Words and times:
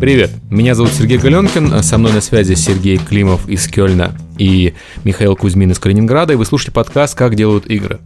Привет, 0.00 0.30
меня 0.48 0.74
зовут 0.74 0.92
Сергей 0.92 1.18
Галенкин, 1.18 1.82
со 1.82 1.98
мной 1.98 2.14
на 2.14 2.22
связи 2.22 2.54
Сергей 2.54 2.96
Климов 2.96 3.46
из 3.46 3.68
Кёльна 3.68 4.16
и 4.38 4.72
Михаил 5.04 5.36
Кузьмин 5.36 5.72
из 5.72 5.78
Калининграда, 5.78 6.32
и 6.32 6.36
вы 6.36 6.46
слушаете 6.46 6.72
подкаст 6.72 7.14
«Как 7.14 7.34
делают 7.34 7.66
игры». 7.66 8.00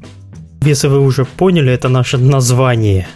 Если 0.62 0.88
вы 0.88 0.98
уже 0.98 1.24
поняли, 1.24 1.72
это 1.72 1.88
наше 1.88 2.18
название. 2.18 3.06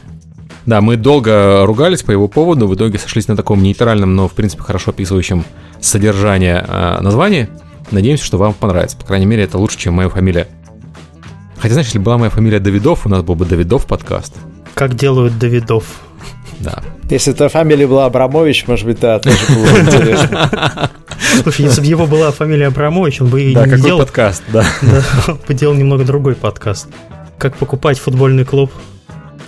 Да, 0.64 0.80
мы 0.80 0.96
долго 0.96 1.66
ругались 1.66 2.04
по 2.04 2.12
его 2.12 2.28
поводу, 2.28 2.68
в 2.68 2.74
итоге 2.77 3.00
сошлись 3.00 3.27
на 3.27 3.34
таком 3.34 3.64
нейтральном, 3.64 4.14
но 4.14 4.28
в 4.28 4.32
принципе 4.34 4.62
хорошо 4.62 4.92
описывающем 4.92 5.45
содержание 5.80 6.64
э, 6.64 7.00
названии. 7.00 7.48
Надеемся, 7.90 8.24
что 8.24 8.38
вам 8.38 8.54
понравится. 8.54 8.96
По 8.96 9.06
крайней 9.06 9.26
мере, 9.26 9.42
это 9.42 9.58
лучше, 9.58 9.76
чем 9.76 9.95
моя 9.95 10.08
фамилия. 10.08 10.46
Хотя, 11.56 11.74
знаешь, 11.74 11.88
если 11.88 11.98
была 11.98 12.16
моя 12.16 12.30
фамилия 12.30 12.60
Давидов, 12.60 13.06
у 13.06 13.09
нас 13.09 13.24
был 13.24 13.34
бы 13.34 13.45
Давидов 13.45 13.87
подкаст. 13.87 14.37
Как 14.74 14.95
делают 14.95 15.37
Давидов. 15.37 15.84
Да. 16.60 16.82
Если 17.08 17.32
твоя 17.32 17.48
фамилия 17.48 17.86
была 17.86 18.06
Абрамович, 18.06 18.66
может 18.66 18.86
быть, 18.86 19.00
да, 19.00 19.18
тоже 19.18 19.38
было 19.48 19.80
интересно. 19.80 20.90
Слушай, 21.42 21.66
если 21.66 21.80
бы 21.80 21.86
его 21.86 22.06
была 22.06 22.30
фамилия 22.32 22.66
Абрамович, 22.66 23.22
он 23.22 23.28
бы 23.28 23.42
и 23.42 23.54
Да, 23.54 23.64
не 23.64 23.70
какой 23.70 23.84
делал... 23.84 24.00
подкаст, 24.00 24.42
да. 24.48 24.64
Да, 24.82 25.32
он 25.32 25.38
бы 25.46 25.54
делал 25.54 25.74
немного 25.74 26.04
другой 26.04 26.34
подкаст. 26.34 26.88
Как 27.38 27.56
покупать 27.56 27.98
футбольный 27.98 28.44
клуб. 28.44 28.70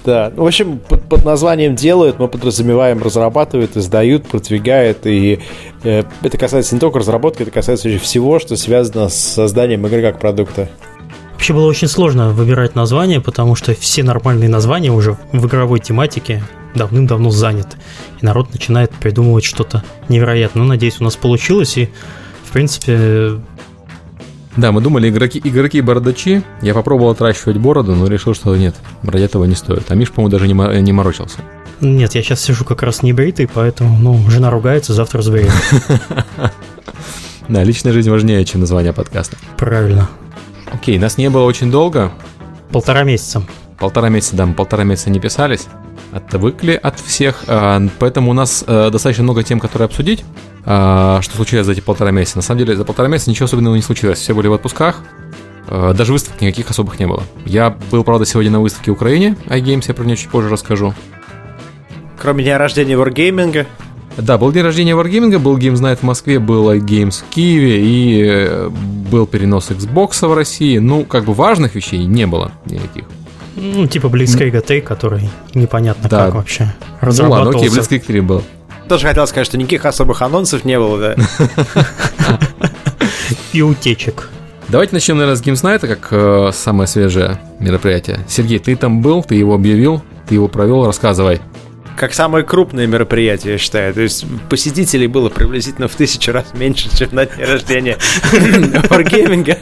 Да, 0.04 0.32
в 0.34 0.46
общем, 0.46 0.78
под, 0.78 1.02
под 1.02 1.24
названием 1.24 1.74
делают, 1.74 2.18
мы 2.18 2.28
подразумеваем 2.28 3.02
разрабатывают, 3.02 3.76
издают, 3.76 4.26
продвигают, 4.26 5.06
и 5.06 5.40
э, 5.84 6.04
это 6.22 6.38
касается 6.38 6.74
не 6.74 6.80
только 6.80 7.00
разработки, 7.00 7.42
это 7.42 7.50
касается 7.50 7.98
всего, 7.98 8.38
что 8.38 8.56
связано 8.56 9.10
с 9.10 9.14
созданием 9.14 9.86
игры 9.86 10.00
как 10.00 10.18
продукта. 10.18 10.70
Вообще 11.40 11.54
было 11.54 11.64
очень 11.64 11.88
сложно 11.88 12.28
выбирать 12.28 12.74
название, 12.74 13.18
потому 13.22 13.54
что 13.54 13.72
все 13.74 14.02
нормальные 14.02 14.50
названия 14.50 14.92
уже 14.92 15.16
в 15.32 15.46
игровой 15.46 15.80
тематике 15.80 16.42
давным-давно 16.74 17.30
заняты. 17.30 17.78
И 18.20 18.26
народ 18.26 18.52
начинает 18.52 18.90
придумывать 18.90 19.44
что-то 19.44 19.82
невероятное. 20.10 20.62
Ну, 20.64 20.68
надеюсь, 20.68 21.00
у 21.00 21.04
нас 21.04 21.16
получилось, 21.16 21.78
и, 21.78 21.88
в 22.44 22.52
принципе, 22.52 23.40
Да, 24.58 24.70
мы 24.70 24.82
думали, 24.82 25.08
игроки, 25.08 25.40
игроки 25.42 25.80
бородачи. 25.80 26.42
Я 26.60 26.74
попробовал 26.74 27.12
отращивать 27.12 27.56
бороду, 27.56 27.94
но 27.94 28.06
решил, 28.06 28.34
что 28.34 28.54
нет, 28.54 28.74
ради 29.02 29.24
этого 29.24 29.46
не 29.46 29.54
стоит. 29.54 29.90
А 29.90 29.94
Миш, 29.94 30.10
по-моему, 30.12 30.30
даже 30.30 30.46
не, 30.46 30.52
мо- 30.52 30.78
не 30.78 30.92
морочился. 30.92 31.38
нет, 31.80 32.14
я 32.14 32.22
сейчас 32.22 32.42
сижу 32.42 32.66
как 32.66 32.82
раз 32.82 33.02
не 33.02 33.14
бритый, 33.14 33.48
поэтому, 33.48 33.96
ну, 33.98 34.28
жена 34.30 34.50
ругается, 34.50 34.92
завтра 34.92 35.20
разберем. 35.20 35.52
Да, 37.48 37.64
личная 37.64 37.92
жизнь 37.94 38.10
важнее, 38.10 38.44
чем 38.44 38.60
название 38.60 38.92
подкаста. 38.92 39.36
Правильно. 39.56 40.08
Окей, 40.72 40.98
нас 40.98 41.18
не 41.18 41.28
было 41.30 41.44
очень 41.44 41.70
долго. 41.70 42.12
Полтора 42.70 43.02
месяца. 43.02 43.42
Полтора 43.78 44.08
месяца, 44.08 44.36
да, 44.36 44.46
мы 44.46 44.54
полтора 44.54 44.84
месяца 44.84 45.10
не 45.10 45.18
писались. 45.20 45.66
Отвыкли 46.12 46.72
от 46.80 46.98
всех, 47.00 47.44
а, 47.46 47.80
поэтому 47.98 48.30
у 48.30 48.34
нас 48.34 48.64
э, 48.66 48.90
достаточно 48.90 49.22
много 49.24 49.42
тем, 49.42 49.58
которые 49.60 49.86
обсудить. 49.86 50.24
А, 50.64 51.20
Что 51.22 51.36
случилось 51.36 51.66
за 51.66 51.72
эти 51.72 51.80
полтора 51.80 52.10
месяца? 52.10 52.38
На 52.38 52.42
самом 52.42 52.58
деле, 52.58 52.76
за 52.76 52.84
полтора 52.84 53.08
месяца 53.08 53.30
ничего 53.30 53.46
особенного 53.46 53.74
не 53.74 53.82
случилось. 53.82 54.18
Все 54.18 54.34
были 54.34 54.48
в 54.48 54.52
отпусках. 54.52 55.00
Э, 55.68 55.92
Даже 55.96 56.12
выставок 56.12 56.40
никаких 56.40 56.68
особых 56.70 56.98
не 56.98 57.06
было. 57.06 57.22
Я 57.46 57.76
был, 57.90 58.04
правда, 58.04 58.26
сегодня 58.26 58.50
на 58.50 58.60
выставке 58.60 58.90
в 58.90 58.94
Украине. 58.94 59.36
iGames, 59.46 59.84
я 59.88 59.94
про 59.94 60.04
нее 60.04 60.16
чуть 60.16 60.30
позже 60.30 60.48
расскажу. 60.50 60.94
Кроме 62.18 62.44
дня 62.44 62.58
рождения 62.58 62.94
Wargaming, 62.96 63.66
Да, 64.16 64.36
был 64.38 64.52
день 64.52 64.64
рождения 64.64 64.92
Wargaming, 64.92 65.38
был 65.38 65.56
Games 65.56 65.80
Night 65.80 65.98
в 65.98 66.02
Москве, 66.02 66.38
был 66.38 66.70
iGames 66.72 67.22
в 67.22 67.34
Киеве 67.34 67.80
и 67.80 68.22
э, 68.26 68.68
был 68.68 69.26
перенос 69.26 69.70
Xbox 69.70 70.26
в 70.26 70.34
России. 70.34 70.78
Ну, 70.78 71.04
как 71.04 71.24
бы 71.24 71.32
важных 71.32 71.74
вещей 71.74 72.04
не 72.04 72.26
было 72.26 72.52
никаких. 72.66 73.04
Ну, 73.56 73.86
типа 73.86 74.06
Blitzkrieg 74.06 74.60
Т, 74.60 74.80
который 74.80 75.30
непонятно 75.54 76.08
Да. 76.08 76.26
как 76.26 76.34
вообще 76.34 76.64
Ну 76.64 76.70
ладно, 76.70 77.06
разрабатывался. 77.08 77.66
окей, 77.66 77.78
Blitzkrieg 77.98 78.06
3 78.06 78.20
был. 78.20 78.42
тоже 78.88 79.06
хотел 79.06 79.26
сказать, 79.26 79.46
что 79.46 79.56
никаких 79.58 79.86
особых 79.86 80.20
анонсов 80.22 80.64
не 80.64 80.78
было, 80.78 80.98
да. 80.98 81.16
И 83.52 83.62
утечек. 83.62 84.28
Давайте 84.68 84.94
начнем, 84.94 85.16
наверное, 85.16 85.36
с 85.36 85.42
Games 85.42 85.62
Night, 85.64 85.80
как 85.86 86.08
э, 86.12 86.50
самое 86.52 86.86
свежее 86.86 87.38
мероприятие. 87.58 88.20
Сергей, 88.28 88.58
ты 88.60 88.76
там 88.76 89.02
был, 89.02 89.22
ты 89.24 89.34
его 89.34 89.54
объявил, 89.54 90.02
ты 90.28 90.34
его 90.34 90.46
провел, 90.46 90.86
рассказывай. 90.86 91.40
Как 91.96 92.14
самое 92.14 92.44
крупное 92.44 92.86
мероприятие, 92.86 93.52
я 93.52 93.58
считаю. 93.58 93.92
То 93.92 94.00
есть 94.00 94.24
посетителей 94.48 95.06
было 95.06 95.28
приблизительно 95.28 95.88
в 95.88 95.94
тысячу 95.94 96.32
раз 96.32 96.46
меньше, 96.54 96.88
чем 96.96 97.10
на 97.12 97.26
дне 97.26 97.44
рождения 97.44 97.98
Wargaming. 98.32 99.56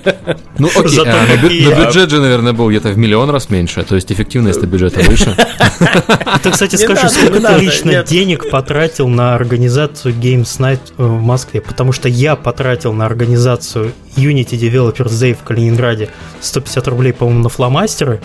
Ну, 0.59 0.69
окей, 0.69 0.89
Зато 0.89 1.11
а, 1.11 1.27
какие- 1.41 1.65
но 1.65 1.85
бюджет 1.85 2.11
же, 2.11 2.21
наверное, 2.21 2.53
был 2.53 2.69
где-то 2.69 2.91
в 2.91 2.99
миллион 2.99 3.31
раз 3.31 3.51
меньше, 3.51 3.83
то 3.83 3.95
есть 3.95 4.13
эффективность 4.13 4.63
бюджета 4.63 5.01
выше. 5.01 5.37
Ты, 6.43 6.51
кстати, 6.51 6.77
скажи, 6.77 7.09
сколько 7.09 7.41
ты 7.41 7.55
лично 7.61 8.03
денег 8.05 8.51
потратил 8.51 9.09
на 9.09 9.35
организацию 9.35 10.15
Games 10.15 10.59
Night 10.59 10.81
э, 10.97 11.03
в 11.03 11.21
Москве? 11.23 11.61
Потому 11.61 11.93
что 11.93 12.09
я 12.09 12.37
потратил 12.37 12.93
на 12.93 13.07
организацию 13.07 13.93
Unity 14.17 14.59
Developers 14.59 15.11
Day 15.11 15.35
в 15.35 15.43
Калининграде 15.43 16.11
150 16.41 16.89
рублей, 16.89 17.13
по-моему, 17.13 17.43
на 17.43 17.49
фломастеры 17.49 18.21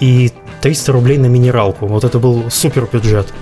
и 0.00 0.30
300 0.60 0.92
рублей 0.92 1.18
на 1.18 1.26
минералку. 1.26 1.86
Вот 1.86 2.04
это 2.04 2.18
был 2.18 2.50
супер 2.50 2.88
бюджет 2.92 3.32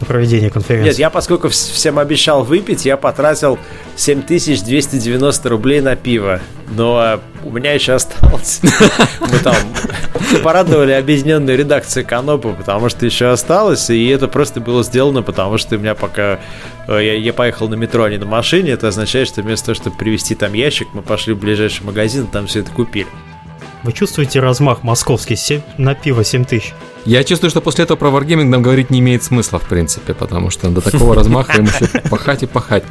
на 0.00 0.06
проведение 0.06 0.50
конференции. 0.50 0.88
Нет, 0.90 0.98
я 0.98 1.10
поскольку 1.10 1.48
вс- 1.48 1.72
всем 1.72 1.98
обещал 1.98 2.44
выпить, 2.44 2.84
я 2.84 2.96
потратил 2.96 3.58
7290 3.96 5.48
рублей 5.48 5.80
на 5.80 5.96
пиво. 5.96 6.40
Но 6.70 6.96
а, 6.96 7.20
у 7.44 7.50
меня 7.50 7.72
еще 7.72 7.92
осталось. 7.94 8.60
Мы 9.20 9.38
там 9.38 9.56
порадовали 10.42 10.92
объединенную 10.92 11.56
редакцию 11.56 12.06
Канопа, 12.06 12.52
потому 12.52 12.88
что 12.88 13.06
еще 13.06 13.26
осталось, 13.30 13.90
и 13.90 14.06
это 14.08 14.28
просто 14.28 14.60
было 14.60 14.82
сделано, 14.82 15.22
потому 15.22 15.58
что 15.58 15.76
у 15.76 15.78
меня 15.78 15.94
пока 15.94 16.40
э, 16.88 17.04
я, 17.04 17.14
я 17.14 17.32
поехал 17.32 17.68
на 17.68 17.74
метро, 17.74 18.04
а 18.04 18.10
не 18.10 18.18
на 18.18 18.26
машине, 18.26 18.72
это 18.72 18.88
означает, 18.88 19.28
что 19.28 19.42
вместо 19.42 19.66
того, 19.66 19.76
чтобы 19.76 19.96
привезти 19.96 20.34
там 20.34 20.52
ящик, 20.54 20.88
мы 20.92 21.02
пошли 21.02 21.34
в 21.34 21.38
ближайший 21.38 21.84
магазин, 21.84 22.26
там 22.26 22.46
все 22.46 22.60
это 22.60 22.70
купили. 22.70 23.08
Вы 23.84 23.92
чувствуете 23.92 24.40
размах 24.40 24.82
московский 24.82 25.36
Семь- 25.36 25.60
на 25.76 25.94
пиво 25.94 26.24
7 26.24 26.46
тысяч? 26.46 26.72
Я 27.04 27.22
чувствую, 27.22 27.50
что 27.50 27.60
после 27.60 27.84
этого 27.84 27.98
про 27.98 28.08
Wargaming 28.08 28.44
нам 28.44 28.62
говорить 28.62 28.88
не 28.88 29.00
имеет 29.00 29.22
смысла, 29.22 29.58
в 29.58 29.68
принципе, 29.68 30.14
потому 30.14 30.48
что 30.48 30.70
до 30.70 30.80
такого 30.80 31.14
размаха 31.14 31.58
им 31.58 31.66
еще 31.66 31.86
пахать 32.08 32.42
и 32.42 32.46
пахать. 32.46 32.84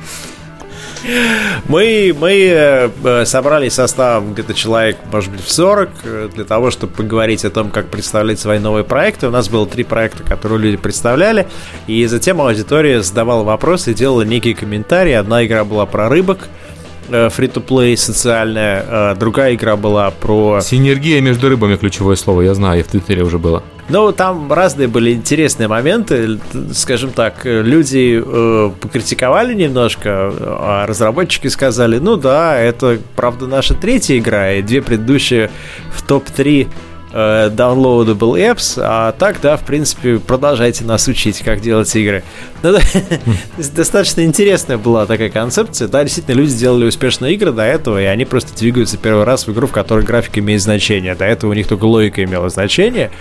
Мы, 1.67 2.15
мы 2.17 2.31
э, 2.31 2.89
э, 3.03 3.25
собрались 3.25 3.73
составом 3.73 4.33
где-то 4.33 4.53
человек, 4.53 4.97
может 5.11 5.31
быть, 5.31 5.41
в 5.43 5.51
40, 5.51 5.89
э, 6.03 6.29
для 6.33 6.45
того, 6.45 6.69
чтобы 6.69 6.93
поговорить 6.93 7.43
о 7.43 7.49
том, 7.49 7.71
как 7.71 7.87
представлять 7.87 8.39
свои 8.39 8.59
новые 8.59 8.83
проекты. 8.83 9.27
У 9.27 9.31
нас 9.31 9.49
было 9.49 9.65
три 9.65 9.83
проекта, 9.83 10.23
которые 10.23 10.59
люди 10.59 10.77
представляли, 10.77 11.47
и 11.87 12.05
затем 12.05 12.39
аудитория 12.39 13.01
задавала 13.01 13.43
вопросы 13.43 13.93
делала 13.93 14.21
некие 14.21 14.55
комментарии. 14.55 15.13
Одна 15.13 15.43
игра 15.45 15.65
была 15.65 15.85
про 15.85 16.07
рыбок, 16.07 16.47
фри-то-плей 17.09 17.97
социальная, 17.97 18.85
э, 18.87 19.15
другая 19.15 19.55
игра 19.55 19.75
была 19.75 20.11
про... 20.11 20.59
Синергия 20.61 21.21
между 21.21 21.49
рыбами 21.49 21.75
ключевое 21.75 22.15
слово, 22.15 22.41
я 22.41 22.53
знаю, 22.53 22.79
и 22.79 22.83
в 22.83 22.87
Твиттере 22.87 23.23
уже 23.23 23.37
было. 23.37 23.63
Ну, 23.89 24.11
там 24.13 24.51
разные 24.51 24.87
были 24.87 25.11
интересные 25.13 25.67
моменты. 25.67 26.39
Скажем 26.73 27.11
так, 27.11 27.41
люди 27.43 28.21
э, 28.25 28.71
покритиковали 28.79 29.53
немножко, 29.53 30.31
а 30.39 30.85
разработчики 30.87 31.47
сказали, 31.47 31.99
ну 31.99 32.15
да, 32.15 32.57
это, 32.57 32.99
правда, 33.15 33.47
наша 33.47 33.73
третья 33.73 34.17
игра, 34.17 34.53
и 34.53 34.61
две 34.61 34.81
предыдущие 34.81 35.51
в 35.91 36.01
топ-3 36.01 36.67
э, 37.13 37.49
downloadable 37.49 38.33
apps, 38.33 38.79
а 38.81 39.11
так, 39.13 39.37
да, 39.41 39.55
в 39.57 39.65
принципе, 39.65 40.19
продолжайте 40.19 40.83
нас 40.83 41.07
учить, 41.07 41.39
как 41.39 41.61
делать 41.61 41.95
игры. 41.95 42.23
Ну, 42.63 42.73
да, 42.73 42.79
достаточно 43.75 44.25
интересная 44.25 44.77
была 44.77 45.05
такая 45.05 45.29
концепция. 45.29 45.87
Да, 45.87 46.03
действительно, 46.03 46.35
люди 46.35 46.53
делали 46.55 46.85
успешные 46.85 47.33
игры 47.35 47.51
до 47.51 47.63
этого, 47.63 48.01
и 48.01 48.05
они 48.05 48.25
просто 48.25 48.55
двигаются 48.57 48.97
первый 48.97 49.23
раз 49.23 49.47
в 49.47 49.51
игру, 49.51 49.67
в 49.67 49.71
которой 49.71 50.03
графика 50.03 50.39
имеет 50.39 50.61
значение. 50.61 51.15
До 51.15 51.25
этого 51.25 51.51
у 51.51 51.53
них 51.53 51.67
только 51.67 51.85
логика 51.85 52.23
имела 52.23 52.49
значение. 52.49 53.11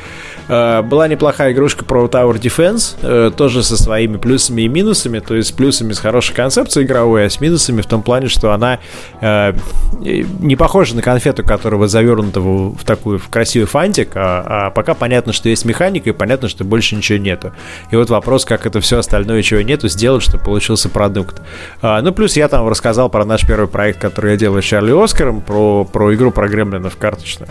Э, 0.49 0.83
Была 0.83 1.09
неплохая 1.09 1.53
игрушка 1.53 1.85
про 1.85 2.06
Tower 2.06 2.41
Defense, 2.41 2.97
э, 3.03 3.31
тоже 3.37 3.62
со 3.62 3.77
своими 3.77 4.17
плюсами 4.17 4.62
и 4.62 4.69
минусами, 4.69 5.19
то 5.19 5.35
есть 5.35 5.50
с 5.50 5.53
плюсами 5.53 5.93
с 5.93 5.99
хорошей 5.99 6.35
концепцией 6.35 6.87
игровой, 6.87 7.27
а 7.27 7.31
с 7.31 7.41
минусами 7.41 7.81
в 7.81 7.87
том 7.87 8.03
плане, 8.03 8.29
что 8.29 8.53
она 8.53 8.79
э, 9.21 9.53
не 10.00 10.56
похожа 10.56 10.97
на 10.97 11.03
конфету, 11.03 11.44
которая 11.44 11.87
завернута 11.89 12.41
в, 12.41 12.77
в 12.77 12.85
такую 12.85 13.19
в 13.19 13.29
красивый 13.29 13.67
фантик, 13.82 14.12
а, 14.14 14.44
а 14.46 14.70
пока 14.70 14.94
понятно, 14.94 15.32
что 15.32 15.49
есть 15.49 15.64
механика, 15.64 16.11
и 16.11 16.12
понятно, 16.12 16.49
что 16.49 16.64
больше 16.64 16.94
ничего 16.94 17.19
нету. 17.19 17.52
И 17.90 17.96
вот 17.96 18.11
вопрос, 18.11 18.44
как 18.44 18.64
это 18.64 18.81
все 18.81 18.99
остальное, 18.99 19.43
чего 19.43 19.61
нету, 19.61 19.88
сделать, 19.88 20.23
чтобы 20.23 20.44
получился 20.44 20.88
продукт. 20.88 21.43
А, 21.81 22.00
ну, 22.00 22.12
плюс 22.12 22.37
я 22.37 22.46
там 22.46 22.69
рассказал 22.69 23.08
про 23.08 23.25
наш 23.25 23.44
первый 23.44 23.67
проект, 23.67 24.00
который 24.00 24.32
я 24.32 24.37
делаю 24.37 24.62
с 24.62 24.67
Чарли 24.67 24.93
Оскаром, 24.93 25.40
про, 25.40 25.84
про 25.84 26.14
игру 26.14 26.31
про 26.31 26.49
гремлинов 26.49 26.96
карточную. 26.96 27.49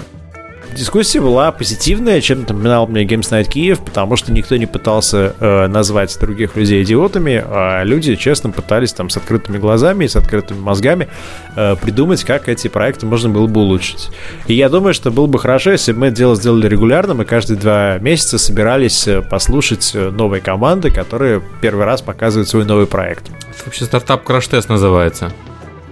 Дискуссия 0.75 1.21
была 1.21 1.51
позитивная, 1.51 2.21
чем 2.21 2.41
напоминал 2.41 2.87
мне 2.87 3.03
Games 3.03 3.29
Night 3.31 3.49
Киев, 3.49 3.79
потому 3.79 4.15
что 4.15 4.31
никто 4.31 4.57
не 4.57 4.65
пытался 4.65 5.35
э, 5.39 5.67
назвать 5.67 6.17
других 6.19 6.55
людей 6.55 6.83
идиотами, 6.83 7.43
а 7.45 7.83
люди 7.83 8.15
честно 8.15 8.49
пытались 8.49 8.93
там 8.93 9.09
с 9.09 9.17
открытыми 9.17 9.57
глазами 9.57 10.05
и 10.05 10.07
с 10.07 10.15
открытыми 10.15 10.59
мозгами 10.59 11.07
э, 11.55 11.75
придумать, 11.75 12.23
как 12.23 12.49
эти 12.49 12.67
проекты 12.67 13.05
можно 13.05 13.29
было 13.29 13.47
бы 13.47 13.61
улучшить. 13.61 14.09
И 14.47 14.53
я 14.53 14.69
думаю, 14.69 14.93
что 14.93 15.11
было 15.11 15.27
бы 15.27 15.39
хорошо, 15.39 15.71
если 15.71 15.91
бы 15.91 15.99
мы 15.99 16.07
это 16.07 16.17
дело 16.17 16.35
сделали 16.35 16.67
регулярно, 16.67 17.21
и 17.21 17.25
каждые 17.25 17.57
два 17.57 17.97
месяца 17.99 18.37
собирались 18.37 19.07
э, 19.07 19.21
послушать 19.21 19.91
э, 19.93 20.09
новые 20.09 20.41
команды, 20.41 20.91
которые 20.91 21.41
первый 21.61 21.85
раз 21.85 22.01
показывают 22.01 22.49
свой 22.49 22.65
новый 22.65 22.87
проект. 22.87 23.29
Это 23.29 23.65
вообще 23.65 23.85
стартап 23.85 24.23
краш-тест 24.23 24.69
называется. 24.69 25.31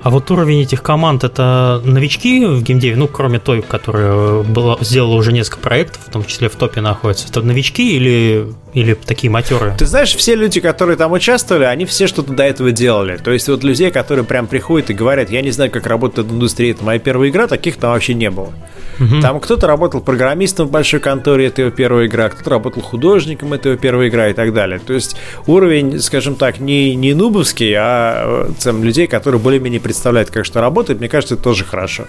А 0.01 0.09
вот 0.09 0.31
уровень 0.31 0.61
этих 0.61 0.81
команд 0.81 1.23
это 1.23 1.81
новички 1.83 2.45
в 2.45 2.63
геймдеве, 2.63 2.95
ну, 2.95 3.07
кроме 3.07 3.39
той, 3.39 3.61
которая 3.61 4.43
была, 4.43 4.77
сделала 4.81 5.15
уже 5.15 5.33
несколько 5.33 5.59
проектов, 5.59 6.03
в 6.07 6.11
том 6.11 6.23
числе 6.23 6.47
в 6.49 6.55
топе 6.55 6.81
находится. 6.81 7.27
Это 7.27 7.41
новички 7.41 7.95
или, 7.95 8.47
или 8.73 8.93
такие 8.93 9.31
матеры? 9.31 9.73
Ты 9.77 9.85
знаешь, 9.85 10.15
все 10.15 10.35
люди, 10.35 10.59
которые 10.59 10.95
там 10.97 11.11
участвовали, 11.11 11.63
они 11.63 11.85
все 11.85 12.07
что-то 12.07 12.33
до 12.33 12.43
этого 12.43 12.71
делали. 12.71 13.17
То 13.17 13.31
есть 13.31 13.47
вот 13.47 13.63
людей, 13.63 13.91
которые 13.91 14.25
прям 14.25 14.47
приходят 14.47 14.89
и 14.89 14.93
говорят, 14.93 15.29
я 15.29 15.41
не 15.41 15.51
знаю, 15.51 15.71
как 15.71 15.87
работает 15.87 16.29
индустрия, 16.29 16.71
это 16.71 16.83
моя 16.83 16.99
первая 16.99 17.29
игра, 17.29 17.47
таких 17.47 17.77
там 17.77 17.91
вообще 17.91 18.13
не 18.13 18.29
было. 18.29 18.53
Угу. 18.99 19.21
Там 19.21 19.39
кто-то 19.39 19.65
работал 19.65 20.01
программистом 20.01 20.67
в 20.67 20.71
большой 20.71 20.99
конторе, 20.99 21.47
это 21.47 21.61
его 21.61 21.71
первая 21.71 22.07
игра, 22.07 22.29
кто-то 22.29 22.49
работал 22.49 22.81
художником, 22.81 23.53
это 23.53 23.69
его 23.69 23.77
первая 23.77 24.09
игра 24.09 24.29
и 24.29 24.33
так 24.33 24.53
далее. 24.53 24.79
То 24.79 24.93
есть 24.93 25.15
уровень, 25.47 25.99
скажем 25.99 26.35
так, 26.35 26.59
не, 26.59 26.95
не 26.95 27.13
нубовский, 27.13 27.73
а 27.75 28.47
э, 28.49 28.51
там, 28.61 28.83
людей, 28.83 29.07
которые 29.07 29.39
более-менее 29.39 29.79
представляют, 29.79 30.29
как 30.31 30.45
что 30.45 30.61
работает, 30.61 30.99
мне 30.99 31.09
кажется, 31.09 31.35
это 31.35 31.43
тоже 31.43 31.63
хорошо. 31.63 32.05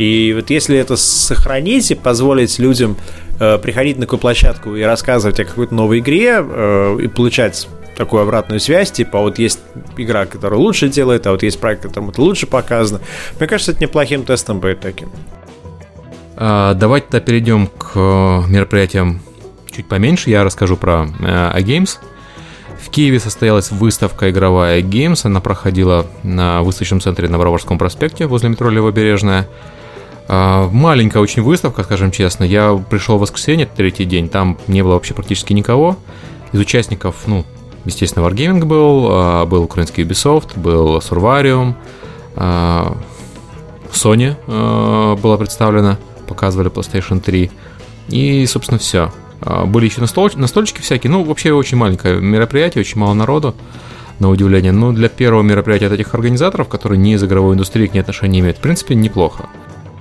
И 0.00 0.32
вот 0.34 0.48
если 0.48 0.78
это 0.78 0.96
сохранить 0.96 1.90
и 1.90 1.94
позволить 1.94 2.58
людям 2.58 2.96
э, 3.38 3.58
приходить 3.58 3.98
на 3.98 4.06
такую 4.06 4.18
площадку 4.18 4.74
и 4.74 4.80
рассказывать 4.80 5.38
о 5.40 5.44
какой-то 5.44 5.74
новой 5.74 5.98
игре 5.98 6.38
э, 6.40 6.98
и 7.02 7.06
получать 7.06 7.68
такую 7.98 8.22
обратную 8.22 8.60
связь, 8.60 8.90
типа 8.90 9.18
вот 9.18 9.38
есть 9.38 9.58
игра, 9.98 10.24
которая 10.24 10.58
лучше 10.58 10.88
делает, 10.88 11.26
а 11.26 11.32
вот 11.32 11.42
есть 11.42 11.60
проект, 11.60 11.82
которому 11.82 12.12
это 12.12 12.22
лучше 12.22 12.46
показано. 12.46 13.02
Мне 13.38 13.46
кажется, 13.46 13.72
это 13.72 13.82
неплохим 13.82 14.24
тестом 14.24 14.60
будет 14.60 14.80
таким. 14.80 15.10
А, 16.34 16.72
давайте 16.72 17.08
тогда 17.10 17.20
перейдем 17.20 17.66
к 17.66 17.92
э, 17.94 18.42
мероприятиям 18.48 19.20
чуть 19.70 19.86
поменьше. 19.86 20.30
Я 20.30 20.44
расскажу 20.44 20.78
про 20.78 21.08
iGames. 21.20 21.98
Э, 22.00 22.76
в 22.82 22.88
Киеве 22.88 23.20
состоялась 23.20 23.70
выставка 23.70 24.30
игровая 24.30 24.80
iGames. 24.80 25.26
Она 25.26 25.40
проходила 25.40 26.06
на 26.22 26.62
выставочном 26.62 27.02
центре 27.02 27.28
на 27.28 27.36
Броварском 27.36 27.76
проспекте 27.76 28.26
возле 28.26 28.48
метро 28.48 28.70
Левобережная. 28.70 29.46
А, 30.32 30.68
маленькая 30.70 31.18
очень 31.18 31.42
выставка, 31.42 31.82
скажем 31.82 32.12
честно. 32.12 32.44
Я 32.44 32.80
пришел 32.88 33.16
в 33.16 33.20
воскресенье, 33.20 33.66
третий 33.66 34.04
день, 34.04 34.28
там 34.28 34.58
не 34.68 34.82
было 34.82 34.94
вообще 34.94 35.12
практически 35.12 35.52
никого. 35.52 35.96
Из 36.52 36.60
участников, 36.60 37.16
ну, 37.26 37.44
естественно, 37.84 38.24
Wargaming 38.24 38.64
был, 38.64 39.08
а, 39.10 39.44
был 39.46 39.64
украинский 39.64 40.04
Ubisoft, 40.04 40.58
был 40.58 40.98
Survarium, 40.98 41.74
Sony 43.92 44.36
была 45.20 45.36
представлена– 45.36 45.98
показывали 46.30 46.70
PlayStation 46.70 47.20
3. 47.20 47.50
И, 48.08 48.46
собственно, 48.46 48.78
все. 48.78 49.12
А, 49.40 49.66
были 49.66 49.86
еще 49.86 50.00
настол... 50.00 50.30
настольчики 50.36 50.80
всякие. 50.80 51.10
Ну, 51.10 51.24
вообще 51.24 51.52
очень 51.52 51.76
маленькое 51.76 52.20
мероприятие, 52.20 52.80
очень 52.80 53.00
мало 53.00 53.14
народу, 53.14 53.54
на 54.20 54.30
удивление. 54.30 54.70
Но 54.70 54.92
для 54.92 55.08
первого 55.08 55.42
мероприятия 55.42 55.86
от 55.86 55.92
этих 55.92 56.14
организаторов, 56.14 56.68
которые 56.68 56.98
не 56.98 57.14
из 57.14 57.24
игровой 57.24 57.54
индустрии 57.54 57.88
к 57.88 57.94
ней 57.94 58.00
отношения 58.00 58.38
имеют, 58.38 58.58
в 58.58 58.60
принципе, 58.60 58.94
неплохо. 58.94 59.48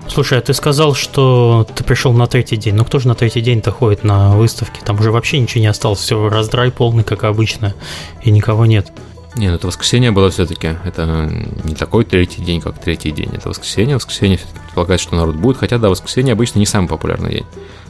Слушай, 0.10 0.40
а 0.40 0.42
ты 0.42 0.54
сказал, 0.54 0.96
что 0.96 1.68
ты 1.76 1.84
пришел 1.84 2.12
на 2.14 2.28
третий 2.28 2.58
день. 2.58 2.76
Ну 2.76 2.84
кто 2.84 3.00
же 3.00 3.08
на 3.08 3.16
третий 3.16 3.42
день-то 3.42 3.72
ходит 3.72 4.04
на 4.04 4.36
выставке? 4.36 4.82
Там 4.84 5.00
уже 5.00 5.12
вообще 5.12 5.40
ничего 5.40 5.62
не 5.62 5.68
осталось, 5.68 6.00
все 6.00 6.30
раздрай 6.30 6.72
полный, 6.72 7.04
как 7.04 7.24
обычно, 7.24 7.76
и 8.24 8.32
никого 8.32 8.66
нет. 8.66 8.92
Не, 9.36 9.50
ну 9.50 9.56
это 9.56 9.68
воскресенье 9.68 10.12
было 10.12 10.32
все-таки. 10.32 10.76
Это 10.84 11.32
не 11.64 11.76
такой 11.76 12.04
третий 12.04 12.42
день, 12.42 12.60
как 12.60 12.80
третий 12.80 13.12
день. 13.12 13.30
Это 13.34 13.50
воскресенье. 13.50 13.96
Воскресенье 13.96 14.38
все-таки 14.38 14.60
предполагается, 14.60 15.08
что 15.08 15.16
народ 15.16 15.36
будет. 15.36 15.58
Хотя, 15.58 15.78
да, 15.78 15.90
воскресенье 15.90 16.34
обычно 16.34 16.60
не 16.60 16.66
самый 16.66 16.88
популярный 16.88 17.32
день. 17.32 17.46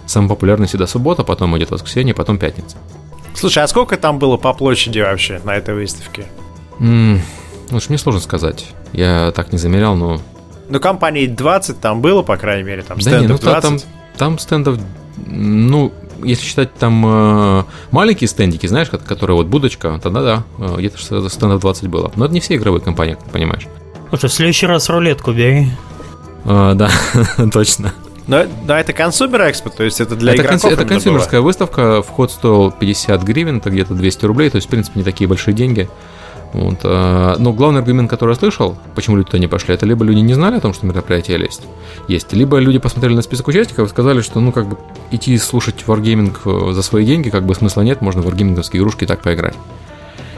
Самый 0.06 0.28
популярный 0.28 0.68
всегда 0.68 0.86
суббота, 0.86 1.24
потом 1.24 1.58
идет 1.58 1.72
воскресенье, 1.72 2.14
потом 2.14 2.38
пятница. 2.38 2.78
Слушай, 3.34 3.64
а 3.64 3.68
сколько 3.68 3.96
там 3.96 4.20
было 4.20 4.38
по 4.38 4.54
площади 4.54 5.00
вообще 5.00 5.40
на 5.44 5.56
этой 5.56 5.74
выставке? 5.74 6.26
Mm, 6.80 7.20
ну, 7.72 7.80
мне 7.88 7.98
сложно 7.98 8.20
сказать. 8.20 8.68
Я 8.92 9.32
так 9.36 9.52
не 9.52 9.58
замерял, 9.58 9.96
но... 9.96 10.20
Ну, 10.70 10.80
компаний 10.80 11.28
20 11.28 11.80
там 11.80 12.02
было, 12.02 12.22
по 12.22 12.38
крайней 12.38 12.64
мере, 12.64 12.84
там 12.84 12.98
да 12.98 13.04
стендов 13.04 13.42
не, 13.42 13.46
ну, 13.46 13.52
20. 13.52 13.62
Там, 13.64 13.80
там 14.18 14.40
стендов, 14.40 14.80
ну, 15.26 15.92
если 16.24 16.46
считать 16.46 16.74
там 16.76 17.04
э, 17.06 17.64
маленькие 17.92 18.28
стендики, 18.28 18.68
знаешь, 18.68 18.90
которые 18.90 19.38
вот 19.38 19.48
будочка, 19.48 20.00
тогда 20.02 20.22
да, 20.22 20.44
э, 20.60 20.76
где-то 20.78 21.30
стендов 21.30 21.62
20 21.62 21.88
было. 21.88 22.12
Но 22.16 22.26
это 22.26 22.34
не 22.34 22.40
все 22.40 22.56
игровые 22.56 22.82
компании, 22.82 23.16
как 23.16 23.24
ты 23.24 23.30
понимаешь. 23.32 23.68
Слушай, 24.10 24.30
в 24.30 24.34
следующий 24.34 24.66
раз 24.66 24.90
рулетку 24.90 25.32
бери. 25.32 25.70
Э, 26.46 26.74
да, 26.76 26.90
точно. 27.52 27.94
Но, 28.28 28.44
но 28.66 28.76
это 28.76 28.94
консумер 28.94 29.50
экспо, 29.50 29.72
то 29.72 29.84
есть 29.84 30.00
это 30.00 30.16
для 30.16 30.34
это 30.34 30.44
игроков. 30.44 30.72
это 30.72 30.86
консюмерская 30.86 31.42
выставка, 31.42 32.04
вход 32.04 32.32
стоил 32.32 32.72
50 32.72 33.24
гривен, 33.24 33.58
это 33.58 33.72
где-то 33.72 33.96
200 33.96 34.26
рублей, 34.26 34.52
то 34.52 34.58
есть, 34.58 34.68
в 34.68 34.70
принципе, 34.70 35.00
не 35.00 35.04
такие 35.04 35.28
большие 35.28 35.56
деньги. 35.56 35.90
Вот, 36.54 36.80
а, 36.84 37.36
но 37.38 37.54
главный 37.54 37.80
аргумент, 37.82 38.10
который 38.10 38.32
я 38.32 38.36
слышал, 38.36 38.76
почему 38.96 39.18
люди 39.18 39.28
туда 39.28 39.40
не 39.40 39.48
пошли, 39.48 39.76
это 39.76 39.86
либо 39.86 40.04
люди 40.04 40.20
не 40.20 40.34
знали 40.34 40.58
о 40.58 40.60
том, 40.60 40.74
что 40.74 40.88
мероприятие 40.88 41.40
есть, 41.40 41.62
есть, 42.08 42.34
либо 42.34 42.58
люди 42.58 42.80
посмотрели 42.80 43.14
на 43.14 43.22
список 43.22 43.48
участников 43.50 43.88
и 43.88 43.90
сказали, 43.90 44.22
что 44.22 44.40
ну 44.40 44.52
как 44.52 44.68
бы 44.68 44.78
идти 45.12 45.38
слушать 45.38 45.84
Wargaming 45.86 46.36
э, 46.46 46.74
за 46.74 46.82
свои 46.82 47.06
деньги, 47.06 47.30
как 47.30 47.46
бы 47.46 47.54
смысла 47.54 47.82
нет, 47.82 48.02
можно 48.02 48.22
в 48.22 48.26
варгейминговские 48.26 48.82
игрушки 48.82 49.06
так 49.06 49.22
поиграть. 49.22 49.56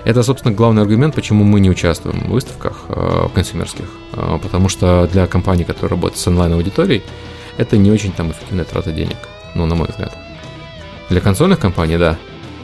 Это, 0.04 0.24
собственно, 0.24 0.54
главный 0.54 0.82
аргумент, 0.82 1.14
почему 1.14 1.44
мы 1.44 1.60
не 1.60 1.70
участвуем 1.70 2.20
в 2.22 2.32
выставках 2.32 2.86
э, 2.90 3.28
консюмерских. 3.34 3.86
Э, 4.14 4.40
потому 4.42 4.68
что 4.68 5.08
для 5.12 5.28
компаний, 5.28 5.64
которые 5.64 5.92
работают 5.92 6.20
с 6.20 6.28
онлайн-аудиторией, 6.28 7.04
это 7.58 7.78
не 7.78 7.92
очень 7.92 8.12
там 8.12 8.32
эффективная 8.32 8.66
трата 8.66 8.92
денег. 8.92 9.18
Ну, 9.54 9.66
на 9.66 9.76
мой 9.76 9.88
взгляд. 9.88 10.14
Для 11.10 11.22
консольных 11.22 11.60
компаний, 11.60 11.98
да, 11.98 12.18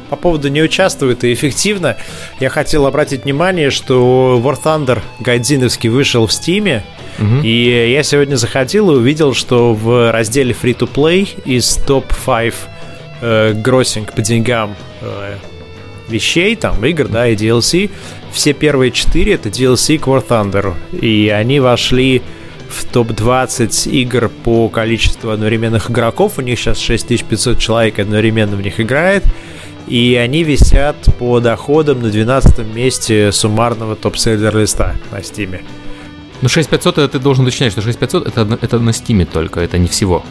по 0.10 0.16
поводу 0.16 0.50
не 0.50 0.62
участвует 0.62 1.24
и 1.24 1.34
эффективно, 1.34 1.98
я 2.40 2.50
хотел 2.50 2.86
обратить 2.86 3.24
внимание, 3.24 3.70
что 3.70 4.42
War 4.44 4.58
Thunder 4.62 5.02
гайдзиновский 5.20 5.90
вышел 5.90 6.28
в 6.28 6.34
Стиме, 6.34 6.84
угу. 7.20 7.42
и 7.44 7.92
я 7.92 8.04
сегодня 8.04 8.36
заходил 8.36 8.92
и 8.92 8.96
увидел, 8.96 9.34
что 9.34 9.74
в 9.74 10.12
разделе 10.12 10.56
Free-to-Play 10.60 11.44
из 11.46 11.76
топ-5 11.76 12.54
э, 13.22 13.54
гроссинг 13.54 14.14
по 14.14 14.22
деньгам 14.22 14.76
э, 15.02 15.36
вещей, 16.08 16.56
там, 16.56 16.84
игр, 16.86 17.08
да, 17.08 17.28
и 17.28 17.36
DLC, 17.36 17.90
все 18.32 18.54
первые 18.54 18.92
четыре 18.92 19.34
это 19.34 19.50
DLC 19.50 19.98
к 19.98 20.08
War 20.08 20.26
Thunder, 20.26 20.74
и 21.00 21.30
они 21.30 21.60
вошли 21.60 22.22
в 22.70 22.86
топ-20 22.86 23.90
игр 23.90 24.30
по 24.44 24.70
количеству 24.70 25.32
одновременных 25.32 25.90
игроков. 25.90 26.34
У 26.38 26.42
них 26.42 26.60
сейчас 26.60 26.80
6500 26.80 27.58
человек 27.60 28.00
одновременно 28.00 28.56
в 28.56 28.62
них 28.62 28.80
играет 28.80 29.24
и 29.88 30.16
они 30.16 30.44
висят 30.44 30.96
по 31.18 31.40
доходам 31.40 32.02
на 32.02 32.10
12 32.10 32.60
месте 32.76 33.32
суммарного 33.32 33.96
топ-селлер 33.96 34.56
листа 34.58 34.96
на 35.12 35.24
Стиме. 35.24 35.62
Ну 36.42 36.50
6500 36.50 36.98
это 36.98 37.08
ты 37.08 37.20
должен 37.20 37.46
уточнять, 37.46 37.72
что 37.72 37.82
6500 37.82 38.28
это, 38.28 38.60
это 38.62 38.80
на 38.80 38.94
Стиме 38.94 39.26
только, 39.26 39.60
это 39.62 39.78
не 39.78 39.88
всего. 39.88 40.24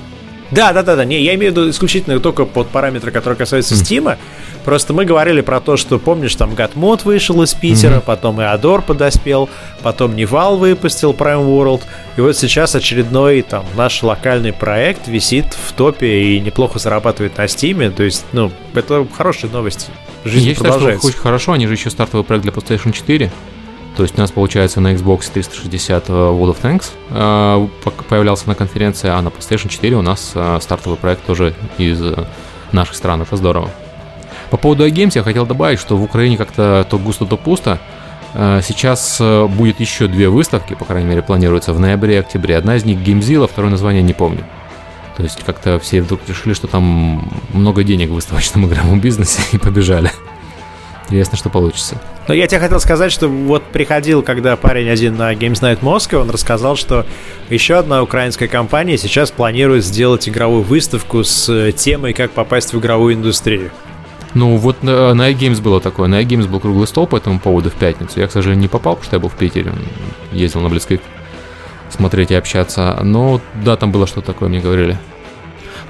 Да, 0.51 0.73
да, 0.73 0.83
да, 0.83 0.97
да. 0.97 1.05
Не, 1.05 1.23
я 1.23 1.35
имею 1.35 1.53
в 1.53 1.57
виду 1.57 1.71
исключительно 1.71 2.21
только 2.21 2.45
под 2.45 2.69
параметры, 2.69 3.11
которые 3.11 3.37
касаются 3.37 3.75
mm. 3.75 3.79
Steam. 3.79 4.17
Просто 4.65 4.93
мы 4.93 5.05
говорили 5.05 5.43
про 5.43 5.61
то, 5.61 5.77
что, 5.77 5.99
помнишь, 6.01 6.35
там 6.35 6.55
Гатмод 6.55 7.05
вышел 7.05 7.41
из 7.43 7.55
Питера, 7.55 7.97
mm-hmm. 7.97 8.05
потом 8.05 8.41
и 8.41 8.45
Адор 8.45 8.83
подоспел, 8.83 9.49
потом 9.83 10.17
Nival 10.17 10.57
выпустил 10.57 11.13
Prime 11.13 11.47
World, 11.47 11.83
и 12.17 12.21
вот 12.21 12.37
сейчас 12.37 12.75
очередной 12.75 13.43
там 13.43 13.65
наш 13.77 14.03
локальный 14.03 14.53
проект 14.53 15.07
висит 15.07 15.47
в 15.47 15.73
топе 15.73 16.23
и 16.23 16.41
неплохо 16.41 16.81
зарабатывает 16.81 17.39
на 17.39 17.47
Steam 17.47 17.78
е, 17.78 17.91
то 17.91 18.03
есть, 18.03 18.25
ну, 18.33 18.51
это 18.75 19.07
хорошие 19.17 19.53
новости. 19.53 19.87
Жизнь 20.25 20.49
Я 20.49 20.55
продолжается. 20.57 20.81
считаю, 20.81 20.99
что 20.99 21.09
очень 21.09 21.21
хорошо, 21.21 21.53
они 21.53 21.69
же 21.69 21.75
еще 21.75 21.91
стартовый 21.91 22.25
проект 22.25 22.43
для 22.43 22.53
PlayStation 22.53 22.91
4, 22.91 23.31
то 23.97 24.03
есть 24.03 24.19
у 24.19 24.21
нас 24.21 24.31
получается 24.31 24.81
на 24.81 24.93
Xbox 24.93 25.31
360 25.33 26.11
э, 26.11 26.13
World 26.13 26.55
of 26.55 26.61
Tanks 26.61 26.91
э, 27.11 27.91
появлялся 28.11 28.47
на 28.47 28.55
конференции, 28.55 29.09
а 29.09 29.23
на 29.23 29.29
PlayStation 29.29 29.69
4 29.69 29.97
у 29.97 30.03
нас 30.03 30.33
э, 30.35 30.59
стартовый 30.61 30.99
проект 30.99 31.25
тоже 31.25 31.55
из 31.79 32.03
наших 32.73 32.95
стран. 32.95 33.23
Это 33.23 33.37
здорово. 33.37 33.71
По 34.51 34.59
поводу 34.59 34.87
iGames 34.87 35.13
я 35.15 35.23
хотел 35.23 35.47
добавить, 35.47 35.81
что 35.81 35.97
в 35.97 36.03
Украине 36.03 36.37
как-то 36.37 36.87
то 36.89 36.99
густо, 36.99 37.25
то 37.25 37.37
пусто. 37.37 37.79
Сейчас 38.35 39.19
будет 39.19 39.81
еще 39.81 40.09
две 40.09 40.29
выставки, 40.29 40.75
по 40.75 40.85
крайней 40.85 41.09
мере, 41.09 41.23
планируется 41.23 41.73
в 41.73 41.81
ноябре 41.81 42.17
и 42.17 42.19
октябре. 42.19 42.59
Одна 42.59 42.77
из 42.77 42.85
них 42.85 42.99
Геймзила, 43.01 43.49
второе 43.49 43.71
название 43.71 44.03
не 44.03 44.13
помню. 44.13 44.45
То 45.17 45.23
есть 45.23 45.43
как-то 45.43 45.79
все 45.79 46.03
вдруг 46.03 46.21
решили, 46.29 46.53
что 46.53 46.67
там 46.67 47.33
много 47.55 47.83
денег 47.83 48.11
в 48.11 48.15
выставочном 48.15 48.67
игровом 48.69 49.01
бизнесе 49.01 49.41
и 49.53 49.59
побежали. 49.59 50.11
Интересно, 51.07 51.39
что 51.39 51.51
получится. 51.51 52.01
Но 52.27 52.35
я 52.35 52.49
тебе 52.49 52.59
хотел 52.59 52.81
сказать, 52.81 53.13
что 53.13 53.29
вот 53.29 53.63
приходил, 53.63 54.23
когда 54.23 54.57
парень 54.57 54.89
один 54.89 55.17
на 55.17 55.33
Games 55.35 55.61
Night 55.61 55.81
Moscow, 55.81 56.17
он 56.17 56.31
рассказал, 56.31 56.75
что 56.75 57.07
еще 57.49 57.77
одна 57.77 58.03
украинская 58.03 58.49
компания 58.49 58.99
сейчас 58.99 59.31
планирует 59.31 59.85
сделать 59.85 60.29
игровую 60.29 60.63
выставку 60.63 61.23
с 61.23 61.73
темой, 61.73 62.13
как 62.13 62.33
попасть 62.33 62.73
в 62.73 62.79
игровую 62.81 63.15
индустрию. 63.15 63.71
Ну, 64.35 64.57
вот 64.57 64.83
на, 64.83 65.15
на 65.15 65.31
iGames 65.31 65.63
было 65.63 65.81
такое. 65.81 66.09
На 66.09 66.23
iGames 66.23 66.49
был 66.49 66.61
круглый 66.61 66.89
стол 66.89 67.07
по 67.07 67.17
этому 67.17 67.39
поводу 67.39 67.71
в 67.71 67.75
пятницу. 67.75 68.21
Я, 68.21 68.27
к 68.27 68.33
сожалению, 68.33 68.63
не 68.63 68.69
попал, 68.69 68.97
потому 68.97 69.07
что 69.07 69.17
я 69.17 69.21
был 69.21 69.29
в 69.29 69.37
Питере. 69.37 69.73
Ездил 70.33 70.61
на 70.61 70.69
Близкик 70.69 71.01
смотреть 71.89 72.33
и 72.33 72.35
общаться. 72.35 72.99
Но 73.03 73.41
да, 73.65 73.77
там 73.77 73.93
было 73.93 74.07
что-то 74.07 74.27
такое, 74.27 74.49
мне 74.49 74.61
говорили. 74.61 74.99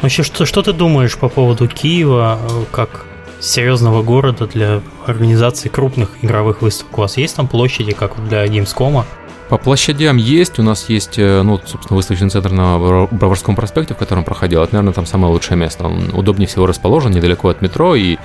Вообще, 0.03 0.23
что, 0.23 0.45
что 0.45 0.63
ты 0.63 0.73
думаешь 0.73 1.17
по 1.17 1.29
поводу 1.29 1.67
Киева 1.67 2.39
э, 2.41 2.65
как 2.71 3.07
серьезного 3.41 4.03
города 4.03 4.47
для 4.47 4.83
организации 5.07 5.69
крупных 5.69 6.11
игровых 6.23 6.63
выставок? 6.63 6.99
У 6.99 7.01
вас 7.03 7.17
есть 7.17 7.37
там 7.37 7.49
площади, 7.49 7.93
как 7.93 8.13
для 8.29 8.47
Gamescom? 8.47 9.05
По 9.49 9.59
площадям 9.59 10.17
есть. 10.17 10.59
У 10.59 10.63
нас 10.63 10.89
есть, 10.89 11.19
э, 11.19 11.43
ну, 11.43 11.61
собственно, 11.65 11.97
выставочный 11.97 12.31
центр 12.31 12.51
на 12.51 12.79
Броварском 13.11 13.55
проспекте, 13.55 13.95
в 13.95 13.97
котором 13.97 14.25
проходил. 14.25 14.63
Это, 14.63 14.75
наверное, 14.75 14.95
там 14.95 15.07
самое 15.07 15.33
лучшее 15.33 15.57
место. 15.57 15.85
Он 15.87 16.11
удобнее 16.13 16.49
всего 16.49 16.67
расположен, 16.67 17.13
недалеко 17.13 17.49
от 17.49 17.63
метро 17.63 17.95
и 17.95 18.17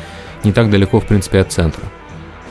не 0.43 0.51
так 0.51 0.71
далеко, 0.71 0.99
в 0.99 1.05
принципе, 1.05 1.39
от 1.39 1.51
центра. 1.51 1.83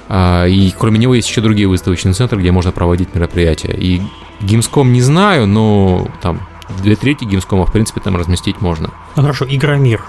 А, 0.09 0.45
и 0.47 0.73
кроме 0.77 0.99
него 0.99 1.15
есть 1.15 1.29
еще 1.29 1.41
другие 1.41 1.69
выставочные 1.69 2.15
центры, 2.15 2.39
где 2.39 2.53
можно 2.53 2.71
проводить 2.71 3.15
мероприятия. 3.15 3.73
И 3.73 4.01
Gamescom 4.41 4.85
не 4.85 5.03
знаю, 5.03 5.47
но 5.47 6.09
там 6.21 6.41
две 6.83 6.97
трети 6.97 7.25
Gamescom, 7.25 7.65
в 7.65 7.73
принципе, 7.73 8.01
там 8.01 8.17
разместить 8.17 8.61
можно. 8.61 8.91
Ну 9.17 9.23
хорошо, 9.23 9.47
Игромир. 9.49 10.03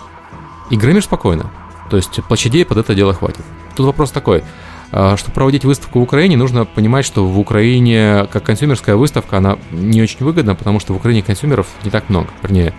Игромир 0.69 1.03
спокойно. 1.03 1.51
То 1.91 1.97
есть 1.97 2.23
площадей 2.23 2.63
под 2.65 2.77
это 2.77 2.95
дело 2.95 3.13
хватит. 3.13 3.43
Тут 3.75 3.85
вопрос 3.85 4.11
такой. 4.11 4.45
А, 4.93 5.17
чтобы 5.17 5.33
проводить 5.33 5.65
выставку 5.65 5.99
в 5.99 6.03
Украине, 6.03 6.37
нужно 6.37 6.63
понимать, 6.63 7.03
что 7.03 7.27
в 7.27 7.37
Украине 7.37 8.27
как 8.31 8.43
консюмерская 8.43 8.95
выставка, 8.95 9.37
она 9.37 9.57
не 9.71 10.01
очень 10.01 10.25
выгодна, 10.25 10.55
потому 10.55 10.79
что 10.79 10.93
в 10.93 10.95
Украине 10.95 11.21
консюмеров 11.21 11.67
не 11.83 11.91
так 11.91 12.07
много. 12.07 12.29
Вернее, 12.41 12.73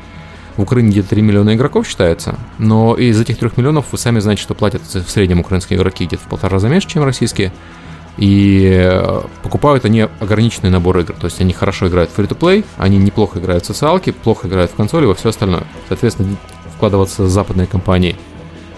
в 0.57 0.63
Украине 0.63 0.89
где-то 0.89 1.11
3 1.11 1.21
миллиона 1.21 1.55
игроков 1.55 1.87
считается, 1.87 2.39
но 2.57 2.95
из 2.95 3.21
этих 3.21 3.37
3 3.37 3.51
миллионов 3.57 3.85
вы 3.93 3.99
сами 3.99 4.19
знаете, 4.19 4.41
что 4.41 4.55
платят 4.55 4.81
в 4.83 5.11
среднем 5.11 5.41
украинские 5.41 5.79
игроки 5.79 6.07
где-то 6.07 6.23
в 6.23 6.29
полтора 6.29 6.55
раза 6.55 6.69
меньше, 6.69 6.89
чем 6.89 7.05
российские. 7.05 7.53
И 8.17 8.71
э, 8.83 9.23
покупают 9.43 9.85
они 9.85 10.09
ограниченный 10.21 10.71
набор 10.71 10.99
игр. 11.01 11.15
То 11.15 11.27
есть 11.27 11.39
они 11.43 11.53
хорошо 11.53 11.89
играют 11.89 12.11
в 12.11 12.19
free-to-play, 12.19 12.65
они 12.79 12.97
неплохо 12.97 13.41
играют 13.41 13.65
в 13.65 13.67
социалки, 13.67 14.11
плохо 14.11 14.49
играют 14.49 14.71
в 14.71 14.75
консоли, 14.75 15.05
во 15.05 15.15
все 15.15 15.29
остальное. 15.29 15.65
Соответственно, 15.89 16.37
вкладываться 16.83 17.29
западные 17.29 17.69
компании 17.69 18.17
в 18.32 18.32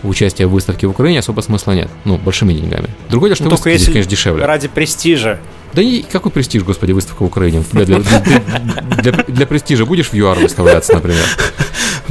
участие 0.08 0.46
в 0.46 0.50
выставке 0.50 0.86
в 0.86 0.90
Украине 0.90 1.20
особо 1.20 1.40
смысла 1.40 1.72
нет. 1.72 1.88
Ну, 2.04 2.18
большими 2.18 2.52
деньгами. 2.52 2.88
Другое 3.08 3.30
дело, 3.30 3.36
что 3.36 3.44
ну, 3.44 3.50
выставки 3.50 3.68
если 3.70 3.84
здесь, 3.84 3.92
конечно, 3.94 4.10
дешевле. 4.10 4.44
Ради 4.44 4.68
престижа. 4.68 5.40
Да 5.72 5.82
и 5.82 6.02
какой 6.02 6.30
престиж, 6.30 6.62
господи, 6.62 6.92
выставка 6.92 7.22
в 7.22 7.26
Украине? 7.26 7.64
Для, 7.72 7.84
для, 7.84 7.98
для, 7.98 8.40
для, 9.02 9.12
для 9.26 9.46
престижа 9.46 9.84
будешь 9.84 10.10
в 10.10 10.14
ЮАР 10.14 10.38
выставляться, 10.38 10.94
например? 10.94 11.24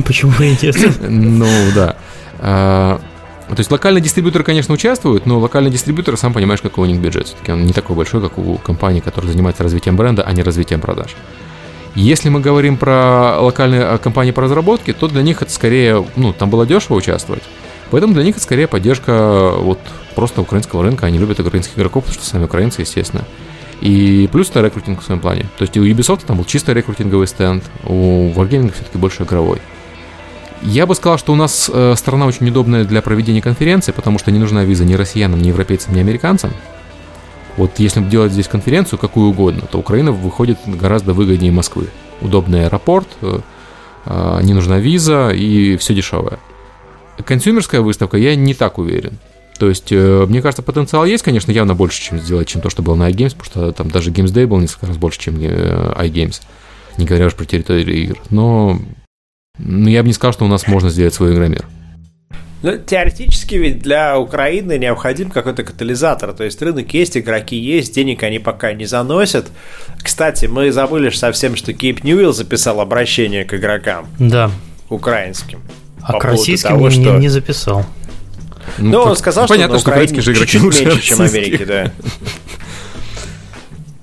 Почему 0.05 0.33
и 0.39 0.57
нет? 0.62 0.75
Ну, 1.01 1.47
да. 1.73 1.95
А, 2.39 3.00
то 3.47 3.59
есть 3.59 3.71
локальные 3.71 4.01
дистрибьюторы, 4.01 4.43
конечно, 4.43 4.73
участвуют, 4.73 5.25
но 5.25 5.39
локальный 5.39 5.71
дистрибьютор, 5.71 6.17
сам 6.17 6.33
понимаешь, 6.33 6.62
какой 6.62 6.88
у 6.88 6.91
них 6.91 7.00
бюджет. 7.00 7.27
Все-таки 7.27 7.51
он 7.51 7.65
не 7.65 7.73
такой 7.73 7.95
большой, 7.95 8.21
как 8.21 8.38
у 8.38 8.57
компании, 8.57 9.00
которая 9.00 9.31
занимается 9.31 9.63
развитием 9.63 9.95
бренда, 9.95 10.23
а 10.23 10.33
не 10.33 10.43
развитием 10.43 10.81
продаж. 10.81 11.15
Если 11.95 12.29
мы 12.29 12.39
говорим 12.39 12.77
про 12.77 13.39
локальные 13.39 13.83
а, 13.83 13.97
компании 13.97 14.31
по 14.31 14.41
разработке, 14.41 14.93
то 14.93 15.07
для 15.07 15.21
них 15.21 15.41
это 15.41 15.51
скорее, 15.51 16.05
ну, 16.15 16.33
там 16.33 16.50
было 16.50 16.65
дешево 16.65 16.95
участвовать. 16.95 17.43
Поэтому 17.93 18.15
для 18.15 18.23
них 18.23 18.38
это 18.38 18.43
скорее 18.43 18.67
поддержка 18.67 19.53
вот 19.55 19.77
просто 20.15 20.41
украинского 20.41 20.81
рынка. 20.81 21.05
Они 21.05 21.19
любят 21.19 21.39
украинских 21.39 21.77
игроков, 21.77 22.05
потому 22.05 22.19
что 22.19 22.27
сами 22.27 22.45
украинцы, 22.45 22.81
естественно. 22.81 23.23
И 23.81 24.27
плюс 24.31 24.50
это 24.50 24.62
рекрутинг 24.62 25.01
в 25.01 25.05
своем 25.05 25.21
плане. 25.21 25.43
То 25.59 25.62
есть 25.62 25.77
у 25.77 25.83
Ubisoft 25.85 26.25
там 26.25 26.38
был 26.38 26.45
чисто 26.45 26.73
рекрутинговый 26.73 27.27
стенд, 27.27 27.63
у 27.85 28.31
Wargaming 28.31 28.73
все-таки 28.73 28.97
больше 28.97 29.21
игровой. 29.21 29.62
Я 30.63 30.88
бы 30.88 30.95
сказал, 30.95 31.19
что 31.19 31.33
у 31.33 31.35
нас 31.35 31.69
э, 31.71 31.93
страна 31.95 32.25
очень 32.25 32.50
удобная 32.50 32.83
для 32.83 33.03
проведения 33.03 33.43
конференции, 33.43 33.91
потому 33.91 34.17
что 34.17 34.31
не 34.31 34.39
нужна 34.39 34.63
виза 34.63 34.85
ни 34.85 34.95
россиянам, 34.95 35.39
ни 35.39 35.50
европейцам, 35.50 35.93
ни 35.93 36.00
американцам. 36.00 36.51
Вот 37.57 37.77
если 37.77 38.01
делать 38.01 38.31
здесь 38.31 38.47
конференцию, 38.47 38.97
какую 38.97 39.29
угодно, 39.29 39.67
то 39.71 39.77
Украина 39.77 40.12
выходит 40.12 40.57
гораздо 40.65 41.13
выгоднее 41.13 41.51
Москвы. 41.51 41.89
Удобный 42.21 42.65
аэропорт, 42.65 43.07
э, 43.21 43.41
э, 44.07 44.39
не 44.41 44.55
нужна 44.55 44.79
виза 44.79 45.29
и 45.29 45.77
все 45.77 45.93
дешевое. 45.93 46.39
Консюмерская 47.25 47.82
выставка, 47.82 48.17
я 48.17 48.36
не 48.36 48.53
так 48.53 48.77
уверен. 48.77 49.20
То 49.60 49.70
есть, 49.70 49.91
э, 49.91 50.25
мне 50.27 50.41
кажется, 50.41 50.63
потенциал 50.63 51.05
есть, 51.05 51.24
конечно, 51.24 51.51
явно 51.51 51.75
больше, 51.75 52.01
чем 52.01 52.20
сделать, 52.20 52.48
чем 52.48 52.62
то, 52.62 52.70
что 52.70 52.82
было 52.82 52.96
на 52.96 53.10
iGames, 53.10 53.36
потому 53.38 53.46
что 53.46 53.72
там 53.72 53.91
даже 53.91 54.12
Games 54.12 54.34
Day 54.34 54.48
был 54.48 54.60
несколько 54.60 54.88
раз 54.88 54.98
больше, 54.98 55.20
чем 55.20 55.39
э, 55.39 55.93
iGames. 56.00 56.41
Не 56.98 57.05
говоря 57.05 57.27
уж 57.27 57.36
про 57.36 57.46
территорию 57.46 57.96
игр. 57.96 58.17
Но 58.29 58.79
ну, 59.58 59.89
я 59.89 60.01
бы 60.01 60.08
не 60.08 60.13
сказал, 60.13 60.34
что 60.34 60.46
у 60.46 60.48
нас 60.48 60.67
можно 60.67 60.89
сделать 60.89 61.13
свой 61.13 61.34
игромир. 61.34 61.65
Ну, 62.63 62.77
теоретически 62.77 63.55
ведь 63.55 63.79
для 63.79 64.17
Украины 64.17 64.77
необходим 64.77 65.29
какой-то 65.29 65.63
катализатор. 65.63 66.32
То 66.34 66.46
есть 66.46 66.62
рынок 66.62 66.93
есть, 66.93 67.17
игроки 67.17 67.58
есть, 67.58 67.93
денег 67.93 68.24
они 68.24 68.39
пока 68.39 68.74
не 68.74 68.86
заносят. 68.86 69.48
Кстати, 70.01 70.46
мы 70.46 70.72
забыли 70.72 71.10
совсем, 71.10 71.58
что 71.58 71.74
Кейп 71.74 72.03
Ньюилл 72.03 72.32
записал 72.32 72.79
обращение 72.79 73.43
к 73.43 73.53
игрокам. 73.53 74.08
Да. 74.17 74.50
Украинским. 74.89 75.62
А 76.03 76.19
к 76.19 76.25
российским 76.25 76.69
того, 76.69 76.89
не, 76.89 77.01
что... 77.01 77.17
не 77.17 77.29
записал. 77.29 77.86
Ну, 78.77 78.91
ну 78.91 79.00
он 79.01 79.15
сказал, 79.15 79.48
понятно, 79.48 79.79
что, 79.79 79.89
на 79.89 79.95
Украине 79.95 80.22
же 80.22 80.36
чуть-чуть 80.36 80.63
меньше, 80.63 81.01
чем 81.01 81.22
Америки, 81.22 81.63
да. 81.65 81.91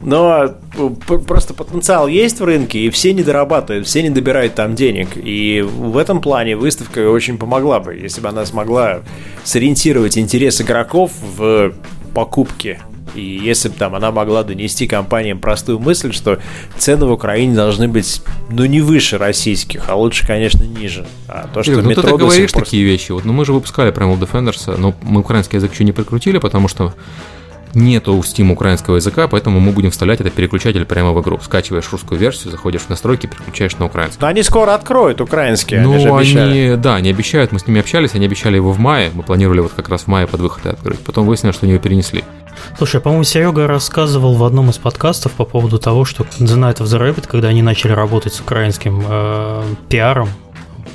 Но 0.00 0.54
э, 0.78 0.90
просто 1.26 1.52
потенциал 1.52 2.08
есть 2.08 2.40
в 2.40 2.44
рынке, 2.44 2.78
и 2.78 2.90
все 2.90 3.12
не 3.12 3.22
дорабатывают, 3.22 3.86
все 3.86 4.02
не 4.02 4.08
добирают 4.08 4.54
там 4.54 4.74
денег. 4.74 5.10
И 5.14 5.60
в 5.60 5.98
этом 5.98 6.22
плане 6.22 6.56
выставка 6.56 7.10
очень 7.10 7.36
помогла 7.36 7.80
бы, 7.80 7.94
если 7.94 8.22
бы 8.22 8.28
она 8.28 8.46
смогла 8.46 9.00
сориентировать 9.44 10.16
интерес 10.16 10.60
игроков 10.62 11.12
в 11.36 11.74
покупке 12.14 12.80
и 13.14 13.40
если 13.42 13.68
бы 13.68 13.74
там 13.76 13.94
она 13.94 14.10
могла 14.10 14.42
донести 14.42 14.86
компаниям 14.86 15.38
простую 15.38 15.78
мысль, 15.78 16.12
что 16.12 16.38
цены 16.78 17.06
в 17.06 17.12
Украине 17.12 17.54
должны 17.54 17.88
быть, 17.88 18.22
ну, 18.50 18.64
не 18.64 18.80
выше 18.80 19.18
российских, 19.18 19.88
а 19.88 19.94
лучше, 19.94 20.26
конечно, 20.26 20.64
ниже. 20.64 21.06
А 21.28 21.48
то, 21.52 21.62
что 21.62 21.72
Игорь, 21.72 21.84
ну, 21.84 21.94
ты 21.94 22.16
говоришь 22.16 22.52
пор... 22.52 22.64
такие 22.64 22.84
вещи. 22.84 23.12
Вот, 23.12 23.24
ну, 23.24 23.32
мы 23.32 23.44
же 23.44 23.52
выпускали 23.52 23.92
Primal 23.92 24.18
Defenders, 24.18 24.76
но 24.76 24.94
мы 25.02 25.20
украинский 25.20 25.56
язык 25.56 25.72
еще 25.72 25.84
не 25.84 25.92
прикрутили, 25.92 26.38
потому 26.38 26.68
что 26.68 26.94
нету 27.74 28.20
в 28.20 28.24
Steam 28.24 28.50
украинского 28.52 28.96
языка, 28.96 29.28
поэтому 29.28 29.60
мы 29.60 29.72
будем 29.72 29.90
вставлять 29.90 30.20
этот 30.20 30.32
переключатель 30.32 30.84
прямо 30.84 31.12
в 31.12 31.20
игру. 31.20 31.38
Скачиваешь 31.42 31.90
русскую 31.92 32.18
версию, 32.18 32.50
заходишь 32.50 32.82
в 32.82 32.88
настройки, 32.88 33.26
переключаешь 33.26 33.76
на 33.78 33.86
украинский. 33.86 34.18
Но 34.20 34.28
они 34.28 34.42
скоро 34.42 34.74
откроют 34.74 35.20
украинские, 35.20 35.80
ну, 35.80 35.92
они 35.92 36.02
же 36.02 36.10
обещали. 36.10 36.68
Они, 36.70 36.76
да, 36.76 36.96
они 36.96 37.10
обещают, 37.10 37.52
мы 37.52 37.58
с 37.58 37.66
ними 37.66 37.80
общались, 37.80 38.14
они 38.14 38.26
обещали 38.26 38.56
его 38.56 38.72
в 38.72 38.78
мае, 38.78 39.10
мы 39.14 39.22
планировали 39.22 39.60
вот 39.60 39.72
как 39.74 39.88
раз 39.88 40.02
в 40.02 40.06
мае 40.08 40.26
под 40.26 40.40
выход 40.40 40.66
открыть. 40.66 41.00
Потом 41.00 41.26
выяснилось, 41.26 41.56
что 41.56 41.66
они 41.66 41.74
его 41.74 41.82
перенесли. 41.82 42.24
Слушай, 42.76 43.00
по-моему, 43.00 43.24
Серега 43.24 43.66
рассказывал 43.66 44.34
в 44.34 44.44
одном 44.44 44.70
из 44.70 44.78
подкастов 44.78 45.32
по 45.32 45.44
поводу 45.44 45.78
того, 45.78 46.04
что 46.04 46.24
The 46.24 46.56
Night 46.56 46.78
of 46.78 46.84
the 46.84 47.00
Rabbit, 47.00 47.26
когда 47.26 47.48
они 47.48 47.62
начали 47.62 47.92
работать 47.92 48.34
с 48.34 48.40
украинским 48.40 49.02
э, 49.08 49.62
пиаром, 49.88 50.28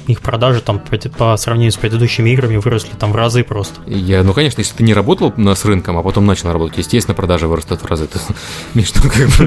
их 0.07 0.21
продажи 0.21 0.61
там 0.61 0.81
по 1.17 1.35
сравнению 1.37 1.71
с 1.71 1.77
предыдущими 1.77 2.29
играми 2.31 2.57
выросли 2.57 2.91
там 2.97 3.11
в 3.11 3.15
разы 3.15 3.43
просто. 3.43 3.79
Я, 3.87 4.23
ну, 4.23 4.33
конечно, 4.33 4.61
если 4.61 4.75
ты 4.75 4.83
не 4.83 4.93
работал 4.93 5.33
с 5.37 5.65
рынком, 5.65 5.97
а 5.97 6.03
потом 6.03 6.25
начал 6.25 6.51
работать, 6.51 6.77
естественно, 6.77 7.15
продажи 7.15 7.47
вырастут 7.47 7.81
в 7.81 7.85
разы. 7.85 8.07
Меж, 8.73 8.93
ну, 8.95 9.09
как 9.09 9.27
бы... 9.29 9.45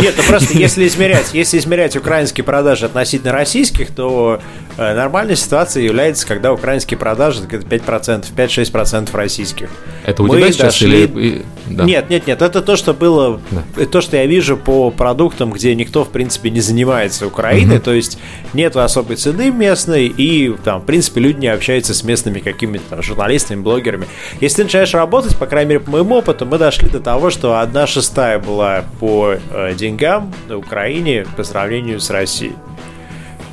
Нет, 0.00 0.14
ну 0.16 0.22
просто 0.28 0.56
если 0.56 0.86
измерять, 0.86 1.32
если 1.32 1.58
измерять 1.58 1.96
украинские 1.96 2.44
продажи 2.44 2.86
относительно 2.86 3.32
российских, 3.32 3.94
то 3.94 4.40
э, 4.76 4.94
нормальной 4.94 5.36
ситуацией 5.36 5.86
является, 5.86 6.26
когда 6.26 6.52
украинские 6.52 6.98
продажи 6.98 7.42
где-то 7.42 7.66
5%, 7.66 8.26
5-6% 8.34 9.16
российских. 9.16 9.70
Это 10.04 10.22
у 10.22 10.26
Мы 10.26 10.38
тебя 10.38 10.52
сейчас 10.52 10.74
дошли... 10.74 11.04
или... 11.04 11.44
Да. 11.66 11.84
Нет, 11.84 12.10
нет, 12.10 12.26
нет, 12.26 12.42
это 12.42 12.62
то, 12.62 12.74
что 12.74 12.94
было, 12.94 13.40
да. 13.50 13.86
то, 13.86 14.00
что 14.00 14.16
я 14.16 14.26
вижу 14.26 14.56
по 14.56 14.90
продуктам, 14.90 15.52
где 15.52 15.74
никто, 15.74 16.04
в 16.04 16.08
принципе, 16.08 16.50
не 16.50 16.60
занимается 16.60 17.28
Украиной, 17.28 17.76
угу. 17.76 17.84
то 17.84 17.92
есть 17.92 18.18
нет 18.54 18.74
особой 18.76 19.16
цены 19.20 19.50
местной, 19.50 20.06
и 20.06 20.54
там, 20.64 20.80
в 20.80 20.84
принципе, 20.84 21.20
люди 21.20 21.40
не 21.40 21.48
общаются 21.48 21.94
с 21.94 22.02
местными 22.02 22.40
какими-то 22.40 22.84
там, 22.90 23.02
журналистами, 23.02 23.60
блогерами. 23.60 24.06
Если 24.40 24.56
ты 24.56 24.64
начинаешь 24.64 24.94
работать, 24.94 25.36
по 25.36 25.46
крайней 25.46 25.70
мере, 25.70 25.80
по 25.80 25.90
моему 25.90 26.16
опыту, 26.16 26.46
мы 26.46 26.58
дошли 26.58 26.88
до 26.88 27.00
того, 27.00 27.30
что 27.30 27.60
одна 27.60 27.86
шестая 27.86 28.38
была 28.38 28.84
по 28.98 29.34
э, 29.34 29.74
деньгам 29.74 30.32
на 30.48 30.56
Украине 30.56 31.26
по 31.36 31.44
сравнению 31.44 32.00
с 32.00 32.10
Россией. 32.10 32.54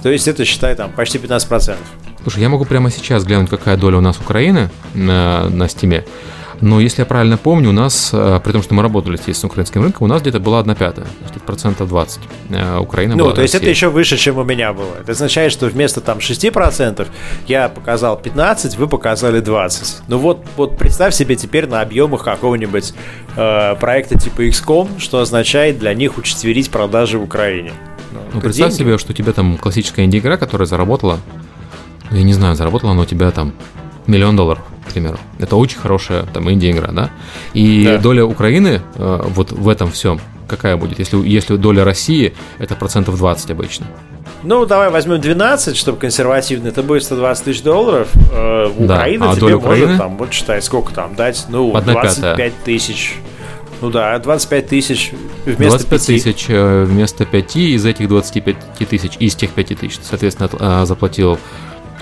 То 0.04 0.10
есть 0.10 0.28
это, 0.28 0.46
считай, 0.46 0.76
там 0.76 0.92
почти 0.92 1.18
15%. 1.18 1.76
Слушай, 2.22 2.42
я 2.42 2.50
могу 2.50 2.66
прямо 2.66 2.90
сейчас 2.92 3.24
глянуть, 3.24 3.50
какая 3.50 3.78
доля 3.78 3.98
у 3.98 4.02
нас 4.02 4.18
Украины 4.18 4.70
на, 4.94 5.50
на 5.50 5.68
стиме. 5.70 6.06
Но 6.62 6.80
если 6.80 7.02
я 7.02 7.06
правильно 7.06 7.38
помню, 7.38 7.70
у 7.70 7.74
нас, 7.74 8.10
э, 8.14 8.40
при 8.44 8.52
том, 8.52 8.64
что 8.64 8.74
мы 8.74 8.82
работали 8.82 9.18
здесь 9.18 9.38
с 9.38 9.44
украинским 9.44 9.84
рынком, 9.84 10.06
у 10.06 10.08
нас 10.08 10.22
где-то 10.22 10.40
была 10.40 10.60
одна 10.60 10.76
пятая, 10.76 11.06
значит, 11.22 11.44
процентов 11.44 11.90
20. 11.90 12.20
Э, 12.50 12.80
Украина 12.80 13.16
ну, 13.16 13.26
была 13.26 13.36
то 13.36 13.42
есть 13.42 13.54
Россия. 13.54 13.68
это 13.68 13.76
еще 13.76 13.90
выше, 13.90 14.18
чем 14.18 14.38
у 14.38 14.44
меня 14.44 14.74
было. 14.74 14.96
Это 15.00 15.12
означает, 15.12 15.52
что 15.52 15.68
вместо 15.68 16.02
там 16.02 16.18
6% 16.18 17.08
я 17.48 17.70
показал 17.70 18.18
15, 18.18 18.78
вы 18.78 18.88
показали 18.88 19.40
20. 19.40 20.04
Ну 20.08 20.18
вот, 20.18 20.46
вот 20.56 20.78
представь 20.78 21.14
себе 21.14 21.36
теперь 21.36 21.68
на 21.68 21.82
объемах 21.82 22.24
какого-нибудь 22.24 22.94
э, 23.36 23.76
проекта 23.76 24.18
типа 24.18 24.42
XCOM, 24.42 25.00
что 25.00 25.20
означает 25.20 25.80
для 25.80 25.94
них 25.94 26.18
учетверить 26.18 26.72
продажи 26.72 27.20
в 27.20 27.24
Украине. 27.24 27.72
Ну, 28.34 28.42
представь 28.42 28.70
деньги. 28.70 28.80
себе, 28.80 28.98
что 28.98 29.12
у 29.12 29.16
тебя 29.16 29.32
там 29.32 29.58
классическая 29.58 30.06
инди-игра, 30.06 30.38
которая 30.38 30.66
заработала, 30.66 31.20
ну, 32.10 32.18
я 32.18 32.24
не 32.24 32.34
знаю, 32.34 32.56
заработала 32.56 32.92
она 32.94 33.02
у 33.02 33.06
тебя 33.06 33.32
там 33.32 33.54
миллион 34.08 34.36
долларов, 34.36 34.64
к 34.88 34.92
примеру. 34.94 35.18
Это 35.40 35.56
очень 35.56 35.78
хорошая 35.80 36.24
там 36.24 36.50
инди-игра, 36.52 36.92
да? 36.92 37.10
И 37.54 37.84
Да. 37.86 37.98
доля 37.98 38.26
Украины 38.26 38.82
э, 38.96 39.22
вот 39.28 39.52
в 39.52 39.68
этом 39.70 39.92
всем 39.92 40.20
какая 40.48 40.78
будет? 40.78 40.98
Если, 41.00 41.18
если 41.28 41.58
доля 41.58 41.84
России, 41.84 42.34
это 42.58 42.76
процентов 42.76 43.18
20 43.18 43.52
обычно. 43.52 43.86
Ну, 44.44 44.66
давай 44.66 44.90
возьмем 44.90 45.20
12, 45.20 45.76
чтобы 45.76 45.98
консервативно. 45.98 46.70
Это 46.70 46.84
будет 46.84 47.04
120 47.04 47.44
тысяч 47.46 47.62
долларов. 47.64 48.08
Э, 48.32 48.72
Да, 48.80 48.96
Украина 48.96 49.30
а 49.32 49.32
тебе 49.34 49.42
доля 49.42 49.56
может, 49.56 49.66
Украины? 49.68 49.98
там, 49.98 50.18
вот 50.18 50.32
считай, 50.32 50.62
сколько 50.62 50.94
там 50.94 51.16
дать? 51.16 51.46
Ну, 51.50 51.76
Одна 51.76 51.94
25 51.94 52.54
тысяч. 52.64 53.16
Ну 53.82 53.92
да, 53.92 54.18
25 54.18 54.68
тысяч 54.68 55.12
вместо 55.46 55.78
25 55.78 56.06
5. 56.08 56.24
тысяч 56.24 56.46
э, 56.50 56.84
вместо 56.86 57.26
5, 57.26 57.56
из 57.76 57.86
этих 57.86 58.08
25 58.08 58.56
тысяч, 58.90 59.12
из 59.20 59.36
тех 59.36 59.52
5 59.52 59.68
тысяч, 59.76 59.98
ты, 59.98 60.04
соответственно, 60.04 60.50
от- 60.52 60.60
а, 60.62 60.86
заплатил 60.86 61.38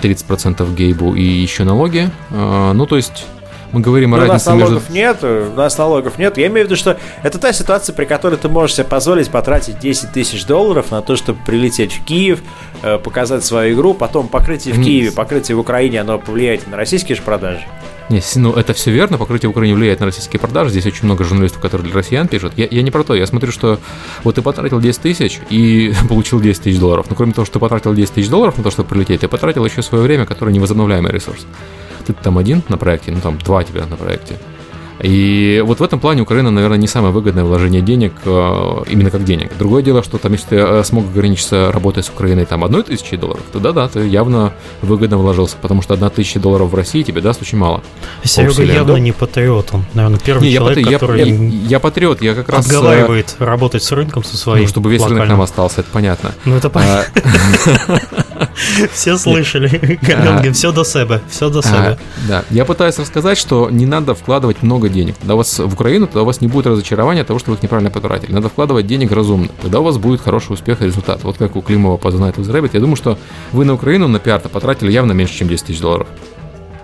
30% 0.02 0.74
гейбу 0.74 1.14
и 1.14 1.22
еще 1.22 1.64
налоги. 1.64 2.10
Э, 2.30 2.72
Ну, 2.74 2.86
то 2.86 2.96
есть 2.96 3.26
мы 3.72 3.80
говорим 3.80 4.14
о 4.14 4.18
Ну, 4.18 4.24
у 4.24 4.26
нас 4.28 4.46
разнице 4.46 4.56
между... 4.56 4.74
налогов 4.74 4.90
нет, 4.90 5.24
у 5.24 5.56
нас 5.56 5.78
налогов 5.78 6.18
нет. 6.18 6.38
Я 6.38 6.46
имею 6.46 6.66
в 6.66 6.70
виду, 6.70 6.76
что 6.76 6.96
это 7.22 7.38
та 7.38 7.52
ситуация, 7.52 7.94
при 7.94 8.04
которой 8.04 8.36
ты 8.36 8.48
можешь 8.48 8.76
себе 8.76 8.86
позволить 8.86 9.28
потратить 9.28 9.78
10 9.78 10.12
тысяч 10.12 10.46
долларов 10.46 10.90
на 10.90 11.02
то, 11.02 11.16
чтобы 11.16 11.38
прилететь 11.44 11.92
в 11.92 12.04
Киев, 12.04 12.40
э, 12.82 12.98
показать 12.98 13.44
свою 13.44 13.74
игру, 13.74 13.94
потом 13.94 14.28
покрытие 14.28 14.74
в. 14.74 14.82
Киеве, 14.82 15.12
покрытие 15.12 15.56
в 15.56 15.60
Украине, 15.60 16.00
оно 16.00 16.18
повлияет 16.18 16.66
на 16.68 16.76
российские 16.76 17.16
же 17.16 17.22
продажи. 17.22 17.60
Не, 18.08 18.22
ну 18.36 18.52
это 18.52 18.72
все 18.72 18.92
верно, 18.92 19.18
покрытие 19.18 19.48
в 19.48 19.50
Украине 19.50 19.74
влияет 19.74 19.98
на 19.98 20.06
российские 20.06 20.38
продажи. 20.38 20.70
Здесь 20.70 20.86
очень 20.86 21.04
много 21.04 21.24
журналистов, 21.24 21.60
которые 21.60 21.86
для 21.86 21.94
россиян 21.94 22.28
пишут. 22.28 22.52
Я, 22.56 22.68
я 22.70 22.82
не 22.82 22.92
про 22.92 23.02
то, 23.02 23.14
я 23.14 23.26
смотрю, 23.26 23.50
что 23.50 23.80
вот 24.22 24.36
ты 24.36 24.42
потратил 24.42 24.80
10 24.80 25.00
тысяч 25.00 25.40
и 25.50 25.92
получил 26.08 26.40
10 26.40 26.62
тысяч 26.62 26.78
долларов. 26.78 27.06
Но 27.10 27.16
кроме 27.16 27.32
того, 27.32 27.44
что 27.44 27.54
ты 27.54 27.58
потратил 27.58 27.94
10 27.94 28.14
тысяч 28.14 28.28
долларов 28.28 28.56
на 28.58 28.64
то, 28.64 28.70
чтобы 28.70 28.88
прилететь, 28.88 29.20
ты 29.20 29.28
потратил 29.28 29.64
еще 29.64 29.82
свое 29.82 30.04
время, 30.04 30.24
которое 30.24 30.52
невозобновляемый 30.52 31.10
ресурс. 31.10 31.46
Ты 32.06 32.12
там 32.12 32.38
один 32.38 32.62
на 32.68 32.76
проекте, 32.76 33.10
ну 33.10 33.20
там 33.20 33.38
два 33.38 33.64
тебя 33.64 33.86
на 33.86 33.96
проекте. 33.96 34.38
И 35.00 35.62
вот 35.66 35.80
в 35.80 35.82
этом 35.82 36.00
плане 36.00 36.22
Украина, 36.22 36.50
наверное, 36.50 36.78
не 36.78 36.86
самое 36.88 37.12
выгодное 37.12 37.44
вложение 37.44 37.82
денег, 37.82 38.12
э, 38.24 38.82
именно 38.88 39.10
как 39.10 39.24
денег. 39.24 39.50
Другое 39.58 39.82
дело, 39.82 40.02
что 40.02 40.16
там, 40.18 40.32
если 40.32 40.46
ты 40.48 40.56
э, 40.56 40.84
смог 40.84 41.04
ограничиться 41.06 41.70
работой 41.72 42.02
с 42.02 42.08
Украиной 42.08 42.46
там 42.46 42.64
одной 42.64 42.82
тысячей 42.82 43.16
долларов, 43.16 43.42
то 43.52 43.58
да-да, 43.58 43.88
ты 43.88 44.06
явно 44.06 44.52
выгодно 44.82 45.18
вложился, 45.18 45.56
потому 45.60 45.82
что 45.82 45.94
одна 45.94 46.08
тысяча 46.08 46.40
долларов 46.40 46.70
в 46.70 46.74
России 46.74 47.02
тебе 47.02 47.20
даст 47.20 47.42
очень 47.42 47.58
мало. 47.58 47.82
Серега 48.24 48.62
явно 48.62 48.94
Да. 48.94 49.00
не 49.00 49.12
патриот, 49.12 49.68
он, 49.72 49.84
наверное, 49.94 50.18
первый 50.18 50.42
Не, 50.44 50.50
я, 50.50 50.58
человек, 50.60 50.78
патри- 50.78 50.90
я- 50.90 50.98
который 50.98 51.28
я- 51.28 51.68
я 51.68 51.80
патриот, 51.80 52.22
я 52.22 52.34
как 52.34 52.48
раз... 52.48 52.64
э, 52.66 52.68
отговаривает 52.76 53.36
работать 53.38 53.82
с 53.82 53.92
рынком 53.92 54.24
со 54.24 54.36
своим. 54.36 54.62
ну, 54.62 54.68
чтобы 54.68 54.90
весь 54.90 55.00
рынок 55.02 55.12
локальным. 55.14 55.36
нам 55.36 55.42
остался, 55.44 55.80
это 55.82 55.90
понятно. 55.92 56.32
Ну 56.46 56.56
это 56.56 56.70
понятно. 56.70 57.12
А, 58.56 58.88
Все 58.92 59.16
слышали. 59.16 59.98
Галенгин, 60.02 60.54
все 60.54 60.72
до 60.72 60.84
себе, 60.84 61.20
все 61.28 61.50
до 61.50 61.60
а, 61.60 61.62
себе. 61.62 61.98
Да, 62.28 62.44
я 62.50 62.64
пытаюсь 62.64 62.98
рассказать, 62.98 63.38
что 63.38 63.70
не 63.70 63.86
надо 63.86 64.14
вкладывать 64.14 64.62
много 64.62 64.88
денег. 64.88 65.16
Когда 65.18 65.34
у 65.34 65.38
вас 65.38 65.58
в 65.58 65.72
Украину, 65.72 66.06
тогда 66.06 66.22
у 66.22 66.24
вас 66.24 66.40
не 66.40 66.48
будет 66.48 66.66
разочарования 66.66 67.22
от 67.22 67.26
того, 67.26 67.38
что 67.38 67.50
вы 67.50 67.56
их 67.56 67.62
неправильно 67.62 67.90
потратили. 67.90 68.32
Надо 68.32 68.48
вкладывать 68.48 68.86
денег 68.86 69.12
разумно. 69.12 69.48
Тогда 69.62 69.80
у 69.80 69.82
вас 69.82 69.98
будет 69.98 70.20
хороший 70.20 70.52
успех 70.52 70.82
и 70.82 70.86
результат. 70.86 71.22
Вот 71.22 71.36
как 71.36 71.56
у 71.56 71.62
Климова 71.62 71.96
по 71.96 72.08
The 72.08 72.18
Night 72.18 72.36
Rabbit. 72.36 72.70
Я 72.72 72.80
думаю, 72.80 72.96
что 72.96 73.18
вы 73.52 73.64
на 73.64 73.74
Украину 73.74 74.08
на 74.08 74.18
пиар 74.18 74.40
потратили 74.40 74.92
явно 74.92 75.12
меньше, 75.12 75.34
чем 75.34 75.48
10 75.48 75.66
тысяч 75.66 75.80
долларов. 75.80 76.06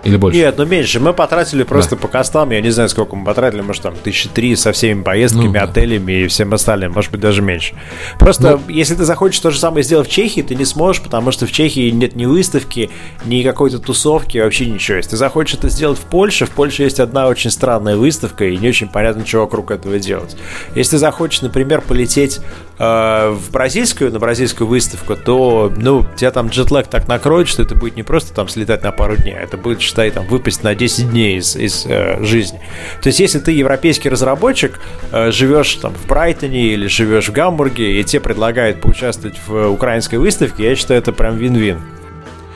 Или 0.03 0.17
больше. 0.17 0.37
Нет, 0.39 0.55
ну 0.57 0.65
меньше. 0.65 0.99
Мы 0.99 1.13
потратили 1.13 1.63
просто 1.63 1.95
по 1.95 2.07
костам, 2.07 2.51
я 2.51 2.61
не 2.61 2.69
знаю, 2.71 2.89
сколько 2.89 3.15
мы 3.15 3.25
потратили, 3.25 3.61
может, 3.61 3.83
там, 3.83 3.95
тысячи 3.95 4.27
три 4.29 4.55
со 4.55 4.71
всеми 4.73 5.01
поездками, 5.01 5.47
Ну, 5.47 5.53
да. 5.53 5.61
отелями 5.63 6.23
и 6.23 6.27
всем 6.27 6.53
остальным, 6.53 6.91
может 6.93 7.11
быть, 7.11 7.21
даже 7.21 7.41
меньше. 7.41 7.73
Просто, 8.19 8.59
если 8.67 8.95
ты 8.95 9.05
захочешь 9.05 9.39
то 9.39 9.51
же 9.51 9.59
самое 9.59 9.83
сделать 9.83 10.07
в 10.07 10.11
Чехии, 10.11 10.41
ты 10.41 10.55
не 10.55 10.65
сможешь, 10.65 11.01
потому 11.01 11.31
что 11.31 11.45
в 11.45 11.51
Чехии 11.51 11.89
нет 11.89 12.15
ни 12.15 12.25
выставки, 12.25 12.89
ни 13.25 13.43
какой-то 13.43 13.79
тусовки, 13.79 14.37
вообще 14.37 14.65
ничего. 14.65 14.97
Если 14.97 15.11
ты 15.11 15.17
захочешь 15.17 15.55
это 15.55 15.69
сделать 15.69 15.97
в 15.97 16.03
Польше, 16.03 16.45
в 16.45 16.51
Польше 16.51 16.83
есть 16.83 16.99
одна 16.99 17.27
очень 17.27 17.49
странная 17.49 17.95
выставка, 17.95 18.45
и 18.45 18.57
не 18.57 18.69
очень 18.69 18.87
понятно, 18.89 19.25
что 19.25 19.39
вокруг 19.39 19.71
этого 19.71 19.99
делать. 19.99 20.35
Если 20.75 20.91
ты 20.91 20.97
захочешь, 20.97 21.41
например, 21.41 21.81
полететь 21.81 22.39
э, 22.77 23.29
в 23.29 23.51
бразильскую, 23.51 24.11
на 24.11 24.19
бразильскую 24.19 24.67
выставку, 24.67 25.15
то, 25.15 25.71
ну, 25.75 26.05
тебя 26.15 26.31
там 26.31 26.47
джетлаг 26.47 26.87
так 26.87 27.07
накроет, 27.07 27.47
что 27.47 27.63
это 27.63 27.75
будет 27.75 27.95
не 27.95 28.03
просто 28.03 28.33
там 28.33 28.47
слетать 28.47 28.83
на 28.83 28.91
пару 28.91 29.15
дней, 29.15 29.35
это 29.35 29.57
будет, 29.57 29.81
считай, 29.81 30.11
там, 30.11 30.27
выпасть 30.27 30.63
на 30.63 30.75
10 30.75 31.09
дней 31.09 31.37
из, 31.37 31.55
из 31.55 31.85
э, 31.87 32.23
жизни. 32.23 32.59
То 33.01 33.07
есть, 33.07 33.19
если 33.19 33.39
ты 33.39 33.51
европейский 33.51 34.09
разработчик, 34.09 34.79
э, 35.11 35.31
живешь 35.31 35.75
там 35.75 35.93
в 35.93 36.07
Брайтоне 36.07 36.73
или 36.73 36.87
живешь 36.87 37.29
в 37.29 37.31
Гамбурге, 37.31 37.99
и 37.99 38.03
тебе 38.03 38.21
предлагают 38.21 38.81
поучаствовать 38.81 39.39
в 39.47 39.69
украинской 39.69 40.15
выставке, 40.15 40.63
я 40.63 40.75
считаю, 40.75 40.99
это 40.99 41.11
прям 41.11 41.37
вин-вин. 41.37 41.79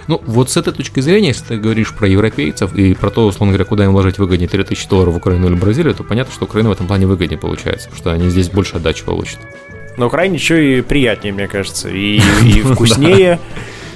Ну, 0.08 0.21
вот 0.25 0.49
с 0.49 0.58
этой 0.58 0.73
точки 0.73 1.01
зрения, 1.01 1.30
если 1.30 1.45
ты 1.45 1.58
говоришь 1.58 1.93
про 1.93 2.08
европейцев 2.08 2.73
и 2.73 2.93
про 2.93 3.10
то, 3.10 3.25
условно 3.25 3.51
говоря, 3.53 3.65
куда 3.65 3.84
им 3.84 3.91
вложить 3.91 4.17
выгоднее 4.17 4.47
3000 4.47 4.88
долларов 4.88 5.13
в 5.13 5.17
Украину 5.17 5.47
или 5.47 5.56
Бразилию, 5.56 5.93
то 5.93 6.03
понятно, 6.03 6.34
что 6.34 6.45
Украина 6.45 6.69
в 6.69 6.71
этом 6.71 6.88
плане 6.88 7.08
выгоднее 7.08 7.38
получается, 7.38 7.89
потому 7.89 7.99
что 7.99 8.12
они 8.13 8.30
здесь 8.30 8.49
больше 8.49 8.77
отдачи 8.77 9.03
получат. 9.03 9.39
На 9.97 10.05
Украине 10.05 10.36
еще 10.36 10.77
и 10.77 10.81
приятнее, 10.81 11.33
мне 11.33 11.47
кажется, 11.47 11.89
и, 11.89 12.21
и 12.43 12.62
вкуснее, 12.63 13.39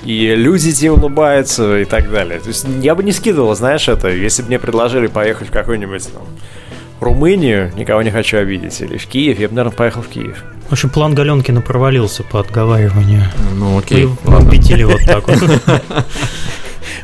и 0.04 0.36
люди 0.36 0.72
тебе 0.72 0.92
улыбаются 0.92 1.80
и 1.80 1.86
так 1.86 2.12
далее. 2.12 2.40
То 2.40 2.48
есть 2.48 2.66
я 2.82 2.96
бы 2.96 3.04
не 3.04 3.12
скидывал, 3.12 3.56
знаешь, 3.56 3.88
это, 3.88 4.10
если 4.10 4.42
бы 4.42 4.50
мне 4.50 4.60
предложили 4.60 5.08
поехать 5.08 5.50
в 5.50 5.52
какую-нибудь 5.52 6.12
там, 6.12 6.24
Румынию, 7.00 7.72
никого 7.76 8.02
не 8.02 8.12
хочу 8.12 8.38
обидеть, 8.38 8.80
или 8.82 8.98
в 8.98 9.08
Киев, 9.08 9.40
я 9.40 9.48
бы, 9.48 9.56
наверное, 9.56 9.76
поехал 9.76 10.02
в 10.02 10.08
Киев. 10.08 10.44
В 10.70 10.74
общем, 10.74 10.90
план 10.90 11.14
Галенкина 11.14 11.62
провалился 11.62 12.24
по 12.24 12.40
отговариванию. 12.40 13.26
Ну, 13.56 13.78
окей, 13.78 14.08
ладно. 14.24 14.48
убедили 14.48 14.84
вот 14.84 15.02
так 15.06 15.28
вот. 15.28 15.62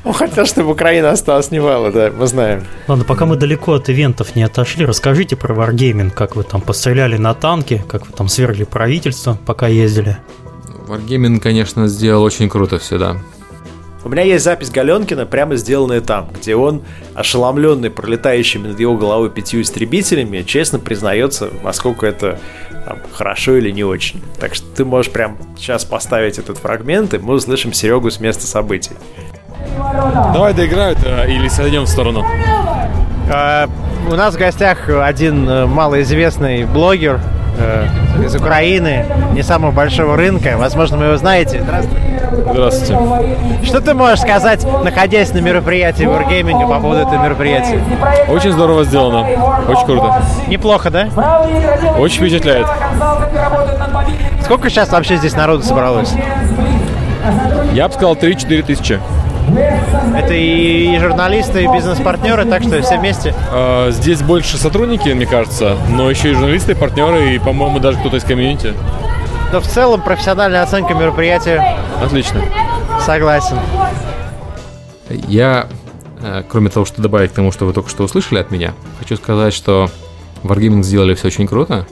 Он 0.07 0.13
хотел, 0.13 0.45
чтобы 0.45 0.71
Украина 0.71 1.11
осталась 1.11 1.51
немало, 1.51 1.91
да, 1.91 2.09
мы 2.17 2.27
знаем. 2.27 2.63
Ладно, 2.87 3.03
пока 3.03 3.25
мы 3.25 3.35
далеко 3.35 3.73
от 3.73 3.89
ивентов 3.89 4.37
не 4.37 4.43
отошли, 4.43 4.85
расскажите 4.85 5.35
про 5.35 5.53
Wargaming, 5.53 6.11
как 6.11 6.37
вы 6.37 6.43
там 6.43 6.61
постреляли 6.61 7.17
на 7.17 7.33
танки, 7.33 7.83
как 7.89 8.07
вы 8.07 8.13
там 8.13 8.29
свергли 8.29 8.63
правительство, 8.63 9.37
пока 9.45 9.67
ездили. 9.67 10.17
Wargaming, 10.87 11.41
конечно, 11.41 11.87
сделал 11.87 12.23
очень 12.23 12.47
круто 12.47 12.79
все, 12.79 12.97
да. 12.97 13.17
У 14.05 14.07
меня 14.07 14.23
есть 14.23 14.45
запись 14.45 14.69
Галенкина, 14.69 15.25
прямо 15.25 15.57
сделанная 15.57 15.99
там, 15.99 16.29
где 16.39 16.55
он, 16.55 16.83
ошеломленный 17.13 17.89
пролетающими 17.89 18.69
над 18.69 18.79
его 18.79 18.95
головой 18.95 19.29
пятью 19.29 19.61
истребителями, 19.61 20.43
честно 20.43 20.79
признается, 20.79 21.49
насколько 21.65 22.05
это 22.05 22.39
там, 22.85 22.99
хорошо 23.11 23.57
или 23.57 23.71
не 23.71 23.83
очень. 23.83 24.21
Так 24.39 24.55
что 24.55 24.65
ты 24.73 24.85
можешь 24.85 25.11
прям 25.11 25.37
сейчас 25.57 25.83
поставить 25.83 26.39
этот 26.39 26.59
фрагмент, 26.59 27.13
и 27.13 27.17
мы 27.17 27.33
услышим 27.33 27.73
Серегу 27.73 28.09
с 28.09 28.21
места 28.21 28.47
событий. 28.47 28.93
Давай 30.33 30.53
доиграют 30.53 30.99
э, 31.03 31.29
или 31.29 31.47
сойдем 31.47 31.83
в 31.83 31.87
сторону. 31.87 32.25
А, 33.31 33.67
У 34.09 34.15
нас 34.15 34.35
в 34.35 34.37
гостях 34.37 34.89
один 34.89 35.49
э, 35.49 35.65
малоизвестный 35.65 36.65
блогер 36.65 37.19
э, 37.59 37.87
из 38.23 38.35
Украины, 38.35 39.05
не 39.33 39.43
самого 39.43 39.71
большого 39.71 40.15
рынка. 40.15 40.55
Возможно, 40.57 40.97
вы 40.97 41.05
его 41.05 41.17
знаете. 41.17 41.61
Здравствуйте. 41.61 42.03
Здравствуйте. 42.51 42.97
Что 43.63 43.81
ты 43.81 43.93
можешь 43.93 44.19
сказать, 44.19 44.65
находясь 44.83 45.33
на 45.33 45.39
мероприятии 45.39 46.05
Wargaming 46.05 46.67
по 46.67 46.79
поводу 46.79 47.01
этого 47.01 47.23
мероприятия? 47.23 47.81
Очень 48.27 48.51
здорово 48.51 48.83
сделано. 48.83 49.21
Очень 49.67 49.85
круто. 49.85 50.21
Неплохо, 50.47 50.89
да? 50.89 51.07
Очень 51.97 52.21
впечатляет. 52.21 52.67
Сколько 54.43 54.69
сейчас 54.69 54.89
вообще 54.91 55.17
здесь 55.17 55.35
народу 55.35 55.63
собралось? 55.63 56.13
Я 57.73 57.87
бы 57.87 57.93
сказал 57.93 58.15
3-4 58.15 58.63
тысячи. 58.63 58.99
Это 60.15 60.33
и, 60.33 60.95
и 60.95 60.99
журналисты, 60.99 61.63
и 61.63 61.67
бизнес-партнеры, 61.67 62.45
так 62.45 62.63
что 62.63 62.81
все 62.81 62.97
вместе. 62.97 63.33
Э, 63.51 63.89
Здесь 63.91 64.21
больше 64.21 64.57
сотрудники, 64.57 65.09
мне 65.09 65.25
кажется, 65.25 65.77
но 65.89 66.09
еще 66.09 66.31
и 66.31 66.33
журналисты, 66.33 66.73
и 66.73 66.75
партнеры, 66.75 67.35
и, 67.35 67.39
по-моему, 67.39 67.79
даже 67.79 67.97
кто-то 67.99 68.17
из 68.17 68.23
комьюнити. 68.23 68.73
Но 69.53 69.61
в 69.61 69.67
целом 69.67 70.01
профессиональная 70.01 70.63
оценка 70.63 70.93
мероприятия 70.93 71.77
Отлично. 72.03 72.41
согласен. 73.05 73.57
Я, 75.09 75.67
э, 76.21 76.43
кроме 76.49 76.69
того, 76.69 76.85
что 76.85 77.01
добавить 77.01 77.31
к 77.31 77.35
тому, 77.35 77.51
что 77.51 77.65
вы 77.65 77.73
только 77.73 77.89
что 77.89 78.03
услышали 78.03 78.39
от 78.39 78.51
меня, 78.51 78.73
хочу 78.99 79.15
сказать, 79.15 79.53
что 79.53 79.89
Wargaming 80.43 80.83
сделали 80.83 81.13
все 81.13 81.27
очень 81.27 81.47
круто, 81.47 81.87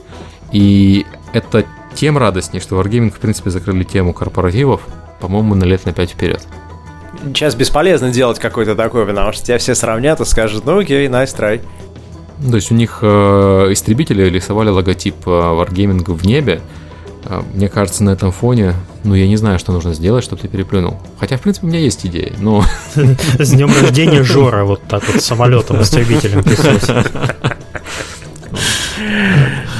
и 0.52 1.06
это 1.32 1.64
тем 1.94 2.18
радостнее, 2.18 2.60
что 2.60 2.78
Wargaming, 2.80 3.10
в 3.10 3.18
принципе, 3.18 3.48
закрыли 3.48 3.84
тему 3.84 4.12
корпоративов, 4.12 4.82
по-моему, 5.20 5.54
на 5.54 5.64
лет 5.64 5.86
на 5.86 5.92
5 5.94 6.10
вперед. 6.10 6.42
Сейчас 7.34 7.54
бесполезно 7.54 8.10
делать 8.10 8.38
какой-то 8.38 8.74
такой, 8.74 9.06
потому 9.06 9.32
что 9.32 9.44
тебя 9.44 9.58
все 9.58 9.74
сравнят 9.74 10.20
и 10.20 10.24
скажут, 10.24 10.64
ну 10.64 10.78
окей, 10.78 11.06
nice 11.08 11.36
try. 11.36 11.60
То 12.48 12.56
есть 12.56 12.70
у 12.70 12.74
них 12.74 12.98
э, 13.02 13.06
истребители 13.70 14.28
рисовали 14.28 14.68
логотип 14.68 15.14
э, 15.26 15.30
Wargaming 15.30 16.04
в 16.12 16.26
небе. 16.26 16.60
Э, 17.24 17.42
мне 17.54 17.68
кажется, 17.68 18.04
на 18.04 18.10
этом 18.10 18.30
фоне, 18.30 18.74
ну, 19.04 19.14
я 19.14 19.26
не 19.26 19.36
знаю, 19.36 19.58
что 19.58 19.72
нужно 19.72 19.94
сделать, 19.94 20.22
чтобы 20.22 20.42
ты 20.42 20.48
переплюнул. 20.48 20.98
Хотя, 21.18 21.38
в 21.38 21.40
принципе, 21.40 21.66
у 21.66 21.70
меня 21.70 21.80
есть 21.80 22.04
идеи, 22.04 22.34
но... 22.38 22.62
С 23.38 23.52
днем 23.52 23.70
рождения 23.80 24.22
Жора 24.22 24.64
вот 24.64 24.82
так 24.88 25.02
вот 25.08 25.22
самолетом, 25.22 25.80
истребителем 25.80 26.42
присутствует. 26.42 27.10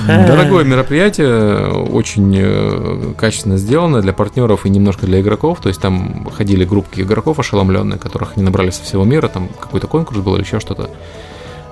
Дорогое 0.07 0.65
мероприятие, 0.65 1.69
очень 1.69 2.35
э, 2.39 3.13
качественно 3.17 3.57
сделано 3.57 4.01
для 4.01 4.13
партнеров 4.13 4.67
и 4.67 4.71
немножко 4.71 5.07
для 5.07 5.21
игроков. 5.21 5.61
То 5.61 5.69
есть 5.69 5.81
там 5.81 6.29
ходили 6.31 6.65
группки 6.65 7.01
игроков 7.01 7.39
ошеломленные, 7.39 7.99
которых 7.99 8.33
они 8.37 8.45
набрали 8.45 8.71
со 8.71 8.83
всего 8.83 9.05
мира. 9.05 9.29
Там 9.29 9.49
какой-то 9.61 9.87
конкурс 9.87 10.21
был 10.21 10.37
или 10.37 10.43
еще 10.43 10.61
что-то. 10.61 10.91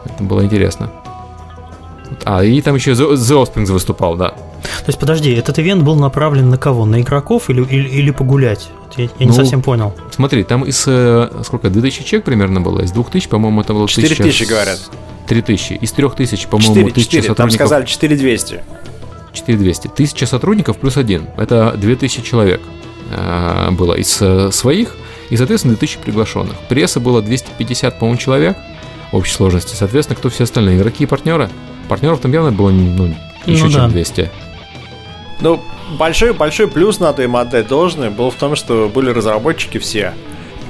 Это 0.05 0.23
было 0.23 0.45
интересно. 0.45 0.91
А, 2.25 2.45
и 2.45 2.61
там 2.61 2.75
еще 2.75 2.93
The 2.93 3.15
Offspring 3.15 3.71
выступал, 3.71 4.17
да. 4.17 4.31
То 4.31 4.89
есть, 4.89 4.99
подожди, 4.99 5.33
этот 5.33 5.59
ивент 5.59 5.83
был 5.83 5.97
направлен 5.97 6.49
на 6.51 6.59
кого? 6.59 6.87
На 6.87 7.01
игроков 7.01 7.51
или, 7.51 7.63
или, 7.65 7.89
или 7.89 8.11
погулять? 8.11 8.71
Я, 8.97 9.05
я 9.05 9.11
не 9.21 9.27
Ну, 9.27 9.33
совсем 9.33 9.63
понял. 9.63 9.95
Смотри, 10.11 10.45
там 10.45 10.65
из, 10.65 10.85
э, 10.87 11.29
сколько, 11.45 11.69
2000 11.69 12.05
человек 12.05 12.25
примерно 12.25 12.61
было? 12.61 12.81
Из 12.81 12.93
2000, 12.93 13.29
по-моему, 13.29 13.61
это 13.61 13.75
было 13.75 13.89
4 13.89 14.15
тысячи, 14.15 14.45
говорят. 14.45 14.79
3000. 15.27 15.75
Из 15.75 15.93
3000, 15.93 16.49
по-моему, 16.49 16.75
4, 16.75 16.91
1000 16.91 17.11
4, 17.11 17.23
там 17.23 17.35
сотрудников. 17.35 17.67
сказали 17.67 17.87
4200. 17.87 18.65
4200. 19.33 19.89
1000 19.89 20.27
сотрудников 20.27 20.79
плюс 20.79 20.97
один. 20.97 21.27
Это 21.37 21.75
2000 21.77 22.23
человек 22.23 22.61
э, 23.11 23.71
было 23.73 23.95
из 23.95 24.21
э, 24.21 24.51
своих 24.53 24.97
и, 25.31 25.37
соответственно, 25.37 25.75
2000 25.75 25.99
приглашенных. 25.99 26.57
Пресса 26.69 27.01
было 27.01 27.23
250, 27.23 27.99
по-моему, 27.99 28.19
человек 28.19 28.57
в 29.13 29.17
общей 29.17 29.33
сложности. 29.33 29.75
Соответственно, 29.75 30.17
кто 30.17 30.29
все 30.29 30.45
остальные? 30.45 30.79
Игроки 30.79 31.05
и 31.05 31.07
партнеры? 31.07 31.51
Партнеров 31.89 32.21
там 32.21 32.33
явно 32.33 32.53
было 32.53 32.71
ну, 32.71 33.15
еще 33.47 33.65
Ну 33.65 33.71
чем 33.71 33.81
да. 33.81 33.89
200. 33.89 34.31
Ну, 35.41 35.61
большой, 35.99 36.33
большой 36.33 36.69
плюс 36.69 37.01
надо 37.01 37.23
им 37.23 37.37
отдать 37.37 37.69
должное 37.69 38.11
был 38.11 38.31
в 38.31 38.35
том, 38.35 38.57
что 38.57 38.91
были 38.93 39.11
разработчики 39.11 39.79
все. 39.79 40.15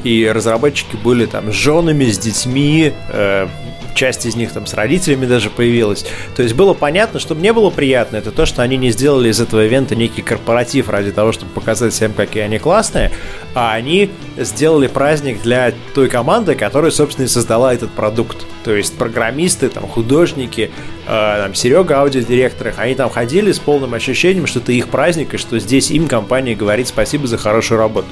И 0.03 0.31
разработчики 0.33 0.97
были 0.97 1.27
там 1.27 1.51
с 1.51 1.55
женами, 1.55 2.05
с 2.07 2.19
детьми, 2.19 2.93
э, 3.11 3.49
часть 3.95 4.27
из 4.27 4.37
них 4.37 4.53
там 4.53 4.67
с 4.67 4.75
родителями 4.75 5.27
даже 5.27 5.51
появилась. 5.51 6.05
То 6.37 6.43
есть 6.43 6.55
было 6.55 6.75
понятно, 6.75 7.21
что 7.21 7.35
мне 7.35 7.53
было 7.53 7.71
приятно, 7.71 8.17
это 8.17 8.31
то, 8.31 8.47
что 8.47 8.63
они 8.63 8.77
не 8.77 8.91
сделали 8.91 9.31
из 9.31 9.41
этого 9.41 9.65
ивента 9.65 9.95
некий 9.95 10.23
корпоратив 10.23 10.89
ради 10.89 11.13
того, 11.13 11.33
чтобы 11.33 11.53
показать 11.53 11.93
всем, 11.93 12.13
какие 12.13 12.43
они 12.43 12.59
классные, 12.59 13.11
а 13.55 13.73
они 13.73 14.11
сделали 14.37 14.87
праздник 14.87 15.43
для 15.43 15.73
той 15.95 16.09
команды, 16.09 16.55
которая, 16.55 16.91
собственно, 16.91 17.27
и 17.27 17.29
создала 17.29 17.73
этот 17.73 17.91
продукт. 17.91 18.45
То 18.65 18.75
есть 18.75 18.97
программисты, 18.97 19.69
там, 19.69 19.87
художники, 19.87 20.71
э, 21.07 21.43
там, 21.45 21.55
Серега, 21.55 22.01
аудиодиректор, 22.01 22.75
они 22.77 22.95
там 22.95 23.11
ходили 23.11 23.53
с 23.53 23.59
полным 23.59 23.95
ощущением, 23.95 24.47
что 24.47 24.59
это 24.59 24.73
их 24.73 24.89
праздник, 24.89 25.35
и 25.35 25.37
что 25.37 25.59
здесь 25.59 25.91
им 25.91 26.09
компания 26.09 26.55
говорит 26.55 26.89
спасибо 26.89 27.27
за 27.27 27.39
хорошую 27.39 27.79
работу. 27.79 28.09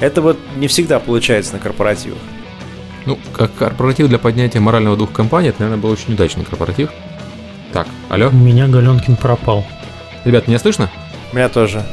Это 0.00 0.22
вот 0.22 0.38
не 0.56 0.66
всегда 0.66 0.98
получается 0.98 1.52
на 1.52 1.58
корпоративах. 1.58 2.18
Ну, 3.06 3.18
как 3.32 3.54
корпоратив 3.54 4.08
для 4.08 4.18
поднятия 4.18 4.60
морального 4.60 4.96
духа 4.96 5.14
компании, 5.14 5.50
это, 5.50 5.62
наверное, 5.62 5.82
был 5.82 5.90
очень 5.90 6.14
удачный 6.14 6.44
корпоратив. 6.44 6.90
Так, 7.72 7.86
алло? 8.08 8.28
У 8.28 8.36
меня 8.36 8.68
Галенкин 8.68 9.16
пропал. 9.16 9.64
Ребят, 10.24 10.48
меня 10.48 10.58
слышно? 10.58 10.90
Меня 11.32 11.48
тоже. 11.48 11.84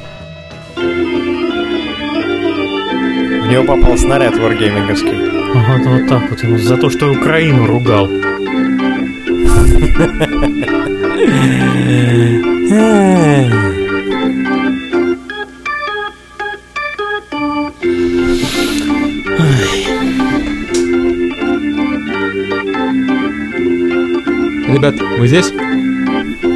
В 0.76 0.80
него 3.50 3.63
попал 3.63 3.98
снаряд 3.98 4.38
варгейминговский. 4.38 5.28
Вот, 5.54 5.86
вот 5.86 6.08
так 6.10 6.30
вот 6.30 6.43
ему 6.43 6.58
за 6.58 6.76
то, 6.78 6.89
что 6.89 7.12
Украину 7.12 7.65
ругал. 7.65 8.08
Ребят, 24.68 24.96
вы 25.20 25.28
здесь? 25.28 25.52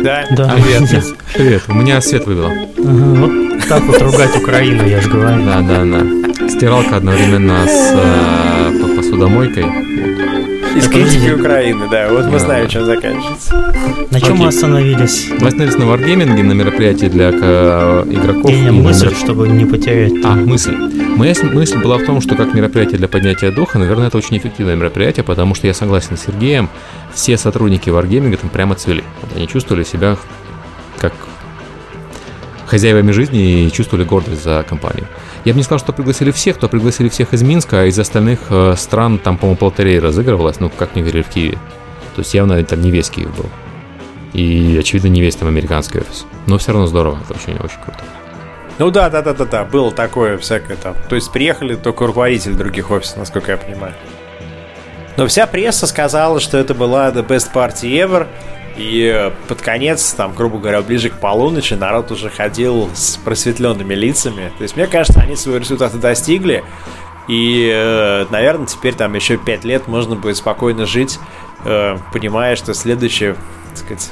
Да. 0.03 0.25
Да. 0.31 0.55
Привет. 0.55 1.05
Привет, 1.33 1.63
у 1.67 1.73
меня 1.73 2.01
свет 2.01 2.25
выбило. 2.25 2.49
Ага, 2.49 2.65
вот 2.77 3.67
так 3.67 3.83
вот 3.83 4.01
ругать 4.01 4.35
Украину, 4.35 4.85
я 4.87 4.99
же 5.01 5.09
говорю. 5.09 5.43
Да, 5.45 5.61
да, 5.61 5.83
да. 5.85 6.49
Стиралка 6.49 6.97
одновременно 6.97 7.65
с 7.67 7.91
э, 7.93 8.79
по- 8.81 8.87
посудомойкой. 9.01 9.65
Из 10.75 10.87
критики. 10.87 11.31
Украины, 11.31 11.87
да. 11.89 12.09
Вот 12.09 12.25
мы 12.27 12.39
знаем, 12.39 12.67
чем 12.67 12.85
заканчивается. 12.85 13.73
На 14.09 14.19
чем 14.21 14.37
мы 14.37 14.47
остановились? 14.47 15.29
Мы 15.39 15.47
остановились 15.47 15.77
на 15.77 15.85
варгейминге, 15.85 16.43
на 16.43 16.53
мероприятии 16.53 17.07
для 17.07 17.29
э, 17.31 18.03
игроков. 18.09 18.51
Не, 18.51 18.71
мысль, 18.71 19.13
чтобы 19.15 19.47
не 19.47 19.65
потерять. 19.65 20.13
А, 20.23 20.35
мысль. 20.35 20.75
Моя 21.15 21.33
мысль 21.53 21.77
была 21.77 21.97
в 21.97 22.05
том, 22.05 22.21
что 22.21 22.35
как 22.35 22.53
мероприятие 22.53 22.97
для 22.97 23.07
поднятия 23.07 23.51
духа, 23.51 23.79
наверное, 23.79 24.07
это 24.07 24.17
очень 24.17 24.37
эффективное 24.37 24.75
мероприятие, 24.75 25.23
потому 25.23 25.55
что 25.55 25.67
я 25.67 25.73
согласен 25.73 26.17
с 26.17 26.25
Сергеем, 26.25 26.69
все 27.13 27.37
сотрудники 27.37 27.89
Wargaming 27.89 28.37
там 28.37 28.49
прямо 28.49 28.75
цвели. 28.75 29.03
Они 29.35 29.47
чувствовали 29.47 29.83
себя 29.83 30.17
как 30.97 31.13
хозяевами 32.71 33.11
жизни 33.11 33.65
и 33.65 33.71
чувствовали 33.71 34.05
гордость 34.05 34.43
за 34.43 34.65
компанию. 34.67 35.07
Я 35.43 35.53
бы 35.53 35.57
не 35.57 35.63
сказал, 35.63 35.79
что 35.79 35.91
пригласили 35.91 36.31
всех, 36.31 36.57
то 36.57 36.69
пригласили 36.69 37.09
всех 37.09 37.33
из 37.33 37.43
Минска, 37.43 37.81
а 37.81 37.85
из 37.85 37.99
остальных 37.99 38.39
э, 38.49 38.75
стран 38.77 39.19
там, 39.19 39.37
по-моему, 39.37 39.57
полторей 39.57 39.99
разыгрывалось, 39.99 40.61
ну, 40.61 40.69
как 40.69 40.95
мне 40.95 41.03
говорили, 41.03 41.21
в 41.21 41.27
Киеве. 41.27 41.57
То 42.15 42.21
есть 42.21 42.33
явно 42.33 42.63
там 42.63 42.81
не 42.81 42.89
весь 42.89 43.09
Киев 43.09 43.35
был. 43.35 43.49
И, 44.31 44.77
очевидно, 44.79 45.09
не 45.09 45.19
весь 45.19 45.35
там 45.35 45.49
американский 45.49 45.99
офис. 45.99 46.25
Но 46.47 46.57
все 46.57 46.71
равно 46.71 46.87
здорово, 46.87 47.19
это 47.23 47.33
очень, 47.33 47.59
очень 47.59 47.79
круто. 47.83 47.99
Ну 48.79 48.89
да, 48.89 49.09
да, 49.09 49.21
да, 49.21 49.33
да, 49.33 49.45
да, 49.45 49.65
было 49.65 49.91
такое 49.91 50.37
всякое 50.37 50.77
там. 50.77 50.95
То 51.09 51.15
есть 51.15 51.29
приехали 51.31 51.75
только 51.75 52.07
руководители 52.07 52.53
других 52.53 52.89
офисов, 52.89 53.17
насколько 53.17 53.51
я 53.51 53.57
понимаю. 53.57 53.93
Но 55.17 55.27
вся 55.27 55.45
пресса 55.45 55.87
сказала, 55.87 56.39
что 56.39 56.57
это 56.57 56.73
была 56.73 57.11
the 57.11 57.27
best 57.27 57.51
party 57.53 57.91
ever. 57.97 58.27
И 58.77 59.11
э, 59.13 59.31
под 59.47 59.61
конец, 59.61 60.13
там, 60.13 60.33
грубо 60.33 60.57
говоря, 60.59 60.81
ближе 60.81 61.09
к 61.09 61.19
полуночи, 61.19 61.73
народ 61.73 62.11
уже 62.11 62.29
ходил 62.29 62.89
с 62.93 63.17
просветленными 63.17 63.93
лицами. 63.93 64.51
То 64.57 64.63
есть, 64.63 64.75
мне 64.75 64.87
кажется, 64.87 65.19
они 65.21 65.35
свои 65.35 65.59
результаты 65.59 65.97
достигли. 65.97 66.63
И, 67.27 67.69
э, 67.71 68.25
наверное, 68.29 68.67
теперь 68.67 68.93
там 68.93 69.13
еще 69.13 69.37
пять 69.37 69.63
лет 69.63 69.87
можно 69.87 70.15
будет 70.15 70.37
спокойно 70.37 70.85
жить, 70.85 71.19
э, 71.65 71.97
понимая, 72.13 72.55
что 72.55 72.73
следующая, 72.73 73.35
так 73.69 73.77
сказать, 73.77 74.11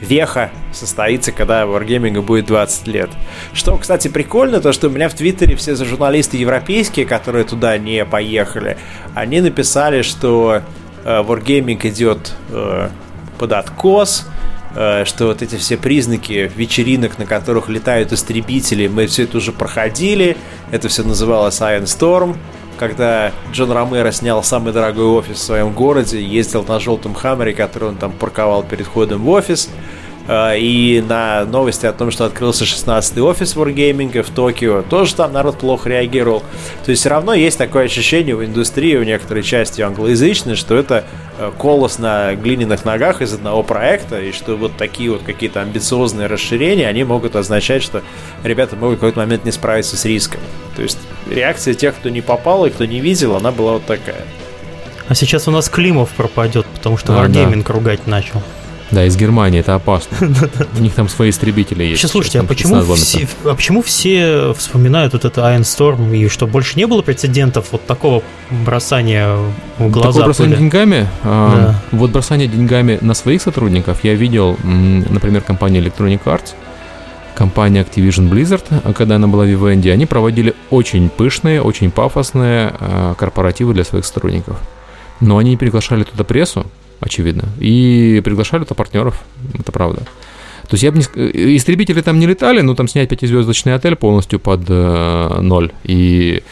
веха 0.00 0.50
состоится, 0.72 1.32
когда 1.32 1.62
Wargaming 1.62 2.20
будет 2.20 2.46
20 2.46 2.86
лет. 2.86 3.10
Что, 3.54 3.76
кстати, 3.78 4.08
прикольно, 4.08 4.60
то, 4.60 4.72
что 4.72 4.88
у 4.88 4.90
меня 4.90 5.08
в 5.08 5.14
Твиттере 5.14 5.56
все 5.56 5.74
журналисты 5.74 6.36
европейские, 6.36 7.06
которые 7.06 7.44
туда 7.44 7.76
не 7.78 8.04
поехали, 8.04 8.76
они 9.14 9.40
написали, 9.40 10.02
что 10.02 10.60
Wargaming 11.04 11.80
идет 11.88 12.34
под 13.38 13.52
откос, 13.52 14.26
э, 14.74 15.04
что 15.04 15.26
вот 15.26 15.42
эти 15.42 15.56
все 15.56 15.76
признаки 15.76 16.50
вечеринок, 16.54 17.18
на 17.18 17.26
которых 17.26 17.68
летают 17.68 18.12
истребители, 18.12 18.88
мы 18.88 19.06
все 19.06 19.24
это 19.24 19.38
уже 19.38 19.52
проходили, 19.52 20.36
это 20.70 20.88
все 20.88 21.02
называлось 21.02 21.60
Iron 21.60 21.84
Storm, 21.84 22.36
когда 22.78 23.32
Джон 23.52 23.72
Ромеро 23.72 24.12
снял 24.12 24.42
самый 24.42 24.72
дорогой 24.72 25.06
офис 25.06 25.36
в 25.36 25.42
своем 25.42 25.72
городе, 25.72 26.22
ездил 26.22 26.64
на 26.64 26.78
желтом 26.78 27.14
хаммере, 27.14 27.54
который 27.54 27.90
он 27.90 27.96
там 27.96 28.12
парковал 28.12 28.62
перед 28.62 28.86
входом 28.86 29.22
в 29.22 29.28
офис, 29.30 29.70
и 30.28 31.04
на 31.08 31.44
новости 31.44 31.86
о 31.86 31.92
том, 31.92 32.10
что 32.10 32.24
открылся 32.24 32.64
16-й 32.64 33.20
офис 33.20 33.54
Wargaming 33.54 34.22
в 34.22 34.30
Токио, 34.30 34.82
тоже 34.82 35.14
там 35.14 35.32
народ 35.32 35.58
плохо 35.58 35.88
реагировал. 35.88 36.42
То 36.84 36.90
есть 36.90 37.00
все 37.00 37.10
равно 37.10 37.32
есть 37.34 37.58
такое 37.58 37.84
ощущение 37.84 38.34
в 38.34 38.44
индустрии, 38.44 38.96
у 38.96 39.04
некоторой 39.04 39.42
части 39.42 39.82
англоязычной, 39.82 40.56
что 40.56 40.76
это 40.76 41.04
э, 41.38 41.52
колос 41.58 41.98
на 41.98 42.34
глиняных 42.34 42.84
ногах 42.84 43.22
из 43.22 43.32
одного 43.34 43.62
проекта, 43.62 44.20
и 44.20 44.32
что 44.32 44.56
вот 44.56 44.76
такие 44.76 45.10
вот 45.10 45.22
какие-то 45.22 45.60
амбициозные 45.62 46.26
расширения, 46.26 46.88
они 46.88 47.04
могут 47.04 47.36
означать, 47.36 47.82
что 47.82 48.02
ребята 48.42 48.74
могут 48.76 48.98
в 48.98 49.00
какой-то 49.00 49.20
момент 49.20 49.44
не 49.44 49.52
справиться 49.52 49.96
с 49.96 50.04
риском. 50.04 50.40
То 50.74 50.82
есть 50.82 50.98
реакция 51.30 51.74
тех, 51.74 51.94
кто 51.94 52.08
не 52.08 52.20
попал 52.20 52.66
и 52.66 52.70
кто 52.70 52.84
не 52.84 53.00
видел, 53.00 53.36
она 53.36 53.52
была 53.52 53.74
вот 53.74 53.86
такая. 53.86 54.24
А 55.08 55.14
сейчас 55.14 55.46
у 55.46 55.52
нас 55.52 55.68
Климов 55.68 56.10
пропадет, 56.10 56.66
потому 56.66 56.96
что 56.98 57.12
А, 57.20 57.26
Wargaming 57.26 57.64
ругать 57.70 58.06
начал. 58.08 58.42
Да, 58.90 59.04
из 59.04 59.16
Германии, 59.16 59.60
это 59.60 59.74
опасно. 59.74 60.16
У 60.78 60.80
них 60.80 60.94
там 60.94 61.08
свои 61.08 61.30
истребители 61.30 61.82
есть. 61.82 62.00
Сейчас 62.00 62.12
слушайте, 62.12 62.40
а 62.40 62.44
почему, 62.44 62.76
16 62.76 63.04
все, 63.04 63.28
а 63.44 63.54
почему 63.54 63.82
все 63.82 64.54
вспоминают 64.56 65.12
вот 65.12 65.24
это 65.24 65.40
Iron 65.40 65.62
Storm 65.62 66.16
и 66.16 66.28
что 66.28 66.46
больше 66.46 66.78
не 66.78 66.86
было 66.86 67.02
прецедентов 67.02 67.66
вот 67.72 67.84
такого 67.84 68.22
бросания 68.50 69.36
в 69.78 69.90
глаза 69.90 70.10
Такое 70.10 70.24
бросание 70.26 70.56
деньгами. 70.56 71.08
а, 71.24 71.74
Вот 71.90 72.10
бросание 72.10 72.46
деньгами 72.46 72.98
на 73.00 73.14
своих 73.14 73.42
сотрудников 73.42 74.04
я 74.04 74.14
видел, 74.14 74.56
например, 74.62 75.42
компания 75.42 75.80
Electronic 75.80 76.20
Arts, 76.24 76.54
компания 77.34 77.82
Activision 77.82 78.30
Blizzard, 78.30 78.64
а, 78.84 78.92
когда 78.92 79.16
она 79.16 79.26
была 79.26 79.44
в 79.44 79.48
Вивенде, 79.48 79.92
они 79.92 80.06
проводили 80.06 80.54
очень 80.70 81.08
пышные, 81.08 81.60
очень 81.60 81.90
пафосные 81.90 82.72
а, 82.78 83.14
корпоративы 83.14 83.74
для 83.74 83.84
своих 83.84 84.04
сотрудников. 84.04 84.58
Но 85.20 85.38
они 85.38 85.50
не 85.50 85.56
приглашали 85.56 86.04
туда 86.04 86.24
прессу, 86.24 86.66
очевидно. 87.00 87.48
И 87.58 88.20
приглашали 88.24 88.64
то 88.64 88.74
партнеров, 88.74 89.24
это 89.58 89.72
правда. 89.72 90.02
То 90.68 90.74
есть 90.74 90.82
я 90.82 90.90
бы 90.90 90.98
не... 90.98 91.04
Э, 91.14 91.56
истребители 91.56 92.00
там 92.00 92.18
не 92.18 92.26
летали, 92.26 92.60
но 92.60 92.74
там 92.74 92.88
снять 92.88 93.08
пятизвездочный 93.08 93.74
отель 93.74 93.96
полностью 93.96 94.40
под 94.40 94.62
э, 94.68 95.38
ноль 95.40 95.72
и 95.84 96.42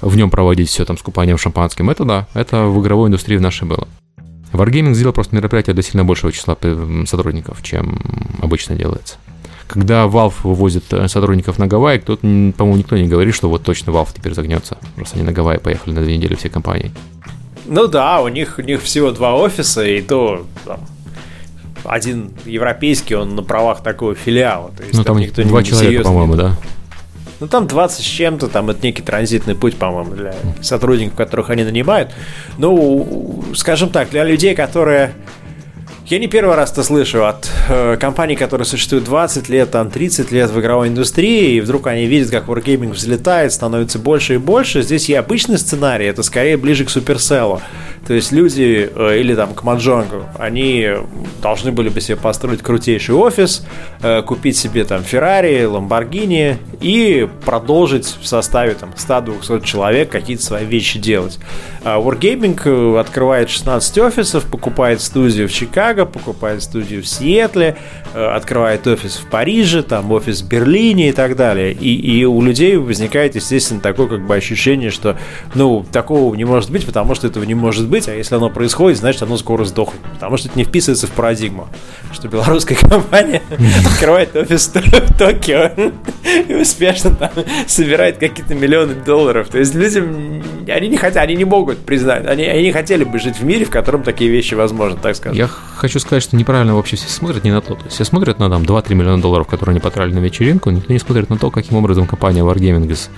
в 0.00 0.16
нем 0.16 0.30
проводить 0.30 0.68
все 0.68 0.84
там 0.84 0.98
с 0.98 1.02
купанием 1.02 1.38
шампанским, 1.38 1.90
это 1.90 2.04
да, 2.04 2.28
это 2.34 2.66
в 2.66 2.80
игровой 2.80 3.08
индустрии 3.08 3.36
в 3.36 3.40
нашей 3.40 3.66
было. 3.66 3.88
Wargaming 4.52 4.94
сделал 4.94 5.12
просто 5.12 5.34
мероприятие 5.34 5.74
для 5.74 5.82
сильно 5.82 6.04
большего 6.04 6.30
числа 6.30 6.56
сотрудников, 7.06 7.62
чем 7.62 7.98
обычно 8.40 8.76
делается. 8.76 9.16
Когда 9.66 10.04
Valve 10.04 10.34
вывозит 10.44 10.84
э, 10.92 11.08
сотрудников 11.08 11.58
на 11.58 11.66
Гавайи, 11.66 11.98
тут, 11.98 12.20
по-моему, 12.20 12.76
никто 12.76 12.96
не 12.96 13.08
говорит, 13.08 13.34
что 13.34 13.48
вот 13.48 13.64
точно 13.64 13.90
Valve 13.90 14.10
теперь 14.14 14.34
загнется. 14.34 14.76
Просто 14.94 15.16
они 15.16 15.24
на 15.24 15.32
Гавайи 15.32 15.58
поехали 15.58 15.94
на 15.94 16.02
две 16.02 16.16
недели 16.16 16.34
все 16.34 16.50
компании. 16.50 16.92
Ну 17.66 17.86
да, 17.86 18.20
у 18.20 18.28
них, 18.28 18.58
у 18.58 18.62
них 18.62 18.82
всего 18.82 19.10
два 19.10 19.34
офиса, 19.34 19.84
и 19.84 20.00
то 20.02 20.46
там, 20.64 20.80
один 21.84 22.32
европейский, 22.44 23.14
он 23.14 23.34
на 23.34 23.42
правах 23.42 23.82
такого 23.82 24.14
филиала. 24.14 24.70
То 24.76 24.82
есть, 24.82 24.94
ну 24.94 25.04
там, 25.04 25.16
там 25.16 25.22
никто 25.22 25.42
два 25.42 25.62
не 25.62 25.68
человека, 25.68 26.04
по-моему, 26.04 26.36
да? 26.36 26.56
Ну, 27.40 27.48
там 27.48 27.66
20 27.66 28.00
с 28.00 28.08
чем-то, 28.08 28.48
там 28.48 28.70
это 28.70 28.80
некий 28.82 29.02
транзитный 29.02 29.54
путь, 29.54 29.76
по-моему, 29.76 30.14
для 30.14 30.34
сотрудников, 30.62 31.16
которых 31.16 31.50
они 31.50 31.64
нанимают. 31.64 32.12
Ну, 32.58 33.44
скажем 33.54 33.90
так, 33.90 34.10
для 34.10 34.24
людей, 34.24 34.54
которые 34.54 35.12
я 36.06 36.18
не 36.18 36.26
первый 36.26 36.54
раз 36.54 36.70
это 36.70 36.82
слышу 36.82 37.24
от 37.24 37.50
э, 37.68 37.96
компаний, 37.98 38.36
которые 38.36 38.66
существуют 38.66 39.04
20 39.04 39.48
лет, 39.48 39.70
там 39.70 39.90
30 39.90 40.30
лет 40.32 40.50
в 40.50 40.60
игровой 40.60 40.88
индустрии, 40.88 41.54
и 41.54 41.60
вдруг 41.60 41.86
они 41.86 42.04
видят, 42.04 42.30
как 42.30 42.46
Wargaming 42.46 42.92
взлетает, 42.92 43.54
становится 43.54 43.98
больше 43.98 44.34
и 44.34 44.36
больше. 44.36 44.82
Здесь 44.82 45.08
и 45.08 45.14
обычный 45.14 45.56
сценарий, 45.56 46.04
это 46.04 46.22
скорее 46.22 46.58
ближе 46.58 46.84
к 46.84 46.90
Суперселлу. 46.90 47.62
То 48.06 48.12
есть 48.12 48.32
люди, 48.32 48.90
э, 48.94 49.18
или 49.18 49.34
там 49.34 49.54
к 49.54 49.62
Маджонгу, 49.62 50.24
они 50.38 50.88
должны 51.42 51.72
были 51.72 51.88
бы 51.88 52.00
себе 52.00 52.16
построить 52.16 52.60
крутейший 52.60 53.14
офис, 53.14 53.66
э, 54.02 54.22
купить 54.22 54.56
себе 54.56 54.84
там 54.84 55.02
Феррари, 55.02 55.64
Ламборгини 55.64 56.58
и 56.80 57.26
продолжить 57.44 58.04
в 58.20 58.26
составе 58.26 58.74
там 58.74 58.92
100-200 58.94 59.64
человек 59.64 60.10
какие-то 60.10 60.42
свои 60.42 60.66
вещи 60.66 60.98
делать. 60.98 61.38
А 61.82 61.98
Wargaming 61.98 62.60
э, 62.64 63.00
открывает 63.00 63.48
16 63.48 63.98
офисов, 63.98 64.44
покупает 64.50 65.00
студию 65.00 65.48
в 65.48 65.52
Чикаго, 65.52 66.04
покупает 66.04 66.62
студию 66.62 67.02
в 67.02 67.06
Сиэтле, 67.06 67.76
открывает 68.14 68.86
офис 68.86 69.16
в 69.16 69.28
Париже, 69.28 69.82
там 69.82 70.12
офис 70.12 70.42
в 70.42 70.48
Берлине 70.48 71.08
и 71.08 71.12
так 71.12 71.36
далее. 71.36 71.72
И, 71.72 71.94
и 71.94 72.24
у 72.24 72.40
людей 72.42 72.76
возникает, 72.76 73.34
естественно, 73.34 73.80
такое 73.80 74.06
как 74.08 74.26
бы 74.26 74.34
ощущение, 74.34 74.90
что 74.90 75.16
ну, 75.54 75.84
такого 75.90 76.34
не 76.34 76.44
может 76.44 76.70
быть, 76.70 76.86
потому 76.86 77.14
что 77.14 77.26
этого 77.26 77.44
не 77.44 77.54
может 77.54 77.88
быть, 77.88 77.93
а 78.08 78.12
если 78.12 78.34
оно 78.34 78.50
происходит, 78.50 78.98
значит 78.98 79.22
оно 79.22 79.36
скоро 79.36 79.64
сдохнет, 79.64 80.00
потому 80.14 80.36
что 80.36 80.48
это 80.48 80.58
не 80.58 80.64
вписывается 80.64 81.06
в 81.06 81.10
парадигму, 81.10 81.68
что 82.12 82.28
белорусская 82.28 82.74
компания 82.80 83.42
открывает 83.86 84.34
офис 84.36 84.68
в 84.68 85.18
Токио 85.18 85.70
и 86.48 86.54
успешно 86.54 87.14
там 87.14 87.30
собирает 87.66 88.18
какие-то 88.18 88.54
миллионы 88.54 88.94
долларов. 88.94 89.48
То 89.48 89.58
есть 89.58 89.74
людям, 89.74 90.42
они 90.68 90.88
не 90.88 90.96
хотят, 90.96 91.22
они 91.22 91.36
не 91.36 91.44
могут 91.44 91.78
признать. 91.78 92.26
Они, 92.26 92.44
они 92.44 92.72
хотели 92.72 93.04
бы 93.04 93.18
жить 93.18 93.38
в 93.38 93.44
мире, 93.44 93.64
в 93.64 93.70
котором 93.70 94.02
такие 94.02 94.30
вещи 94.30 94.54
возможны, 94.54 94.98
так 95.00 95.16
сказать. 95.16 95.36
Я 95.38 95.46
хочу 95.48 95.98
сказать, 96.00 96.22
что 96.22 96.36
неправильно 96.36 96.74
вообще 96.74 96.96
все 96.96 97.08
смотрят 97.08 97.44
не 97.44 97.52
на 97.52 97.60
то. 97.60 97.74
То 97.74 97.84
есть 97.84 97.94
все 97.94 98.04
смотрят 98.04 98.38
на 98.38 98.50
там 98.50 98.62
2-3 98.62 98.94
миллиона 98.94 99.22
долларов, 99.22 99.46
которые 99.46 99.74
они 99.74 99.80
потратили 99.80 100.14
на 100.14 100.20
вечеринку, 100.20 100.70
никто 100.70 100.92
не 100.92 100.98
смотрит 100.98 101.30
на 101.30 101.38
то, 101.38 101.50
каким 101.50 101.76
образом 101.76 102.06
компания 102.06 102.42
Wargaming 102.42 102.90
из 102.90 103.10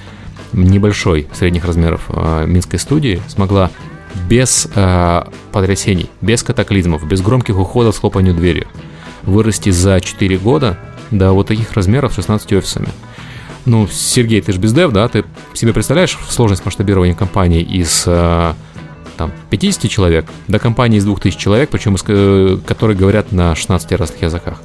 небольшой, 0.53 1.29
средних 1.33 1.65
размеров 1.65 2.03
э, 2.09 2.45
минской 2.47 2.79
студии 2.79 3.21
смогла 3.29 3.71
без 4.29 4.69
э, 4.75 5.23
потрясений, 5.53 6.11
без 6.21 6.43
катаклизмов, 6.43 7.07
без 7.07 7.21
громких 7.21 7.59
уходов 7.59 7.95
с 7.95 7.99
хлопанью 7.99 8.35
дверью 8.35 8.67
вырасти 9.27 9.71
за 9.71 10.01
4 10.01 10.39
года 10.39 10.79
до 11.11 11.33
вот 11.33 11.49
таких 11.49 11.73
размеров 11.73 12.15
16 12.15 12.53
офисами. 12.55 12.89
Ну, 13.67 13.89
Сергей, 13.89 14.41
ты 14.41 14.53
же 14.53 14.59
бездев, 14.59 14.93
да? 14.93 15.09
Ты 15.09 15.25
себе 15.53 15.73
представляешь 15.73 16.17
сложность 16.29 16.65
масштабирования 16.65 17.15
компании 17.15 17.63
из 17.63 18.05
э, 18.07 18.55
там, 19.17 19.33
50 19.51 19.91
человек 19.91 20.27
до 20.47 20.61
компании 20.61 20.99
из 20.99 21.05
2000 21.05 21.37
человек, 21.39 21.71
причем 21.71 21.97
из, 21.97 22.05
э, 22.07 22.59
которые 22.65 22.97
говорят 22.97 23.33
на 23.33 23.55
16 23.57 23.93
разных 23.93 24.23
языках? 24.23 24.63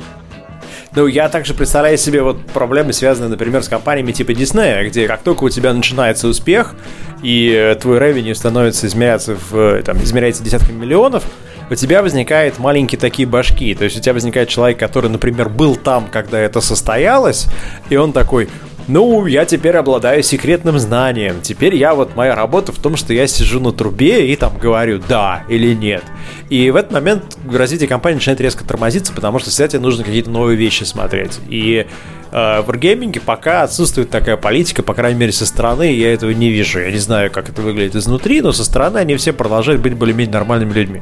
Ну, 0.93 1.07
я 1.07 1.29
также 1.29 1.53
представляю 1.53 1.97
себе 1.97 2.21
вот 2.21 2.45
проблемы, 2.47 2.91
связанные, 2.91 3.29
например, 3.29 3.63
с 3.63 3.69
компаниями 3.69 4.11
типа 4.11 4.31
Disney, 4.31 4.89
где 4.89 5.07
как 5.07 5.21
только 5.21 5.45
у 5.45 5.49
тебя 5.49 5.73
начинается 5.73 6.27
успех, 6.27 6.75
и 7.23 7.49
э, 7.55 7.75
твой 7.75 7.97
ревеню 7.99 8.35
становится 8.35 8.87
измеряться 8.87 9.37
в, 9.49 9.81
там, 9.83 9.97
измеряется 10.03 10.43
десятками 10.43 10.77
миллионов, 10.77 11.23
у 11.69 11.75
тебя 11.75 12.01
возникают 12.01 12.59
маленькие 12.59 12.99
такие 12.99 13.25
башки. 13.25 13.73
То 13.73 13.85
есть 13.85 13.97
у 13.97 14.01
тебя 14.01 14.11
возникает 14.13 14.49
человек, 14.49 14.77
который, 14.77 15.09
например, 15.09 15.47
был 15.47 15.77
там, 15.77 16.07
когда 16.11 16.37
это 16.37 16.59
состоялось, 16.59 17.47
и 17.89 17.95
он 17.95 18.11
такой, 18.11 18.49
ну, 18.87 19.25
я 19.25 19.45
теперь 19.45 19.77
обладаю 19.77 20.23
секретным 20.23 20.79
знанием. 20.79 21.41
Теперь 21.41 21.75
я 21.75 21.93
вот, 21.93 22.15
моя 22.15 22.35
работа 22.35 22.71
в 22.71 22.79
том, 22.79 22.95
что 22.95 23.13
я 23.13 23.27
сижу 23.27 23.59
на 23.59 23.71
трубе 23.71 24.27
и 24.27 24.35
там 24.35 24.57
говорю 24.57 25.01
да 25.07 25.43
или 25.47 25.73
нет. 25.73 26.03
И 26.49 26.69
в 26.71 26.75
этот 26.75 26.91
момент 26.91 27.37
развитие 27.49 27.87
компании 27.87 28.15
начинает 28.15 28.41
резко 28.41 28.63
тормозиться, 28.63 29.13
потому 29.13 29.39
что 29.39 29.49
тебе 29.51 29.79
нужно 29.79 30.03
какие-то 30.03 30.29
новые 30.29 30.57
вещи 30.57 30.83
смотреть. 30.83 31.39
И 31.47 31.85
э, 32.31 32.61
в 32.61 32.69
Wargaming 32.69 33.21
пока 33.23 33.63
отсутствует 33.63 34.09
такая 34.09 34.37
политика, 34.37 34.83
по 34.83 34.93
крайней 34.93 35.19
мере, 35.19 35.31
со 35.31 35.45
стороны, 35.45 35.93
я 35.93 36.13
этого 36.13 36.31
не 36.31 36.49
вижу. 36.49 36.79
Я 36.79 36.91
не 36.91 36.97
знаю, 36.97 37.31
как 37.31 37.49
это 37.49 37.61
выглядит 37.61 37.95
изнутри, 37.95 38.41
но 38.41 38.51
со 38.51 38.63
стороны 38.63 38.99
они 38.99 39.15
все 39.15 39.33
продолжают 39.33 39.81
быть 39.81 39.95
более-менее 39.95 40.33
нормальными 40.33 40.73
людьми. 40.73 41.01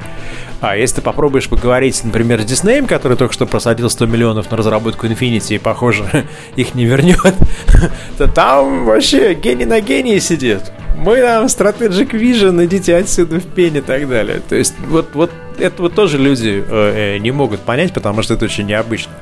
А 0.60 0.76
если 0.76 0.96
ты 0.96 1.02
попробуешь 1.02 1.48
поговорить, 1.48 2.02
например, 2.04 2.42
с 2.42 2.44
Диснеем, 2.44 2.86
который 2.86 3.16
только 3.16 3.32
что 3.32 3.46
просадил 3.46 3.88
100 3.88 4.06
миллионов 4.06 4.50
на 4.50 4.56
разработку 4.56 5.06
Infinity 5.06 5.56
и, 5.56 5.58
похоже, 5.58 6.26
их 6.56 6.74
не 6.74 6.84
вернет, 6.84 7.34
то 8.18 8.28
там 8.28 8.84
вообще 8.84 9.34
гений 9.34 9.64
на 9.64 9.80
гении 9.80 10.18
сидит. 10.18 10.72
Мы 10.96 11.22
там 11.22 11.46
Strategic 11.46 12.10
Vision, 12.10 12.62
идите 12.66 12.94
отсюда 12.96 13.40
в 13.40 13.46
пень 13.46 13.76
и 13.76 13.80
так 13.80 14.06
далее. 14.06 14.42
То 14.46 14.54
есть 14.56 14.74
вот, 14.86 15.14
вот 15.14 15.30
это 15.58 15.82
вот 15.82 15.94
тоже 15.94 16.18
люди 16.18 16.62
э, 16.66 17.14
э, 17.14 17.18
не 17.18 17.30
могут 17.30 17.60
понять, 17.60 17.94
потому 17.94 18.22
что 18.22 18.34
это 18.34 18.44
очень 18.44 18.66
необычно. 18.66 19.12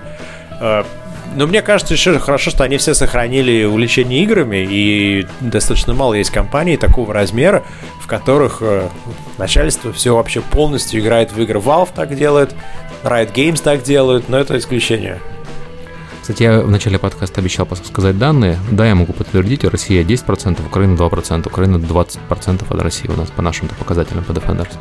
Но 1.35 1.47
мне 1.47 1.63
кажется 1.63 1.95
еще 1.95 2.19
хорошо, 2.19 2.51
что 2.51 2.65
они 2.65 2.79
все 2.79 2.95
сохранили 2.95 3.65
увлечение 3.65 4.23
играми, 4.23 4.67
и 4.69 5.27
достаточно 5.41 5.95
мало 5.95 6.15
есть 6.15 6.31
компаний 6.31 6.77
такого 6.77 7.13
размера, 7.15 7.65
в 8.01 8.07
которых 8.07 8.59
э, 8.61 8.89
начальство 9.37 9.93
все 9.93 10.15
вообще 10.15 10.41
полностью 10.41 11.01
играет 11.01 11.33
в 11.33 11.41
игры. 11.41 11.59
Valve 11.61 11.91
так 11.95 12.15
делает, 12.17 12.55
Riot 13.05 13.33
Games 13.33 13.63
так 13.63 13.83
делают, 13.83 14.29
но 14.29 14.39
это 14.39 14.59
исключение. 14.59 15.21
Кстати, 16.29 16.43
я 16.43 16.61
в 16.61 16.71
начале 16.71 16.99
подкаста 16.99 17.41
обещал 17.41 17.67
сказать 17.85 18.19
данные. 18.19 18.59
Да, 18.71 18.87
я 18.87 18.95
могу 18.95 19.15
подтвердить, 19.15 19.65
Россия 19.65 20.05
10%, 20.05 20.67
Украина 20.67 20.95
2%, 20.95 21.47
Украина 21.47 21.77
20% 21.77 22.65
от 22.69 22.83
России 22.83 23.09
у 23.09 23.17
нас 23.17 23.31
по 23.31 23.41
нашим 23.41 23.69
показателям 23.69 24.25
по 24.25 24.33
Defenders. 24.33 24.75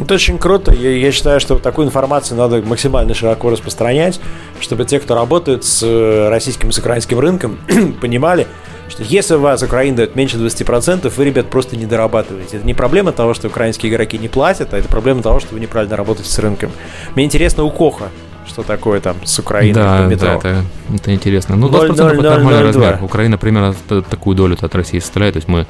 Это 0.00 0.14
очень 0.14 0.38
круто. 0.38 0.72
Я, 0.72 0.90
я 0.90 1.12
считаю, 1.12 1.40
что 1.40 1.58
такую 1.58 1.86
информацию 1.86 2.38
надо 2.38 2.62
максимально 2.62 3.14
широко 3.14 3.50
распространять, 3.50 4.20
чтобы 4.60 4.84
те, 4.84 4.98
кто 4.98 5.14
работают 5.14 5.64
с 5.64 5.82
э, 5.82 6.28
российским 6.28 6.70
и 6.70 6.72
с 6.72 6.78
украинским 6.78 7.18
рынком, 7.18 7.58
понимали, 8.00 8.46
что 8.88 9.02
если 9.02 9.34
у 9.34 9.40
вас 9.40 9.62
Украина 9.62 9.98
дает 9.98 10.16
меньше 10.16 10.36
20%, 10.36 11.12
вы, 11.14 11.24
ребят, 11.24 11.46
просто 11.46 11.76
не 11.76 11.86
дорабатываете. 11.86 12.56
Это 12.56 12.66
не 12.66 12.74
проблема 12.74 13.12
того, 13.12 13.34
что 13.34 13.48
украинские 13.48 13.92
игроки 13.92 14.18
не 14.18 14.28
платят, 14.28 14.74
а 14.74 14.78
это 14.78 14.88
проблема 14.88 15.22
того, 15.22 15.40
что 15.40 15.54
вы 15.54 15.60
неправильно 15.60 15.96
работаете 15.96 16.30
с 16.30 16.38
рынком. 16.38 16.72
Мне 17.14 17.24
интересно 17.24 17.64
у 17.64 17.70
Коха, 17.70 18.08
что 18.46 18.62
такое 18.62 19.00
там 19.00 19.16
с 19.24 19.38
Украиной 19.38 19.74
да, 19.74 20.06
метро. 20.06 20.40
Да, 20.42 20.50
это, 20.50 20.64
это 20.94 21.14
интересно. 21.14 21.56
Ну, 21.56 21.68
20% 21.68 21.70
0, 21.70 21.88
0, 21.88 21.96
0, 21.96 22.12
это 22.12 22.22
нормальный 22.22 22.60
0, 22.60 22.66
размер. 22.66 22.98
Украина 23.02 23.38
примерно 23.38 23.74
такую 24.08 24.36
долю 24.36 24.56
от 24.60 24.74
России 24.74 24.98
составляет. 24.98 25.34
То 25.34 25.38
есть 25.38 25.48
мы 25.48 25.66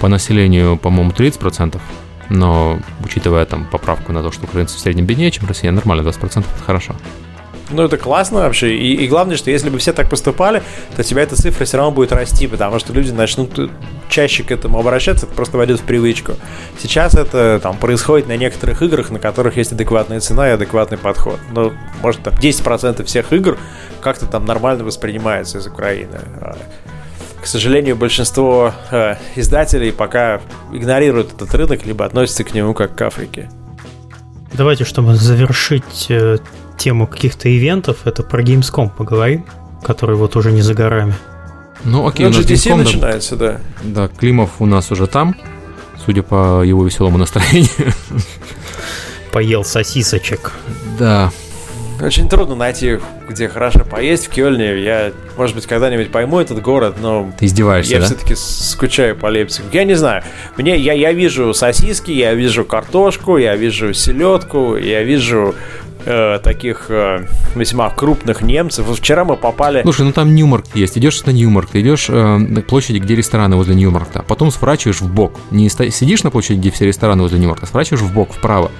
по 0.00 0.08
населению, 0.08 0.76
по-моему, 0.76 1.12
30%, 1.12 1.80
но 2.32 2.78
учитывая 3.04 3.44
там 3.44 3.64
поправку 3.64 4.12
на 4.12 4.22
то, 4.22 4.32
что 4.32 4.44
украинцы 4.44 4.76
в 4.76 4.80
среднем 4.80 5.06
беднее, 5.06 5.30
чем 5.30 5.46
Россия, 5.46 5.70
нормально, 5.70 6.02
20% 6.02 6.38
это 6.38 6.64
хорошо. 6.64 6.94
Ну, 7.70 7.82
это 7.84 7.96
классно 7.96 8.40
вообще. 8.40 8.76
И, 8.76 8.94
и 9.04 9.08
главное, 9.08 9.36
что 9.36 9.50
если 9.50 9.70
бы 9.70 9.78
все 9.78 9.92
так 9.92 10.10
поступали, 10.10 10.62
то 10.94 11.02
тебя 11.02 11.22
эта 11.22 11.36
цифра 11.36 11.64
все 11.64 11.78
равно 11.78 11.92
будет 11.92 12.12
расти, 12.12 12.46
потому 12.46 12.78
что 12.78 12.92
люди 12.92 13.10
начнут 13.12 13.70
чаще 14.10 14.42
к 14.42 14.50
этому 14.50 14.78
обращаться, 14.78 15.24
это 15.26 15.34
просто 15.34 15.56
войдет 15.56 15.80
в 15.80 15.84
привычку. 15.84 16.34
Сейчас 16.78 17.14
это 17.14 17.60
там 17.62 17.76
происходит 17.78 18.28
на 18.28 18.36
некоторых 18.36 18.82
играх, 18.82 19.10
на 19.10 19.18
которых 19.18 19.56
есть 19.56 19.72
адекватная 19.72 20.20
цена 20.20 20.48
и 20.48 20.52
адекватный 20.52 20.98
подход. 20.98 21.38
Ну, 21.50 21.72
может, 22.02 22.22
там 22.22 22.34
10% 22.34 23.04
всех 23.04 23.32
игр 23.32 23.56
как-то 24.02 24.26
там 24.26 24.44
нормально 24.44 24.84
воспринимается 24.84 25.58
из 25.58 25.66
Украины. 25.66 26.18
К 27.42 27.46
сожалению, 27.46 27.96
большинство 27.96 28.72
э, 28.92 29.16
издателей 29.34 29.92
пока 29.92 30.40
игнорируют 30.72 31.32
этот 31.34 31.52
рынок, 31.56 31.84
либо 31.84 32.04
относятся 32.04 32.44
к 32.44 32.54
нему 32.54 32.72
как 32.72 32.94
к 32.94 33.02
Африке. 33.02 33.50
Давайте, 34.52 34.84
чтобы 34.84 35.16
завершить 35.16 36.06
э, 36.08 36.38
тему 36.78 37.08
каких-то 37.08 37.48
ивентов, 37.54 38.06
это 38.06 38.22
про 38.22 38.44
Gamescom 38.44 38.90
поговорим, 38.96 39.44
который 39.82 40.14
вот 40.14 40.36
уже 40.36 40.52
не 40.52 40.62
за 40.62 40.74
горами. 40.74 41.14
Ну, 41.82 42.06
окей, 42.06 42.26
ну, 42.26 42.32
GTC 42.32 42.70
Gamescom, 42.70 42.76
начинается, 42.76 43.34
да. 43.34 43.60
Да, 43.82 44.06
Климов 44.06 44.50
у 44.60 44.66
нас 44.66 44.92
уже 44.92 45.08
там, 45.08 45.34
судя 46.06 46.22
по 46.22 46.62
его 46.62 46.84
веселому 46.84 47.18
настроению. 47.18 47.92
поел 49.32 49.64
сосисочек. 49.64 50.52
Да. 50.96 51.32
Очень 52.02 52.28
трудно 52.28 52.56
найти, 52.56 52.98
где 53.28 53.48
хорошо 53.48 53.84
поесть 53.84 54.26
в 54.26 54.30
Кёльне. 54.30 54.82
Я, 54.82 55.12
может 55.36 55.54
быть, 55.54 55.66
когда-нибудь 55.66 56.10
пойму 56.10 56.40
этот 56.40 56.60
город, 56.60 56.96
но 57.00 57.30
Ты 57.38 57.46
издеваешься, 57.46 57.92
я 57.92 58.00
да? 58.00 58.06
все-таки 58.06 58.34
скучаю 58.34 59.14
по 59.14 59.26
Лейпцигу. 59.26 59.68
Я 59.72 59.84
не 59.84 59.94
знаю. 59.94 60.24
Мне, 60.56 60.76
я, 60.76 60.94
я 60.94 61.12
вижу 61.12 61.54
сосиски, 61.54 62.10
я 62.10 62.34
вижу 62.34 62.64
картошку, 62.64 63.36
я 63.36 63.54
вижу 63.54 63.94
селедку, 63.94 64.76
я 64.76 65.04
вижу 65.04 65.54
э, 66.04 66.40
таких 66.42 66.86
э, 66.88 67.24
весьма 67.54 67.88
крупных 67.90 68.42
немцев. 68.42 68.86
Вчера 68.98 69.24
мы 69.24 69.36
попали... 69.36 69.82
Слушай, 69.82 70.06
ну 70.06 70.12
там 70.12 70.34
Ньюмарк 70.34 70.64
есть. 70.74 70.98
Идешь 70.98 71.24
на 71.24 71.30
Ньюмарк, 71.30 71.70
ты 71.70 71.82
идешь 71.82 72.10
э, 72.10 72.36
на 72.36 72.62
площади, 72.62 72.98
где 72.98 73.14
рестораны 73.14 73.54
возле 73.54 73.76
Ньюмаркта, 73.76 74.20
а 74.20 74.22
потом 74.24 74.50
сворачиваешь 74.50 75.00
в 75.00 75.12
бок. 75.12 75.38
Не 75.52 75.68
сидишь 75.68 76.24
на 76.24 76.32
площади, 76.32 76.58
где 76.58 76.72
все 76.72 76.84
рестораны 76.84 77.22
возле 77.22 77.38
Ньюмаркта, 77.38 77.66
а 77.66 77.68
сворачиваешь 77.68 78.02
в 78.02 78.12
бок, 78.12 78.32
вправо. 78.32 78.72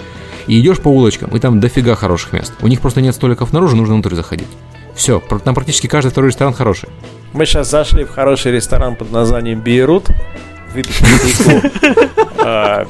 И 0.46 0.60
идешь 0.60 0.78
по 0.80 0.88
улочкам, 0.88 1.30
и 1.36 1.38
там 1.38 1.60
дофига 1.60 1.94
хороших 1.94 2.32
мест. 2.32 2.52
У 2.60 2.68
них 2.68 2.80
просто 2.80 3.00
нет 3.00 3.14
столиков 3.14 3.52
наружу, 3.52 3.76
нужно 3.76 3.94
внутрь 3.94 4.14
заходить. 4.14 4.48
Все, 4.94 5.22
там 5.44 5.54
практически 5.54 5.86
каждый 5.86 6.10
второй 6.10 6.30
ресторан 6.30 6.52
хороший. 6.52 6.88
Мы 7.32 7.46
сейчас 7.46 7.70
зашли 7.70 8.04
в 8.04 8.10
хороший 8.10 8.52
ресторан 8.52 8.96
под 8.96 9.10
названием 9.10 9.60
Бейрут. 9.60 10.08
Выпить. 10.74 11.00
А, 12.44 12.86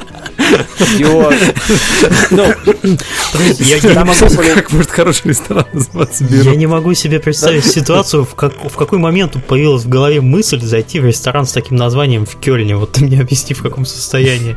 Ну, 2.30 2.54
Я, 3.58 3.76
я 3.76 3.80
не 3.80 4.04
могу, 4.04 4.54
Как 4.54 4.72
может 4.72 4.90
хороший 4.90 5.28
ресторан 5.28 5.66
называться 5.72 6.24
я 6.24 6.54
не 6.56 6.66
могу 6.66 6.94
себе 6.94 7.20
представить 7.20 7.66
ситуацию, 7.66 8.24
в, 8.24 8.34
как, 8.34 8.52
в 8.54 8.76
какой 8.76 8.98
момент 8.98 9.36
появилась 9.46 9.84
в 9.84 9.88
голове 9.88 10.20
мысль 10.20 10.60
зайти 10.60 11.00
в 11.00 11.06
ресторан 11.06 11.46
с 11.46 11.52
таким 11.52 11.76
названием 11.76 12.24
в 12.24 12.36
Кёльне. 12.36 12.76
Вот 12.76 12.92
ты 12.92 13.04
мне 13.04 13.20
объясни, 13.20 13.54
в 13.54 13.62
каком 13.62 13.84
состоянии. 13.84 14.56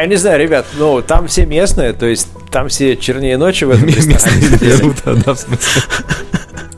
Я 0.00 0.06
не 0.06 0.16
знаю, 0.16 0.40
ребят, 0.40 0.66
ну, 0.78 1.02
там 1.02 1.26
все 1.28 1.44
местные, 1.46 1.92
то 1.92 2.06
есть 2.06 2.28
там 2.50 2.68
все 2.68 2.96
чернее 2.96 3.36
ночи 3.36 3.64
в 3.64 3.70
этом 3.70 3.86
ресторане. 3.86 4.42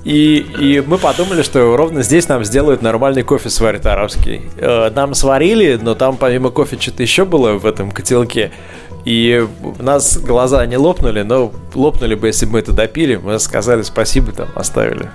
И, 0.04 0.36
и 0.60 0.82
мы 0.86 0.98
подумали, 0.98 1.42
что 1.42 1.76
ровно 1.78 2.02
здесь 2.02 2.28
нам 2.28 2.44
сделают 2.44 2.82
нормальный 2.82 3.22
кофе 3.22 3.48
сварят 3.48 3.86
арабский. 3.86 4.42
Э, 4.58 4.90
Нам 4.94 5.14
сварили, 5.14 5.78
но 5.80 5.94
там 5.94 6.18
помимо 6.18 6.50
кофе 6.50 6.76
что-то 6.78 7.02
еще 7.02 7.24
было 7.24 7.54
в 7.54 7.64
этом 7.64 7.90
котелке. 7.90 8.52
И 9.06 9.46
у 9.62 9.82
нас 9.82 10.18
глаза 10.18 10.64
не 10.66 10.76
лопнули, 10.76 11.22
но 11.22 11.52
лопнули 11.74 12.14
бы, 12.16 12.26
если 12.26 12.44
бы 12.44 12.52
мы 12.52 12.58
это 12.58 12.72
допили. 12.72 13.16
Мы 13.16 13.38
сказали 13.38 13.80
спасибо, 13.80 14.32
там 14.32 14.48
оставили. 14.54 15.08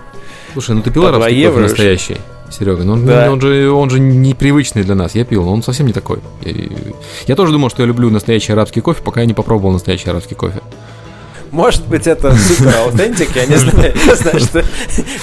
Слушай, 0.54 0.76
ну 0.76 0.82
ты 0.82 0.90
пил 0.90 1.04
По 1.04 1.10
два 1.10 1.18
арабский 1.18 1.36
кофе 1.36 1.42
евро 1.44 1.64
уж. 1.66 1.70
настоящий, 1.70 2.18
Серега. 2.52 2.84
Ну, 2.84 2.94
он, 2.94 3.06
Да. 3.06 3.32
он 3.32 3.40
же, 3.42 3.70
он 3.72 3.90
же 3.90 4.00
непривычный 4.00 4.84
для 4.84 4.96
нас. 4.96 5.14
Я 5.16 5.24
пил, 5.26 5.44
но 5.44 5.54
он 5.54 5.62
совсем 5.64 5.86
не 5.88 5.94
такой. 5.94 6.20
И- 6.44 6.72
Я 7.28 7.36
тоже 7.36 7.52
думал, 7.52 7.70
что 7.70 7.84
я 7.84 7.88
люблю 7.88 8.10
настоящий 8.10 8.54
арабский 8.54 8.82
кофе, 8.82 9.02
пока 9.04 9.22
я 9.22 9.26
не 9.28 9.34
попробовал 9.34 9.72
настоящий 9.72 10.10
арабский 10.10 10.36
кофе. 10.36 10.60
Может 11.52 11.88
быть, 11.88 12.06
это 12.08 12.32
супер 12.36 12.76
аутентик, 12.86 13.36
я 13.36 13.46
не 13.46 13.56
знаю. 13.58 13.94
Я 14.06 14.16
знаю, 14.16 14.40
что 14.40 14.64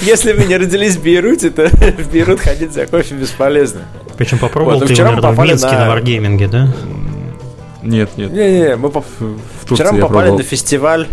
если 0.01 0.33
вы 0.33 0.45
не 0.45 0.57
родились 0.57 0.95
в 0.97 1.03
Бейруте, 1.03 1.49
то 1.49 1.67
в 1.69 2.11
Бейрут 2.11 2.39
ходить 2.41 2.73
за 2.73 2.85
кофе 2.85 3.15
бесполезно. 3.15 3.81
Причем 4.17 4.37
попробовал 4.39 4.75
Вот, 4.75 4.81
ну 4.81 4.87
ты 4.87 4.93
вчера 4.93 5.11
наверное, 5.11 5.31
в 5.31 5.39
Минске 5.47 5.71
на- 5.71 5.79
на 5.85 5.89
варгейминге, 5.89 6.47
да? 6.47 6.73
Нет, 7.83 8.09
нет. 8.17 8.31
Не-не, 8.33 8.75
мы 8.75 8.89
поп- 8.89 9.05
Вчера 9.65 9.91
мы 9.91 9.99
я 9.99 10.01
попали 10.03 10.25
пробовал. 10.27 10.37
на 10.39 10.43
фестиваль, 10.43 11.07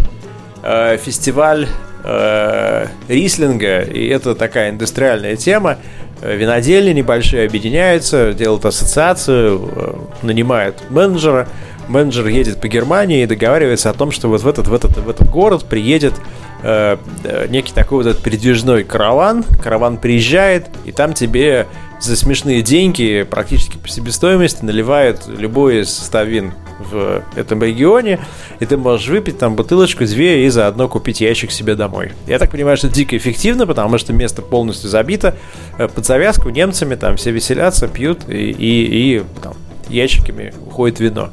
э, 0.63 0.97
фестиваль 0.97 1.69
э, 2.03 2.87
рислинга, 3.09 3.81
и 3.83 4.07
это 4.09 4.35
такая 4.35 4.71
индустриальная 4.71 5.37
тема. 5.37 5.79
Э, 6.25 6.37
Винодельни 6.37 6.93
небольшие 6.93 7.47
объединяются, 7.47 8.33
делают 8.33 8.65
ассоциацию, 8.65 9.71
э, 9.77 9.95
нанимают 10.23 10.91
менеджера. 10.91 11.47
Менеджер 11.87 12.27
едет 12.29 12.63
по 12.63 12.69
Германии 12.69 13.23
и 13.23 13.27
договаривается 13.27 13.91
о 13.91 13.93
том, 13.93 14.11
что 14.11 14.29
вот 14.29 14.41
в 14.41 14.49
этот, 14.49 14.69
в 14.69 14.75
этот, 14.75 14.97
в 14.97 15.11
этот 15.11 15.29
город 15.29 15.67
приедет 15.67 16.15
э, 16.63 16.97
э, 17.25 17.47
некий 17.51 17.75
такой 17.75 18.05
вот 18.05 18.11
этот 18.11 18.23
передвижной 18.23 18.85
караван. 18.85 19.45
Караван 19.63 19.99
приезжает, 19.99 20.69
и 20.87 20.93
там 20.93 21.13
тебе 21.13 21.67
за 22.01 22.17
смешные 22.17 22.63
деньги, 22.63 23.27
практически 23.29 23.77
по 23.79 23.89
себестоимости, 23.89 24.65
наливают 24.65 25.27
любой 25.27 25.81
из 25.81 25.91
состав 25.91 26.27
вин 26.27 26.53
в 26.91 27.23
этом 27.37 27.63
регионе, 27.63 28.21
и 28.61 28.67
ты 28.67 28.77
можешь 28.77 29.09
выпить 29.09 29.39
там 29.39 29.57
бутылочку, 29.57 30.05
две 30.05 30.47
и 30.47 30.49
заодно 30.49 30.89
купить 30.89 31.21
ящик 31.21 31.51
себе 31.51 31.75
домой. 31.75 32.13
Я 32.27 32.39
так 32.39 32.51
понимаю, 32.51 32.77
что 32.77 32.89
дико 32.89 33.17
эффективно, 33.17 33.67
потому 33.67 33.99
что 33.99 34.13
место 34.13 34.43
полностью 34.43 34.91
забито 34.91 35.37
э, 35.79 35.89
под 35.89 36.05
завязку 36.05 36.51
немцами, 36.51 36.95
там 36.95 37.17
все 37.17 37.31
веселятся, 37.31 37.89
пьют 37.89 38.29
и, 38.29 38.51
и, 38.51 39.19
и 39.19 39.23
там, 39.43 39.55
ящиками 39.89 40.53
уходит 40.67 41.01
вино. 41.01 41.31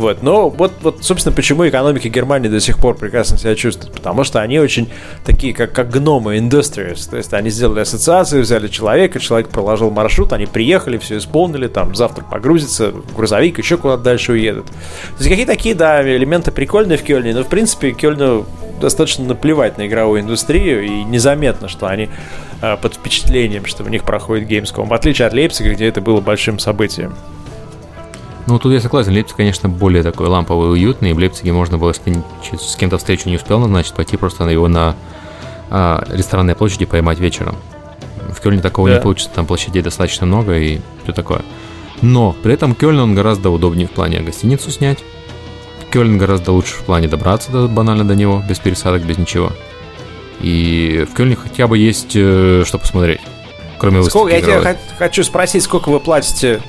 Вот, 0.00 0.22
но 0.22 0.48
вот, 0.48 0.72
вот, 0.80 1.04
собственно, 1.04 1.36
почему 1.36 1.68
экономика 1.68 2.08
Германии 2.08 2.48
до 2.48 2.58
сих 2.58 2.78
пор 2.78 2.96
прекрасно 2.96 3.36
себя 3.36 3.54
чувствует. 3.54 3.92
Потому 3.92 4.24
что 4.24 4.40
они 4.40 4.58
очень 4.58 4.90
такие, 5.26 5.52
как, 5.52 5.72
как 5.72 5.90
гномы, 5.90 6.38
industrious. 6.38 7.10
То 7.10 7.18
есть 7.18 7.34
они 7.34 7.50
сделали 7.50 7.80
ассоциацию, 7.80 8.40
взяли 8.40 8.68
человека, 8.68 9.20
человек 9.20 9.50
проложил 9.50 9.90
маршрут, 9.90 10.32
они 10.32 10.46
приехали, 10.46 10.96
все 10.96 11.18
исполнили, 11.18 11.66
там 11.68 11.94
завтра 11.94 12.24
погрузится 12.24 12.94
грузовик, 13.14 13.58
еще 13.58 13.76
куда-то 13.76 14.02
дальше 14.02 14.32
уедут. 14.32 14.68
То 14.68 15.18
есть 15.18 15.28
какие 15.28 15.44
такие, 15.44 15.74
да, 15.74 16.02
элементы 16.02 16.50
прикольные 16.50 16.96
в 16.96 17.02
Кёльне, 17.02 17.34
но 17.34 17.44
в 17.44 17.48
принципе 17.48 17.92
Кёльну 17.92 18.46
достаточно 18.80 19.26
наплевать 19.26 19.76
на 19.76 19.86
игровую 19.86 20.22
индустрию, 20.22 20.82
и 20.82 21.04
незаметно, 21.04 21.68
что 21.68 21.88
они 21.88 22.08
э, 22.62 22.76
под 22.80 22.94
впечатлением, 22.94 23.66
что 23.66 23.84
в 23.84 23.90
них 23.90 24.04
проходит 24.04 24.48
Gamescom, 24.48 24.88
в 24.88 24.94
отличие 24.94 25.28
от 25.28 25.34
Лейпцига, 25.34 25.74
где 25.74 25.86
это 25.86 26.00
было 26.00 26.22
большим 26.22 26.58
событием. 26.58 27.14
Ну, 28.50 28.58
тут 28.58 28.72
я 28.72 28.80
согласен, 28.80 29.12
Лейпциг, 29.12 29.36
конечно, 29.36 29.68
более 29.68 30.02
такой 30.02 30.26
ламповый 30.26 30.72
уютный. 30.72 31.10
И 31.10 31.12
в 31.12 31.18
Лейпциге 31.18 31.52
можно 31.52 31.78
было, 31.78 31.92
с 31.92 32.76
кем-то 32.76 32.98
встречу 32.98 33.28
не 33.28 33.36
успел 33.36 33.60
назначить, 33.60 33.94
пойти 33.94 34.16
просто 34.16 34.44
на 34.44 34.50
его 34.50 34.66
на 34.66 34.96
а, 35.70 36.04
ресторанной 36.10 36.56
площади 36.56 36.84
поймать 36.84 37.20
вечером. 37.20 37.54
В 38.36 38.40
Кёльне 38.40 38.60
такого 38.60 38.88
Да. 38.88 38.96
не 38.96 39.00
получится, 39.00 39.30
там 39.32 39.46
площадей 39.46 39.82
достаточно 39.82 40.26
много 40.26 40.58
и 40.58 40.80
все 41.04 41.12
такое. 41.12 41.42
Но 42.02 42.32
при 42.42 42.54
этом 42.54 42.74
Кёльн, 42.74 42.98
он 42.98 43.14
гораздо 43.14 43.50
удобнее 43.50 43.86
в 43.86 43.92
плане 43.92 44.18
гостиницу 44.18 44.68
снять. 44.72 44.98
Кёльн 45.92 46.18
гораздо 46.18 46.50
лучше 46.50 46.74
в 46.74 46.80
плане 46.82 47.06
добраться 47.06 47.52
до- 47.52 47.68
банально 47.68 48.02
до 48.04 48.16
него, 48.16 48.42
без 48.48 48.58
пересадок, 48.58 49.02
без 49.04 49.16
ничего. 49.16 49.52
И 50.40 51.06
в 51.08 51.14
Кёльне 51.14 51.36
хотя 51.36 51.68
бы 51.68 51.78
есть 51.78 52.12
э, 52.16 52.64
что 52.66 52.78
посмотреть. 52.78 53.20
Кроме 53.78 54.02
Сколько, 54.02 54.24
выставки 54.34 54.34
я 54.34 54.40
тебя 54.40 54.50
игровой. 54.60 54.72
хот- 54.72 54.98
хочу 54.98 55.22
спросить, 55.22 55.62
сколько 55.62 55.88
вы 55.90 56.00
платите 56.00 56.60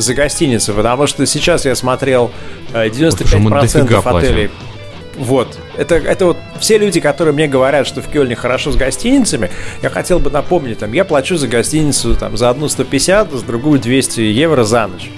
за 0.00 0.14
гостиницу, 0.14 0.72
потому 0.74 1.06
что 1.06 1.26
сейчас 1.26 1.64
я 1.64 1.74
смотрел 1.74 2.30
э, 2.72 2.90
Слушай, 2.92 3.40
мы 3.40 3.50
95% 3.50 3.60
дофига 3.60 4.02
платим. 4.02 4.28
отелей. 4.28 4.50
Вот. 5.16 5.58
Это, 5.76 5.96
это 5.96 6.26
вот 6.26 6.36
все 6.60 6.78
люди, 6.78 7.00
которые 7.00 7.34
мне 7.34 7.48
говорят, 7.48 7.86
что 7.86 8.00
в 8.00 8.08
Кёльне 8.08 8.36
хорошо 8.36 8.70
с 8.70 8.76
гостиницами, 8.76 9.50
я 9.82 9.90
хотел 9.90 10.20
бы 10.20 10.30
напомнить, 10.30 10.78
там, 10.78 10.92
я 10.92 11.04
плачу 11.04 11.36
за 11.36 11.48
гостиницу 11.48 12.14
там, 12.14 12.36
за 12.36 12.50
одну 12.50 12.68
150, 12.68 13.32
за 13.32 13.44
другую 13.44 13.80
200 13.80 14.20
евро 14.20 14.62
за 14.64 14.86
ночь. 14.86 15.10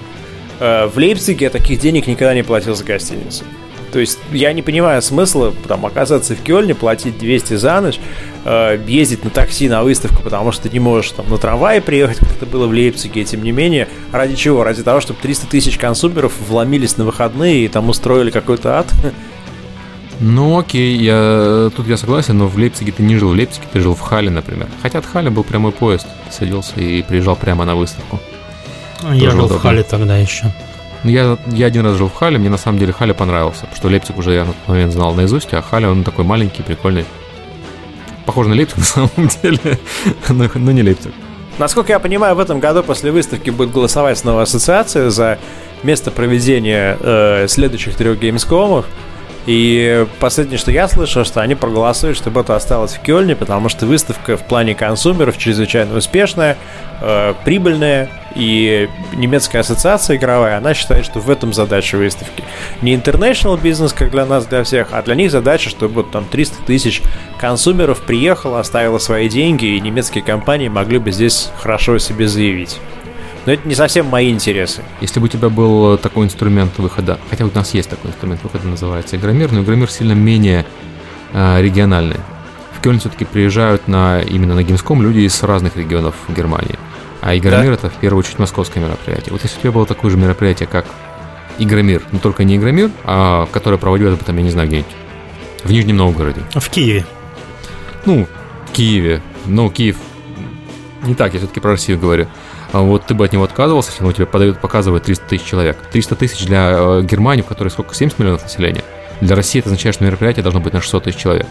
Э, 0.58 0.86
В 0.86 0.96
Лейпциге 0.96 1.44
я 1.46 1.50
таких 1.50 1.80
денег 1.80 2.06
никогда 2.06 2.32
не 2.34 2.42
платил 2.42 2.74
за 2.74 2.84
гостиницу. 2.84 3.44
То 3.92 3.98
есть 3.98 4.18
я 4.32 4.52
не 4.52 4.62
понимаю 4.62 5.02
смысла 5.02 5.52
там 5.66 5.84
оказаться 5.86 6.34
в 6.34 6.42
Кёльне, 6.42 6.74
платить 6.74 7.18
200 7.18 7.54
за 7.54 7.80
ночь, 7.80 7.98
э, 8.44 8.78
ездить 8.86 9.24
на 9.24 9.30
такси 9.30 9.68
на 9.68 9.82
выставку, 9.82 10.22
потому 10.22 10.52
что 10.52 10.64
ты 10.64 10.70
не 10.70 10.80
можешь 10.80 11.10
там 11.12 11.28
на 11.28 11.38
трамвае 11.38 11.80
приехать, 11.80 12.18
как 12.18 12.30
это 12.32 12.46
было 12.46 12.66
в 12.66 12.70
Лейпциге, 12.70 13.24
тем 13.24 13.42
не 13.42 13.52
менее, 13.52 13.88
ради 14.12 14.36
чего? 14.36 14.64
Ради 14.64 14.82
того, 14.82 15.00
чтобы 15.00 15.18
300 15.20 15.46
тысяч 15.46 15.76
консумеров 15.78 16.32
вломились 16.48 16.96
на 16.96 17.04
выходные 17.04 17.64
и 17.64 17.68
там 17.68 17.88
устроили 17.88 18.30
какой-то 18.30 18.78
ад? 18.78 18.92
Ну 20.20 20.58
окей, 20.58 20.98
я 20.98 21.70
тут 21.74 21.88
я 21.88 21.96
согласен, 21.96 22.36
но 22.36 22.46
в 22.46 22.56
Лейпциге 22.56 22.92
ты 22.92 23.02
не 23.02 23.16
жил. 23.16 23.30
В 23.30 23.34
Лейпциге 23.34 23.66
ты 23.72 23.80
жил 23.80 23.94
в 23.94 24.00
Хале, 24.00 24.28
например. 24.28 24.68
Хотя 24.82 24.98
от 24.98 25.06
Халя 25.06 25.30
был 25.30 25.44
прямой 25.44 25.72
поезд. 25.72 26.06
Ты 26.28 26.34
садился 26.34 26.78
и 26.78 27.02
приезжал 27.02 27.36
прямо 27.36 27.64
на 27.64 27.74
выставку. 27.74 28.20
Я 29.02 29.30
жил 29.30 29.46
удобно. 29.46 29.56
в 29.56 29.62
Хале 29.62 29.82
тогда 29.82 30.18
еще. 30.18 30.52
Ну, 31.02 31.10
Я, 31.10 31.38
я 31.46 31.66
один 31.66 31.84
раз 31.84 31.96
жил 31.96 32.08
в 32.08 32.14
Хале, 32.14 32.38
мне 32.38 32.50
на 32.50 32.58
самом 32.58 32.78
деле 32.78 32.92
Халя 32.92 33.14
понравился, 33.14 33.66
что 33.74 33.88
Лейпциг 33.88 34.18
уже 34.18 34.34
я 34.34 34.44
на 34.44 34.52
тот 34.52 34.68
момент 34.68 34.92
знал 34.92 35.14
наизусть, 35.14 35.52
а 35.54 35.62
Халя 35.62 35.88
он 35.88 36.04
такой 36.04 36.24
маленький, 36.24 36.62
прикольный. 36.62 37.06
Похож 38.26 38.46
на 38.46 38.54
Лейпциг 38.54 38.78
на 38.78 38.84
самом 38.84 39.28
деле, 39.42 39.78
но, 40.28 40.48
но 40.54 40.72
не 40.72 40.82
Лейпциг. 40.82 41.12
Насколько 41.58 41.92
я 41.92 41.98
понимаю, 41.98 42.34
в 42.36 42.40
этом 42.40 42.60
году 42.60 42.82
после 42.82 43.10
выставки 43.12 43.50
будет 43.50 43.70
голосовать 43.70 44.18
снова 44.18 44.42
ассоциация 44.42 45.10
за 45.10 45.38
место 45.82 46.10
проведения 46.10 46.96
э, 47.00 47.48
следующих 47.48 47.96
трех 47.96 48.18
геймскомов. 48.18 48.86
И 49.46 50.06
последнее, 50.18 50.58
что 50.58 50.70
я 50.70 50.86
слышал, 50.86 51.24
что 51.24 51.40
они 51.40 51.54
проголосуют, 51.54 52.16
чтобы 52.16 52.42
это 52.42 52.56
осталось 52.56 52.92
в 52.92 53.00
Кёльне, 53.00 53.34
потому 53.34 53.68
что 53.68 53.86
выставка 53.86 54.36
в 54.36 54.42
плане 54.42 54.74
консумеров 54.74 55.38
чрезвычайно 55.38 55.96
успешная, 55.96 56.58
э, 57.00 57.34
прибыльная, 57.44 58.10
и 58.34 58.88
немецкая 59.14 59.60
ассоциация 59.60 60.16
игровая, 60.16 60.58
она 60.58 60.74
считает, 60.74 61.04
что 61.04 61.20
в 61.20 61.30
этом 61.30 61.52
задача 61.52 61.96
выставки. 61.96 62.44
Не 62.82 62.94
international 62.94 63.60
бизнес, 63.60 63.92
как 63.92 64.10
для 64.10 64.26
нас, 64.26 64.46
для 64.46 64.62
всех, 64.62 64.88
а 64.92 65.02
для 65.02 65.14
них 65.14 65.30
задача, 65.30 65.70
чтобы 65.70 65.94
вот 65.94 66.10
там 66.10 66.26
300 66.26 66.64
тысяч 66.64 67.02
консумеров 67.40 68.02
приехало, 68.02 68.60
оставило 68.60 68.98
свои 68.98 69.28
деньги, 69.28 69.64
и 69.64 69.80
немецкие 69.80 70.22
компании 70.22 70.68
могли 70.68 70.98
бы 70.98 71.10
здесь 71.12 71.50
хорошо 71.58 71.98
себе 71.98 72.28
заявить. 72.28 72.78
Но 73.46 73.52
это 73.52 73.66
не 73.66 73.74
совсем 73.74 74.06
мои 74.06 74.30
интересы. 74.30 74.82
Если 75.00 75.18
бы 75.18 75.26
у 75.26 75.28
тебя 75.28 75.48
был 75.48 75.96
такой 75.98 76.26
инструмент 76.26 76.78
выхода, 76.78 77.18
хотя 77.30 77.46
у 77.46 77.50
нас 77.54 77.72
есть 77.74 77.88
такой 77.88 78.10
инструмент 78.10 78.42
выхода, 78.42 78.66
называется 78.66 79.16
Игромир, 79.16 79.50
но 79.52 79.62
Игромир 79.62 79.90
сильно 79.90 80.12
менее 80.12 80.66
э, 81.32 81.62
региональный. 81.62 82.18
В 82.76 82.82
Кёльн 82.82 82.98
все-таки 83.00 83.24
приезжают 83.24 83.88
на, 83.88 84.20
именно 84.20 84.54
на 84.54 84.60
Gamescom 84.60 85.02
люди 85.02 85.20
из 85.20 85.42
разных 85.42 85.76
регионов 85.76 86.14
Германии. 86.28 86.78
А 87.22 87.36
Игромир 87.36 87.70
да. 87.70 87.74
это 87.74 87.90
в 87.90 87.94
первую 87.94 88.20
очередь 88.20 88.38
московское 88.38 88.82
мероприятие. 88.82 89.32
Вот 89.32 89.42
если 89.42 89.58
у 89.58 89.60
тебя 89.60 89.72
было 89.72 89.86
такое 89.86 90.10
же 90.10 90.16
мероприятие, 90.16 90.66
как 90.66 90.86
Игромир, 91.58 92.02
но 92.12 92.18
только 92.18 92.44
не 92.44 92.56
Игромир, 92.56 92.90
а 93.04 93.46
которое 93.52 93.76
проводилось 93.76 94.18
бы 94.18 94.24
там, 94.24 94.36
я 94.36 94.42
не 94.42 94.50
знаю, 94.50 94.68
где-нибудь 94.68 94.92
в 95.64 95.70
Нижнем 95.70 95.96
Новгороде. 95.96 96.40
В 96.54 96.70
Киеве. 96.70 97.04
Ну, 98.06 98.26
в 98.66 98.72
Киеве. 98.72 99.22
Ну, 99.46 99.70
Киев 99.70 99.96
не 101.02 101.14
так, 101.14 101.32
я 101.32 101.38
все-таки 101.38 101.60
про 101.60 101.72
Россию 101.72 101.98
говорю. 101.98 102.26
А 102.72 102.80
вот 102.82 103.06
ты 103.06 103.14
бы 103.14 103.24
от 103.24 103.32
него 103.32 103.44
отказывался, 103.44 103.90
если 103.90 104.04
он 104.04 104.12
тебе 104.12 104.26
подают, 104.26 104.60
показывает 104.60 105.02
300 105.04 105.26
тысяч 105.26 105.44
человек. 105.44 105.76
300 105.90 106.16
тысяч 106.16 106.46
для 106.46 106.70
э, 106.72 107.02
Германии, 107.02 107.42
в 107.42 107.46
которой 107.46 107.68
сколько, 107.68 107.94
70 107.94 108.18
миллионов 108.18 108.42
населения. 108.42 108.84
Для 109.20 109.36
России 109.36 109.58
это 109.58 109.68
означает, 109.68 109.96
что 109.96 110.04
мероприятие 110.04 110.42
должно 110.42 110.60
быть 110.60 110.72
на 110.72 110.80
600 110.80 111.04
тысяч 111.04 111.18
человек. 111.18 111.46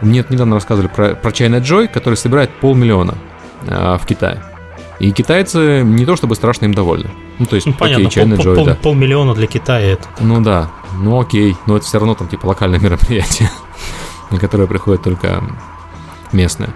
Мне 0.00 0.24
недавно 0.28 0.56
рассказывали 0.56 0.88
про, 0.88 1.14
про 1.14 1.30
China 1.30 1.60
Joy, 1.60 1.88
который 1.88 2.16
собирает 2.16 2.50
полмиллиона 2.50 3.14
э, 3.66 3.96
в 4.00 4.06
Китае. 4.06 4.42
И 4.98 5.12
китайцы 5.12 5.82
не 5.84 6.06
то 6.06 6.16
чтобы 6.16 6.34
страшно 6.34 6.64
им 6.64 6.74
довольны. 6.74 7.10
Ну, 7.38 7.46
то 7.46 7.54
есть, 7.56 7.66
ну, 7.66 7.74
понятно, 7.74 8.08
окей, 8.08 8.22
China 8.22 8.36
пол, 8.36 8.44
Joy, 8.44 8.54
пол, 8.56 8.64
да. 8.66 8.74
Полмиллиона 8.74 9.34
для 9.34 9.46
Китая 9.46 9.92
это. 9.92 10.08
Ну 10.20 10.40
да, 10.40 10.70
ну 10.98 11.20
окей, 11.20 11.54
но 11.66 11.76
это 11.76 11.86
все 11.86 11.98
равно 11.98 12.14
там 12.14 12.28
типа 12.28 12.46
локальное 12.46 12.78
мероприятие, 12.80 13.50
на 14.30 14.38
которое 14.38 14.66
приходят 14.66 15.02
только 15.02 15.44
местные. 16.32 16.70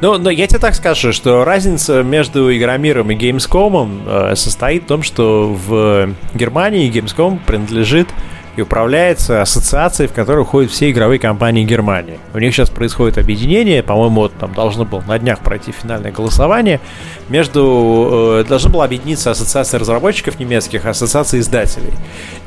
Ну, 0.00 0.16
но 0.16 0.30
я 0.30 0.46
тебе 0.46 0.58
так 0.58 0.74
скажу, 0.74 1.12
что 1.12 1.44
разница 1.44 2.02
между 2.02 2.56
Игромиром 2.56 3.10
и 3.10 3.16
Gamescom 3.16 4.30
э, 4.32 4.34
состоит 4.34 4.84
в 4.84 4.86
том, 4.86 5.02
что 5.02 5.52
в 5.52 6.14
Германии 6.32 6.90
Gamescom 6.90 7.38
принадлежит 7.44 8.08
и 8.56 8.62
управляется 8.62 9.42
ассоциацией, 9.42 10.08
в 10.08 10.12
которую 10.12 10.46
входят 10.46 10.70
все 10.70 10.90
игровые 10.90 11.18
компании 11.18 11.64
Германии. 11.64 12.18
У 12.32 12.38
них 12.38 12.54
сейчас 12.54 12.70
происходит 12.70 13.18
объединение, 13.18 13.82
по-моему, 13.82 14.22
вот 14.22 14.32
там 14.38 14.54
должно 14.54 14.86
было 14.86 15.02
на 15.02 15.18
днях 15.18 15.40
пройти 15.40 15.70
финальное 15.70 16.12
голосование. 16.12 16.80
Между 17.28 18.40
э, 18.40 18.44
должна 18.48 18.70
была 18.70 18.86
объединиться 18.86 19.30
ассоциация 19.30 19.78
разработчиков 19.78 20.40
немецких, 20.40 20.86
ассоциация 20.86 21.40
издателей. 21.40 21.92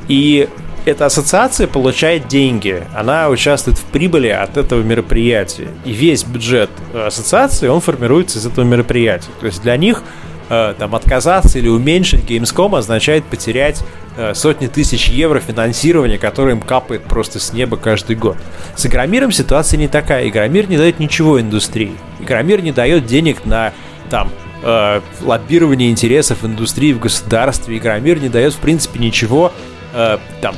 И 0.08 0.48
эта 0.84 1.06
ассоциация 1.06 1.66
получает 1.66 2.28
деньги, 2.28 2.84
она 2.94 3.28
участвует 3.28 3.78
в 3.78 3.84
прибыли 3.84 4.28
от 4.28 4.56
этого 4.56 4.82
мероприятия. 4.82 5.68
И 5.84 5.92
весь 5.92 6.24
бюджет 6.24 6.70
ассоциации, 6.94 7.68
он 7.68 7.80
формируется 7.80 8.38
из 8.38 8.46
этого 8.46 8.64
мероприятия. 8.64 9.30
То 9.40 9.46
есть 9.46 9.62
для 9.62 9.76
них 9.76 10.02
э, 10.50 10.74
там 10.78 10.94
отказаться 10.94 11.58
или 11.58 11.68
уменьшить 11.68 12.28
Gamescom 12.28 12.76
означает 12.76 13.24
потерять 13.24 13.82
э, 14.16 14.34
сотни 14.34 14.66
тысяч 14.66 15.08
евро 15.08 15.40
финансирования, 15.40 16.18
которое 16.18 16.52
им 16.52 16.60
капает 16.60 17.04
просто 17.04 17.40
с 17.40 17.52
неба 17.52 17.76
каждый 17.76 18.16
год. 18.16 18.36
С 18.76 18.84
Игромиром 18.84 19.32
ситуация 19.32 19.78
не 19.78 19.88
такая. 19.88 20.28
Игромир 20.28 20.68
не 20.68 20.76
дает 20.76 20.98
ничего 20.98 21.40
индустрии. 21.40 21.92
Игромир 22.20 22.62
не 22.62 22.72
дает 22.72 23.06
денег 23.06 23.46
на 23.46 23.72
там 24.10 24.30
э, 24.62 25.00
лоббирование 25.22 25.90
интересов 25.90 26.44
индустрии 26.44 26.92
в 26.92 27.00
государстве. 27.00 27.78
Игромир 27.78 28.20
не 28.20 28.28
дает 28.28 28.52
в 28.52 28.58
принципе 28.58 28.98
ничего 28.98 29.50
э, 29.94 30.18
там 30.42 30.54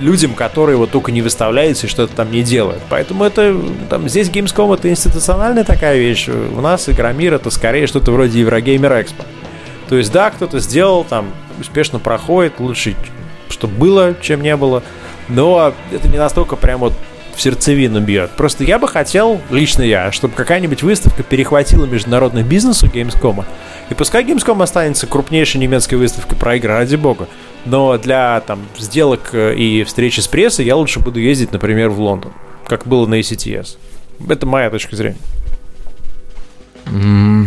людям, 0.00 0.34
которые 0.34 0.76
вот 0.76 0.90
только 0.90 1.12
не 1.12 1.22
выставляются 1.22 1.86
и 1.86 1.90
что-то 1.90 2.14
там 2.16 2.32
не 2.32 2.42
делают. 2.42 2.82
Поэтому 2.88 3.24
это 3.24 3.56
там 3.88 4.08
здесь 4.08 4.28
Gamescom 4.28 4.74
это 4.74 4.90
институциональная 4.90 5.64
такая 5.64 5.98
вещь. 5.98 6.28
У 6.28 6.60
нас 6.60 6.88
Игромир 6.88 7.34
это 7.34 7.50
скорее 7.50 7.86
что-то 7.86 8.10
вроде 8.10 8.40
Еврогеймер 8.40 9.02
Экспо. 9.02 9.24
То 9.88 9.96
есть 9.96 10.10
да, 10.12 10.30
кто-то 10.30 10.58
сделал, 10.58 11.04
там 11.04 11.30
успешно 11.60 11.98
проходит, 11.98 12.58
лучше, 12.58 12.96
чтобы 13.48 13.74
было, 13.74 14.14
чем 14.20 14.40
не 14.40 14.56
было. 14.56 14.82
Но 15.28 15.74
это 15.92 16.08
не 16.08 16.18
настолько 16.18 16.56
прям 16.56 16.80
вот 16.80 16.94
в 17.40 17.42
сердцевину 17.42 18.02
бьет. 18.02 18.32
Просто 18.32 18.64
я 18.64 18.78
бы 18.78 18.86
хотел, 18.86 19.40
лично 19.48 19.80
я, 19.80 20.12
чтобы 20.12 20.34
какая-нибудь 20.34 20.82
выставка 20.82 21.22
перехватила 21.22 21.86
международный 21.86 22.42
бизнес 22.42 22.82
у 22.82 22.86
Gamescom. 22.86 23.46
И 23.88 23.94
пускай 23.94 24.22
Gamescom 24.24 24.62
останется 24.62 25.06
крупнейшей 25.06 25.58
немецкой 25.58 25.94
выставкой 25.94 26.36
про 26.36 26.56
игры, 26.56 26.74
ради 26.74 26.96
бога. 26.96 27.28
Но 27.64 27.96
для 27.96 28.40
там 28.40 28.60
сделок 28.78 29.30
э, 29.32 29.54
и 29.54 29.84
встречи 29.84 30.20
с 30.20 30.28
прессой 30.28 30.66
я 30.66 30.76
лучше 30.76 31.00
буду 31.00 31.18
ездить, 31.18 31.50
например, 31.50 31.88
в 31.88 31.98
Лондон, 31.98 32.32
как 32.66 32.86
было 32.86 33.06
на 33.06 33.18
ACTS. 33.18 33.78
Это 34.28 34.44
моя 34.44 34.68
точка 34.68 34.94
зрения. 34.96 35.16
Mm, 36.84 37.46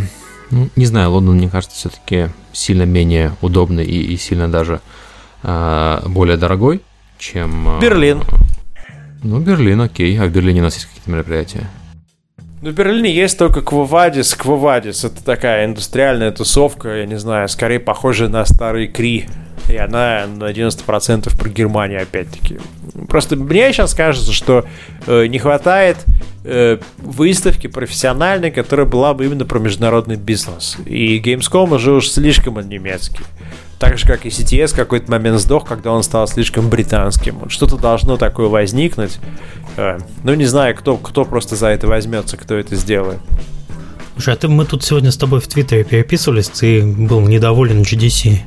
ну, 0.50 0.70
не 0.76 0.86
знаю, 0.88 1.12
Лондон, 1.12 1.36
мне 1.36 1.50
кажется, 1.50 1.78
все-таки 1.78 2.30
сильно 2.52 2.84
менее 2.84 3.36
удобный 3.41 3.86
и, 3.86 4.14
и 4.14 4.18
сильно 4.18 4.52
даже 4.52 4.82
э, 5.44 6.00
более 6.08 6.38
дорогой, 6.38 6.82
чем... 7.20 7.78
Э, 7.78 7.80
Берлин. 7.80 8.24
Ну, 9.24 9.39
Берлин, 9.39 9.82
окей. 9.82 10.19
А 10.19 10.26
в 10.26 10.32
Берлине 10.32 10.61
у 10.61 10.63
нас 10.63 10.76
есть 10.76 10.88
какие-то 10.88 11.09
мероприятия? 11.09 11.69
Ну, 12.61 12.71
в 12.71 12.74
Берлине 12.74 13.13
есть 13.13 13.38
только 13.38 13.61
Квовадис. 13.61 14.36
Квовадис— 14.36 15.03
это 15.05 15.24
такая 15.24 15.65
индустриальная 15.65 16.32
тусовка, 16.32 16.97
я 16.97 17.05
не 17.05 17.17
знаю, 17.17 17.49
скорее 17.49 17.80
похожая 17.80 18.30
на 18.30 18.45
старый 18.45 18.88
Кри 18.88 19.28
и 19.69 19.78
она 19.78 20.26
на 20.28 20.51
90% 20.51 21.38
про 21.38 21.49
Германию 21.49 22.01
опять-таки. 22.01 22.59
Просто 23.07 23.36
мне 23.36 23.71
сейчас 23.71 23.93
кажется, 23.93 24.32
что 24.34 24.65
э, 25.07 25.28
не 25.28 25.39
хватает 25.39 25.97
э, 26.43 26.80
выставки 26.97 27.67
профессиональной, 27.67 28.51
которая 28.51 28.86
была 28.86 29.13
бы 29.13 29.26
именно 29.26 29.45
про 29.45 29.59
международный 29.59 30.15
бизнес. 30.15 30.78
И 30.86 31.19
Gamescom 31.19 31.74
уже 31.74 31.93
уж 31.93 32.09
слишком 32.09 32.59
немецкий. 32.67 33.24
Так 33.80 33.97
же, 33.97 34.05
как 34.05 34.26
и 34.26 34.30
CTS 34.30 34.67
в 34.67 34.76
какой-то 34.76 35.11
момент 35.11 35.39
сдох, 35.39 35.65
когда 35.65 35.91
он 35.91 36.03
стал 36.03 36.28
слишком 36.28 36.69
британским. 36.69 37.39
Вот 37.39 37.51
что-то 37.51 37.78
должно 37.78 38.17
такое 38.17 38.47
возникнуть. 38.47 39.19
Э, 39.76 39.97
ну, 40.24 40.34
не 40.36 40.45
знаю, 40.45 40.76
кто, 40.76 40.97
кто 40.97 41.26
просто 41.26 41.55
за 41.55 41.67
это 41.67 41.88
возьмется, 41.88 42.38
кто 42.38 42.55
это 42.55 42.76
сделает. 42.76 43.19
Слушай, 44.13 44.36
а 44.36 44.38
ты, 44.38 44.47
мы 44.47 44.65
тут 44.65 44.84
сегодня 44.84 45.11
с 45.11 45.17
тобой 45.17 45.41
в 45.41 45.47
Твиттере 45.47 45.84
переписывались, 45.84 46.47
ты 46.47 46.84
был 46.86 47.19
недоволен 47.21 47.82
GDC. 47.82 48.41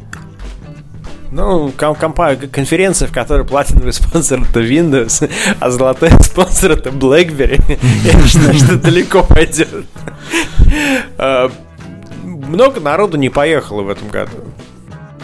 Ну, 1.33 1.71
компа- 1.77 2.37
конференция, 2.51 3.09
в 3.09 3.13
которой 3.13 3.45
платиновый 3.45 3.93
спонсор 3.93 4.41
это 4.41 4.61
Windows, 4.61 5.29
а 5.61 5.71
золотой 5.71 6.11
спонсор 6.23 6.73
это 6.73 6.91
BlackBerry. 6.91 7.61
Я 8.05 8.27
считаю, 8.27 8.55
что 8.55 8.77
далеко 8.77 9.23
пойдет. 9.23 9.87
А, 11.19 11.51
много 12.23 12.81
народу 12.81 13.19
не 13.19 13.29
поехало 13.29 13.83
в 13.83 13.91
этом 13.91 14.09
году. 14.09 14.39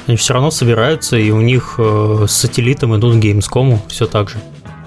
Они 0.07 0.17
все 0.17 0.35
равно 0.35 0.51
собираются, 0.51 1.17
и 1.17 1.31
у 1.31 1.41
них 1.41 1.77
э, 1.79 2.27
с 2.29 2.33
сателлитом 2.33 2.97
идут 2.97 3.15
к 3.15 3.25
Gamescom 3.25 3.79
все 3.89 4.07
так 4.07 4.31
же. 4.31 4.39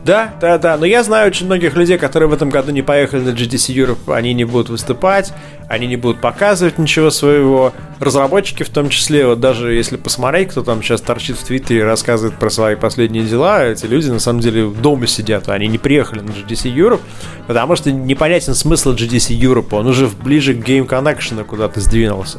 Да, 0.06 0.36
да, 0.40 0.60
да. 0.60 0.78
Но 0.78 0.86
я 0.86 1.02
знаю 1.02 1.28
очень 1.28 1.48
многих 1.48 1.76
людей, 1.76 1.98
которые 1.98 2.30
в 2.30 2.34
этом 2.34 2.52
году 2.52 2.72
не 2.72 2.84
поехали 2.84 3.22
на 3.22 3.30
GDC 3.30 3.74
Europe, 3.74 4.14
они 4.14 4.36
не 4.36 4.46
будут 4.46 4.70
выступать, 4.70 5.34
они 5.68 5.88
не 5.88 5.96
будут 5.96 6.22
показывать 6.22 6.78
ничего 6.78 7.10
своего. 7.10 7.74
Разработчики 8.00 8.62
в 8.62 8.70
том 8.70 8.90
числе, 8.90 9.26
вот 9.26 9.40
даже 9.40 9.74
если 9.74 9.98
посмотреть, 9.98 10.50
кто 10.50 10.62
там 10.62 10.84
сейчас 10.84 11.02
торчит 11.02 11.38
в 11.38 11.44
Твиттере 11.44 11.80
и 11.80 11.84
рассказывает 11.84 12.38
про 12.38 12.52
свои 12.52 12.76
последние 12.76 13.24
дела, 13.24 13.66
эти 13.66 13.88
люди 13.88 14.10
на 14.10 14.20
самом 14.20 14.42
деле 14.42 14.70
дома 14.70 15.08
сидят, 15.08 15.50
они 15.50 15.68
не 15.68 15.80
приехали 15.80 16.20
на 16.20 16.30
GDC 16.30 16.72
Europe, 16.72 17.02
потому 17.48 17.76
что 17.76 17.92
непонятен 17.92 18.54
смысл 18.54 18.94
GDC 18.94 19.36
Europe, 19.36 19.70
он 19.72 19.88
уже 19.88 20.08
ближе 20.08 20.54
к 20.54 20.58
Game 20.58 20.88
Connection 20.88 21.44
куда-то 21.46 21.80
сдвинулся. 21.80 22.38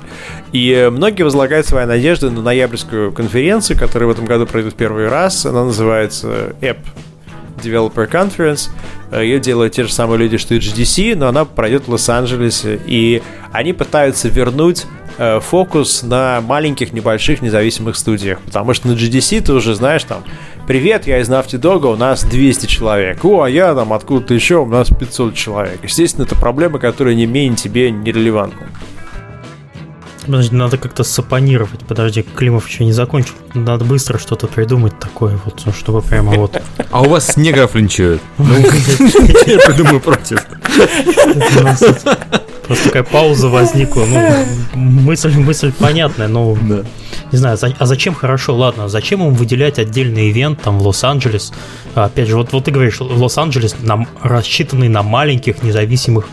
И 0.53 0.71
э, 0.71 0.91
многие 0.91 1.25
возлагают 1.25 1.67
свои 1.67 1.85
надежды 1.85 2.31
на 2.31 2.43
ноябрьскую 2.43 3.11
конференцию, 3.11 3.77
которая 3.77 4.09
в 4.09 4.13
этом 4.13 4.25
году 4.25 4.47
пройдет 4.47 4.75
первый 4.75 5.09
раз, 5.09 5.47
она 5.47 5.65
называется 5.65 6.55
App 6.61 6.79
Developer 7.63 8.11
Conference. 8.11 8.71
Э, 9.11 9.23
Ее 9.23 9.41
делают 9.41 9.75
те 9.75 9.85
же 9.85 9.93
самые 9.93 10.19
люди, 10.19 10.37
что 10.37 10.55
и 10.55 10.59
GDC, 10.59 11.17
но 11.17 11.29
она 11.29 11.45
пройдет 11.45 11.87
в 11.87 11.93
Лос-Анджелесе. 11.93 12.81
И 12.87 13.23
они 13.53 13.73
пытаются 13.73 14.29
вернуть 14.29 14.87
э, 15.19 15.41
фокус 15.41 16.03
на 16.03 16.41
маленьких, 16.41 16.93
небольших, 16.93 17.43
независимых 17.43 17.97
студиях. 17.97 18.41
Потому 18.41 18.75
что 18.75 18.89
на 18.89 18.93
GDC 18.93 19.43
ты 19.43 19.53
уже 19.53 19.75
знаешь 19.75 20.05
там, 20.05 20.23
привет, 20.67 21.07
я 21.07 21.21
из 21.21 21.29
Naughty 21.29 21.61
Dog, 21.61 21.87
у 21.93 21.97
нас 21.97 22.25
200 22.25 22.67
человек. 22.67 23.25
О, 23.25 23.43
а 23.43 23.51
я 23.51 23.75
там 23.75 23.93
откуда-то 23.93 24.35
еще, 24.35 24.57
у 24.57 24.67
нас 24.67 24.89
500 24.89 25.35
человек. 25.35 25.81
Естественно, 25.83 26.25
это 26.25 26.35
проблема, 26.35 26.79
которая 26.79 27.15
не 27.15 27.27
менее 27.27 27.57
тебе 27.57 27.91
нерелевантна. 27.91 28.69
Подожди, 30.27 30.57
надо 30.57 30.77
как-то 30.77 31.05
сапонировать. 31.05 31.81
Подожди, 31.87 32.23
Климов 32.23 32.69
еще 32.69 32.85
не 32.85 32.93
закончил. 32.93 33.35
Надо 33.55 33.85
быстро 33.85 34.19
что-то 34.19 34.49
придумать 34.49 34.99
такое, 34.99 35.39
вот, 35.45 35.75
чтобы 35.75 36.03
прямо 36.03 36.33
вот... 36.33 36.61
А 36.91 37.03
у 37.03 37.09
вас 37.09 37.37
негров 37.37 37.75
линчуют? 37.75 38.21
Ну, 38.39 38.57
я 39.47 39.59
придумаю 39.59 40.01
против. 40.01 40.45
Просто 42.67 42.85
такая 42.85 43.05
пауза 43.05 43.49
возникла. 43.49 44.05
Ну, 44.05 44.45
мысль, 44.75 45.31
мысль 45.39 45.73
понятная, 45.73 46.27
но 46.27 46.57
да. 46.61 46.83
не 47.31 47.39
знаю, 47.39 47.57
а 47.79 47.87
зачем 47.87 48.15
хорошо? 48.15 48.57
Ладно, 48.57 48.89
зачем 48.89 49.25
им 49.25 49.35
выделять 49.35 49.79
отдельный 49.79 50.31
ивент 50.31 50.61
там 50.63 50.81
в 50.81 50.87
Лос-Анджелес? 50.87 51.53
Опять 51.95 52.29
же, 52.29 52.37
вот, 52.37 52.53
вот 52.53 52.65
ты 52.65 52.73
говоришь, 52.73 53.01
Лос-Анджелес 53.01 53.77
нам 53.83 54.09
рассчитанный 54.21 54.89
на 54.89 55.05
маленьких 55.05 55.63
независимых 55.63 56.27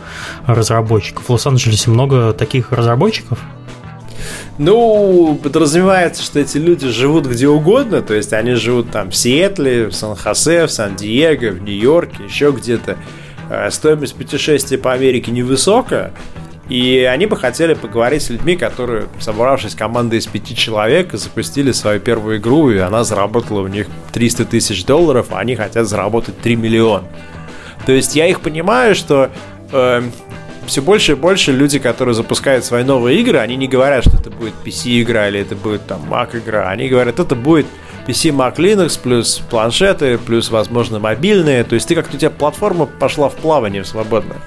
разработчиков. 0.48 1.26
В 1.28 1.30
Лос-Анджелесе 1.30 1.92
много 1.92 2.34
таких 2.34 2.72
разработчиков? 2.72 3.38
Ну, 4.58 5.40
подразумевается, 5.42 6.24
что 6.24 6.40
эти 6.40 6.58
люди 6.58 6.88
живут 6.88 7.26
где 7.26 7.48
угодно, 7.48 8.02
то 8.02 8.14
есть 8.14 8.34
они 8.34 8.54
живут 8.54 8.92
там 8.92 9.10
в 9.12 9.16
Сиэтле, 9.16 9.88
в 9.88 9.94
Сан-Хосе, 9.94 10.68
в 10.68 10.72
Сан-Диего, 10.72 11.52
в 11.52 11.62
Нью-Йорке, 11.64 12.26
еще 12.26 12.52
где-то. 12.52 12.98
Э, 13.50 13.70
стоимость 13.72 14.16
путешествия 14.16 14.78
по 14.78 14.94
Америке 14.94 15.32
невысокая, 15.32 16.14
и 16.70 17.08
они 17.12 17.26
бы 17.26 17.36
хотели 17.36 17.74
поговорить 17.74 18.22
с 18.22 18.30
людьми, 18.30 18.56
которые, 18.56 19.08
собравшись 19.20 19.76
командой 19.76 20.20
из 20.20 20.28
пяти 20.28 20.56
человек, 20.56 21.14
запустили 21.14 21.72
свою 21.72 22.00
первую 22.00 22.38
игру, 22.38 22.72
и 22.72 22.78
она 22.78 23.04
заработала 23.04 23.62
у 23.62 23.68
них 23.68 23.88
300 24.14 24.46
тысяч 24.46 24.86
долларов, 24.86 25.28
а 25.32 25.40
они 25.40 25.56
хотят 25.56 25.88
заработать 25.88 26.40
3 26.40 26.56
миллиона. 26.56 27.08
То 27.86 27.92
есть 27.92 28.16
я 28.16 28.28
их 28.28 28.40
понимаю, 28.40 28.96
что 28.96 29.30
э, 29.72 30.02
все 30.68 30.82
больше 30.82 31.14
и 31.14 31.16
больше 31.16 31.52
люди, 31.52 31.80
которые 31.80 32.16
запускают 32.16 32.66
свои 32.66 32.84
новые 32.84 33.20
игры, 33.20 33.40
они 33.40 33.56
не 33.56 33.68
говорят, 33.68 34.04
что 34.04 34.18
это 34.18 34.30
будет 34.30 34.54
PC-игра 34.64 35.30
или 35.30 35.40
это 35.40 35.56
будет 35.56 35.86
там 35.88 36.02
Mac-игра. 36.10 36.70
Они 36.70 36.88
говорят, 36.88 37.20
это 37.20 37.36
будет 37.36 37.66
PC 38.08 38.36
Mac 38.36 38.58
Linux 38.58 39.00
плюс 39.02 39.42
планшеты, 39.50 40.18
плюс, 40.18 40.50
возможно, 40.50 41.00
мобильные. 41.00 41.64
То 41.64 41.76
есть 41.76 41.88
ты 41.88 41.96
как-то 41.96 42.18
у 42.18 42.20
тебя 42.20 42.30
платформа 42.30 42.86
пошла 42.86 43.30
в 43.30 43.36
плавание 43.36 43.84
в 43.84 43.88
свободное. 43.88 44.38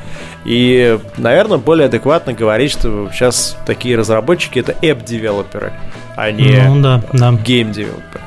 И, 0.44 0.98
наверное, 1.16 1.58
более 1.58 1.86
адекватно 1.86 2.32
говорить, 2.32 2.72
что 2.72 3.10
сейчас 3.12 3.56
такие 3.66 3.96
разработчики 3.96 4.58
это 4.58 4.72
app-девелоперы, 4.82 5.72
а 6.16 6.30
не 6.30 6.62
ну, 6.68 6.82
да, 6.82 7.02
да. 7.12 7.32
game-девелоперы. 7.32 8.22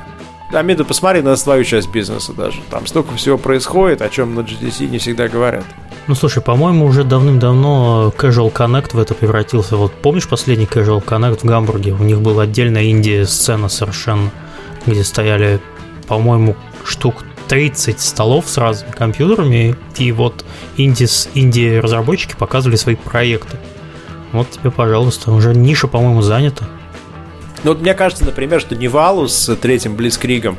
Амида, 0.52 0.84
посмотри 0.84 1.22
на 1.22 1.36
свою 1.36 1.64
часть 1.64 1.92
бизнеса 1.92 2.34
даже. 2.34 2.60
Там 2.72 2.88
столько 2.88 3.16
всего 3.16 3.38
происходит, 3.38 4.02
о 4.02 4.10
чем 4.10 4.34
на 4.34 4.40
GDC 4.40 4.88
не 4.88 4.98
всегда 4.98 5.28
говорят. 5.28 5.64
Ну, 6.10 6.16
слушай, 6.16 6.42
по-моему, 6.42 6.88
уже 6.88 7.04
давным-давно 7.04 8.12
Casual 8.18 8.52
Connect 8.52 8.96
в 8.96 9.00
это 9.00 9.14
превратился. 9.14 9.78
Вот 9.78 9.94
помнишь 9.94 10.28
последний 10.28 10.66
Casual 10.66 11.06
Connect 11.06 11.42
в 11.42 11.44
Гамбурге? 11.44 11.92
У 11.92 12.02
них 12.02 12.20
была 12.20 12.46
отдельная 12.46 12.90
инди-сцена 12.90 13.70
совершенно, 13.70 14.32
где 14.88 15.04
стояли, 15.04 15.60
по-моему, 16.08 16.56
штук 16.84 17.18
30 17.48 18.00
столов 18.00 18.50
с 18.50 18.58
разными 18.58 18.92
компьютерами, 18.92 19.76
и 19.98 20.12
вот 20.12 20.44
инди-разработчики 20.78 22.34
показывали 22.36 22.78
свои 22.78 22.96
проекты. 22.96 23.58
Вот 24.32 24.50
тебе, 24.50 24.72
пожалуйста, 24.72 25.32
уже 25.32 25.54
ниша, 25.54 25.88
по-моему, 25.88 26.24
занята. 26.24 26.66
Ну, 27.64 27.74
вот 27.74 27.82
мне 27.82 27.94
кажется, 27.94 28.26
например, 28.26 28.60
что 28.62 28.76
Невалу 28.76 29.28
с 29.28 29.56
третьим 29.58 29.96
Блицкригом 29.96 30.58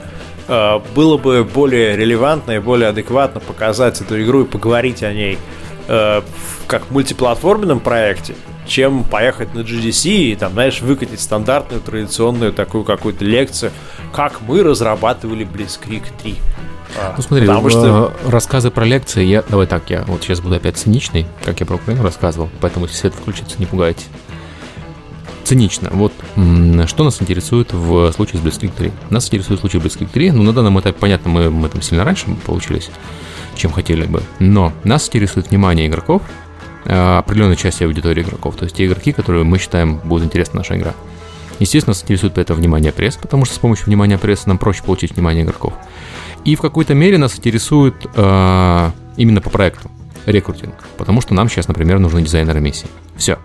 было 0.94 1.16
бы 1.16 1.44
более 1.44 1.96
релевантно 1.96 2.52
и 2.52 2.58
более 2.58 2.88
адекватно 2.88 3.40
показать 3.40 4.00
эту 4.00 4.20
игру 4.22 4.42
и 4.42 4.44
поговорить 4.44 5.02
о 5.04 5.12
ней 5.12 5.38
э, 5.86 6.22
как 6.66 6.90
мультиплатформенном 6.90 7.78
проекте, 7.78 8.34
чем 8.66 9.04
поехать 9.04 9.54
на 9.54 9.60
GDC 9.60 10.10
и 10.10 10.34
там, 10.34 10.52
знаешь, 10.52 10.80
выкатить 10.80 11.20
стандартную 11.20 11.80
традиционную 11.80 12.52
такую 12.52 12.82
какую-то 12.82 13.24
лекцию, 13.24 13.70
как 14.12 14.40
мы 14.40 14.64
разрабатывали 14.64 15.46
Blitzkrieg 15.46 16.02
3. 16.22 16.36
А, 16.98 17.14
ну 17.16 17.22
смотри, 17.22 17.46
Потому 17.46 17.70
что... 17.70 18.12
рассказы 18.26 18.72
про 18.72 18.84
лекции, 18.84 19.24
я, 19.24 19.44
давай 19.48 19.68
так, 19.68 19.88
я 19.90 20.02
вот 20.08 20.24
сейчас 20.24 20.40
буду 20.40 20.56
опять 20.56 20.76
циничный, 20.76 21.26
как 21.44 21.60
я 21.60 21.66
про 21.66 21.76
Украину 21.76 22.02
рассказывал, 22.02 22.50
поэтому 22.60 22.86
если 22.86 22.98
свет 22.98 23.14
включится, 23.14 23.56
не 23.60 23.66
пугайтесь 23.66 24.08
цинично. 25.50 25.90
Вот 25.92 26.12
что 26.86 27.02
нас 27.02 27.20
интересует 27.20 27.72
в 27.72 28.12
случае 28.12 28.40
с 28.40 28.44
Blitzkrieg 28.44 28.70
3? 28.76 28.92
Нас 29.10 29.26
интересует 29.26 29.58
случай 29.58 29.78
Blitzkrieg 29.78 30.08
3. 30.08 30.30
Ну, 30.30 30.44
на 30.44 30.52
данном 30.52 30.78
этапе, 30.78 30.96
понятно, 30.96 31.28
мы, 31.28 31.50
мы 31.50 31.68
там 31.68 31.82
сильно 31.82 32.04
раньше 32.04 32.26
получились, 32.46 32.88
чем 33.56 33.72
хотели 33.72 34.06
бы. 34.06 34.22
Но 34.38 34.72
нас 34.84 35.08
интересует 35.08 35.50
внимание 35.50 35.88
игроков, 35.88 36.22
э, 36.84 37.18
определенной 37.18 37.56
части 37.56 37.82
аудитории 37.82 38.22
игроков, 38.22 38.54
то 38.54 38.64
есть 38.64 38.76
те 38.76 38.86
игроки, 38.86 39.10
которые 39.10 39.42
мы 39.42 39.58
считаем 39.58 39.98
будет 40.04 40.22
интересна 40.22 40.58
наша 40.58 40.76
игра. 40.76 40.94
Естественно, 41.58 41.94
нас 41.94 42.02
интересует 42.04 42.38
это 42.38 42.54
внимание 42.54 42.92
пресс, 42.92 43.16
потому 43.16 43.44
что 43.44 43.56
с 43.56 43.58
помощью 43.58 43.86
внимания 43.86 44.18
прессы 44.18 44.44
нам 44.46 44.56
проще 44.56 44.84
получить 44.84 45.16
внимание 45.16 45.42
игроков. 45.42 45.72
И 46.44 46.54
в 46.54 46.60
какой-то 46.60 46.94
мере 46.94 47.18
нас 47.18 47.36
интересует 47.36 47.96
э, 48.14 48.90
именно 49.16 49.40
по 49.40 49.50
проекту 49.50 49.90
рекрутинг, 50.26 50.74
потому 50.96 51.20
что 51.20 51.34
нам 51.34 51.48
сейчас, 51.48 51.66
например, 51.66 51.98
нужны 51.98 52.22
дизайнеры 52.22 52.60
миссии. 52.60 52.86
Все. 53.16 53.36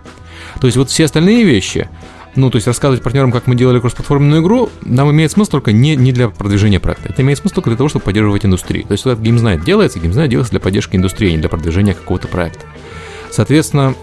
То 0.60 0.66
есть 0.66 0.76
вот 0.76 0.90
все 0.90 1.04
остальные 1.04 1.44
вещи, 1.44 1.88
ну, 2.36 2.50
то 2.50 2.56
есть 2.56 2.66
рассказывать 2.66 3.02
партнерам, 3.02 3.32
как 3.32 3.46
мы 3.46 3.54
делали 3.54 3.80
кроссплатформенную 3.80 4.42
игру, 4.42 4.70
нам 4.82 5.10
имеет 5.10 5.32
смысл 5.32 5.52
только 5.52 5.72
не, 5.72 5.96
не 5.96 6.12
для 6.12 6.28
продвижения 6.28 6.78
проекта. 6.78 7.08
Это 7.08 7.22
имеет 7.22 7.38
смысл 7.38 7.56
только 7.56 7.70
для 7.70 7.76
того, 7.78 7.88
чтобы 7.88 8.04
поддерживать 8.04 8.44
индустрию. 8.44 8.84
То 8.84 8.92
есть, 8.92 9.04
когда 9.04 9.20
GameSnight 9.20 9.64
делается, 9.64 9.98
GameSnight 9.98 10.28
делается 10.28 10.50
для 10.52 10.60
поддержки 10.60 10.96
индустрии, 10.96 11.30
а 11.30 11.32
не 11.32 11.38
для 11.38 11.48
продвижения 11.48 11.94
какого-то 11.94 12.28
проекта. 12.28 12.66
Соответственно, 13.30 13.94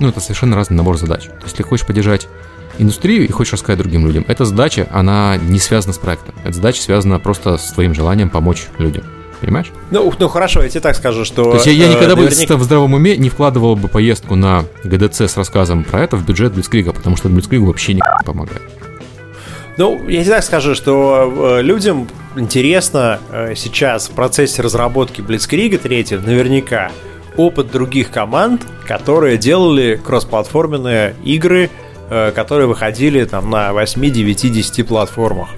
ну, 0.00 0.08
это 0.08 0.20
совершенно 0.20 0.56
разный 0.56 0.76
набор 0.76 0.96
задач. 0.96 1.24
То 1.24 1.32
есть, 1.42 1.52
если 1.52 1.62
хочешь 1.62 1.86
поддержать 1.86 2.28
индустрию 2.78 3.28
и 3.28 3.30
хочешь 3.30 3.52
рассказать 3.52 3.78
другим 3.78 4.06
людям, 4.06 4.24
эта 4.26 4.46
задача, 4.46 4.88
она 4.90 5.36
не 5.36 5.58
связана 5.58 5.92
с 5.92 5.98
проектом. 5.98 6.34
Эта 6.44 6.54
задача 6.54 6.80
связана 6.80 7.18
просто 7.18 7.58
с 7.58 7.72
твоим 7.72 7.94
желанием 7.94 8.30
помочь 8.30 8.68
людям. 8.78 9.04
Понимаешь? 9.42 9.72
Ну, 9.90 10.12
ну 10.20 10.28
хорошо, 10.28 10.62
я 10.62 10.68
тебе 10.68 10.80
так 10.80 10.94
скажу, 10.94 11.24
что... 11.24 11.42
То 11.42 11.54
есть 11.54 11.66
я, 11.66 11.72
я 11.72 11.86
э, 11.86 11.88
никогда 11.88 12.14
наверняка... 12.14 12.54
бы 12.54 12.60
в 12.60 12.62
здравом 12.62 12.94
уме 12.94 13.16
не 13.16 13.28
вкладывал 13.28 13.74
бы 13.74 13.88
поездку 13.88 14.36
на 14.36 14.66
ГДЦ 14.84 15.22
с 15.22 15.36
рассказом 15.36 15.82
про 15.82 16.00
это 16.00 16.16
в 16.16 16.24
бюджет 16.24 16.52
Блицкрига, 16.52 16.92
потому 16.92 17.16
что 17.16 17.28
Блицкригу 17.28 17.66
вообще 17.66 17.94
не 17.94 18.02
помогает. 18.24 18.62
Ну, 19.78 20.00
я 20.08 20.22
тебе 20.22 20.34
так 20.34 20.44
скажу, 20.44 20.76
что 20.76 21.56
э, 21.58 21.62
людям 21.62 22.06
интересно 22.36 23.18
э, 23.32 23.54
сейчас 23.56 24.06
в 24.06 24.12
процессе 24.12 24.62
разработки 24.62 25.20
Блицкрига 25.20 25.76
3 25.76 26.18
наверняка 26.24 26.92
опыт 27.36 27.72
других 27.72 28.12
команд, 28.12 28.62
которые 28.86 29.38
делали 29.38 30.00
кроссплатформенные 30.04 31.16
игры, 31.24 31.70
которые 32.10 32.66
выходили 32.66 33.24
там 33.24 33.48
на 33.48 33.72
8, 33.72 34.10
9, 34.12 34.52
10 34.52 34.86
платформах. 34.86 35.48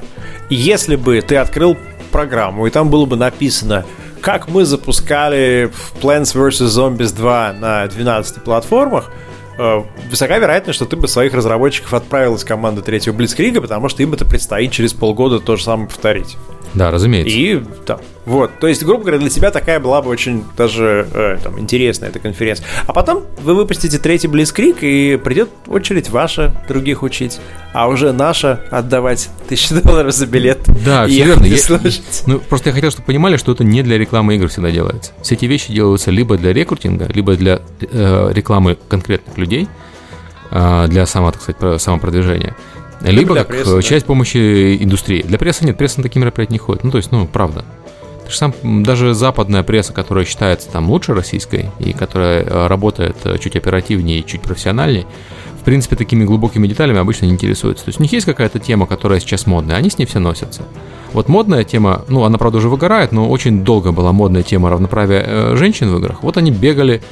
И 0.51 0.55
если 0.55 0.95
бы 0.95 1.21
ты 1.21 1.37
открыл 1.37 1.77
программу, 2.15 2.69
и 2.69 2.71
там 2.71 2.91
было 2.91 3.07
бы 3.07 3.17
написано, 3.17 3.85
как 4.21 4.47
мы 4.47 4.65
запускали 4.65 5.69
Plants 6.01 6.33
vs. 6.33 6.69
Zombies 6.69 7.13
2 7.13 7.55
на 7.55 7.89
12 7.89 8.45
платформах, 8.45 9.11
высока 10.11 10.39
вероятность, 10.39 10.77
что 10.77 10.87
ты 10.87 10.97
бы 10.97 11.09
своих 11.09 11.35
разработчиков 11.35 11.95
отправил 11.95 12.35
из 12.37 12.45
команды 12.45 12.83
третьего 12.83 13.15
Блицкрига, 13.15 13.61
потому 13.61 13.89
что 13.89 14.03
им 14.03 14.13
это 14.13 14.25
предстоит 14.25 14.73
через 14.73 14.93
полгода 14.93 15.41
то 15.41 15.57
же 15.57 15.65
самое 15.65 15.89
повторить. 15.89 16.37
Да, 16.75 16.91
разумеется. 16.91 17.37
И 17.37 17.63
там, 17.87 18.01
вот, 18.27 18.59
то 18.59 18.67
есть, 18.67 18.83
грубо 18.83 19.03
говоря, 19.03 19.19
для 19.19 19.31
тебя 19.31 19.51
такая 19.51 19.79
была 19.79 20.03
бы 20.03 20.11
очень 20.11 20.45
даже 20.57 21.07
э, 21.13 21.39
там, 21.43 21.61
интересная 21.61 22.09
эта 22.09 22.19
конференция. 22.19 22.67
А 22.87 22.93
потом 22.93 23.25
вы 23.41 23.55
выпустите 23.55 23.99
третий 23.99 24.27
Блицкрик, 24.27 24.83
и 24.83 25.17
придет 25.17 25.51
очередь 25.69 26.11
ваша 26.11 26.53
других 26.67 27.05
учить, 27.05 27.39
а 27.73 27.89
уже 27.89 28.13
наша 28.13 28.61
отдавать 28.71 29.29
тысячи 29.49 29.75
долларов 29.75 30.13
за 30.13 30.27
билет. 30.27 30.59
Да, 30.85 31.07
все 31.07 31.25
верно. 31.25 31.45
Я, 31.45 31.59
ну, 32.27 32.41
просто 32.41 32.71
я 32.71 32.75
хотел, 32.75 32.91
чтобы 32.91 33.07
понимали, 33.07 33.37
что 33.37 33.53
это 33.53 33.63
не 33.63 33.83
для 33.83 33.97
рекламы 33.97 34.35
игр 34.35 34.49
всегда 34.49 34.71
делается. 34.71 35.13
Все 35.23 35.35
эти 35.37 35.45
вещи 35.45 35.73
делаются 35.73 36.11
либо 36.11 36.37
для 36.37 36.53
рекрутинга, 36.53 37.07
либо 37.13 37.37
для 37.37 37.61
э, 37.81 38.31
рекламы 38.33 38.79
конкретных 38.89 39.39
людей, 39.39 39.44
э, 40.51 40.87
для 40.89 41.07
само, 41.07 41.31
так 41.33 41.43
сказать, 41.43 41.81
самопродвижения. 41.81 42.55
Либо 43.01 43.35
как 43.35 43.49
прессы, 43.49 43.83
часть 43.83 44.07
да. 44.07 44.09
помощи 44.09 44.83
индустрии. 44.83 45.23
Для 45.23 45.39
прессы 45.39 45.65
нет, 45.65 45.77
пресса 45.77 45.99
на 45.99 46.05
такие 46.05 46.21
мероприятия 46.21 46.55
не 46.55 46.59
ходит. 46.59 46.85
Ну, 46.85 46.91
то 46.91 46.97
есть, 46.97 47.13
ну, 47.13 47.27
правда. 47.27 47.65
Ты 48.25 48.31
же 48.31 48.39
сам, 48.39 48.55
даже 48.83 49.13
западная 49.13 49.63
пресса, 49.63 49.93
которая 49.93 50.25
считается 50.25 50.71
там 50.71 50.89
лучше 50.89 51.13
российской 51.13 51.71
и 51.79 51.93
которая 51.93 52.43
э, 52.43 52.67
работает 52.69 53.17
э, 53.25 53.37
чуть 53.39 53.57
оперативнее 53.57 54.21
и 54.21 54.27
чуть 54.27 54.41
профессиональнее, 54.41 55.05
в 55.61 55.65
принципе, 55.65 55.97
такими 55.97 56.25
глубокими 56.25 56.67
деталями 56.67 56.99
обычно 56.99 57.27
не 57.27 57.33
интересуется. 57.33 57.85
То 57.85 57.91
есть 57.91 58.01
у 58.01 58.03
них 58.03 58.13
есть 58.13 58.25
какая-то 58.25 58.59
тема, 58.59 58.87
которая 58.87 59.21
сейчас 59.21 59.47
модная, 59.47 59.77
они 59.77 59.91
с 59.91 59.99
ней 59.99 60.07
все 60.07 60.19
носятся. 60.19 60.63
Вот 61.13 61.29
модная 61.29 61.65
тема, 61.65 62.05
ну, 62.09 62.25
она, 62.25 62.39
правда, 62.39 62.59
уже 62.59 62.69
выгорает, 62.69 63.13
но 63.13 63.29
очень 63.29 63.63
долго 63.65 63.93
была 63.93 64.13
модная 64.13 64.43
тема 64.43 64.71
равноправия 64.71 65.23
э, 65.27 65.57
женщин 65.57 65.91
в 65.91 65.99
играх. 65.99 66.23
Вот 66.23 66.39
они 66.39 66.51
бегали 66.51 67.03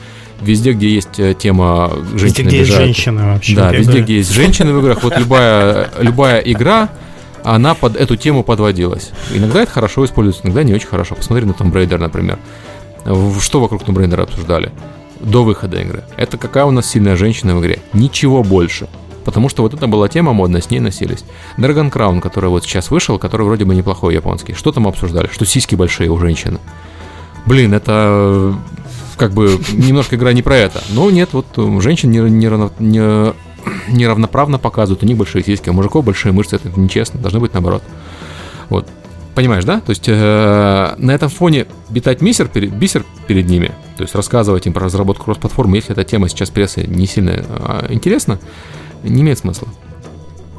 везде, 0.43 0.73
где 0.73 0.89
есть 0.89 1.19
э, 1.19 1.35
тема 1.35 1.93
женщины 2.15 2.25
Везде, 2.25 2.43
где 2.43 2.59
есть 2.59 2.73
женщины 2.73 3.25
вообще. 3.25 3.57
Да, 3.57 3.73
везде, 3.73 4.01
где 4.01 4.17
есть 4.17 4.33
женщины 4.33 4.73
в 4.73 4.79
играх. 4.81 5.03
Вот 5.03 5.17
любая, 5.19 5.91
любая 5.99 6.41
игра, 6.41 6.91
она 7.45 7.75
под 7.75 7.97
эту 7.97 8.17
тему 8.17 8.43
подводилась. 8.43 9.11
Иногда 9.33 9.63
это 9.63 9.73
хорошо 9.73 10.05
используется, 10.05 10.45
иногда 10.45 10.63
не 10.63 10.75
очень 10.75 10.89
хорошо. 10.89 11.15
Посмотри 11.15 11.45
на 11.45 11.53
Tomb 11.53 11.73
Raider, 11.73 11.99
например. 11.99 12.39
Что 13.41 13.61
вокруг 13.61 13.83
Tomb 13.83 13.97
Raider 13.97 14.23
обсуждали 14.23 14.71
до 15.21 15.45
выхода 15.45 15.81
игры? 15.81 16.05
Это 16.17 16.37
какая 16.37 16.65
у 16.65 16.71
нас 16.71 16.87
сильная 16.87 17.17
женщина 17.17 17.57
в 17.57 17.61
игре? 17.61 17.81
Ничего 17.93 18.43
больше. 18.43 18.89
Потому 19.25 19.49
что 19.49 19.63
вот 19.63 19.75
это 19.75 19.87
была 19.87 20.09
тема 20.09 20.33
модная, 20.33 20.61
с 20.61 20.71
ней 20.71 20.81
носились. 20.81 21.25
Dragon 21.57 21.93
Crown, 21.93 22.21
который 22.21 22.51
вот 22.51 22.65
сейчас 22.65 22.91
вышел, 22.91 23.19
который 23.19 23.47
вроде 23.47 23.65
бы 23.65 23.75
неплохой 23.75 24.15
японский. 24.15 24.55
Что 24.55 24.73
там 24.73 24.89
обсуждали? 24.89 25.29
Что 25.33 25.47
сиськи 25.47 25.77
большие 25.77 26.11
у 26.11 26.19
женщины. 26.19 26.59
Блин, 27.47 27.75
это 27.75 28.55
как 29.23 29.35
бы 29.35 29.61
немножко 29.73 30.17
игра 30.17 30.33
не 30.33 30.43
про 30.43 30.57
это. 30.57 30.83
Но 30.91 31.09
нет, 31.09 31.29
вот 31.31 31.47
э, 31.57 31.81
женщин 31.81 32.11
не, 32.11 32.19
не, 32.19 32.49
не, 32.81 33.33
неравноправно 33.89 34.59
показывают, 34.59 35.05
у 35.05 35.07
них 35.07 35.17
большие 35.17 35.45
сиськи, 35.45 35.69
у 35.69 35.73
мужиков 35.73 36.05
большие 36.05 36.33
мышцы, 36.33 36.57
это 36.57 36.69
нечестно, 36.75 37.21
должно 37.21 37.39
быть 37.39 37.53
наоборот. 37.53 37.85
Вот. 38.69 38.89
Понимаешь, 39.37 39.65
да? 39.65 39.81
То 39.81 39.91
есть 39.91 40.09
э, 40.09 40.95
на 40.99 41.13
этом 41.13 41.29
фоне 41.29 41.67
битать 41.89 42.21
мисер, 42.21 42.51
бисер 42.53 43.05
перед 43.29 43.47
ними, 43.47 43.71
то 43.97 44.03
есть 44.03 44.17
рассказывать 44.17 44.67
им 44.67 44.73
про 44.73 44.87
разработку 44.87 45.27
кросс-платформы, 45.27 45.77
если 45.77 45.93
эта 45.93 46.03
тема 46.03 46.29
сейчас 46.29 46.51
прессы 46.51 46.83
не 46.83 47.07
сильно 47.07 47.45
э, 47.47 47.87
интересна, 47.91 48.41
не 49.05 49.23
имеет 49.23 49.39
смысла. 49.39 49.69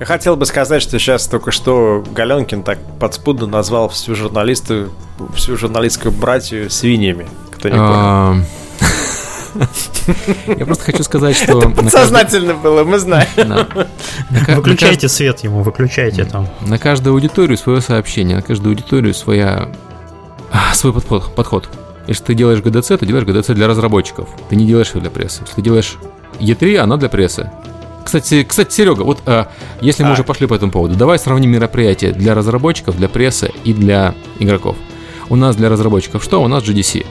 Я 0.03 0.07
хотел 0.07 0.35
бы 0.35 0.45
сказать, 0.45 0.81
что 0.81 0.99
сейчас 0.99 1.27
только 1.27 1.51
что 1.51 2.03
Галенкин 2.13 2.63
так 2.63 2.77
подспудно 2.99 3.47
назвал 3.47 3.87
всю 3.87 4.15
журналисту, 4.15 4.91
всю 5.33 5.55
журналистскую 5.55 6.11
братью 6.11 6.69
свиньями. 6.69 7.25
Кто 7.51 7.69
не 7.69 7.75
А, 7.77 8.35
Я 10.57 10.65
просто 10.65 10.83
хочу 10.83 11.03
сказать, 11.03 11.37
что... 11.37 11.55
на 11.55 11.73
каждый- 11.73 11.89
Сознательно 11.89 12.53
было, 12.53 12.83
мы 12.83 12.99
знаем. 12.99 13.29
да. 13.37 13.65
Ка- 14.45 14.55
Выключайте 14.57 15.07
свет 15.07 15.39
ему, 15.45 15.63
выключайте 15.63 16.25
там. 16.25 16.49
На 16.67 16.77
каждую 16.77 17.13
аудиторию 17.13 17.57
свое 17.57 17.79
сообщение, 17.79 18.35
на 18.35 18.41
каждую 18.41 18.71
аудиторию 18.71 19.13
своя, 19.13 19.69
а, 20.51 20.73
свой 20.73 20.91
подход, 20.91 21.33
подход. 21.33 21.69
Если 22.07 22.25
ты 22.25 22.33
делаешь 22.33 22.59
GDC, 22.59 22.97
ты 22.97 23.05
делаешь 23.05 23.25
GDC 23.25 23.53
для 23.53 23.67
разработчиков. 23.69 24.27
Ты 24.49 24.57
не 24.57 24.65
делаешь 24.65 24.89
его 24.89 24.99
для 24.99 25.11
прессы. 25.11 25.43
Если 25.43 25.55
ты 25.55 25.61
делаешь 25.61 25.95
E3, 26.41 26.75
она 26.79 26.97
для 26.97 27.07
прессы. 27.07 27.49
Кстати, 28.03 28.43
кстати, 28.43 28.73
Серега, 28.73 29.01
вот 29.03 29.19
а, 29.25 29.47
если 29.81 30.03
мы 30.03 30.09
А. 30.09 30.13
уже 30.13 30.23
пошли 30.23 30.47
по 30.47 30.53
этому 30.53 30.71
поводу, 30.71 30.95
давай 30.95 31.17
сравним 31.19 31.51
мероприятия 31.51 32.11
для 32.11 32.33
разработчиков, 32.35 32.97
для 32.97 33.07
прессы 33.09 33.51
и 33.63 33.73
для 33.73 34.13
игроков. 34.39 34.75
У 35.29 35.35
нас 35.35 35.55
для 35.55 35.69
разработчиков 35.69 36.23
что? 36.23 36.41
У 36.43 36.47
нас 36.47 36.63
GDC. 36.63 37.05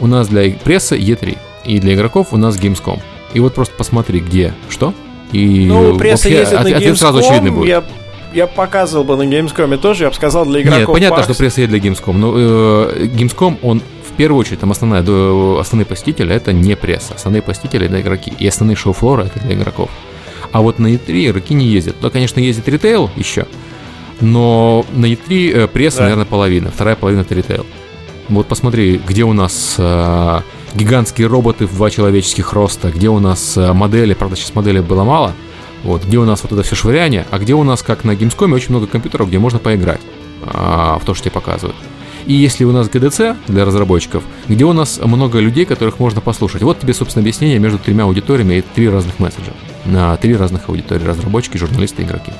У 0.00 0.06
нас 0.06 0.28
для 0.28 0.50
прессы 0.64 0.96
E3. 0.98 1.38
И 1.64 1.78
для 1.78 1.94
игроков 1.94 2.28
у 2.32 2.36
нас 2.36 2.56
Gamescom. 2.58 2.98
И 3.34 3.40
вот 3.40 3.54
просто 3.54 3.74
посмотри, 3.76 4.18
где 4.20 4.52
что. 4.68 4.92
И 5.30 5.64
Ну, 5.66 5.96
пресса 5.96 6.24
вообще 6.28 6.40
ездит 6.40 6.54
на 6.54 6.60
от- 6.70 6.72
ответ 6.76 6.98
сразу 6.98 7.18
очевидный 7.18 7.50
будет. 7.52 7.68
я, 7.68 7.84
я 8.34 8.46
показывал 8.46 9.04
бы 9.04 9.16
на 9.16 9.22
Gamescom 9.22 9.78
тоже, 9.78 10.04
я 10.04 10.10
бы 10.10 10.16
сказал 10.16 10.44
для 10.44 10.60
игроков. 10.60 10.78
Нет, 10.80 10.88
понятно, 10.88 11.20
PAX. 11.20 11.24
что 11.24 11.34
пресса 11.34 11.60
есть 11.62 11.70
для 11.72 11.78
Gamescom, 11.80 12.12
но 12.16 12.34
э, 12.36 13.04
Gamescom, 13.06 13.58
он 13.62 13.80
в 13.80 14.12
первую 14.16 14.40
очередь, 14.40 14.60
там 14.60 14.70
основная, 14.72 15.02
до- 15.02 15.58
основные 15.60 15.86
посетители 15.86 16.34
это 16.34 16.52
не 16.52 16.74
пресса, 16.76 17.14
основные 17.14 17.40
посетители 17.42 17.86
это 17.86 18.00
игроки, 18.00 18.30
и 18.38 18.46
основные 18.46 18.76
шоу-флоры 18.76 19.22
это 19.24 19.38
для 19.40 19.54
игроков. 19.54 19.88
А 20.52 20.60
вот 20.60 20.78
на 20.78 20.88
E3 20.88 21.30
игроки 21.30 21.54
не 21.54 21.66
ездят. 21.66 21.96
Да, 22.00 22.10
конечно, 22.10 22.38
ездит 22.40 22.68
ритейл 22.68 23.10
еще, 23.16 23.46
но 24.20 24.84
на 24.92 25.06
E3 25.06 25.52
э, 25.52 25.66
пресса, 25.68 25.98
Да. 25.98 26.02
наверное, 26.04 26.26
половина, 26.26 26.70
вторая 26.70 26.94
половина 26.96 27.22
это 27.22 27.34
ритейл. 27.34 27.66
Вот 28.28 28.46
посмотри, 28.46 29.00
где 29.04 29.24
у 29.24 29.32
нас 29.32 29.74
э, 29.78 30.40
гигантские 30.74 31.26
роботы 31.26 31.66
в 31.66 31.74
два 31.74 31.90
человеческих 31.90 32.52
роста, 32.52 32.90
где 32.90 33.08
у 33.08 33.18
нас 33.18 33.56
э, 33.56 33.72
модели, 33.72 34.14
правда, 34.14 34.36
сейчас 34.36 34.54
моделей 34.54 34.80
было 34.80 35.04
мало, 35.04 35.32
вот, 35.82 36.04
где 36.04 36.18
у 36.18 36.24
нас 36.24 36.42
вот 36.42 36.52
это 36.52 36.62
все 36.62 36.76
швыряние, 36.76 37.26
а 37.30 37.38
где 37.38 37.54
у 37.54 37.62
нас, 37.64 37.82
как 37.82 38.04
на 38.04 38.12
Gamescom, 38.12 38.54
очень 38.54 38.70
много 38.70 38.86
компьютеров, 38.86 39.28
где 39.28 39.38
можно 39.38 39.58
поиграть 39.58 40.00
а, 40.44 40.98
в 41.00 41.04
то, 41.04 41.14
что 41.14 41.24
тебе 41.24 41.32
показывают. 41.32 41.76
И 42.26 42.34
если 42.34 42.64
у 42.64 42.70
нас 42.70 42.88
GDC 42.88 43.36
для 43.48 43.64
разработчиков, 43.64 44.22
где 44.46 44.64
у 44.64 44.72
нас 44.72 45.00
много 45.02 45.40
людей, 45.40 45.64
которых 45.64 45.98
можно 45.98 46.20
послушать. 46.20 46.62
Вот 46.62 46.78
тебе, 46.78 46.94
собственно, 46.94 47.22
объяснение 47.22 47.58
между 47.58 47.78
тремя 47.78 48.04
аудиториями 48.04 48.54
и 48.54 48.60
три 48.62 48.88
разных 48.88 49.18
месседжа. 49.18 49.52
На 49.84 50.16
три 50.16 50.36
разных 50.36 50.68
аудитории. 50.68 51.04
Разработчики, 51.04 51.56
журналисты, 51.56 52.02
игроки. 52.02 52.32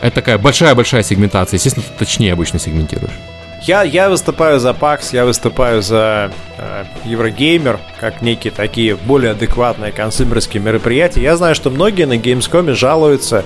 Это 0.00 0.14
такая 0.16 0.38
большая-большая 0.38 1.02
сегментация. 1.02 1.56
Естественно, 1.56 1.84
ты 1.86 2.04
точнее 2.04 2.32
обычно 2.32 2.58
сегментируешь. 2.58 3.14
Я, 3.62 3.82
я 3.82 4.08
выступаю 4.08 4.60
за 4.60 4.70
PAX, 4.70 5.08
я 5.12 5.24
выступаю 5.24 5.82
за 5.82 6.30
э, 6.58 6.84
Еврогеймер, 7.04 7.80
как 7.98 8.22
некие 8.22 8.52
такие 8.52 8.94
более 8.94 9.32
адекватные 9.32 9.90
консюмерские 9.90 10.62
мероприятия. 10.62 11.22
Я 11.22 11.36
знаю, 11.36 11.56
что 11.56 11.68
многие 11.68 12.04
на 12.04 12.16
Gamescom 12.16 12.72
жалуются, 12.74 13.44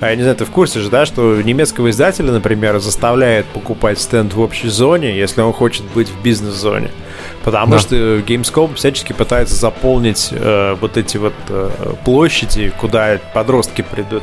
а 0.00 0.10
я 0.10 0.16
не 0.16 0.22
знаю, 0.22 0.36
ты 0.36 0.44
в 0.46 0.50
курсе 0.50 0.80
же, 0.80 0.90
да, 0.90 1.06
что 1.06 1.40
немецкого 1.40 1.90
издателя, 1.90 2.32
например, 2.32 2.80
заставляет 2.80 3.46
покупать 3.46 4.00
стенд 4.00 4.34
в 4.34 4.40
общей 4.40 4.68
зоне, 4.68 5.16
если 5.16 5.42
он 5.42 5.52
хочет 5.52 5.84
быть 5.94 6.08
в 6.08 6.20
бизнес-зоне. 6.22 6.90
Потому 7.44 7.72
Да. 7.72 7.78
что 7.80 7.96
Gamescom 8.18 8.74
всячески 8.76 9.12
пытается 9.12 9.56
заполнить 9.56 10.28
э, 10.30 10.76
вот 10.80 10.96
эти 10.96 11.16
вот 11.16 11.34
э, 11.48 11.70
площади, 12.04 12.72
куда 12.78 13.18
подростки 13.34 13.82
придут. 13.82 14.22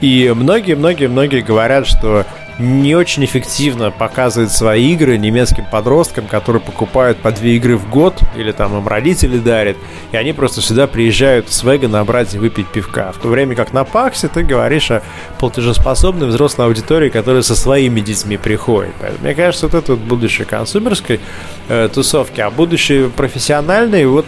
И 0.00 0.32
многие-многие-многие 0.34 1.42
говорят, 1.42 1.86
что 1.86 2.26
не 2.58 2.94
очень 2.94 3.24
эффективно 3.24 3.90
показывает 3.90 4.50
свои 4.50 4.92
игры 4.92 5.18
немецким 5.18 5.66
подросткам, 5.70 6.26
которые 6.26 6.62
покупают 6.62 7.18
по 7.18 7.30
две 7.30 7.56
игры 7.56 7.76
в 7.76 7.88
год, 7.90 8.18
или 8.34 8.52
там 8.52 8.76
им 8.78 8.88
родители 8.88 9.38
дарят, 9.38 9.76
и 10.12 10.16
они 10.16 10.32
просто 10.32 10.60
сюда 10.60 10.86
приезжают 10.86 11.50
с 11.50 11.62
Вега 11.62 11.88
набрать 11.88 12.34
и 12.34 12.38
выпить 12.38 12.68
пивка. 12.68 13.12
В 13.12 13.18
то 13.18 13.28
время 13.28 13.54
как 13.54 13.72
на 13.72 13.84
Паксе 13.84 14.28
ты 14.28 14.42
говоришь 14.42 14.90
о 14.90 15.02
платежеспособной 15.38 16.28
взрослой 16.28 16.66
аудитории, 16.66 17.10
которая 17.10 17.42
со 17.42 17.54
своими 17.54 18.00
детьми 18.00 18.36
приходит. 18.36 18.94
Поэтому, 19.00 19.24
мне 19.24 19.34
кажется, 19.34 19.66
вот 19.66 19.74
это 19.74 19.92
вот 19.92 20.00
будущее 20.00 20.46
консумерской 20.46 21.20
э, 21.68 21.88
тусовки, 21.92 22.40
а 22.40 22.50
будущее 22.50 23.10
профессиональной, 23.10 24.06
вот 24.06 24.26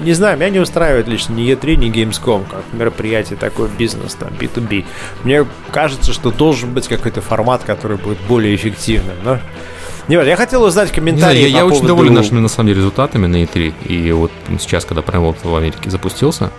не 0.00 0.12
знаю, 0.12 0.36
меня 0.36 0.50
не 0.50 0.58
устраивает 0.58 1.08
лично 1.08 1.34
ни 1.34 1.52
E3, 1.52 1.76
ни 1.76 1.90
Gamescom, 1.90 2.44
как 2.50 2.62
мероприятие 2.72 3.38
такой 3.38 3.68
бизнес, 3.68 4.14
там, 4.14 4.30
B2B. 4.30 4.84
Мне 5.24 5.46
кажется, 5.72 6.12
что 6.12 6.30
должен 6.30 6.72
быть 6.72 6.88
какой-то 6.88 7.20
формат, 7.20 7.62
который 7.64 7.96
будет 7.96 8.18
более 8.28 8.54
эффективным, 8.54 9.16
но... 9.24 9.38
Не 10.08 10.16
важно, 10.16 10.30
я 10.30 10.36
хотел 10.36 10.64
узнать 10.64 10.88
Не 10.88 10.92
знаю, 10.92 10.94
комментарии 11.12 11.40
я, 11.40 11.52
по 11.52 11.56
я 11.58 11.64
очень 11.66 11.74
поводу- 11.76 11.86
доволен 11.88 12.14
нашими, 12.14 12.40
на 12.40 12.48
самом 12.48 12.68
деле, 12.68 12.78
результатами 12.78 13.26
на 13.26 13.42
E3. 13.44 13.74
И 13.86 14.10
вот 14.12 14.32
сейчас, 14.58 14.84
когда 14.84 15.02
Prime 15.02 15.22
World 15.22 15.36
в 15.48 15.54
Америке 15.54 15.88
запустился, 15.90 16.50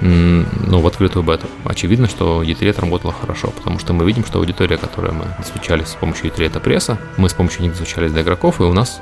ну, 0.00 0.80
в 0.80 0.86
открытую 0.88 1.22
бету, 1.22 1.46
очевидно, 1.64 2.08
что 2.08 2.42
E3 2.42 2.70
отработала 2.70 3.12
хорошо, 3.12 3.48
потому 3.50 3.78
что 3.78 3.92
мы 3.92 4.04
видим, 4.04 4.24
что 4.24 4.40
аудитория, 4.40 4.76
которой 4.78 5.12
мы 5.12 5.26
достучались 5.38 5.88
с 5.88 5.94
помощью 5.94 6.26
E3, 6.30 6.46
это 6.46 6.58
пресса, 6.58 6.98
мы 7.18 7.28
с 7.28 7.34
помощью 7.34 7.62
них 7.62 7.72
достучались 7.72 8.10
до 8.10 8.22
игроков, 8.22 8.60
и 8.60 8.64
у 8.64 8.72
нас 8.72 9.00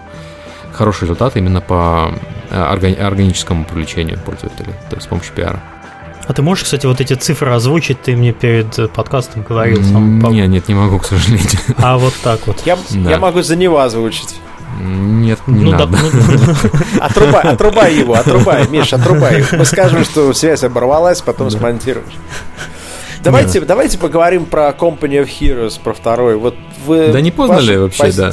хорошие 0.73 1.07
результаты 1.07 1.39
именно 1.41 1.61
по 1.61 2.13
э, 2.51 2.57
органи- 2.75 2.99
органическому 3.01 3.65
привлечению 3.65 4.19
пользователей, 4.19 4.73
то 4.89 4.97
есть 4.97 5.07
с 5.07 5.09
помощью 5.09 5.35
пиара. 5.35 5.61
А 6.27 6.33
ты 6.33 6.43
можешь, 6.43 6.65
кстати, 6.65 6.87
вот 6.87 7.01
эти 7.01 7.15
цифры 7.15 7.51
озвучить? 7.53 8.01
Ты 8.03 8.15
мне 8.17 8.33
перед 8.33 8.79
э, 8.79 8.89
подкастом 8.89 9.43
говорил. 9.43 9.83
сам, 9.83 10.21
по- 10.21 10.29
Не, 10.29 10.47
нет, 10.47 10.69
не 10.69 10.75
могу, 10.75 10.99
к 10.99 11.05
сожалению. 11.07 11.49
А 11.79 11.99
вот 11.99 12.15
так 12.23 12.47
вот. 12.47 12.63
Я, 12.65 12.77
Да. 12.91 13.11
я 13.11 13.19
могу 13.19 13.43
за 13.43 13.57
него 13.57 13.81
озвучить. 13.81 14.37
Нет, 14.81 15.41
не 15.49 15.65
ну, 15.65 15.73
да, 15.73 15.79
надо. 15.87 15.99
ну, 16.01 17.01
Отрубай, 17.01 17.43
отрубай 17.43 17.95
его, 17.97 18.15
отрубай, 18.15 18.69
Миш, 18.69 18.93
отрубай. 18.93 19.45
Мы 19.53 19.65
скажем, 19.65 20.05
что 20.05 20.33
связь 20.33 20.63
оборвалась, 20.63 21.21
потом 21.21 21.51
смонтируешь. 21.51 22.15
Давайте, 23.23 23.61
давайте 23.61 23.99
поговорим 23.99 24.47
про 24.47 24.71
Company 24.71 25.23
of 25.23 25.29
Heroes, 25.41 25.79
про 25.83 25.93
второй. 25.93 26.37
Вот 26.37 26.55
вы, 26.87 27.09
Да 27.13 27.21
не 27.21 27.31
поздно 27.31 27.59
ли 27.59 27.77
вообще, 27.77 28.13
да? 28.13 28.33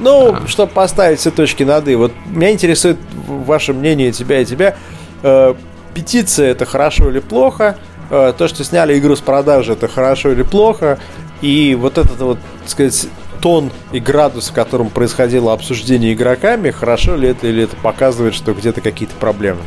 Ну, 0.00 0.36
чтобы 0.46 0.72
поставить 0.72 1.20
все 1.20 1.30
точки 1.30 1.62
над 1.62 1.88
«и». 1.88 1.94
Вот 1.94 2.12
меня 2.26 2.52
интересует 2.52 2.98
ваше 3.26 3.72
мнение, 3.72 4.12
тебя 4.12 4.40
и 4.40 4.44
тебя. 4.44 4.76
Э, 5.22 5.54
петиция 5.94 6.50
это 6.50 6.66
хорошо 6.66 7.08
или 7.10 7.20
плохо? 7.20 7.76
Э, 8.10 8.32
то, 8.36 8.48
что 8.48 8.62
сняли 8.64 8.98
игру 8.98 9.16
с 9.16 9.20
продажи, 9.20 9.72
это 9.72 9.88
хорошо 9.88 10.32
или 10.32 10.42
плохо? 10.42 10.98
И 11.40 11.76
вот 11.78 11.98
этот 11.98 12.18
вот, 12.18 12.38
так 12.60 12.70
сказать, 12.70 13.08
тон 13.40 13.70
и 13.92 14.00
градус, 14.00 14.48
в 14.48 14.52
котором 14.52 14.90
происходило 14.90 15.52
обсуждение 15.52 16.12
игроками, 16.12 16.70
хорошо 16.70 17.16
ли 17.16 17.28
это 17.28 17.46
или 17.46 17.64
это 17.64 17.76
показывает, 17.76 18.34
что 18.34 18.52
где-то 18.52 18.80
какие-то 18.80 19.14
проблемы? 19.16 19.60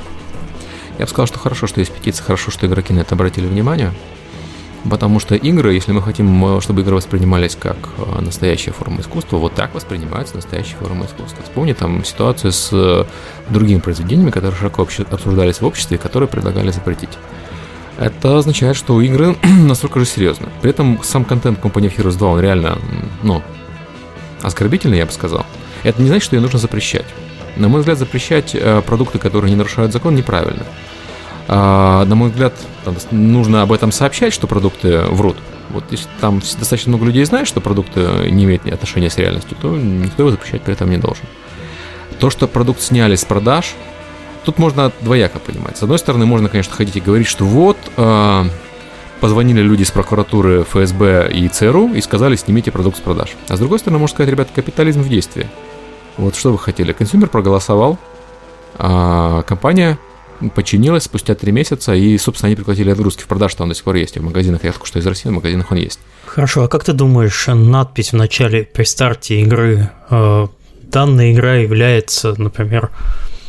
Я 0.97 1.05
бы 1.05 1.09
сказал, 1.09 1.27
что 1.27 1.39
хорошо, 1.39 1.65
что 1.67 1.79
есть 1.79 1.91
петиция, 1.93 2.25
хорошо, 2.25 2.51
что 2.51 2.67
игроки 2.67 2.93
на 2.93 2.99
это 2.99 3.15
обратили 3.15 3.47
внимание. 3.47 3.93
Потому 4.87 5.19
что 5.19 5.35
игры, 5.35 5.73
если 5.73 5.91
мы 5.91 6.01
хотим, 6.01 6.57
э, 6.57 6.61
чтобы 6.61 6.81
игры 6.81 6.95
воспринимались 6.95 7.55
как 7.55 7.77
э, 7.97 8.21
настоящая 8.21 8.71
форма 8.71 9.01
искусства, 9.01 9.37
вот 9.37 9.53
так 9.53 9.73
воспринимаются 9.73 10.35
настоящие 10.35 10.77
формы 10.77 11.05
искусства. 11.05 11.43
Вспомни 11.43 11.73
там 11.73 12.05
ситуацию 12.05 12.51
с 12.53 12.69
э, 12.71 13.03
другими 13.49 13.79
произведениями, 13.79 14.31
которые 14.31 14.57
широко 14.57 14.83
обсуждались 14.83 15.59
в 15.59 15.65
обществе, 15.65 15.97
и 15.97 15.99
которые 15.99 16.29
предлагали 16.29 16.71
запретить. 16.71 17.09
Это 17.97 18.37
означает, 18.37 18.77
что 18.77 19.01
игры 19.01 19.35
настолько 19.43 19.99
же 19.99 20.05
серьезны. 20.05 20.47
При 20.61 20.69
этом 20.69 21.03
сам 21.03 21.25
контент 21.25 21.59
Company 21.59 21.93
of 21.93 21.97
Heroes 21.97 22.17
2, 22.17 22.29
он 22.29 22.39
реально, 22.39 22.79
ну, 23.21 23.41
оскорбительный, 24.41 24.97
я 24.97 25.05
бы 25.05 25.11
сказал. 25.11 25.45
Это 25.83 26.01
не 26.01 26.07
значит, 26.07 26.23
что 26.23 26.37
ее 26.37 26.41
нужно 26.41 26.59
запрещать. 26.59 27.05
На 27.57 27.67
мой 27.67 27.81
взгляд, 27.81 27.97
запрещать 27.97 28.55
продукты, 28.85 29.19
которые 29.19 29.51
не 29.51 29.57
нарушают 29.57 29.91
закон, 29.91 30.15
неправильно. 30.15 30.63
А, 31.51 32.05
на 32.05 32.13
мой 32.13 32.29
взгляд, 32.29 32.53
нужно 33.09 33.63
об 33.63 33.71
этом 33.71 33.91
сообщать, 33.91 34.33
что 34.33 34.45
продукты 34.45 34.99
врут. 34.99 35.35
Вот 35.71 35.83
если 35.89 36.07
там 36.21 36.39
достаточно 36.39 36.89
много 36.89 37.05
людей 37.05 37.25
знает, 37.25 37.47
что 37.47 37.59
продукты 37.59 38.29
не 38.29 38.43
имеют 38.45 38.65
ни 38.65 38.69
отношения 38.69 39.09
с 39.09 39.17
реальностью, 39.17 39.57
то 39.59 39.75
никто 39.75 40.21
его 40.21 40.31
запрещать 40.31 40.61
при 40.61 40.75
этом 40.75 40.91
не 40.91 40.97
должен. 40.97 41.25
То, 42.19 42.29
что 42.29 42.47
продукт 42.47 42.81
сняли 42.81 43.15
с 43.15 43.25
продаж, 43.25 43.73
тут 44.45 44.59
можно 44.59 44.91
двояко 45.01 45.39
понимать. 45.39 45.75
С 45.75 45.81
одной 45.81 45.97
стороны, 45.97 46.27
можно, 46.27 46.49
конечно, 46.49 46.75
ходить 46.75 46.97
и 46.97 47.01
говорить, 47.01 47.27
что 47.27 47.45
вот 47.45 47.77
э, 47.97 48.43
позвонили 49.19 49.61
люди 49.61 49.81
из 49.81 49.89
прокуратуры 49.89 50.65
ФСБ 50.65 51.31
и 51.33 51.47
ЦРУ 51.47 51.93
и 51.93 52.01
сказали, 52.01 52.35
снимите 52.35 52.71
продукт 52.71 52.97
с 52.97 53.01
продаж. 53.01 53.35
А 53.47 53.55
с 53.55 53.59
другой 53.59 53.79
стороны, 53.79 53.97
можно 53.97 54.13
сказать, 54.13 54.29
ребята, 54.29 54.51
капитализм 54.53 55.01
в 55.01 55.09
действии. 55.09 55.49
Вот 56.17 56.35
что 56.35 56.51
вы 56.51 56.59
хотели? 56.59 56.93
Consumer 56.93 57.27
проголосовал, 57.27 57.97
а 58.77 59.41
компания 59.43 59.97
подчинилась 60.55 61.03
спустя 61.03 61.35
три 61.35 61.51
месяца, 61.51 61.93
и, 61.93 62.17
собственно, 62.17 62.47
они 62.47 62.55
прекратили 62.55 62.89
отгрузки 62.89 63.23
в 63.23 63.27
продаж, 63.27 63.51
что 63.51 63.63
он 63.63 63.69
до 63.69 63.75
сих 63.75 63.83
пор 63.83 63.95
есть. 63.95 64.15
И 64.15 64.19
в 64.19 64.23
магазинах, 64.23 64.63
я 64.63 64.71
только 64.71 64.87
что 64.87 64.99
из 64.99 65.05
России, 65.05 65.29
в 65.29 65.33
магазинах 65.33 65.71
он 65.71 65.77
есть. 65.77 65.99
Хорошо, 66.25 66.63
а 66.63 66.67
как 66.67 66.83
ты 66.83 66.93
думаешь, 66.93 67.47
надпись 67.47 68.11
в 68.11 68.15
начале 68.15 68.63
при 68.63 68.83
старте 68.83 69.41
игры, 69.41 69.89
э, 70.09 70.47
данная 70.83 71.33
игра 71.33 71.55
является, 71.55 72.33
например, 72.37 72.91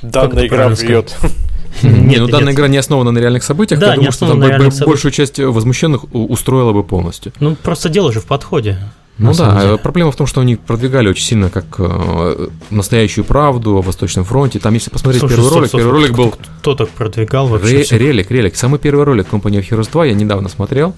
Данная 0.03 0.47
игра 0.47 0.69
врет. 0.69 1.17
Не, 1.83 2.17
ну 2.17 2.27
данная 2.27 2.53
игра 2.53 2.67
не 2.67 2.79
основана 2.79 3.13
на 3.13 3.19
реальных 3.19 3.45
событиях, 3.45 3.81
Да, 3.81 3.89
я 3.89 3.93
не 3.93 3.97
думаю, 3.99 4.13
что 4.13 4.27
там 4.27 4.87
большую 4.87 5.13
часть 5.13 5.39
возмущенных 5.39 6.13
устроила 6.13 6.73
бы 6.73 6.83
полностью. 6.83 7.33
Ну, 7.39 7.55
просто 7.55 7.89
дело 7.89 8.13
же 8.13 8.21
в 8.21 8.27
подходе. 8.27 8.79
Ну 9.21 9.35
да, 9.35 9.61
деле. 9.61 9.75
э, 9.75 9.79
проблема 9.79 10.13
в 10.13 10.17
том, 10.17 10.27
что 10.27 10.41
они 10.41 10.57
продвигали 10.57 11.09
очень 11.09 11.25
сильно 11.25 11.51
как 11.51 11.67
э, 11.79 12.49
настоящую 12.71 13.25
правду 13.25 13.77
о 13.77 13.83
Восточном 13.83 14.25
фронте. 14.25 14.59
Там, 14.59 14.73
если 14.75 14.91
посмотреть 14.91 15.21
Слушай, 15.21 15.35
первый 15.35 15.47
стоп, 15.47 15.57
ролик, 15.59 15.69
стоп, 15.69 15.81
первый 15.81 15.91
стоп, 15.91 16.17
ролик 16.17 16.17
был 16.17 16.35
Кто 16.61 16.75
так 16.75 16.89
продвигал 16.91 17.47
вообще? 17.49 17.83
Ре- 17.83 17.99
релик, 17.99 18.31
релик. 18.31 18.57
Самый 18.57 18.79
первый 18.79 19.05
ролик 19.05 19.27
Company 19.31 19.61
of 19.61 19.69
Heroes 19.69 19.91
2 19.93 20.07
я 20.07 20.15
недавно 20.15 20.49
смотрел. 20.49 20.95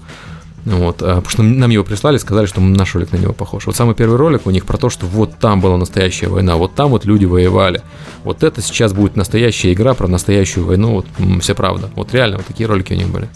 Вот, 0.65 1.01
а, 1.01 1.15
потому 1.15 1.29
что 1.29 1.43
нам 1.43 1.69
его 1.69 1.83
прислали, 1.83 2.17
сказали, 2.17 2.45
что 2.45 2.61
наш 2.61 2.95
ролик 2.95 3.11
на 3.11 3.17
него 3.17 3.33
похож. 3.33 3.65
Вот 3.65 3.75
самый 3.75 3.95
первый 3.95 4.17
ролик 4.17 4.47
у 4.47 4.49
них 4.49 4.65
про 4.65 4.77
то, 4.77 4.89
что 4.89 5.05
вот 5.05 5.37
там 5.37 5.59
была 5.59 5.75
настоящая 5.75 6.29
война, 6.29 6.55
вот 6.55 6.73
там 6.73 6.89
вот 6.89 7.03
люди 7.03 7.25
воевали. 7.25 7.81
Вот 8.23 8.43
это 8.43 8.61
сейчас 8.61 8.93
будет 8.93 9.17
настоящая 9.17 9.73
игра 9.73 9.93
про 9.93 10.07
настоящую 10.07 10.65
войну, 10.65 10.93
вот 10.93 11.05
вся 11.41 11.53
правда. 11.53 11.89
Вот 11.95 12.13
реально, 12.13 12.37
вот 12.37 12.45
такие 12.45 12.67
ролики 12.67 12.93
у 12.93 12.95
них 12.95 13.09
были. 13.09 13.27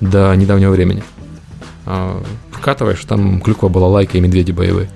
До 0.00 0.32
недавнего 0.36 0.70
времени. 0.70 1.02
Вкатываешь, 2.58 3.04
там 3.04 3.40
клюква 3.40 3.68
была 3.68 3.88
лайка 3.88 4.18
и 4.18 4.20
медведи 4.20 4.52
боевые. 4.52 4.88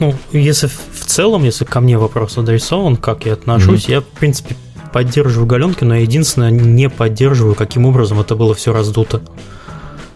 Ну, 0.00 0.14
если 0.32 0.66
в 0.66 1.04
целом, 1.06 1.44
если 1.44 1.64
ко 1.64 1.80
мне 1.80 1.98
вопрос 1.98 2.36
адресован, 2.38 2.96
как 2.96 3.24
я 3.24 3.34
отношусь, 3.34 3.88
я, 3.88 4.00
в 4.00 4.04
принципе, 4.04 4.56
поддерживаю 4.92 5.46
Галенки, 5.46 5.84
но 5.84 5.94
я 5.94 6.02
единственное 6.02 6.50
не 6.50 6.88
поддерживаю, 6.88 7.54
каким 7.54 7.86
образом 7.86 8.20
это 8.20 8.34
было 8.34 8.54
все 8.54 8.72
раздуто. 8.72 9.22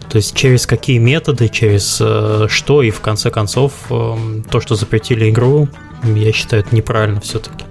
То 0.09 0.17
есть 0.17 0.35
через 0.35 0.65
какие 0.65 0.99
методы, 0.99 1.49
через 1.49 1.97
э, 1.99 2.47
что, 2.49 2.81
и 2.81 2.91
в 2.91 3.01
конце 3.01 3.29
концов, 3.29 3.73
эм, 3.89 4.45
то, 4.49 4.61
что 4.61 4.75
запретили 4.75 5.29
игру, 5.29 5.67
я 6.03 6.31
считаю, 6.31 6.63
это 6.63 6.73
неправильно 6.73 7.19
все-таки. 7.19 7.65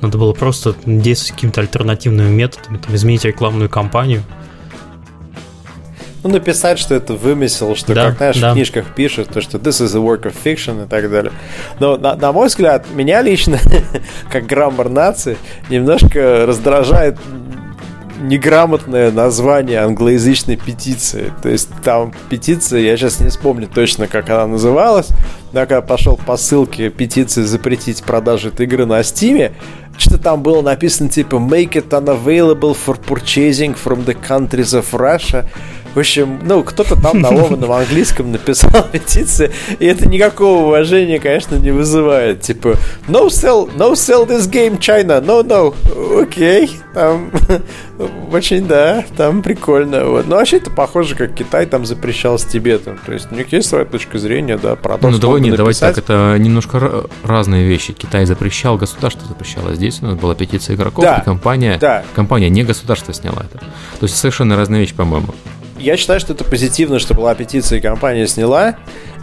Надо 0.00 0.16
было 0.16 0.32
просто 0.32 0.74
действовать 0.86 1.32
какими-то 1.32 1.60
альтернативными 1.62 2.30
методами, 2.30 2.78
там, 2.78 2.94
изменить 2.94 3.24
рекламную 3.24 3.68
кампанию. 3.68 4.22
Ну, 6.22 6.30
написать, 6.30 6.78
что 6.78 6.94
это 6.94 7.14
вымысел, 7.14 7.74
что, 7.74 7.94
Да, 7.94 8.08
как, 8.08 8.16
знаешь, 8.16 8.38
да. 8.38 8.50
в 8.50 8.54
книжках 8.54 8.94
пишут, 8.94 9.28
то, 9.28 9.40
что 9.40 9.58
this 9.58 9.82
is 9.84 9.96
a 9.96 10.00
work 10.00 10.24
of 10.24 10.34
fiction 10.44 10.84
и 10.84 10.88
так 10.88 11.10
далее. 11.10 11.32
Но, 11.78 11.96
на, 11.96 12.14
на 12.14 12.32
мой 12.32 12.48
взгляд, 12.48 12.86
меня 12.92 13.22
лично, 13.22 13.58
как 14.30 14.46
граммар 14.46 14.88
нации, 14.90 15.38
немножко 15.70 16.44
раздражает 16.46 17.16
неграмотное 18.20 19.10
название 19.10 19.80
англоязычной 19.80 20.56
петиции. 20.56 21.32
То 21.42 21.48
есть 21.48 21.70
там 21.82 22.12
петиция, 22.28 22.80
я 22.80 22.96
сейчас 22.96 23.20
не 23.20 23.28
вспомню 23.28 23.66
точно, 23.66 24.06
как 24.06 24.28
она 24.30 24.46
называлась, 24.46 25.08
но 25.52 25.60
я 25.60 25.66
когда 25.66 25.80
пошел 25.80 26.16
по 26.16 26.36
ссылке 26.36 26.90
петиции 26.90 27.42
запретить 27.42 28.02
продажу 28.02 28.48
этой 28.48 28.66
игры 28.66 28.84
на 28.84 29.00
Steam, 29.00 29.52
что 29.96 30.18
там 30.18 30.42
было 30.42 30.62
написано 30.62 31.08
типа 31.08 31.36
make 31.36 31.72
it 31.72 31.88
unavailable 31.88 32.76
for 32.76 32.98
purchasing 32.98 33.76
from 33.76 34.04
the 34.04 34.14
countries 34.14 34.74
of 34.74 34.86
Russia. 34.92 35.46
В 35.94 35.98
общем, 35.98 36.38
ну, 36.44 36.62
кто-то 36.62 36.94
там 37.00 37.20
на 37.20 37.30
ломаном 37.30 37.72
английском 37.72 38.30
написал 38.30 38.86
петицию, 38.92 39.50
и 39.80 39.86
это 39.86 40.06
никакого 40.08 40.66
уважения, 40.66 41.18
конечно, 41.18 41.56
не 41.56 41.72
вызывает. 41.72 42.42
Типа, 42.42 42.76
no 43.08 43.26
sell, 43.26 43.68
no 43.76 43.92
sell 43.94 44.24
this 44.28 44.48
game 44.48 44.78
China, 44.78 45.20
no, 45.20 45.42
no, 45.44 46.22
окей, 46.22 46.70
там, 46.94 47.32
очень, 48.32 48.66
да, 48.68 49.04
там 49.16 49.42
прикольно. 49.42 50.04
Вот. 50.06 50.28
Но 50.28 50.36
вообще 50.36 50.58
это 50.58 50.70
похоже, 50.70 51.16
как 51.16 51.34
Китай 51.34 51.66
там 51.66 51.84
запрещал 51.84 52.38
с 52.38 52.44
Тибетом. 52.44 52.98
То 53.04 53.12
есть 53.12 53.26
у 53.32 53.34
них 53.34 53.52
есть 53.52 53.68
своя 53.68 53.84
точка 53.84 54.18
зрения, 54.18 54.56
да, 54.56 54.76
про 54.76 54.96
то, 54.96 55.08
ну, 55.08 55.12
что 55.14 55.22
давай, 55.22 55.40
нет, 55.40 55.56
давайте 55.56 55.80
так, 55.80 55.98
это 55.98 56.36
немножко 56.38 56.76
ра- 56.78 57.10
разные 57.24 57.66
вещи. 57.66 57.92
Китай 57.92 58.26
запрещал, 58.26 58.76
государство 58.78 59.26
запрещало. 59.26 59.74
Здесь 59.74 60.00
у 60.02 60.06
нас 60.06 60.14
была 60.14 60.36
петиция 60.36 60.76
игроков, 60.76 61.04
Да, 61.04 61.16
и 61.18 61.24
компания, 61.24 61.78
да. 61.80 62.04
компания, 62.14 62.48
не 62.48 62.62
государство 62.62 63.12
сняла 63.12 63.42
это. 63.50 63.58
То 63.58 64.02
есть 64.06 64.16
совершенно 64.16 64.56
разные 64.56 64.80
вещи, 64.80 64.94
по-моему. 64.94 65.34
Я 65.80 65.96
считаю, 65.96 66.20
что 66.20 66.34
это 66.34 66.44
позитивно, 66.44 66.98
что 66.98 67.14
была 67.14 67.34
петиция, 67.34 67.78
и 67.78 67.80
компания 67.80 68.26
сняла. 68.26 68.76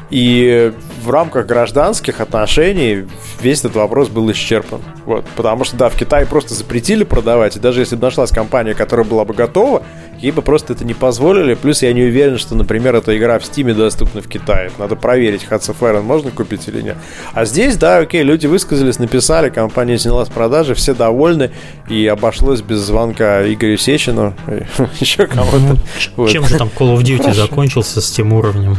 И 0.10 0.74
в 1.04 1.10
рамках 1.10 1.46
гражданских 1.48 2.22
отношений 2.22 3.06
весь 3.42 3.60
этот 3.60 3.76
вопрос 3.76 4.08
был 4.08 4.32
исчерпан. 4.32 4.82
Вот. 5.06 5.26
Потому 5.36 5.66
что, 5.66 5.76
да, 5.76 5.90
в 5.90 5.96
Китае 5.96 6.26
просто 6.26 6.54
запретили 6.54 7.04
продавать, 7.04 7.58
и 7.58 7.60
даже 7.60 7.82
если 7.82 7.96
бы 7.96 8.04
нашлась 8.04 8.32
компания, 8.32 8.74
которая 8.74 9.06
была 9.06 9.26
бы 9.26 9.34
готова, 9.34 9.84
ей 10.20 10.32
бы 10.32 10.42
просто 10.42 10.74
это 10.74 10.86
не 10.86 10.94
позволили. 10.94 11.56
Плюс 11.56 11.82
я 11.82 11.92
не 11.94 12.04
уверен, 12.04 12.38
что, 12.38 12.56
например, 12.56 12.96
эта 12.96 13.18
игра 13.18 13.38
в 13.38 13.46
Стиме 13.46 13.74
доступна 13.74 14.22
в 14.22 14.28
Китае. 14.28 14.72
Надо 14.78 14.96
проверить, 14.96 15.46
Hearts 15.50 15.70
of 15.70 15.80
Iron 15.82 16.04
можно 16.04 16.32
купить 16.32 16.68
или 16.68 16.82
нет. 16.82 16.98
А 17.34 17.46
здесь, 17.46 17.76
да, 17.76 17.98
окей, 17.98 18.24
люди 18.24 18.48
высказались, 18.48 19.00
написали, 19.00 19.50
компания 19.50 19.98
сняла 19.98 20.26
с 20.26 20.30
продажи, 20.30 20.74
все 20.74 20.94
довольны, 20.94 21.52
и 21.90 22.08
обошлось 22.08 22.62
без 22.62 22.80
звонка 22.80 23.48
Игорю 23.52 23.78
Сечину, 23.78 24.34
еще 25.00 25.28
кому-то. 25.28 25.78
Ну. 26.16 26.28
Чем 26.28 26.46
же 26.46 26.58
там 26.58 26.70
Call 26.76 26.96
of 26.96 27.04
Duty 27.04 27.34
закончился 27.34 28.02
с 28.02 28.10
тем 28.12 28.34
уровнем? 28.34 28.78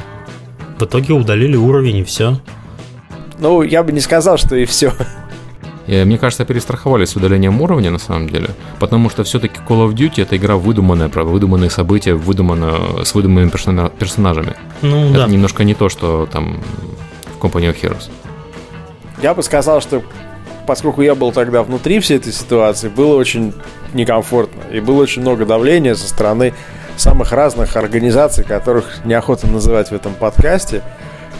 В 0.78 0.82
итоге 0.84 1.12
удалили 1.14 1.56
уровень 1.56 1.98
и 1.98 2.04
все. 2.04 2.40
Ну, 3.38 3.62
я 3.62 3.82
бы 3.82 3.92
не 3.92 4.00
сказал, 4.00 4.36
что 4.38 4.56
и 4.56 4.64
все. 4.64 4.92
Мне 5.86 6.18
кажется, 6.18 6.44
перестраховались 6.44 7.10
с 7.10 7.16
удалением 7.16 7.60
уровня, 7.62 7.90
на 7.90 7.98
самом 7.98 8.28
деле. 8.28 8.50
Потому 8.78 9.08
что 9.08 9.24
все-таки 9.24 9.58
Call 9.66 9.88
of 9.88 9.94
Duty 9.94 10.22
это 10.22 10.36
игра 10.36 10.56
выдуманная, 10.56 11.08
про 11.08 11.24
выдуманные 11.24 11.70
события, 11.70 12.14
выдуманная, 12.14 13.04
с 13.04 13.14
выдуманными 13.14 13.48
персона- 13.48 13.90
персонажами. 13.90 14.54
Ну 14.82 15.10
это 15.10 15.20
да. 15.20 15.26
немножко 15.26 15.64
не 15.64 15.74
то, 15.74 15.88
что 15.88 16.28
там 16.30 16.60
в 17.38 17.42
Company 17.42 17.72
of 17.72 17.80
Heroes. 17.80 18.10
Я 19.22 19.34
бы 19.34 19.42
сказал, 19.42 19.80
что 19.80 20.02
поскольку 20.66 21.00
я 21.00 21.14
был 21.14 21.32
тогда 21.32 21.62
внутри 21.62 22.00
всей 22.00 22.18
этой 22.18 22.32
ситуации, 22.32 22.88
было 22.88 23.16
очень 23.16 23.54
некомфортно. 23.94 24.60
И 24.70 24.80
было 24.80 25.00
очень 25.00 25.22
много 25.22 25.46
давления 25.46 25.94
со 25.94 26.06
стороны 26.06 26.52
самых 26.98 27.32
разных 27.32 27.76
организаций, 27.76 28.44
которых 28.44 29.04
неохота 29.04 29.46
называть 29.46 29.90
в 29.90 29.94
этом 29.94 30.14
подкасте. 30.14 30.82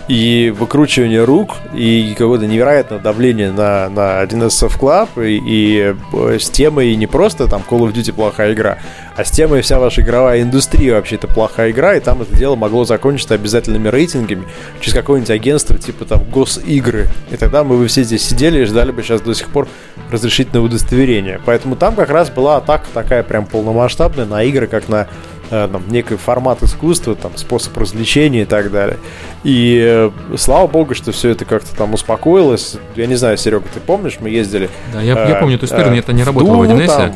И 0.08 0.54
выкручивание 0.58 1.22
рук, 1.22 1.56
и 1.74 2.14
какое-то 2.16 2.46
невероятное 2.46 2.98
давление 2.98 3.52
на, 3.52 3.90
на 3.90 4.22
1С 4.22 4.70
Club, 4.80 5.08
и, 5.22 5.38
и 5.46 5.94
э, 6.14 6.38
с 6.40 6.48
темой 6.48 6.96
не 6.96 7.06
просто 7.06 7.46
там 7.46 7.62
Call 7.68 7.80
of 7.80 7.92
Duty 7.92 8.14
плохая 8.14 8.54
игра, 8.54 8.78
а 9.18 9.24
с 9.26 9.30
темой 9.30 9.60
вся 9.60 9.78
ваша 9.78 10.00
игровая 10.00 10.40
индустрия 10.40 10.94
вообще 10.94 11.16
это 11.16 11.26
плохая 11.26 11.72
игра, 11.72 11.94
и 11.94 12.00
там 12.00 12.22
это 12.22 12.34
дело 12.34 12.56
могло 12.56 12.86
закончиться 12.86 13.34
обязательными 13.34 13.88
рейтингами 13.88 14.44
через 14.80 14.94
какое-нибудь 14.94 15.30
агентство 15.30 15.76
типа 15.76 16.06
там 16.06 16.24
госигры. 16.24 17.08
И 17.30 17.36
тогда 17.36 17.62
мы 17.62 17.76
бы 17.76 17.86
все 17.86 18.02
здесь 18.02 18.22
сидели 18.26 18.62
и 18.62 18.64
ждали 18.64 18.92
бы 18.92 19.02
сейчас 19.02 19.20
до 19.20 19.34
сих 19.34 19.48
пор 19.48 19.68
разрешительного 20.10 20.66
удостоверения. 20.66 21.38
Поэтому 21.44 21.76
там 21.76 21.94
как 21.94 22.08
раз 22.08 22.30
была 22.30 22.56
атака 22.56 22.86
такая 22.94 23.22
прям 23.22 23.44
полномасштабная 23.44 24.24
на 24.24 24.42
игры, 24.44 24.68
как 24.68 24.88
на 24.88 25.06
там, 25.48 25.82
некий 25.88 26.16
формат 26.16 26.62
искусства, 26.62 27.14
там, 27.14 27.36
способ 27.36 27.76
развлечения 27.76 28.42
и 28.42 28.44
так 28.44 28.70
далее. 28.70 28.98
И 29.44 29.80
э, 29.82 30.10
слава 30.36 30.66
богу, 30.66 30.94
что 30.94 31.12
все 31.12 31.30
это 31.30 31.44
как-то 31.44 31.74
там 31.74 31.94
успокоилось. 31.94 32.76
Я 32.96 33.06
не 33.06 33.14
знаю, 33.14 33.36
Серега, 33.36 33.64
ты 33.72 33.80
помнишь, 33.80 34.18
мы 34.20 34.30
ездили 34.30 34.68
Да, 34.92 35.00
я, 35.00 35.14
э, 35.14 35.28
я 35.30 35.34
помню 35.36 35.56
эту 35.56 35.66
историю, 35.66 35.88
э, 35.88 35.90
но 35.90 35.96
это 35.96 36.12
не 36.12 36.22
в 36.22 36.26
работало 36.26 36.64
в 36.64 36.68
Думу 36.68 36.80
1С. 36.80 36.86
там. 36.86 37.12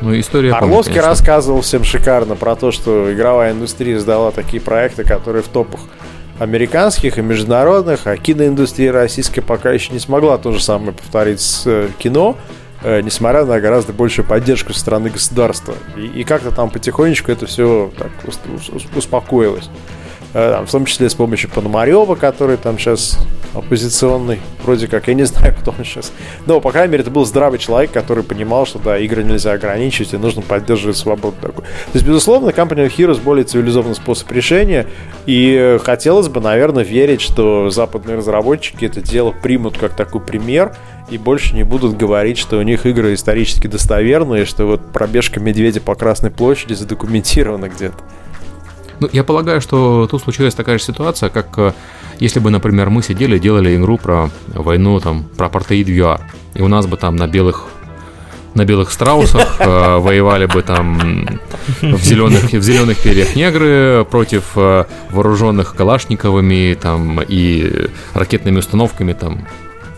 Ну, 0.00 0.18
историю 0.18 0.52
я 0.52 0.58
помню, 0.58 0.72
Орловский 0.72 0.94
конечно. 0.94 1.10
рассказывал 1.10 1.60
всем 1.62 1.82
шикарно 1.82 2.36
про 2.36 2.54
то, 2.54 2.70
что 2.70 3.12
игровая 3.12 3.52
индустрия 3.52 3.98
сдала 3.98 4.30
такие 4.30 4.62
проекты, 4.62 5.02
которые 5.02 5.42
в 5.42 5.48
топах 5.48 5.80
американских 6.38 7.18
и 7.18 7.22
международных, 7.22 8.06
а 8.06 8.16
киноиндустрия 8.16 8.92
российская 8.92 9.42
пока 9.42 9.72
еще 9.72 9.92
не 9.92 9.98
смогла 9.98 10.38
то 10.38 10.52
же 10.52 10.62
самое 10.62 10.92
повторить 10.92 11.40
с 11.40 11.64
э, 11.66 11.88
кино, 11.98 12.36
э, 12.82 13.00
несмотря 13.00 13.44
на 13.44 13.60
гораздо 13.60 13.92
большую 13.92 14.26
поддержку 14.26 14.72
со 14.72 14.80
стороны 14.80 15.10
государства. 15.10 15.74
И, 15.96 16.06
и 16.06 16.24
как-то 16.24 16.50
там 16.50 16.70
потихонечку 16.70 17.32
это 17.32 17.46
все 17.46 17.90
так 17.98 18.10
ус- 18.26 18.40
ус- 18.72 18.86
успокоилось. 18.94 19.68
Э, 20.34 20.52
там, 20.52 20.66
в 20.66 20.70
том 20.70 20.84
числе 20.84 21.08
с 21.08 21.14
помощью 21.14 21.50
Пономарева, 21.50 22.14
который 22.14 22.56
там 22.58 22.78
сейчас 22.78 23.18
оппозиционный, 23.54 24.40
вроде 24.62 24.86
как, 24.86 25.08
я 25.08 25.14
не 25.14 25.22
знаю, 25.26 25.54
кто 25.58 25.70
он 25.76 25.84
сейчас. 25.84 26.12
Но, 26.46 26.60
по 26.60 26.70
крайней 26.70 26.92
мере, 26.92 27.02
это 27.02 27.10
был 27.10 27.24
здравый 27.24 27.58
человек, 27.58 27.92
который 27.92 28.22
понимал, 28.24 28.66
что, 28.66 28.78
да, 28.78 28.98
игры 28.98 29.24
нельзя 29.24 29.52
ограничивать, 29.52 30.12
и 30.12 30.16
нужно 30.18 30.42
поддерживать 30.42 30.96
свободу 30.96 31.36
такую. 31.40 31.64
То 31.64 31.94
есть, 31.94 32.06
безусловно, 32.06 32.50
Company 32.50 32.86
of 32.86 32.94
Heroes 32.96 33.20
более 33.22 33.44
цивилизованный 33.44 33.94
способ 33.96 34.30
решения, 34.32 34.86
и 35.26 35.78
хотелось 35.82 36.28
бы, 36.28 36.40
наверное, 36.40 36.84
верить, 36.84 37.20
что 37.20 37.70
западные 37.70 38.18
разработчики 38.18 38.84
это 38.84 39.00
дело 39.00 39.32
примут 39.32 39.78
как 39.78 39.96
такой 39.96 40.20
пример, 40.20 40.76
и 41.10 41.18
больше 41.18 41.54
не 41.54 41.64
будут 41.64 41.96
говорить, 41.96 42.38
что 42.38 42.58
у 42.58 42.62
них 42.62 42.86
игры 42.86 43.14
исторически 43.14 43.66
достоверные, 43.66 44.44
что 44.44 44.66
вот 44.66 44.92
пробежка 44.92 45.40
медведя 45.40 45.80
по 45.80 45.94
Красной 45.94 46.30
площади 46.30 46.74
задокументирована 46.74 47.68
где-то. 47.68 47.96
Ну, 49.00 49.08
я 49.12 49.22
полагаю, 49.22 49.60
что 49.60 50.08
тут 50.10 50.22
случилась 50.22 50.54
такая 50.54 50.78
же 50.78 50.84
ситуация, 50.84 51.28
как 51.28 51.56
э, 51.56 51.72
если 52.18 52.40
бы, 52.40 52.50
например, 52.50 52.90
мы 52.90 53.02
сидели 53.02 53.36
и 53.36 53.40
делали 53.40 53.76
игру 53.76 53.96
про 53.96 54.28
войну, 54.48 54.98
там, 54.98 55.24
про 55.36 55.48
портеид 55.48 55.88
VR, 55.88 56.20
и 56.54 56.62
у 56.62 56.68
нас 56.68 56.86
бы 56.86 56.96
там 56.96 57.16
на 57.16 57.28
белых 57.28 57.66
на 58.54 58.64
белых 58.64 58.90
страусах 58.90 59.56
э, 59.60 59.98
воевали 60.00 60.46
бы 60.46 60.62
там 60.62 61.38
в 61.80 62.02
зеленых, 62.02 62.52
в 62.52 62.62
зеленых 62.62 62.98
перьях 62.98 63.36
негры 63.36 64.04
против 64.10 64.56
э, 64.56 64.84
вооруженных 65.10 65.76
калашниковыми 65.76 66.74
там 66.74 67.20
и 67.20 67.88
ракетными 68.14 68.58
установками 68.58 69.12
там 69.12 69.46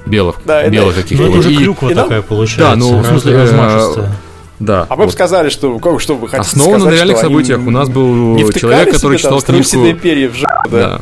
белых, 0.07 0.37
Да, 0.45 0.63
это- 0.63 0.71
белых 0.71 0.95
Ну, 0.95 1.01
это 1.01 1.03
каких-то. 1.03 1.31
уже 1.39 1.53
И- 1.53 1.57
клюква 1.57 1.91
и 1.91 1.95
такая 1.95 2.23
получается. 2.23 2.71
Да, 2.71 2.77
ну, 2.77 2.99
в 3.01 3.07
смысле, 3.07 3.33
э, 3.33 3.43
размашистая. 3.43 4.17
Да. 4.59 4.87
А 4.91 4.97
мы 4.97 5.07
бы 5.07 5.13
сказали, 5.13 5.49
что, 5.49 5.79
как, 5.79 6.01
что 6.01 6.17
вы 6.17 6.29
хотите 6.29 6.51
Основано 6.51 6.81
сказать, 6.81 6.93
на 6.93 6.97
реальных 6.97 7.17
что 7.17 7.27
они 7.27 7.35
событиях. 7.35 7.61
У 7.67 7.71
нас 7.71 7.89
был 7.89 8.37
человек, 8.53 8.93
который 8.93 9.19
там 9.19 9.19
читал 9.19 9.41
книжку... 9.41 9.69
«Страусиные 9.69 9.95
перья 9.95 10.29
в 10.29 10.35
жопу», 10.35 10.69
да. 10.71 10.79
Да. 10.79 11.01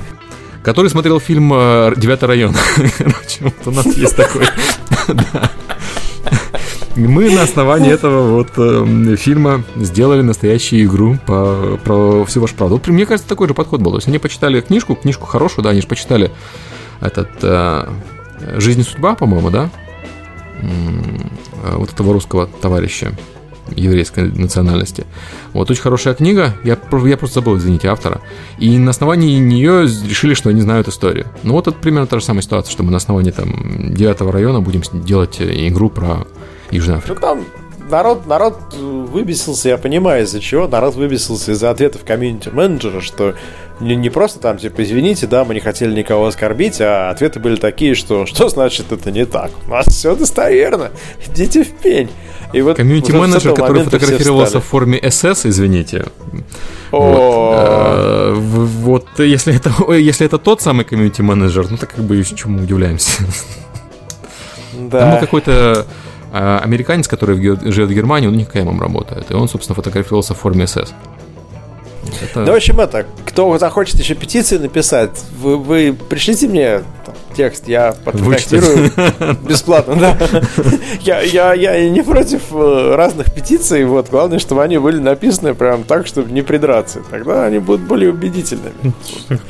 Который 0.62 0.90
смотрел 0.90 1.18
фильм 1.18 1.52
э, 1.52 1.92
«Девятый 1.96 2.28
район». 2.28 2.54
Короче, 2.98 3.40
вот 3.40 3.54
у 3.66 3.70
нас 3.72 3.86
есть 3.86 4.14
такой. 4.16 4.44
Мы 6.96 7.30
на 7.30 7.42
основании 7.42 7.92
этого 7.92 8.28
вот 8.36 8.48
э, 8.56 9.16
фильма 9.16 9.62
сделали 9.76 10.22
настоящую 10.22 10.82
игру 10.84 11.16
по, 11.26 11.78
про 11.84 12.24
всю 12.24 12.40
вашу 12.40 12.56
правду. 12.56 12.74
Вот, 12.76 12.88
мне 12.88 13.06
кажется, 13.06 13.28
такой 13.28 13.46
же 13.46 13.54
подход 13.54 13.80
был. 13.80 13.92
То 13.92 13.98
есть 13.98 14.08
они 14.08 14.18
почитали 14.18 14.60
книжку, 14.60 14.96
книжку 14.96 15.26
хорошую, 15.26 15.62
да, 15.62 15.70
они 15.70 15.80
же 15.80 15.86
почитали 15.86 16.32
этот 17.00 17.30
э, 17.42 17.88
«Жизнь 18.56 18.80
и 18.80 18.84
судьба», 18.84 19.14
по-моему, 19.14 19.50
да? 19.50 19.70
Э, 20.62 21.76
Вот 21.76 21.92
этого 21.92 22.12
русского 22.12 22.46
товарища 22.46 23.12
еврейской 23.76 24.30
национальности. 24.32 25.04
Вот, 25.52 25.70
очень 25.70 25.82
хорошая 25.82 26.14
книга. 26.14 26.54
Я, 26.64 26.78
я 27.04 27.16
просто 27.18 27.34
забыл, 27.40 27.58
извините, 27.58 27.88
автора. 27.88 28.20
И 28.58 28.78
на 28.78 28.90
основании 28.90 29.38
нее 29.38 29.82
решили, 29.82 30.32
что 30.34 30.48
они 30.48 30.62
знают 30.62 30.88
историю. 30.88 31.26
Ну, 31.42 31.52
вот 31.52 31.68
это 31.68 31.76
примерно 31.76 32.06
та 32.06 32.18
же 32.18 32.24
самая 32.24 32.42
ситуация, 32.42 32.72
что 32.72 32.82
мы 32.82 32.90
на 32.90 32.96
основании 32.96 33.30
там 33.30 33.94
9 33.94 34.20
района 34.32 34.60
будем 34.60 34.80
делать 35.04 35.40
э, 35.40 35.68
игру 35.68 35.90
про 35.90 36.26
Южную 36.70 36.96
Ну 36.96 37.02
Африку. 37.02 37.20
там 37.20 37.44
народ, 37.90 38.26
народ 38.26 38.58
э, 38.72 38.76
выбесился, 38.76 39.68
я 39.68 39.78
понимаю 39.78 40.24
из-за 40.24 40.40
чего. 40.40 40.66
Народ 40.68 40.94
выбесился 40.94 41.52
из-за 41.52 41.70
ответов 41.70 42.04
комьюнити 42.04 42.48
менеджера, 42.48 43.00
что 43.00 43.34
не, 43.80 43.96
не 43.96 44.10
просто 44.10 44.40
там, 44.40 44.58
типа, 44.58 44.82
извините, 44.82 45.26
да, 45.26 45.44
мы 45.44 45.54
не 45.54 45.60
хотели 45.60 45.94
никого 45.94 46.26
оскорбить, 46.26 46.80
а 46.80 47.10
ответы 47.10 47.40
были 47.40 47.56
такие, 47.56 47.94
что 47.94 48.26
что 48.26 48.48
значит 48.48 48.92
это 48.92 49.10
не 49.10 49.24
так? 49.24 49.50
У 49.66 49.70
нас 49.70 49.86
все 49.86 50.14
достоверно. 50.16 50.90
Идите 51.26 51.64
в 51.64 51.70
пень. 51.70 52.10
И 52.52 52.62
вот 52.62 52.76
Комьюнити 52.76 53.10
уже 53.10 53.18
с 53.18 53.20
менеджер, 53.20 53.52
этого 53.52 53.66
который 53.66 53.84
фотографировался 53.84 54.60
в 54.60 54.64
форме 54.64 54.98
СС, 55.10 55.44
извините. 55.44 56.06
Вот, 56.90 57.54
э, 57.58 58.34
вот 58.34 59.06
если 59.18 59.54
это, 59.54 59.92
если 59.92 60.26
это 60.26 60.38
тот 60.38 60.62
самый 60.62 60.84
комьюнити 60.84 61.20
менеджер, 61.20 61.66
ну 61.70 61.76
так 61.76 61.94
как 61.94 62.04
бы 62.04 62.22
чему 62.24 62.62
удивляемся. 62.62 63.22
Там 64.72 64.88
да. 64.90 65.18
какой-то 65.18 65.86
а, 66.32 66.60
американец, 66.62 67.08
который 67.08 67.36
живет 67.36 67.88
в 67.90 67.92
Германии, 67.94 68.28
он 68.28 68.34
у 68.34 68.36
них 68.36 68.48
КМом 68.50 68.80
работает. 68.80 69.30
И 69.30 69.34
он, 69.34 69.48
собственно, 69.48 69.74
фотографировался 69.74 70.34
в 70.34 70.38
форме 70.38 70.66
СС. 70.66 70.92
Это- 72.22 72.44
Да, 72.44 72.52
в 72.52 72.56
общем, 72.56 72.80
это, 72.80 73.06
кто 73.26 73.58
захочет 73.58 73.98
еще 73.98 74.14
петиции 74.14 74.56
написать, 74.58 75.22
вы, 75.38 75.56
вы 75.56 75.92
пришлите 76.08 76.48
мне 76.48 76.82
текст, 77.38 77.68
я 77.68 77.94
подкорректирую 78.04 78.90
бесплатно, 79.48 79.94
да. 79.94 80.18
Я, 81.00 81.20
я, 81.22 81.54
я 81.54 81.88
не 81.88 82.02
против 82.02 82.42
э, 82.50 82.94
разных 82.96 83.32
петиций, 83.32 83.84
вот, 83.84 84.10
главное, 84.10 84.40
чтобы 84.40 84.64
они 84.64 84.76
были 84.78 84.98
написаны 84.98 85.54
прям 85.54 85.84
так, 85.84 86.08
чтобы 86.08 86.32
не 86.32 86.42
придраться. 86.42 87.00
Тогда 87.08 87.44
они 87.44 87.60
будут 87.60 87.82
более 87.82 88.10
убедительными. 88.10 88.92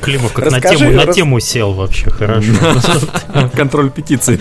Климов 0.01 0.33
как 0.33 0.45
на 0.45 0.57
Расскажи, 0.57 0.77
тему, 0.77 0.91
на 0.91 1.05
рас- 1.05 1.15
тему 1.15 1.39
сел 1.39 1.73
вообще, 1.73 2.11
хорошо. 2.11 2.51
Контроль 3.55 3.89
петиции. 3.89 4.39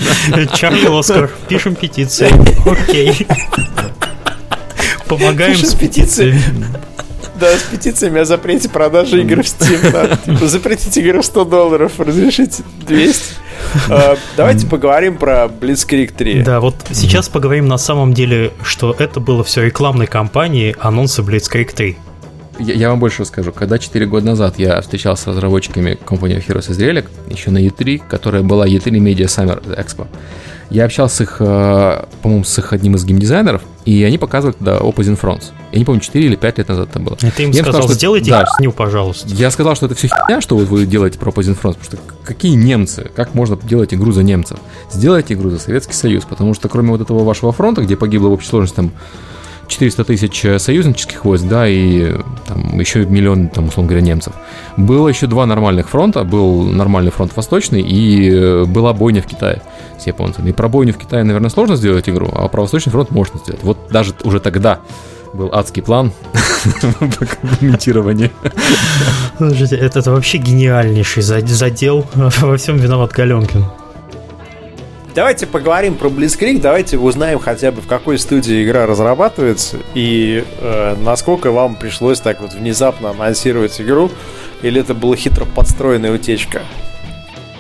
Чарли 0.53 0.87
Оскар, 0.87 1.31
пишем 1.49 1.75
петиции. 1.75 2.29
Окей. 2.71 3.27
Помогаем 5.09 5.55
Пиши 5.55 5.65
с 5.65 5.71
с 5.71 5.75
петицией. 5.75 6.39
Да, 7.39 7.57
с 7.57 7.63
петициями 7.63 8.21
о 8.21 8.25
запрете 8.25 8.69
продажи 8.69 9.21
игр 9.23 9.43
в 9.43 9.47
Steam. 9.47 9.93
да. 9.93 10.17
Типа, 10.17 10.47
запретите 10.49 11.01
игры 11.01 11.21
в 11.21 11.25
100 11.25 11.45
долларов, 11.45 11.93
разрешите 11.99 12.63
200. 12.87 13.35
Э, 13.89 14.17
Давайте 14.37 14.67
поговорим 14.67 15.17
про 15.17 15.47
Blitzkrieg 15.47 16.13
3. 16.17 16.43
Да, 16.43 16.61
вот 16.61 16.75
сейчас 16.93 17.29
поговорим 17.29 17.69
на 17.69 17.79
самом 17.79 18.13
деле, 18.15 18.53
что 18.63 18.95
это 18.99 19.21
было 19.21 19.45
все 19.45 19.63
рекламной 19.65 20.07
кампанией 20.07 20.75
анонса 20.79 21.23
Blitzkrieg 21.23 21.73
3. 21.75 21.97
Я, 22.59 22.75
я 22.75 22.91
вам 22.91 22.99
больше 23.01 23.23
расскажу. 23.23 23.53
Когда 23.53 23.79
4 23.79 24.07
года 24.07 24.27
назад 24.27 24.59
я 24.59 24.81
встречался 24.81 25.25
с 25.25 25.27
разработчиками 25.29 25.99
компании 26.05 26.39
Heroes 26.47 26.71
из 26.71 26.79
Relic, 26.81 27.07
еще 27.31 27.51
на 27.51 27.59
E3, 27.65 28.03
которая 28.09 28.43
была 28.43 28.67
E3 28.67 28.91
Media 28.93 29.27
Summer 29.27 29.63
Expo, 29.77 30.07
я 30.71 30.85
общался 30.85 31.17
с 31.17 31.21
их, 31.23 31.37
э, 31.41 32.05
по-моему, 32.21 32.45
с 32.45 32.59
их 32.59 32.73
одним 32.75 32.95
из 32.97 33.05
геймдизайнеров, 33.05 33.63
и 33.87 34.05
они 34.05 34.19
показывали 34.19 34.55
тогда 34.55 34.77
Opposing 34.79 35.19
Fronts. 35.19 35.45
Я 35.73 35.79
не 35.79 35.85
помню, 35.87 36.01
4 36.03 36.27
или 36.27 36.37
5 36.37 36.59
лет 36.59 36.69
назад 36.69 36.91
это 36.91 36.99
было. 36.99 37.17
И 37.23 37.31
ты 37.31 37.45
им 37.45 37.53
Я 37.53 37.63
сказал, 37.63 37.85
что- 37.85 37.95
сделайте 37.95 38.31
да, 38.31 38.45
ню, 38.61 38.73
пожалуйста. 38.73 39.29
Я 39.29 39.51
сказал, 39.51 39.77
что 39.77 39.87
это 39.87 39.95
все 39.95 40.09
херня, 40.09 40.43
что 40.43 40.57
вот 40.59 40.69
вы 40.69 40.85
делаете 40.85 41.19
про 41.19 41.31
Opposing 41.31 41.55
Fronts, 41.59 41.79
потому 41.79 41.85
что 41.85 41.97
какие 42.23 42.55
немцы, 42.55 43.11
как 43.17 43.35
можно 43.35 43.57
делать 43.57 43.95
игру 43.95 44.13
за 44.13 44.23
немцев? 44.23 44.59
Сделайте 44.93 45.33
игру 45.35 45.49
за 45.49 45.59
Советский 45.59 45.95
Союз, 45.95 46.25
потому 46.25 46.53
что 46.53 46.69
кроме 46.69 46.91
вот 46.91 47.01
этого 47.01 47.25
вашего 47.25 47.53
фронта, 47.53 47.81
где 47.83 47.97
погибло 47.97 48.29
в 48.29 48.33
общей 48.33 48.49
сложности 48.49 48.77
там 48.77 48.93
400 49.69 50.05
тысяч 50.05 50.45
э, 50.45 50.59
союзнических 50.59 51.25
войск, 51.25 51.45
да, 51.45 51.69
и 51.69 52.13
э, 52.13 52.21
там 52.47 52.79
еще 52.81 53.05
миллион, 53.05 53.49
там, 53.49 53.69
условно 53.69 53.91
говоря, 53.91 54.05
немцев. 54.05 54.33
Было 54.77 55.09
еще 55.09 55.27
два 55.27 55.47
нормальных 55.47 55.89
фронта. 55.89 56.25
Был 56.25 56.65
нормальный 56.65 57.11
фронт 57.11 57.37
Восточный 57.37 57.83
и 57.83 58.31
э, 58.31 58.65
была 58.65 58.93
бойня 58.93 59.23
в 59.23 59.27
Китае 59.27 59.63
с 59.99 60.07
японцами. 60.07 60.51
И 60.51 60.53
про 60.53 60.69
бойню 60.69 60.93
в 60.95 60.99
Китае, 60.99 61.25
наверное, 61.25 61.51
сложно 61.51 61.77
сделать 61.77 62.09
игру, 62.09 62.29
а 62.33 62.49
про 62.49 62.63
Восточный 62.63 62.91
фронт 62.91 63.11
можно 63.11 63.39
сделать. 63.39 63.63
Вот 63.63 63.79
даже 63.91 64.15
уже 64.25 64.41
тогда 64.41 64.81
был 65.35 65.51
адский 65.53 65.83
план 65.83 66.13
по 66.81 67.27
комментированию. 67.27 68.31
Слушайте, 69.37 69.77
это, 69.77 70.11
вообще 70.11 70.39
гениальнейший 70.39 71.23
за- 71.23 71.47
задел. 71.47 72.07
Во 72.15 72.57
всем 72.57 72.79
виноват 72.79 73.13
Галенкин. 73.13 73.65
Давайте 75.19 75.49
поговорим 75.49 75.97
про 75.97 76.11
Blitzkrieg, 76.11 76.61
давайте 76.61 76.97
узнаем 76.97 77.41
хотя 77.41 77.73
бы 77.73 77.81
в 77.83 77.89
какой 77.89 78.21
студии 78.21 78.65
игра 78.65 78.87
разрабатывается 78.87 79.79
и 79.93 80.45
э, 80.61 80.95
насколько 81.03 81.51
вам 81.51 81.75
пришлось 81.75 82.21
так 82.21 82.41
вот 82.41 82.53
внезапно 82.53 83.11
анонсировать 83.11 83.81
игру, 83.81 84.13
или 84.63 84.81
это 84.81 84.95
была 84.95 85.17
хитро 85.17 85.45
подстроенная 85.45 86.13
утечка. 86.13 86.63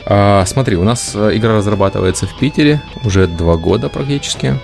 А, 0.06 0.44
смотри, 0.46 0.76
у 0.76 0.84
нас 0.84 1.16
э, 1.16 1.32
игра 1.34 1.56
разрабатывается 1.56 2.28
в 2.28 2.38
Питере 2.38 2.80
уже 3.02 3.26
два 3.26 3.56
года 3.56 3.88
практически. 3.88 4.54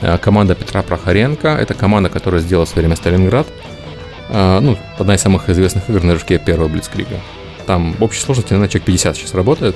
А, 0.00 0.16
Команда 0.16 0.54
Петра 0.54 0.82
Прохоренко. 0.82 1.48
Это 1.48 1.74
команда, 1.74 2.08
которая 2.08 2.40
сделала 2.40 2.66
в 2.66 2.68
свое 2.68 2.86
время 2.86 2.94
Сталинград. 2.94 3.48
А, 4.28 4.60
Ну, 4.60 4.78
одна 4.96 5.16
из 5.16 5.20
самых 5.22 5.48
известных 5.48 5.90
игр 5.90 6.04
на 6.04 6.12
движке 6.12 6.38
первого 6.38 6.68
Блицкрига. 6.68 7.18
Там 7.66 7.96
общей 7.98 8.20
сложности, 8.20 8.52
наверное, 8.52 8.70
человек 8.70 8.86
50 8.86 9.16
сейчас 9.16 9.34
работает. 9.34 9.74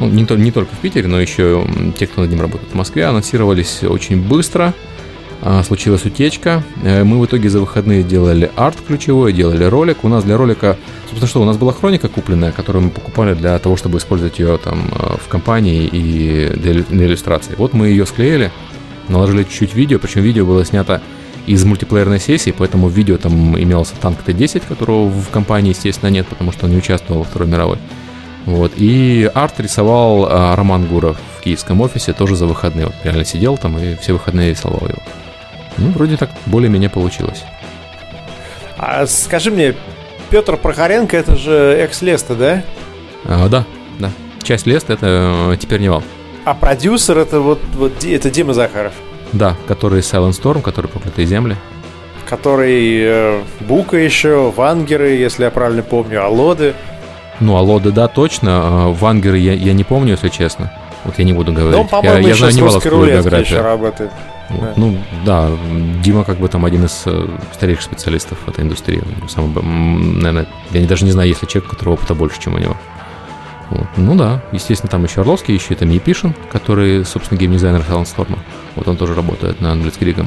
Ну, 0.00 0.08
не, 0.08 0.24
то- 0.26 0.36
не 0.36 0.50
только 0.50 0.74
в 0.74 0.78
Питере, 0.78 1.08
но 1.08 1.20
еще 1.20 1.66
те, 1.98 2.06
кто 2.06 2.20
над 2.22 2.30
ним 2.30 2.40
работает 2.40 2.70
в 2.70 2.74
Москве, 2.74 3.06
анонсировались 3.06 3.82
очень 3.82 4.20
быстро. 4.20 4.74
А, 5.42 5.62
Случилась 5.62 6.04
утечка. 6.04 6.62
Э, 6.82 7.04
Мы 7.04 7.18
в 7.20 7.24
итоге 7.26 7.48
за 7.48 7.60
выходные 7.60 8.02
делали 8.02 8.50
арт 8.56 8.76
ключевой, 8.86 9.32
делали 9.32 9.64
ролик. 9.64 10.02
У 10.04 10.08
нас 10.08 10.24
для 10.24 10.36
ролика, 10.36 10.76
собственно, 11.04 11.28
что, 11.28 11.42
у 11.42 11.44
нас 11.44 11.56
была 11.56 11.72
хроника 11.72 12.08
купленная, 12.08 12.52
которую 12.52 12.84
мы 12.86 12.90
покупали 12.90 13.34
для 13.34 13.58
того, 13.58 13.76
чтобы 13.76 13.98
использовать 13.98 14.38
ее 14.38 14.58
там 14.58 14.90
э, 14.92 15.16
в 15.22 15.28
компании 15.28 15.88
и 15.90 16.50
для 16.56 16.72
иллюстрации. 16.72 17.54
Вот 17.56 17.72
мы 17.74 17.88
ее 17.88 18.06
склеили, 18.06 18.50
наложили 19.08 19.44
чуть-чуть 19.44 19.74
видео, 19.74 19.98
причем 19.98 20.22
видео 20.22 20.44
было 20.46 20.64
снято 20.64 21.00
из 21.46 21.64
мультиплеерной 21.64 22.18
сессии, 22.18 22.52
поэтому 22.56 22.88
в 22.88 22.92
видео 22.92 23.18
там 23.18 23.56
имелся 23.58 23.94
танк 24.00 24.22
Т-10, 24.22 24.62
которого 24.68 25.08
в 25.08 25.28
компании, 25.30 25.70
естественно, 25.70 26.10
нет, 26.10 26.26
потому 26.26 26.50
что 26.50 26.66
он 26.66 26.72
не 26.72 26.78
участвовал 26.78 27.20
во 27.20 27.24
Второй 27.24 27.48
мировой. 27.48 27.78
Вот. 28.46 28.72
И 28.76 29.30
арт 29.34 29.60
рисовал 29.60 30.26
а, 30.30 30.56
Роман 30.56 30.86
Гуров 30.86 31.18
в 31.38 31.42
киевском 31.42 31.80
офисе 31.82 32.12
тоже 32.12 32.36
за 32.36 32.46
выходные. 32.46 32.86
Вот 32.86 32.94
реально 33.04 33.24
сидел 33.24 33.58
там 33.58 33.76
и 33.78 33.96
все 33.96 34.12
выходные 34.14 34.50
рисовал 34.50 34.80
его. 34.88 35.02
Ну, 35.78 35.90
вроде 35.90 36.16
так 36.16 36.30
более-менее 36.46 36.88
получилось. 36.88 37.44
А 38.78 39.06
скажи 39.06 39.50
мне, 39.50 39.74
Петр 40.30 40.56
Прохоренко 40.56 41.16
это 41.16 41.36
же 41.36 41.76
экс-Леста, 41.78 42.34
да? 42.34 42.62
А, 43.24 43.48
да, 43.48 43.64
да. 43.98 44.10
Часть 44.42 44.66
Лест 44.66 44.90
это 44.90 45.50
э, 45.52 45.56
теперь 45.58 45.80
не 45.80 45.88
вал. 45.88 46.02
А 46.44 46.54
продюсер 46.54 47.18
это 47.18 47.40
вот, 47.40 47.60
вот 47.74 48.04
это 48.04 48.30
Дима 48.30 48.54
Захаров, 48.54 48.92
Да, 49.32 49.56
который 49.66 50.00
Silent 50.00 50.30
Storm, 50.40 50.62
который 50.62 50.86
Проклятые 50.86 51.26
земли. 51.26 51.56
который 52.28 53.00
э, 53.02 53.40
Бука 53.60 53.96
еще, 53.96 54.52
Вангеры, 54.56 55.10
если 55.10 55.44
я 55.44 55.50
правильно 55.50 55.82
помню, 55.82 56.22
Алоды. 56.24 56.74
Ну, 57.40 57.56
а 57.56 57.60
Лоды, 57.60 57.90
да, 57.92 58.08
точно. 58.08 58.48
А 58.62 58.88
Вангеры 58.92 59.38
я, 59.38 59.52
я 59.52 59.72
не 59.72 59.84
помню, 59.84 60.12
если 60.12 60.28
честно. 60.28 60.72
Вот 61.04 61.18
я 61.18 61.24
не 61.24 61.32
буду 61.32 61.52
говорить. 61.52 61.88
Но 61.92 62.00
я, 62.02 62.18
я 62.18 62.34
знаю 62.34 62.52
рулеткой 62.58 63.00
еще 63.00 63.12
биографию. 63.12 63.62
работает. 63.62 64.10
Вот. 64.48 64.60
Да. 64.60 64.72
Ну, 64.76 64.98
да, 65.24 65.50
Дима 66.02 66.24
как 66.24 66.38
бы 66.38 66.48
там 66.48 66.64
один 66.64 66.84
из 66.84 67.02
э, 67.06 67.28
старейших 67.52 67.84
специалистов 67.84 68.38
в 68.44 68.48
этой 68.48 68.64
индустрии. 68.64 69.02
Самый, 69.28 69.62
наверное, 69.62 70.46
я 70.70 70.80
не- 70.80 70.86
даже 70.86 71.04
не 71.04 71.10
знаю, 71.10 71.28
есть 71.28 71.42
ли 71.42 71.48
человек, 71.48 71.70
у 71.70 71.74
которого 71.74 71.94
опыта 71.94 72.14
больше, 72.14 72.40
чем 72.40 72.54
у 72.54 72.58
него. 72.58 72.76
Вот. 73.70 73.86
Ну 73.96 74.14
да, 74.14 74.42
естественно, 74.52 74.90
там 74.90 75.04
еще 75.04 75.22
Орловский, 75.22 75.54
еще 75.54 75.74
это 75.74 75.84
Мипишин, 75.84 76.34
который, 76.52 77.04
собственно, 77.04 77.38
геймдизайнер 77.38 77.80
Storm. 77.80 78.38
Вот 78.76 78.86
он 78.86 78.96
тоже 78.96 79.14
работает 79.14 79.60
над 79.60 79.78
Blitzkrieg. 79.78 80.24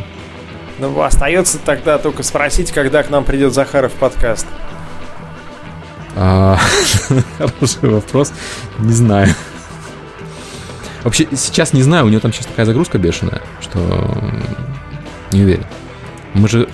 Ну, 0.80 1.01
остается 1.01 1.57
тогда 1.60 1.97
только 1.97 2.24
спросить, 2.24 2.72
когда 2.72 3.03
к 3.03 3.10
нам 3.10 3.24
придет 3.24 3.53
Захаров 3.53 3.93
в 3.93 3.95
подкаст. 3.95 4.47
А, 6.16 6.57
Хороший 7.38 7.89
вопрос. 7.89 8.34
Не 8.80 8.93
знаю. 8.93 9.34
Вообще, 11.03 11.28
сейчас 11.36 11.74
не 11.74 11.82
знаю, 11.82 12.05
у 12.05 12.10
него 12.10 12.20
там 12.20 12.34
сейчас 12.34 12.47
такая 12.47 12.66
загрузка 12.66 12.97
бешеная, 12.97 13.41
что 13.62 13.80
не 15.32 15.43
уверен. 15.43 15.66
Мы 16.34 16.47
же 16.49 16.68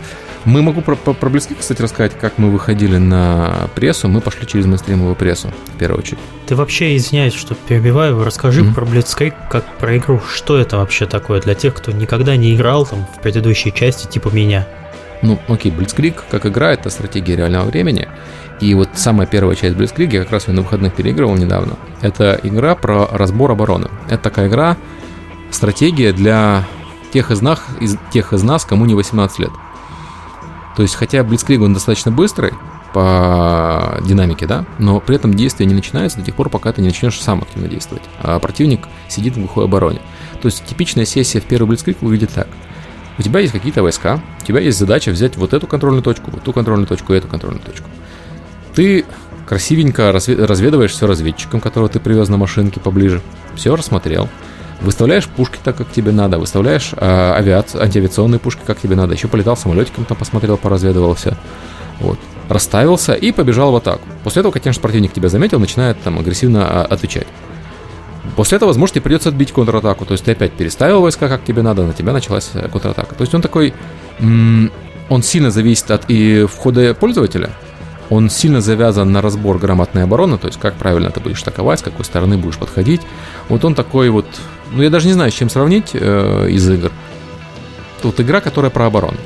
мы 0.46 0.62
могу 0.62 0.82
про, 0.82 0.96
про, 0.96 1.14
про 1.14 1.30
Близки, 1.30 1.56
кстати, 1.56 1.82
рассказать, 1.82 2.18
как 2.20 2.38
мы 2.38 2.52
выходили 2.52 2.98
на 2.98 3.68
прессу. 3.74 4.08
Мы 4.08 4.22
пошли 4.22 4.46
через 4.46 4.68
мейнстримовую 4.68 5.16
прессу, 5.16 5.52
в 5.74 5.78
первую 5.78 6.00
очередь. 6.00 6.20
Ты 6.46 6.56
вообще, 6.56 6.96
извиняюсь, 6.96 7.34
что 7.34 7.56
перебиваю, 7.56 8.24
расскажи 8.24 8.62
mm-hmm. 8.62 8.74
про 8.76 8.86
Blitzkrieg 8.86 9.34
как 9.50 9.66
про 9.78 9.98
игру. 9.98 10.22
Что 10.32 10.58
это 10.58 10.78
вообще 10.78 11.08
такое 11.08 11.42
для 11.42 11.56
тех, 11.56 11.74
кто 11.74 11.92
никогда 11.92 12.36
не 12.36 12.56
играл 12.56 12.86
там 12.86 13.08
в 13.18 13.22
предыдущей 13.22 13.74
части, 13.74 14.08
типа 14.08 14.30
меня? 14.30 14.68
Ну, 15.26 15.40
окей, 15.48 15.72
Blitzkrieg 15.72 16.22
как 16.30 16.46
игра, 16.46 16.72
это 16.72 16.92
стратегия 16.92 17.36
реального 17.36 17.66
времени. 17.66 18.08
И 18.62 18.76
вот 18.76 18.90
самая 18.94 19.26
первая 19.26 19.56
часть 19.56 19.76
Blitzkrieg, 19.76 20.14
я 20.14 20.22
как 20.22 20.32
раз 20.32 20.48
ее 20.48 20.54
на 20.54 20.62
выходных 20.62 20.94
переигрывал 20.94 21.36
недавно, 21.36 21.78
это 22.02 22.40
игра 22.44 22.76
про 22.76 23.08
разбор 23.08 23.52
обороны. 23.52 23.90
Это 24.08 24.20
такая 24.20 24.48
игра, 24.48 24.78
стратегия 25.50 26.14
для 26.14 26.64
тех 27.12 27.32
из 27.32 27.42
нас, 27.42 27.60
из, 27.80 27.98
тех 28.14 28.34
из 28.34 28.44
нас 28.44 28.66
кому 28.66 28.86
не 28.86 28.94
18 28.94 29.40
лет. 29.40 29.52
То 30.76 30.84
есть, 30.84 30.94
хотя 30.94 31.20
Blitzkrieg 31.20 31.64
он 31.64 31.74
достаточно 31.74 32.12
быстрый 32.12 32.54
по 32.94 34.00
динамике, 34.06 34.46
да, 34.46 34.66
но 34.78 35.00
при 35.00 35.16
этом 35.16 35.34
действие 35.34 35.68
не 35.68 35.74
начинается 35.74 36.20
до 36.20 36.26
тех 36.26 36.36
пор, 36.36 36.50
пока 36.50 36.72
ты 36.72 36.82
не 36.82 36.90
начнешь 36.90 37.20
сам 37.20 37.42
активно 37.42 37.68
действовать. 37.68 38.04
А 38.20 38.38
противник 38.38 38.88
сидит 39.08 39.34
в 39.34 39.40
глухой 39.40 39.66
обороне. 39.66 40.02
То 40.42 40.50
есть, 40.50 40.64
типичная 40.66 41.06
сессия 41.06 41.40
в 41.42 41.46
первый 41.46 41.74
Blitzkrieg 41.74 41.98
выглядит 42.02 42.32
так. 42.32 42.48
У 43.18 43.22
тебя 43.22 43.40
есть 43.40 43.54
какие-то 43.54 43.82
войска, 43.82 44.22
у 44.42 44.46
тебя 44.46 44.60
есть 44.60 44.78
задача 44.78 45.12
взять 45.12 45.38
вот 45.38 45.54
эту 45.54 45.68
контрольную 45.68 46.04
точку, 46.04 46.32
вот 46.32 46.44
ту 46.44 46.54
контрольную 46.54 46.88
точку 46.88 47.14
эту 47.14 47.28
контрольную 47.28 47.64
точку. 47.64 47.88
Ты 48.74 49.06
красивенько 49.48 50.12
разведываешь 50.12 50.92
все 50.92 51.08
разведчиком, 51.08 51.62
которого 51.62 51.88
ты 51.90 52.00
привез 52.00 52.30
на 52.30 52.38
машинке 52.38 52.80
поближе, 52.80 53.22
все 53.56 53.76
рассмотрел, 53.76 54.30
Выставляешь 54.82 55.28
пушки 55.28 55.58
так, 55.64 55.78
как 55.78 55.90
тебе 55.92 56.12
надо, 56.12 56.38
выставляешь 56.38 56.92
э, 56.96 57.34
авиацию, 57.36 57.82
антиавиационные 57.82 58.40
пушки, 58.40 58.62
как 58.66 58.80
тебе 58.80 58.96
надо. 58.96 59.14
Еще 59.14 59.28
полетал 59.28 59.56
самолетиком, 59.56 60.06
там 60.06 60.18
посмотрел, 60.18 60.58
поразведывался. 60.58 61.38
Вот. 62.00 62.20
Расставился 62.50 63.14
и 63.14 63.32
побежал 63.32 63.72
в 63.72 63.78
атаку. 63.78 64.04
После 64.24 64.42
этого, 64.42 64.52
конечно, 64.52 64.82
противник 64.82 65.14
тебя 65.14 65.30
заметил, 65.30 65.60
начинает 65.60 66.00
там 66.04 66.20
агрессивно 66.20 66.68
а, 66.68 66.86
отвечать. 66.86 67.28
После 68.36 68.58
этого, 68.58 68.70
возможно, 68.70 68.96
тебе 68.96 69.04
придется 69.04 69.30
отбить 69.30 69.52
контратаку. 69.52 70.06
То 70.06 70.14
есть 70.14 70.26
ты 70.26 70.32
опять 70.32 70.54
переставил 70.54 71.02
войска, 71.02 71.28
как 71.28 71.44
тебе 71.44 71.62
надо, 71.62 71.84
на 71.84 71.94
тебя 71.94 72.14
началась 72.14 72.50
э, 72.54 72.68
контратака. 72.70 73.16
То 73.16 73.22
есть 73.22 73.34
он 73.34 73.42
такой... 73.42 73.74
он 74.20 75.24
сильно 75.24 75.52
зависит 75.52 75.92
от 75.92 76.06
и 76.10 76.46
входа 76.46 76.94
пользователя, 76.94 77.52
он 78.10 78.30
сильно 78.30 78.62
завязан 78.62 79.12
на 79.12 79.22
разбор 79.22 79.58
грамотной 79.58 80.04
обороны, 80.04 80.38
то 80.38 80.48
есть 80.48 80.60
как 80.60 80.76
правильно 80.76 81.10
ты 81.10 81.20
будешь 81.20 81.42
атаковать, 81.42 81.80
с 81.80 81.84
какой 81.84 82.06
стороны 82.06 82.38
будешь 82.38 82.58
подходить. 82.58 83.02
Вот 83.50 83.66
он 83.66 83.76
такой 83.76 84.10
вот 84.10 84.26
ну 84.72 84.84
я 84.84 84.90
даже 84.90 85.08
не 85.08 85.14
знаю, 85.14 85.32
с 85.32 85.36
чем 85.36 85.50
сравнить 85.50 85.92
э, 85.94 86.48
из 86.50 86.70
игр. 86.70 86.92
Тут 88.02 88.20
игра, 88.20 88.42
которая 88.42 88.72
про 88.72 88.88
оборону. 88.88 89.18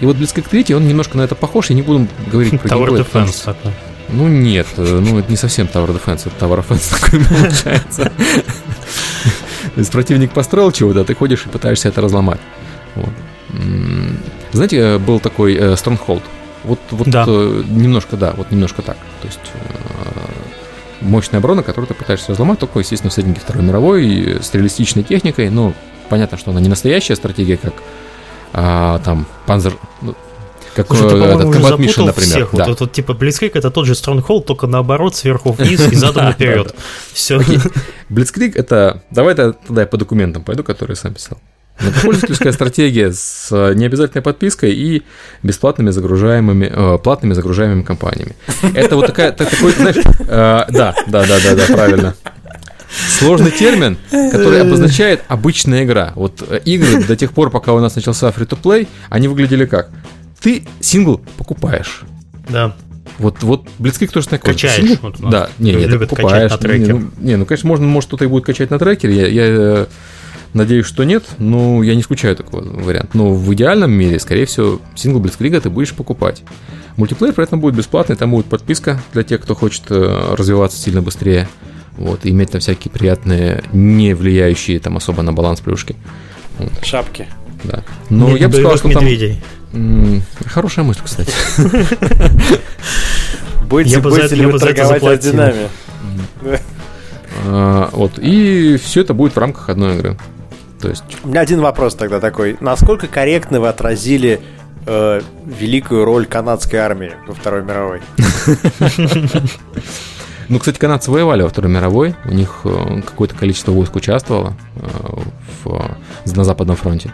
И 0.00 0.06
вот 0.06 0.16
Blitzkrieg 0.16 0.48
3, 0.48 0.74
он 0.74 0.86
немножко 0.86 1.16
на 1.16 1.22
это 1.22 1.34
похож, 1.34 1.70
я 1.70 1.76
не 1.76 1.82
буду 1.82 2.06
говорить 2.30 2.60
про 2.60 2.68
Tower 2.68 2.96
геймплей, 2.96 3.02
Defense 3.02 3.44
такой. 3.44 3.72
Ну 4.08 4.28
нет, 4.28 4.66
э, 4.76 5.00
ну 5.00 5.18
это 5.18 5.30
не 5.30 5.36
совсем 5.36 5.66
Tower 5.66 5.88
Defense, 5.88 6.28
это 6.28 6.46
Tower 6.46 6.64
Offense 6.64 7.00
такой 7.00 7.24
получается. 7.40 8.04
То 9.74 9.80
есть 9.80 9.92
противник 9.92 10.32
построил 10.32 10.72
чего-то, 10.72 11.00
а 11.00 11.04
ты 11.04 11.14
ходишь 11.14 11.44
и 11.46 11.48
пытаешься 11.48 11.88
это 11.88 12.00
разломать. 12.00 12.40
Вот. 12.94 13.10
Знаете, 14.52 14.78
э, 14.78 14.98
был 14.98 15.20
такой 15.20 15.54
э, 15.54 15.72
Stronghold. 15.74 16.22
Вот, 16.64 16.80
вот 16.90 17.08
да. 17.08 17.24
немножко, 17.26 18.16
да, 18.16 18.32
вот 18.36 18.50
немножко 18.50 18.82
так. 18.82 18.96
То 19.20 19.28
есть 19.28 19.38
мощная 21.00 21.38
оборона, 21.38 21.62
которую 21.62 21.86
ты 21.86 21.94
пытаешься 21.94 22.32
разломать, 22.32 22.58
только, 22.58 22.80
естественно, 22.80 23.10
в 23.10 23.14
сеттинге 23.14 23.40
Второй 23.40 23.62
мировой, 23.62 24.38
с 24.42 24.52
реалистичной 24.52 25.04
техникой, 25.04 25.50
ну, 25.50 25.74
понятно, 26.08 26.38
что 26.38 26.50
она 26.50 26.60
не 26.60 26.68
настоящая 26.68 27.14
стратегия, 27.14 27.56
как 27.56 27.74
а, 28.52 28.98
там 29.00 29.26
Panzer, 29.46 29.74
ну, 30.02 30.14
как 30.76 30.86
Слушай, 30.88 31.08
ты, 31.08 31.16
этот 31.16 31.46
Combat 31.46 31.78
Mission, 31.78 32.04
например. 32.04 32.46
Всех. 32.46 32.48
Да. 32.52 32.66
Вот, 32.66 32.80
вот, 32.80 32.92
типа 32.92 33.12
Blitzkrieg 33.12 33.52
это 33.54 33.70
тот 33.70 33.86
же 33.86 33.94
Stronghold, 33.94 34.42
только 34.44 34.66
наоборот, 34.66 35.16
сверху 35.16 35.52
вниз 35.52 35.80
и 35.90 35.94
задом 35.96 36.26
наперед. 36.26 36.74
Все. 37.12 37.40
Blitzkrieg 38.10 38.52
это... 38.54 39.02
Давай 39.10 39.34
тогда 39.34 39.80
я 39.80 39.86
по 39.86 39.96
документам 39.96 40.44
пойду, 40.44 40.62
которые 40.62 40.96
сам 40.96 41.14
писал. 41.14 41.38
Пользовательская 42.02 42.52
стратегия 42.52 43.12
с 43.12 43.48
э, 43.50 43.74
необязательной 43.74 44.22
подпиской 44.22 44.72
и 44.72 45.02
бесплатными 45.42 45.90
загружаемыми, 45.90 46.72
э, 46.72 46.98
платными 46.98 47.34
загружаемыми 47.34 47.82
компаниями. 47.82 48.34
Это 48.74 48.96
вот 48.96 49.06
такая, 49.06 49.32
такой, 49.32 49.72
знаешь, 49.72 49.96
э, 49.96 50.26
да, 50.26 50.94
да, 51.06 51.26
да, 51.26 51.26
да, 51.26 51.54
да, 51.54 51.74
правильно. 51.74 52.14
Сложный 53.18 53.50
термин, 53.50 53.98
который 54.10 54.62
обозначает 54.62 55.22
обычная 55.28 55.84
игра. 55.84 56.12
Вот 56.14 56.42
э, 56.48 56.60
игры 56.64 57.04
до 57.04 57.14
тех 57.14 57.32
пор, 57.32 57.50
пока 57.50 57.74
у 57.74 57.80
нас 57.80 57.94
начался 57.94 58.28
free-to-play, 58.28 58.88
они 59.10 59.28
выглядели 59.28 59.66
как? 59.66 59.90
Ты 60.46 60.62
сингл 60.78 61.20
покупаешь. 61.38 62.02
Да. 62.48 62.72
Вот, 63.18 63.42
вот 63.42 63.66
Blitzkrieg 63.80 64.12
тоже 64.12 64.28
такой. 64.28 64.52
Качаешь. 64.52 64.76
Сингл, 64.76 64.98
вот, 65.02 65.16
да, 65.28 65.50
не, 65.58 65.72
не, 65.72 65.88
ты 65.88 65.98
покупаешь. 65.98 66.52
На 66.52 66.76
не, 66.76 66.86
ну, 66.86 67.10
не, 67.18 67.34
ну, 67.34 67.46
конечно, 67.46 67.66
можно, 67.66 67.84
может, 67.84 68.06
кто-то 68.06 68.26
и 68.26 68.28
будет 68.28 68.44
качать 68.44 68.70
на 68.70 68.78
трекере. 68.78 69.16
Я, 69.16 69.26
я 69.26 69.42
э, 69.44 69.86
Надеюсь, 70.52 70.86
что 70.86 71.02
нет, 71.02 71.24
но 71.38 71.82
я 71.82 71.96
не 71.96 72.00
исключаю 72.00 72.36
такого 72.36 72.62
варианта. 72.62 73.10
Но 73.14 73.32
в 73.32 73.52
идеальном 73.54 73.90
мире, 73.90 74.20
скорее 74.20 74.46
всего, 74.46 74.80
сингл 74.94 75.18
Блицкрига 75.18 75.60
ты 75.60 75.68
будешь 75.68 75.92
покупать. 75.92 76.44
Мультиплеер 76.96 77.34
при 77.34 77.42
этом 77.42 77.58
будет 77.58 77.74
бесплатный, 77.74 78.14
там 78.14 78.30
будет 78.30 78.46
подписка 78.46 79.02
для 79.14 79.24
тех, 79.24 79.40
кто 79.40 79.56
хочет 79.56 79.82
э, 79.88 80.34
развиваться 80.36 80.78
сильно 80.78 81.02
быстрее. 81.02 81.48
Вот, 81.96 82.24
и 82.24 82.30
иметь 82.30 82.52
там 82.52 82.60
всякие 82.60 82.92
приятные, 82.92 83.64
не 83.72 84.14
влияющие 84.14 84.78
там 84.78 84.96
особо 84.96 85.22
на 85.22 85.32
баланс 85.32 85.60
плюшки. 85.60 85.96
Шапки. 86.84 87.26
Да. 87.64 87.82
Но 88.10 88.30
не 88.30 88.38
я 88.38 88.48
бы 88.48 88.54
сказал, 88.54 88.76
что 88.76 88.86
медведей. 88.86 89.30
там... 89.30 89.55
Хорошая 90.46 90.84
мысль, 90.84 91.00
кстати. 91.04 91.32
Будете, 93.68 93.98
будете 93.98 94.36
ли 94.36 94.46
вы 94.46 94.58
торговать 94.58 95.02
орденами? 95.02 95.68
А, 97.46 97.90
вот, 97.92 98.12
и 98.18 98.76
все 98.76 99.00
это 99.00 99.12
будет 99.12 99.34
в 99.34 99.38
рамках 99.38 99.68
одной 99.68 99.96
игры. 99.96 100.16
То 100.80 100.88
есть... 100.88 101.02
У 101.24 101.28
меня 101.28 101.40
один 101.40 101.60
вопрос 101.60 101.94
тогда 101.94 102.20
такой. 102.20 102.56
Насколько 102.60 103.08
корректно 103.08 103.60
вы 103.60 103.68
отразили 103.68 104.40
э, 104.86 105.20
великую 105.44 106.04
роль 106.04 106.26
канадской 106.26 106.78
армии 106.78 107.12
во 107.26 107.34
Второй 107.34 107.62
мировой? 107.62 108.00
Ну, 110.48 110.60
кстати, 110.60 110.78
канадцы 110.78 111.10
воевали 111.10 111.42
во 111.42 111.48
Второй 111.48 111.72
мировой. 111.72 112.14
У 112.24 112.32
них 112.32 112.60
э, 112.62 113.00
какое-то 113.04 113.34
количество 113.34 113.72
войск 113.72 113.96
участвовало 113.96 114.54
э, 114.76 115.78
на 116.24 116.44
Западном 116.44 116.76
фронте. 116.76 117.12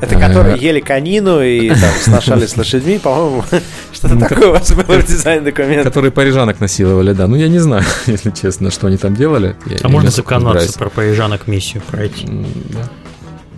Это 0.00 0.16
которые 0.18 0.58
ели 0.58 0.80
конину 0.80 1.42
и 1.42 1.68
там 1.68 1.90
сношали 2.02 2.46
с 2.46 2.56
лошадьми, 2.56 2.98
по-моему, 2.98 3.44
что-то 3.92 4.14
ну, 4.14 4.20
такое 4.20 4.48
у 4.48 4.52
вас 4.52 4.72
было 4.72 4.98
в 4.98 5.06
дизайн 5.06 5.44
документа. 5.44 5.84
Которые 5.84 6.10
парижанок 6.10 6.60
насиловали, 6.60 7.12
да. 7.12 7.26
Ну, 7.26 7.36
я 7.36 7.48
не 7.48 7.58
знаю, 7.58 7.84
если 8.06 8.30
честно, 8.30 8.70
что 8.70 8.86
они 8.86 8.96
там 8.96 9.14
делали. 9.14 9.56
а 9.82 9.88
можно 9.88 10.10
за 10.10 10.22
канадцев 10.22 10.74
про 10.74 10.88
парижанок 10.88 11.46
миссию 11.46 11.82
пройти? 11.90 12.26
Да. 12.70 12.88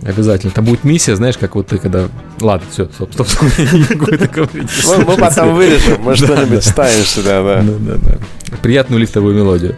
Обязательно. 0.05 0.51
Там 0.51 0.65
будет 0.65 0.83
миссия, 0.83 1.15
знаешь, 1.15 1.37
как 1.37 1.55
вот 1.55 1.67
ты 1.67 1.77
когда... 1.77 2.09
Ладно, 2.41 2.67
все, 2.69 2.85
стоп, 2.93 3.13
стоп, 3.13 3.27
стоп, 3.27 3.49
я 3.57 3.71
не 3.71 3.85
могу 3.89 4.11
это 4.11 4.27
говорить. 4.27 4.69
Мы 4.85 5.15
потом 5.15 5.55
вырежем, 5.55 6.01
может, 6.01 6.25
что-нибудь 6.25 6.63
ставим 6.63 7.05
сюда, 7.05 7.41
да. 7.41 7.61
Да, 7.61 7.73
да, 7.79 7.95
да. 8.03 8.57
Приятную 8.61 8.99
лифтовую 8.99 9.33
мелодию. 9.33 9.75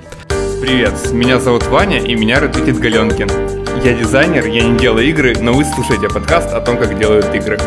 Привет, 0.61 0.93
меня 1.11 1.39
зовут 1.39 1.67
Ваня, 1.67 1.99
и 1.99 2.15
меня 2.15 2.39
ретвитит 2.39 2.79
Галенкин. 2.79 3.64
Я 3.85 3.93
дизайнер, 3.93 4.47
я 4.47 4.63
не 4.63 4.79
делаю 4.79 5.07
игры, 5.07 5.35
но 5.39 5.53
вы 5.53 5.63
слушаете 5.63 6.09
подкаст 6.09 6.51
о 6.51 6.59
том, 6.59 6.75
как 6.75 6.97
делают 6.97 7.27
игры. 7.35 7.59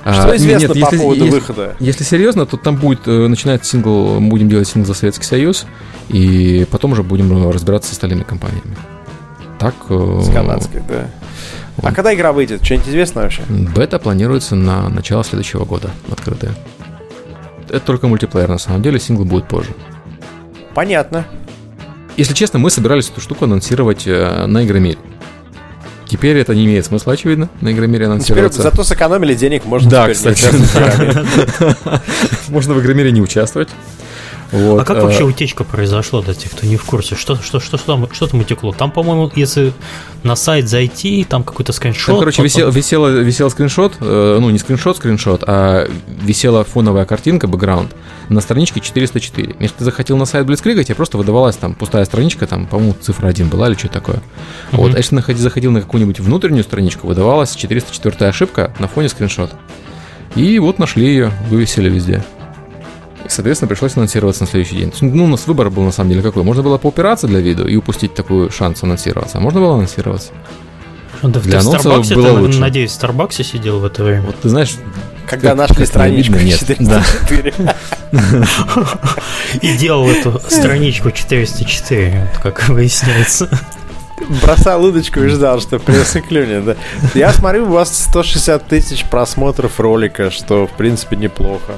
Что 0.00 0.30
а, 0.30 0.36
известно 0.36 0.68
нет, 0.68 0.72
по 0.72 0.78
если, 0.78 0.96
поводу 0.96 1.24
если, 1.24 1.38
выхода? 1.38 1.76
Если 1.78 2.04
серьезно, 2.04 2.46
то 2.46 2.56
там 2.56 2.76
будет 2.76 3.06
э, 3.06 3.28
начинать 3.28 3.66
сингл, 3.66 4.18
будем 4.18 4.48
делать 4.48 4.66
сингл 4.66 4.86
за 4.86 4.94
Советский 4.94 5.26
Союз, 5.26 5.66
и 6.08 6.66
потом 6.70 6.92
уже 6.92 7.02
будем 7.02 7.50
разбираться 7.50 7.90
с 7.90 7.92
остальными 7.92 8.22
компаниями. 8.22 8.74
Так. 9.58 9.74
Э, 9.90 10.20
с 10.22 10.32
канадской, 10.32 10.80
да. 10.88 11.10
Вот. 11.76 11.90
А 11.90 11.94
когда 11.94 12.14
игра 12.14 12.32
выйдет? 12.32 12.64
Что-нибудь 12.64 12.88
известно 12.88 13.20
вообще? 13.20 13.42
Бета 13.50 13.98
планируется 13.98 14.54
на 14.56 14.88
начало 14.88 15.22
следующего 15.22 15.66
года, 15.66 15.90
открытая. 16.10 16.54
Это 17.68 17.80
только 17.80 18.08
мультиплеер, 18.08 18.48
на 18.48 18.56
самом 18.56 18.80
деле, 18.80 18.98
сингл 18.98 19.26
будет 19.26 19.46
позже. 19.48 19.74
Понятно. 20.76 21.24
Если 22.18 22.34
честно, 22.34 22.58
мы 22.58 22.70
собирались 22.70 23.08
эту 23.08 23.22
штуку 23.22 23.46
анонсировать 23.46 24.06
э, 24.06 24.44
на 24.44 24.62
Игромире. 24.62 24.98
Теперь 26.06 26.36
это 26.36 26.54
не 26.54 26.66
имеет 26.66 26.84
смысла, 26.84 27.14
очевидно, 27.14 27.48
на 27.62 27.72
Игромире 27.72 28.04
анонсироваться. 28.04 28.58
Теперь 28.58 28.70
зато 28.72 28.84
сэкономили 28.84 29.34
денег, 29.34 29.64
можно 29.64 29.88
да, 29.88 30.12
кстати, 30.12 30.44
Можно 32.50 32.74
в 32.74 32.80
Игромире 32.82 33.10
не 33.10 33.22
участвовать. 33.22 33.70
Вот, 34.52 34.80
а 34.80 34.84
как 34.84 34.98
э, 34.98 35.00
вообще 35.02 35.24
утечка 35.24 35.64
произошла, 35.64 36.22
для 36.22 36.34
тех, 36.34 36.52
кто 36.52 36.66
не 36.66 36.76
в 36.76 36.84
курсе? 36.84 37.16
Что, 37.16 37.36
что, 37.36 37.58
что, 37.60 37.76
что, 37.78 37.86
там, 37.86 38.08
что 38.12 38.26
там 38.28 38.40
утекло? 38.40 38.72
Там, 38.72 38.90
по-моему, 38.90 39.30
если 39.34 39.72
на 40.22 40.36
сайт 40.36 40.68
зайти, 40.68 41.24
там 41.24 41.42
какой-то 41.42 41.72
скриншот. 41.72 42.06
Там, 42.06 42.18
короче, 42.20 42.36
потом- 42.36 42.44
висел, 42.46 42.70
висела, 42.70 43.08
висел 43.08 43.50
скриншот, 43.50 43.94
э, 44.00 44.38
ну, 44.40 44.50
не 44.50 44.58
скриншот, 44.58 44.96
скриншот, 44.98 45.42
а 45.46 45.88
висела 46.22 46.64
фоновая 46.64 47.04
картинка, 47.06 47.48
бэкграунд, 47.48 47.94
на 48.28 48.40
страничке 48.40 48.80
404. 48.80 49.56
Если 49.58 49.76
ты 49.76 49.84
захотел 49.84 50.16
на 50.16 50.26
сайт 50.26 50.46
Blitzkrieg, 50.46 50.82
тебе 50.84 50.94
просто 50.94 51.18
выдавалась 51.18 51.56
там 51.56 51.74
пустая 51.74 52.04
страничка, 52.04 52.46
там, 52.46 52.66
по-моему, 52.66 52.94
цифра 53.00 53.28
1 53.28 53.48
была 53.48 53.68
или 53.68 53.74
что 53.76 53.88
такое. 53.88 54.22
Вот, 54.72 54.94
а 54.94 54.98
если 54.98 55.14
находи- 55.16 55.38
заходил 55.40 55.72
на 55.72 55.80
какую-нибудь 55.80 56.20
внутреннюю 56.20 56.62
страничку, 56.64 57.06
выдавалась 57.08 57.54
404 57.56 58.28
ошибка 58.28 58.72
на 58.78 58.86
фоне 58.88 59.08
скриншота. 59.08 59.56
И 60.34 60.58
вот 60.58 60.78
нашли 60.78 61.06
ее, 61.06 61.32
вывесили 61.48 61.88
везде. 61.88 62.24
И, 63.26 63.28
соответственно, 63.28 63.68
пришлось 63.68 63.96
анонсироваться 63.96 64.42
на 64.44 64.48
следующий 64.48 64.76
день. 64.76 64.92
Ну, 65.00 65.24
у 65.24 65.28
нас 65.28 65.46
выбор 65.46 65.68
был 65.70 65.82
на 65.82 65.90
самом 65.92 66.10
деле 66.10 66.22
какой. 66.22 66.42
Можно 66.44 66.62
было 66.62 66.78
поупираться 66.78 67.26
для 67.26 67.40
видео 67.40 67.66
и 67.66 67.76
упустить 67.76 68.14
такой 68.14 68.50
шанс 68.50 68.82
анонсироваться, 68.82 69.38
а 69.38 69.40
можно 69.40 69.60
было 69.60 69.74
анонсироваться. 69.74 70.30
Да, 71.22 71.40
для 71.40 71.60
ты 71.60 71.66
в 71.66 71.80
Старбаксе, 71.80 72.14
было 72.14 72.26
ты, 72.26 72.32
лучше. 72.40 72.60
надеюсь, 72.60 72.90
в 72.90 72.94
Старбаксе 72.94 73.42
сидел 73.42 73.80
в 73.80 73.84
это 73.84 74.04
время. 74.04 74.22
Вот 74.26 74.36
ты 74.40 74.48
знаешь, 74.48 74.74
Когда 75.28 75.48
Как- 75.50 75.58
нашли 75.58 75.76
как 75.76 75.86
страничку 75.86 76.34
видно, 76.34 76.46
нет. 76.46 76.58
404. 76.60 77.54
И 79.62 79.76
делал 79.76 80.08
эту 80.08 80.40
страничку 80.48 81.10
404, 81.10 82.28
вот 82.32 82.42
как 82.42 82.68
выясняется. 82.68 83.48
Бросал 84.42 84.84
удочку 84.84 85.20
и 85.20 85.28
ждал, 85.28 85.60
что 85.60 85.78
пресса 85.78 86.20
клюнет. 86.20 86.64
Да. 86.64 86.76
Я 87.14 87.32
смотрю, 87.32 87.64
у 87.64 87.72
вас 87.72 87.92
160 88.04 88.66
тысяч 88.66 89.04
просмотров 89.04 89.78
ролика, 89.80 90.30
что 90.30 90.66
в 90.66 90.70
принципе 90.72 91.16
неплохо. 91.16 91.72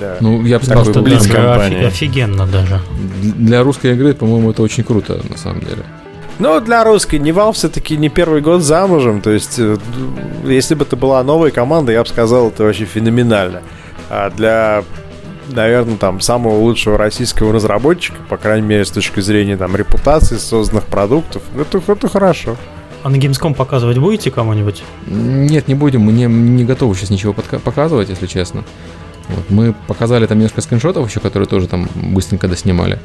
Да. 0.00 0.16
ну, 0.20 0.42
я 0.44 0.58
бы 0.58 0.64
сказал, 0.64 0.84
для- 1.04 1.18
компания. 1.18 1.86
Офигенно 1.86 2.46
даже. 2.46 2.80
для 3.22 3.62
русской 3.62 3.92
игры, 3.92 4.14
по-моему, 4.14 4.50
это 4.50 4.62
очень 4.62 4.84
круто, 4.84 5.20
на 5.28 5.36
самом 5.38 5.60
деле. 5.60 5.84
Ну, 6.40 6.60
для 6.60 6.82
русской, 6.82 7.20
не 7.20 7.30
Valve 7.30 7.52
все-таки 7.52 7.96
не 7.96 8.08
первый 8.08 8.40
год 8.40 8.62
замужем. 8.62 9.20
То 9.20 9.30
есть, 9.30 9.56
э, 9.58 9.76
если 10.44 10.74
бы 10.74 10.84
это 10.84 10.96
была 10.96 11.22
новая 11.22 11.52
команда, 11.52 11.92
я 11.92 12.02
бы 12.02 12.08
сказал, 12.08 12.48
это 12.48 12.64
вообще 12.64 12.86
феноменально. 12.86 13.62
А 14.10 14.30
для, 14.30 14.82
наверное, 15.48 15.96
там 15.96 16.20
самого 16.20 16.56
лучшего 16.58 16.98
российского 16.98 17.52
разработчика, 17.52 18.16
по 18.28 18.36
крайней 18.36 18.66
мере, 18.66 18.84
с 18.84 18.90
точки 18.90 19.20
зрения 19.20 19.56
там 19.56 19.76
репутации 19.76 20.36
созданных 20.36 20.84
продуктов, 20.86 21.42
это, 21.56 21.80
это 21.86 22.08
хорошо. 22.08 22.56
А 23.04 23.10
на 23.10 23.16
Gamescom 23.16 23.54
показывать 23.54 23.98
будете 23.98 24.30
кому-нибудь? 24.32 24.82
Нет, 25.06 25.68
не 25.68 25.74
будем, 25.76 26.00
мы 26.00 26.12
не, 26.12 26.24
не 26.24 26.64
готовы 26.64 26.96
сейчас 26.96 27.10
ничего 27.10 27.32
подка- 27.32 27.60
показывать, 27.60 28.08
если 28.08 28.26
честно. 28.26 28.64
Вот, 29.28 29.50
мы 29.50 29.74
показали 29.86 30.26
там 30.26 30.38
несколько 30.38 30.60
скриншотов 30.60 31.08
еще, 31.08 31.20
которые 31.20 31.48
тоже 31.48 31.66
там 31.66 31.88
быстренько 31.94 32.48
доснимали. 32.48 32.98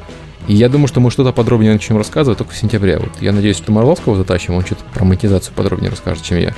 И 0.48 0.54
я 0.54 0.68
думаю, 0.68 0.88
что 0.88 1.00
мы 1.00 1.10
что-то 1.10 1.32
подробнее 1.32 1.72
начнем 1.72 1.96
рассказывать 1.96 2.38
только 2.38 2.52
в 2.52 2.56
сентябре. 2.56 2.98
Вот 2.98 3.10
я 3.20 3.32
надеюсь, 3.32 3.56
что 3.56 3.72
Марловского 3.72 4.16
затащим, 4.16 4.54
он 4.54 4.64
что-то 4.64 4.82
про 4.94 5.04
монетизацию 5.04 5.54
подробнее 5.54 5.90
расскажет, 5.90 6.24
чем 6.24 6.38
я. 6.38 6.54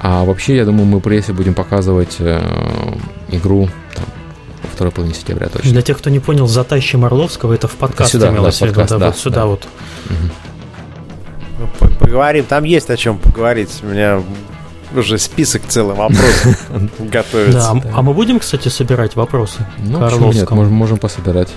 А 0.00 0.24
вообще, 0.24 0.56
я 0.56 0.64
думаю, 0.64 0.86
мы 0.86 1.00
прессе 1.00 1.32
будем 1.32 1.54
показывать 1.54 2.16
э, 2.18 2.40
игру 3.28 3.68
там, 3.94 4.04
во 4.62 4.68
второй 4.68 4.92
половине 4.92 5.16
сентября 5.16 5.48
точно. 5.48 5.70
Для 5.70 5.82
тех, 5.82 5.98
кто 5.98 6.10
не 6.10 6.18
понял, 6.18 6.46
затащим 6.48 7.04
Орловского, 7.04 7.52
это 7.52 7.68
в 7.68 7.74
подкаст 7.74 8.12
сюда, 8.12 8.30
имелось 8.30 8.58
да, 8.58 8.66
в 8.66 8.68
виду, 8.68 8.80
подкаст, 8.80 8.90
да, 8.90 8.98
да, 8.98 9.06
вот 9.06 9.16
сюда 9.16 9.36
да. 9.36 9.46
вот. 9.46 9.68
Ну, 11.60 11.68
по- 11.78 11.88
Поговорим, 12.04 12.44
там 12.44 12.64
есть 12.64 12.90
о 12.90 12.96
чем 12.96 13.18
поговорить. 13.18 13.70
У 13.82 13.86
меня 13.86 14.20
уже 14.96 15.18
список 15.18 15.62
целый 15.68 15.94
вопросов 15.94 16.66
Да, 16.70 17.04
готовится. 17.04 17.70
а- 17.70 17.82
а 17.94 18.02
мы 18.02 18.14
будем, 18.14 18.38
кстати, 18.38 18.68
собирать 18.68 19.16
вопросы 19.16 19.66
Ну, 19.78 19.98
к 19.98 20.12
нет, 20.34 20.50
можем, 20.50 20.72
можем 20.72 20.98
пособирать. 20.98 21.48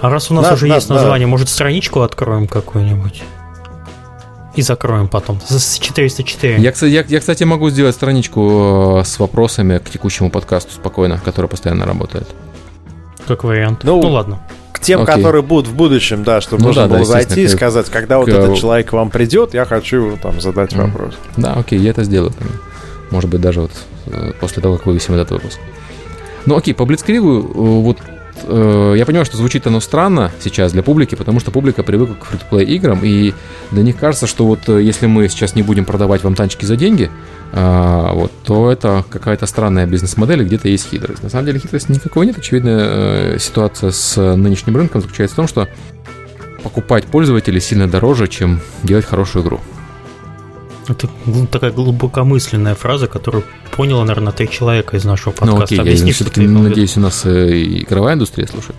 А 0.00 0.10
раз 0.10 0.30
у 0.30 0.34
нас 0.34 0.46
Да, 0.48 0.54
уже 0.54 0.68
да, 0.68 0.74
есть 0.76 0.88
да. 0.88 0.94
название, 0.94 1.26
может, 1.26 1.48
страничку 1.48 2.02
откроем 2.02 2.46
какую-нибудь? 2.46 3.22
И 4.54 4.62
закроем 4.62 5.08
потом. 5.08 5.40
С 5.46 5.58
с 5.58 5.78
404. 5.78 6.60
Я, 6.60 6.72
кстати, 6.72 6.90
я, 6.90 7.04
я, 7.06 7.20
кстати, 7.20 7.44
могу 7.44 7.70
сделать 7.70 7.94
страничку 7.94 8.98
э, 9.00 9.04
с 9.04 9.18
вопросами 9.20 9.78
к 9.78 9.88
текущему 9.90 10.30
подкасту 10.30 10.72
спокойно, 10.72 11.20
который 11.24 11.46
постоянно 11.46 11.86
работает. 11.86 12.28
Как 13.26 13.44
вариант. 13.44 13.80
Ну, 13.84 14.00
Ну, 14.02 14.08
ладно. 14.08 14.40
К 14.78 14.80
тем, 14.80 15.02
Окей. 15.02 15.14
которые 15.16 15.42
будут 15.42 15.66
в 15.68 15.74
будущем, 15.74 16.22
да, 16.24 16.40
чтобы 16.40 16.62
Ну 16.62 16.68
можно 16.68 16.82
да, 16.82 16.88
да, 16.88 16.94
было 16.96 17.04
зайти 17.04 17.42
и 17.42 17.48
сказать, 17.48 17.86
когда 17.90 18.18
вот 18.18 18.26
к- 18.26 18.28
этот 18.30 18.56
человек 18.56 18.90
к 18.90 18.92
вам 18.92 19.10
придет, 19.10 19.52
я 19.54 19.64
хочу 19.64 19.96
его 20.06 20.18
там 20.22 20.40
задать 20.40 20.72
Мгм. 20.74 20.90
вопрос. 20.90 21.14
Да, 21.36 21.54
окей, 21.54 21.78
я 21.78 21.90
это 21.90 22.04
сделаю. 22.04 22.32
Может 23.10 23.28
быть, 23.30 23.40
даже 23.40 23.62
вот 23.62 23.72
э, 24.06 24.32
после 24.40 24.62
того, 24.62 24.76
как 24.76 24.86
вывесим 24.86 25.14
этот 25.14 25.30
выпуск. 25.32 25.58
Ну 26.46 26.56
окей, 26.56 26.74
по 26.74 26.84
Блицкригу, 26.84 27.38
э, 27.40 27.42
вот 27.82 27.98
э, 28.44 28.94
я 28.96 29.06
понимаю, 29.06 29.24
что 29.24 29.36
звучит 29.36 29.66
оно 29.66 29.80
странно 29.80 30.30
сейчас 30.40 30.72
для 30.72 30.82
публики, 30.82 31.14
потому 31.14 31.40
что 31.40 31.50
публика 31.50 31.82
привыкла 31.82 32.14
к 32.14 32.24
фри-то-плей 32.24 32.66
играм, 32.66 33.00
и 33.02 33.34
для 33.70 33.82
них 33.82 33.96
кажется, 33.96 34.26
что 34.26 34.46
вот 34.46 34.68
э, 34.68 34.82
если 34.82 35.06
мы 35.06 35.28
сейчас 35.28 35.54
не 35.54 35.62
будем 35.62 35.84
продавать 35.84 36.24
вам 36.24 36.34
танчики 36.34 36.64
за 36.64 36.76
деньги, 36.76 37.10
а, 37.52 38.12
вот, 38.12 38.30
то 38.44 38.70
это 38.70 39.04
какая-то 39.08 39.46
странная 39.46 39.86
бизнес-модель, 39.86 40.44
где-то 40.44 40.68
есть 40.68 40.90
хитрость. 40.90 41.22
На 41.22 41.30
самом 41.30 41.46
деле 41.46 41.58
хитрости 41.58 41.90
никакой 41.90 42.26
нет. 42.26 42.38
Очевидная 42.38 43.34
э, 43.34 43.38
ситуация 43.38 43.90
с 43.90 44.18
э, 44.18 44.34
нынешним 44.34 44.76
рынком 44.76 45.00
заключается 45.00 45.34
в 45.34 45.36
том, 45.36 45.48
что 45.48 45.68
покупать 46.62 47.06
пользователей 47.06 47.60
сильно 47.60 47.88
дороже, 47.88 48.28
чем 48.28 48.60
делать 48.82 49.06
хорошую 49.06 49.44
игру. 49.44 49.60
Это 50.88 51.08
гл- 51.26 51.46
такая 51.46 51.70
глубокомысленная 51.72 52.74
фраза, 52.74 53.06
которую 53.06 53.44
поняла, 53.76 54.04
наверное, 54.04 54.32
три 54.32 54.48
человека 54.48 54.96
из 54.96 55.04
нашего 55.04 55.32
подкаста. 55.32 55.56
Ну 55.58 55.64
окей, 55.64 55.78
Объясни, 55.80 56.08
я 56.08 56.14
все-таки 56.14 56.40
надеюсь, 56.46 56.96
у 56.96 57.00
нас 57.00 57.24
э, 57.24 57.62
игровая 57.82 58.14
индустрия 58.14 58.46
слушает. 58.46 58.76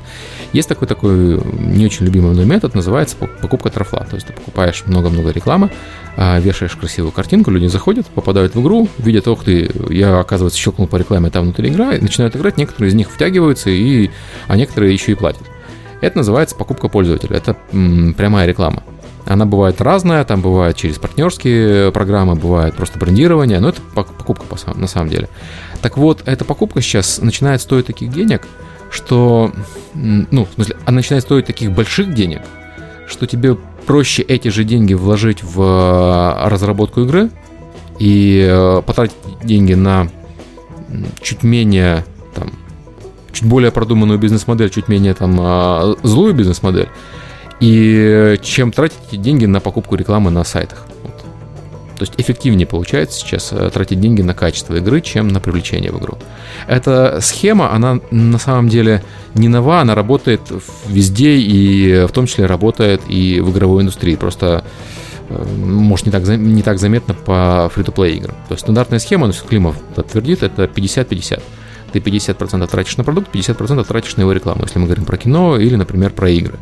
Есть 0.51 0.67
такой 0.67 0.87
такой 0.87 1.41
не 1.59 1.85
очень 1.85 2.05
любимый 2.05 2.31
мной 2.31 2.45
метод, 2.45 2.73
называется 2.75 3.15
пок- 3.19 3.39
покупка 3.41 3.69
трафла. 3.69 4.05
То 4.09 4.15
есть 4.15 4.27
ты 4.27 4.33
покупаешь 4.33 4.83
много-много 4.87 5.29
рекламы, 5.31 5.69
а, 6.17 6.39
вешаешь 6.39 6.75
красивую 6.75 7.11
картинку, 7.11 7.51
люди 7.51 7.67
заходят, 7.67 8.07
попадают 8.07 8.55
в 8.55 8.61
игру, 8.61 8.89
видят, 8.97 9.27
ох 9.27 9.43
ты, 9.43 9.69
я, 9.89 10.19
оказывается, 10.19 10.59
щелкнул 10.59 10.87
по 10.87 10.95
рекламе, 10.97 11.29
там 11.29 11.43
внутри 11.43 11.69
игра, 11.69 11.93
и 11.93 12.01
начинают 12.01 12.35
играть, 12.35 12.57
некоторые 12.57 12.89
из 12.89 12.95
них 12.95 13.11
втягиваются, 13.11 13.69
и, 13.69 14.09
а 14.47 14.57
некоторые 14.57 14.91
еще 14.93 15.11
и 15.11 15.15
платят. 15.15 15.43
Это 16.01 16.17
называется 16.17 16.55
покупка 16.55 16.87
пользователя, 16.87 17.35
это 17.37 17.55
м, 17.71 18.13
прямая 18.15 18.47
реклама. 18.47 18.83
Она 19.29 19.45
бывает 19.45 19.79
разная, 19.79 20.25
там 20.25 20.41
бывает 20.41 20.75
через 20.75 20.97
партнерские 20.97 21.91
программы, 21.91 22.35
бывает 22.35 22.75
просто 22.75 22.97
брендирование, 22.97 23.59
но 23.59 23.69
это 23.69 23.81
пок- 23.93 24.13
покупка 24.17 24.45
на 24.75 24.87
самом 24.87 25.09
деле. 25.09 25.29
Так 25.81 25.97
вот, 25.97 26.23
эта 26.25 26.45
покупка 26.45 26.81
сейчас 26.81 27.19
начинает 27.19 27.61
стоить 27.61 27.85
таких 27.85 28.11
денег, 28.11 28.47
что, 28.89 29.51
ну, 29.93 30.45
в 30.45 30.53
смысле, 30.55 30.77
она 30.85 30.95
начинает 30.97 31.23
стоить 31.23 31.45
таких 31.45 31.71
больших 31.71 32.13
денег, 32.13 32.41
что 33.07 33.27
тебе 33.27 33.55
проще 33.85 34.23
эти 34.23 34.47
же 34.47 34.63
деньги 34.63 34.93
вложить 34.93 35.43
в 35.43 35.61
э, 35.61 36.49
разработку 36.49 37.01
игры 37.01 37.29
и 37.99 38.47
э, 38.49 38.81
потратить 38.85 39.15
деньги 39.43 39.73
на 39.73 40.09
чуть 41.21 41.43
менее 41.43 42.03
там 42.33 42.51
чуть 43.31 43.47
более 43.47 43.71
продуманную 43.71 44.19
бизнес-модель, 44.19 44.69
чуть 44.69 44.87
менее 44.87 45.13
там 45.13 45.37
а, 45.39 45.95
злую 46.03 46.33
бизнес-модель, 46.33 46.89
и 47.59 48.39
чем 48.41 48.71
тратить 48.71 48.99
эти 49.09 49.17
деньги 49.17 49.45
на 49.45 49.59
покупку 49.59 49.95
рекламы 49.95 50.31
на 50.31 50.43
сайтах. 50.43 50.85
Вот. 51.03 51.19
То 51.97 52.03
есть 52.03 52.13
эффективнее 52.17 52.65
получается 52.65 53.19
сейчас 53.19 53.49
э, 53.51 53.69
тратить 53.73 53.99
деньги 53.99 54.21
на 54.21 54.33
качество 54.33 54.75
игры, 54.75 55.01
чем 55.01 55.27
на 55.27 55.41
привлечение 55.41 55.91
в 55.91 55.99
игру. 55.99 56.17
Эта 56.67 57.19
схема, 57.21 57.73
она 57.73 57.99
на 58.11 58.39
самом 58.39 58.69
деле 58.69 59.03
не 59.33 59.49
нова, 59.49 59.81
она 59.81 59.95
работает 59.95 60.41
везде 60.87 61.35
и 61.35 61.91
э, 61.91 62.07
в 62.07 62.11
том 62.11 62.27
числе 62.27 62.45
работает 62.45 63.01
и 63.09 63.41
в 63.41 63.51
игровой 63.51 63.83
индустрии. 63.83 64.15
Просто 64.15 64.63
э, 65.27 65.45
может 65.57 66.05
не 66.05 66.11
так, 66.13 66.25
не 66.25 66.61
так 66.61 66.79
заметно 66.79 67.13
по 67.13 67.69
фри-то-плей 67.73 68.15
играм. 68.15 68.35
То 68.47 68.53
есть 68.53 68.61
стандартная 68.61 68.99
схема, 68.99 69.27
ну, 69.27 69.33
Климов 69.33 69.75
подтвердит, 69.95 70.43
это 70.43 70.63
50-50. 70.63 71.41
Ты 71.91 71.99
50% 71.99 72.67
тратишь 72.69 72.95
на 72.95 73.03
продукт, 73.03 73.35
50% 73.35 73.83
тратишь 73.85 74.15
на 74.15 74.21
его 74.21 74.31
рекламу, 74.31 74.63
если 74.63 74.79
мы 74.79 74.85
говорим 74.85 75.03
про 75.03 75.17
кино 75.17 75.57
или, 75.57 75.75
например, 75.75 76.11
про 76.11 76.29
игры. 76.29 76.59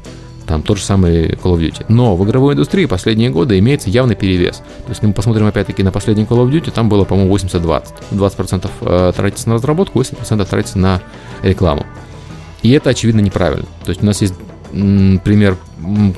Там 0.47 0.63
тот 0.63 0.77
же 0.77 0.83
самый 0.83 1.27
Call 1.31 1.55
of 1.55 1.59
Duty. 1.59 1.85
Но 1.89 2.15
в 2.15 2.25
игровой 2.25 2.53
индустрии 2.53 2.85
последние 2.85 3.29
годы 3.29 3.59
имеется 3.59 3.89
явный 3.89 4.15
перевес. 4.15 4.57
То 4.57 4.63
есть, 4.63 4.89
если 4.89 5.07
мы 5.07 5.13
посмотрим 5.13 5.45
опять-таки 5.45 5.83
на 5.83 5.91
последний 5.91 6.23
Call 6.23 6.47
of 6.47 6.49
Duty, 6.49 6.71
там 6.71 6.87
было, 6.87 7.03
по-моему, 7.03 7.35
80-20. 7.35 7.83
20% 8.11 8.69
э, 8.81 9.11
тратится 9.15 9.49
на 9.49 9.55
разработку, 9.55 9.99
80% 9.99 10.45
тратится 10.45 10.79
на 10.79 11.01
рекламу. 11.43 11.85
И 12.63 12.71
это, 12.71 12.91
очевидно, 12.91 13.19
неправильно. 13.19 13.65
То 13.83 13.89
есть 13.89 14.01
у 14.01 14.05
нас 14.05 14.21
есть 14.21 14.33
пример 14.71 15.57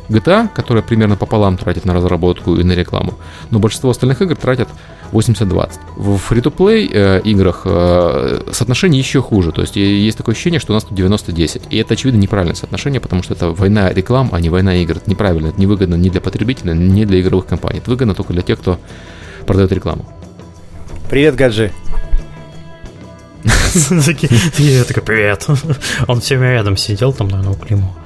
GTA, 0.09 0.47
которая 0.53 0.83
примерно 0.83 1.15
пополам 1.15 1.57
тратит 1.57 1.85
на 1.85 1.93
разработку 1.93 2.55
и 2.55 2.63
на 2.63 2.73
рекламу. 2.73 3.15
Но 3.49 3.59
большинство 3.59 3.89
остальных 3.89 4.21
игр 4.21 4.35
тратят 4.35 4.69
80-20. 5.11 5.71
В 5.97 6.17
фри-то-плей 6.17 6.89
э, 6.91 7.21
играх 7.23 7.61
э, 7.65 8.41
соотношение 8.51 8.99
еще 8.99 9.21
хуже. 9.21 9.51
То 9.51 9.61
есть 9.61 9.75
есть 9.75 10.17
такое 10.17 10.33
ощущение, 10.33 10.59
что 10.59 10.73
у 10.73 10.75
нас 10.75 10.83
тут 10.83 10.97
90-10. 10.97 11.63
И 11.69 11.77
это, 11.77 11.93
очевидно, 11.93 12.19
неправильное 12.19 12.55
соотношение, 12.55 13.01
потому 13.01 13.23
что 13.23 13.33
это 13.33 13.49
война 13.51 13.91
реклам, 13.91 14.29
а 14.31 14.39
не 14.39 14.49
война 14.49 14.75
игр. 14.75 14.97
Это 14.97 15.09
неправильно, 15.09 15.47
это 15.47 15.59
невыгодно 15.59 15.95
ни 15.95 16.09
для 16.09 16.21
потребителя, 16.21 16.73
ни 16.73 17.05
для 17.05 17.21
игровых 17.21 17.45
компаний. 17.45 17.79
Это 17.79 17.89
выгодно 17.89 18.15
только 18.15 18.33
для 18.33 18.41
тех, 18.41 18.59
кто 18.59 18.79
продает 19.45 19.71
рекламу. 19.71 20.05
Привет, 21.09 21.35
Гаджи. 21.35 21.71
Я 24.57 24.83
такой, 24.83 25.03
привет. 25.03 25.47
Он 26.07 26.21
все 26.21 26.37
время 26.37 26.53
рядом 26.53 26.77
сидел 26.77 27.13
там, 27.13 27.29
наверное, 27.29 27.53
у 27.53 27.55
Климова. 27.55 27.98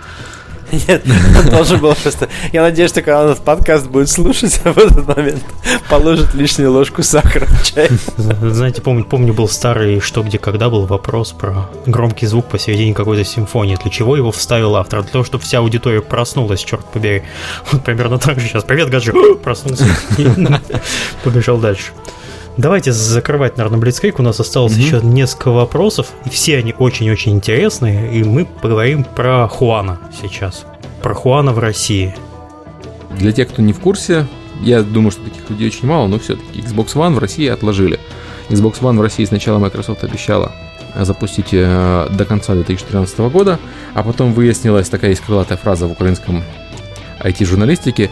Нет, 0.87 1.03
он 1.37 1.49
должен 1.49 1.79
был 1.79 1.93
просто... 1.95 2.29
Я 2.51 2.63
надеюсь, 2.63 2.89
что 2.89 3.01
когда 3.01 3.23
он 3.23 3.31
этот 3.31 3.43
подкаст 3.43 3.87
будет 3.87 4.09
слушать, 4.09 4.53
в 4.63 4.77
этот 4.77 5.07
момент 5.15 5.43
положит 5.89 6.33
лишнюю 6.33 6.71
ложку 6.71 7.03
сахара 7.03 7.45
в 7.45 7.63
чай. 7.63 7.89
Знаете, 8.17 8.81
помню, 8.81 9.05
помню, 9.05 9.33
был 9.33 9.47
старый 9.47 9.99
«Что, 9.99 10.23
где, 10.23 10.39
когда» 10.39 10.69
был 10.69 10.85
вопрос 10.85 11.31
про 11.31 11.69
громкий 11.85 12.25
звук 12.25 12.47
посередине 12.47 12.93
какой-то 12.93 13.23
симфонии. 13.23 13.77
Для 13.81 13.91
чего 13.91 14.17
его 14.17 14.31
вставил 14.31 14.75
автор? 14.75 15.03
Для 15.03 15.11
того, 15.11 15.23
чтобы 15.23 15.43
вся 15.43 15.59
аудитория 15.59 16.01
проснулась, 16.01 16.63
черт 16.63 16.85
побери. 16.85 17.23
Вот 17.71 17.83
примерно 17.83 18.17
так 18.17 18.39
же 18.39 18.47
сейчас. 18.47 18.63
Привет, 18.63 18.89
Гаджи! 18.89 19.13
Проснулся. 19.43 19.85
Побежал 21.23 21.57
дальше. 21.57 21.91
Давайте 22.57 22.91
закрывать, 22.91 23.57
наверное, 23.57 23.79
Блицкрик. 23.79 24.19
У 24.19 24.23
нас 24.23 24.39
осталось 24.39 24.73
еще 24.73 25.01
несколько 25.01 25.49
вопросов. 25.49 26.11
И 26.25 26.29
все 26.29 26.57
они 26.57 26.75
очень-очень 26.77 27.33
интересные. 27.33 28.13
И 28.13 28.23
мы 28.23 28.45
поговорим 28.45 29.03
про 29.03 29.47
Хуана 29.47 29.99
сейчас. 30.21 30.65
Про 31.01 31.15
Хуана 31.15 31.51
в 31.51 31.59
России. 31.59 32.15
Для 33.17 33.31
тех, 33.31 33.49
кто 33.49 33.61
не 33.61 33.73
в 33.73 33.79
курсе, 33.79 34.27
я 34.61 34.83
думаю, 34.83 35.11
что 35.11 35.23
таких 35.23 35.49
людей 35.49 35.67
очень 35.67 35.87
мало, 35.87 36.07
но 36.07 36.19
все-таки 36.19 36.59
Xbox 36.59 36.93
One 36.93 37.15
в 37.15 37.19
России 37.19 37.47
отложили. 37.47 37.99
Xbox 38.49 38.79
One 38.81 38.97
в 38.97 39.01
России 39.01 39.25
сначала 39.25 39.57
Microsoft 39.57 40.03
обещала 40.03 40.51
запустить 40.95 41.49
э, 41.53 42.07
до 42.11 42.25
конца 42.25 42.53
2013 42.53 43.17
года, 43.31 43.59
а 43.95 44.03
потом 44.03 44.33
выяснилась 44.33 44.89
такая 44.89 45.11
есть 45.11 45.23
крылатая 45.23 45.57
фраза 45.57 45.87
в 45.87 45.91
украинском 45.91 46.43
IT-журналистике. 47.19 48.11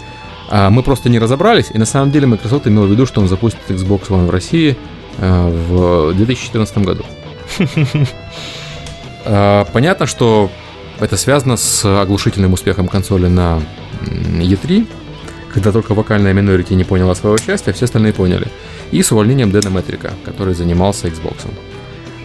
А, 0.51 0.69
Мы 0.69 0.83
просто 0.83 1.09
не 1.09 1.17
разобрались, 1.17 1.71
и 1.73 1.77
на 1.79 1.85
самом 1.85 2.11
деле 2.11 2.27
Microsoft 2.27 2.67
имел 2.67 2.83
в 2.85 2.91
виду, 2.91 3.05
что 3.07 3.21
он 3.21 3.27
запустит 3.27 3.61
Xbox 3.69 4.09
One 4.09 4.27
в 4.27 4.29
России 4.29 4.77
э, 5.17 5.49
в 5.69 6.13
2014 6.13 6.77
году. 6.79 7.03
А, 9.25 9.65
Понятно, 9.65 10.07
что 10.07 10.49
это 10.99 11.17
связано 11.17 11.57
с 11.57 11.85
оглушительным 11.85 12.53
успехом 12.53 12.87
консоли 12.87 13.27
на 13.27 13.61
м, 14.07 14.39
E3, 14.39 14.87
когда 15.53 15.71
только 15.71 15.93
вокальная 15.93 16.33
Minority 16.33 16.73
не 16.75 16.83
поняла 16.83 17.13
своего 17.15 17.37
счастья, 17.37 17.71
все 17.73 17.85
остальные 17.85 18.13
поняли. 18.13 18.47
И 18.91 19.03
с 19.03 19.11
увольнением 19.11 19.51
Дэна 19.51 19.69
Метрика, 19.69 20.13
который 20.25 20.53
занимался 20.53 21.07
Xbox. 21.07 21.35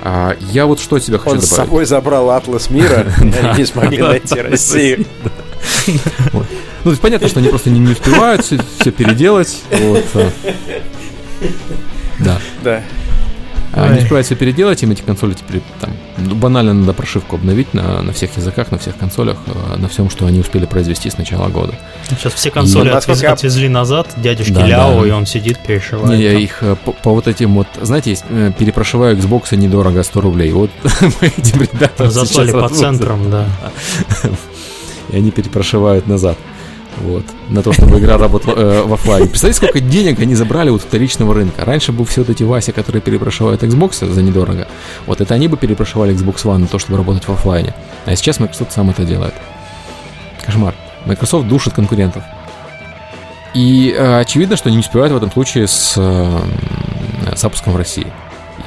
А, 0.03 0.37
я 0.53 0.67
вот 0.67 0.81
что 0.81 0.97
от 0.97 1.05
себя 1.05 1.19
хочу 1.19 1.37
Он 1.37 1.41
с 1.43 1.51
добавить. 1.51 1.69
собой 1.69 1.85
забрал 1.85 2.31
атлас 2.31 2.71
мира, 2.71 3.07
и 3.21 3.37
они 3.45 3.59
не 3.59 3.65
смогли 3.67 3.99
найти 3.99 4.41
Россию. 4.41 5.05
Ну, 6.33 6.43
то 6.85 6.91
есть 6.91 7.01
понятно, 7.01 7.29
что 7.29 7.41
они 7.41 7.49
просто 7.49 7.71
не, 7.71 7.91
успевают 7.91 8.45
все, 8.45 8.91
переделать. 8.91 9.63
А. 9.73 10.31
Да. 12.19 12.41
Да. 12.63 12.83
А, 13.73 13.93
не 13.93 13.99
успевают 13.99 14.27
все 14.27 14.37
переделать, 14.37 14.83
им 14.83 14.91
эти 14.91 15.03
консоли 15.03 15.35
теперь 15.35 15.61
там 15.81 15.91
ну, 16.17 16.35
банально 16.35 16.73
надо 16.73 16.95
прошивку 16.95 17.37
обновить 17.37 17.75
на, 17.75 18.01
на 18.01 18.13
всех 18.15 18.35
языках, 18.39 18.71
на 18.71 18.79
всех 18.79 18.97
консолях, 18.97 19.37
э, 19.47 19.77
на 19.77 19.89
всем, 19.89 20.09
что 20.09 20.25
они 20.25 20.41
успели 20.41 20.65
произвести 20.65 21.11
с 21.11 21.19
начала 21.19 21.49
года. 21.49 21.75
Сейчас 22.09 22.33
все 22.33 22.51
консоли 22.51 22.89
И- 22.89 22.93
отвез- 22.93 23.23
отвезли 23.23 23.69
назад, 23.69 24.09
дядюшки 24.17 24.53
Да, 24.53 24.67
Ляо, 24.67 25.03
да. 25.03 25.09
и 25.09 25.11
он 25.11 25.27
сидит, 25.27 25.59
перешивает. 25.59 26.09
Не, 26.09 26.23
я 26.23 26.33
их 26.33 26.63
э, 26.63 26.75
по, 26.87 26.93
по 26.93 27.11
вот 27.11 27.29
этим 27.29 27.55
вот, 27.55 27.67
знаете, 27.83 28.11
есть, 28.11 28.25
э, 28.31 28.51
перепрошиваю 28.59 29.15
Xbox 29.15 29.55
недорого 29.55 30.03
100 30.03 30.21
рублей. 30.23 30.53
Вот 30.53 30.71
мы 31.21 31.29
этим 31.29 31.61
ребятам 31.61 32.11
Заслали 32.11 32.53
по 32.53 32.71
центрам, 32.71 33.31
да. 33.31 33.47
и 35.11 35.17
они 35.17 35.31
перепрошивают 35.31 36.07
назад. 36.07 36.37
Вот. 36.99 37.25
На 37.51 37.63
то, 37.63 37.73
чтобы 37.73 37.99
игра 37.99 38.17
работала 38.17 38.55
э, 38.55 38.83
в 38.83 38.93
офлайне. 38.93 39.29
Представляете, 39.29 39.59
сколько 39.59 39.81
денег 39.81 40.19
они 40.21 40.35
забрали 40.35 40.71
от 40.71 40.81
вторичного 40.81 41.35
рынка. 41.35 41.65
Раньше 41.65 41.93
был 41.93 42.05
все 42.05 42.23
вот 42.23 42.31
эти 42.31 42.43
Васи, 42.43 42.73
которые 42.73 43.03
перепрошивают 43.03 43.63
Xbox 43.63 44.11
за 44.11 44.23
недорого. 44.23 44.67
Вот 45.07 45.21
это 45.21 45.35
они 45.35 45.49
бы 45.49 45.57
перепрошивали 45.57 46.15
Xbox 46.15 46.45
One 46.45 46.59
на 46.59 46.67
то, 46.67 46.79
чтобы 46.79 46.97
работать 46.97 47.29
в 47.29 47.33
офлайне. 47.33 47.75
А 48.07 48.17
сейчас 48.17 48.41
Microsoft 48.41 48.73
сам 48.73 48.91
это 48.91 49.05
делает. 49.05 49.35
Кошмар. 50.45 50.75
Microsoft 51.05 51.49
душит 51.49 51.75
конкурентов. 51.75 52.23
И 53.53 53.95
э, 53.97 54.21
очевидно, 54.21 54.57
что 54.57 54.69
они 54.69 54.77
не 54.77 54.81
успевают 54.81 55.13
в 55.13 55.17
этом 55.17 55.31
случае 55.31 55.67
с 55.69 55.95
э, 55.97 56.39
запуском 57.37 57.75
в 57.75 57.77
России. 57.77 58.07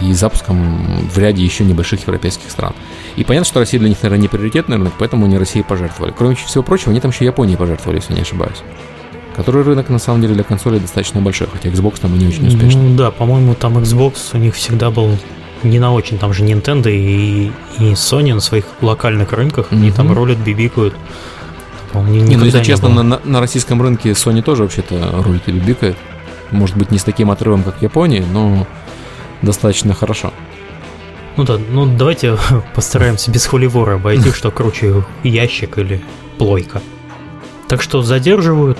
И 0.01 0.13
запуском 0.13 1.09
в 1.13 1.17
ряде 1.17 1.43
еще 1.43 1.63
небольших 1.65 2.01
европейских 2.01 2.49
стран. 2.51 2.73
И 3.15 3.23
понятно, 3.23 3.45
что 3.45 3.59
Россия 3.59 3.79
для 3.79 3.89
них, 3.89 3.97
наверное, 4.01 4.21
не 4.21 4.27
приоритетный 4.27 4.77
рынок, 4.77 4.93
поэтому 4.97 5.25
они 5.25 5.37
России 5.37 5.61
пожертвовали. 5.61 6.13
Кроме 6.17 6.35
всего 6.35 6.63
прочего, 6.63 6.91
они 6.91 6.99
там 7.01 7.11
еще 7.11 7.25
Японии 7.25 7.55
пожертвовали, 7.55 7.97
если 7.97 8.13
не 8.13 8.21
ошибаюсь. 8.21 8.57
Который 9.35 9.63
рынок, 9.63 9.89
на 9.89 9.99
самом 9.99 10.21
деле, 10.21 10.33
для 10.35 10.43
консолей 10.43 10.79
достаточно 10.79 11.21
большой, 11.21 11.47
хотя 11.51 11.69
Xbox 11.69 11.99
там 12.01 12.13
и 12.15 12.19
не 12.19 12.27
очень 12.27 12.47
успешный. 12.47 12.81
Ну 12.81 12.95
да, 12.95 13.09
по-моему, 13.11 13.55
там 13.55 13.77
Xbox 13.77 14.13
у 14.33 14.37
них 14.37 14.53
всегда 14.55 14.91
был 14.91 15.17
не 15.63 15.79
на 15.79 15.91
очень, 15.93 16.17
там 16.17 16.33
же 16.33 16.43
Nintendo 16.45 16.89
и, 16.91 17.51
и 17.79 17.83
Sony 17.93 18.33
на 18.33 18.39
своих 18.41 18.65
локальных 18.81 19.33
рынках, 19.33 19.67
они 19.71 19.87
Мгм. 19.87 19.93
там 19.95 20.13
рулят, 20.13 20.37
бибикают. 20.37 20.93
Ни- 21.93 22.19
Не, 22.19 22.37
ну 22.37 22.45
если 22.45 22.59
не 22.59 22.63
честно, 22.65 22.89
было. 22.89 23.01
на- 23.01 23.21
на 23.23 23.39
российском 23.39 23.81
рынке 23.81 24.11
Sony 24.11 24.41
тоже 24.43 24.63
вообще-то 24.63 25.21
рулит 25.23 25.41
и 25.47 25.51
бибикает. 25.51 25.97
Может 26.51 26.77
быть, 26.77 26.91
не 26.91 26.97
с 26.99 27.03
таким 27.03 27.31
отрывом, 27.31 27.63
как 27.63 27.79
в 27.79 27.81
Японии, 27.81 28.23
но 28.31 28.67
достаточно 29.41 29.93
хорошо. 29.93 30.33
Ну 31.37 31.43
да, 31.43 31.57
ну 31.57 31.85
давайте 31.85 32.37
постараемся 32.75 33.31
без 33.31 33.45
холивора 33.45 33.95
обойти, 33.95 34.31
что 34.35 34.51
круче 34.51 35.03
ящик 35.23 35.77
или 35.77 36.01
плойка. 36.37 36.81
Так 37.67 37.81
что 37.81 38.01
задерживают. 38.01 38.77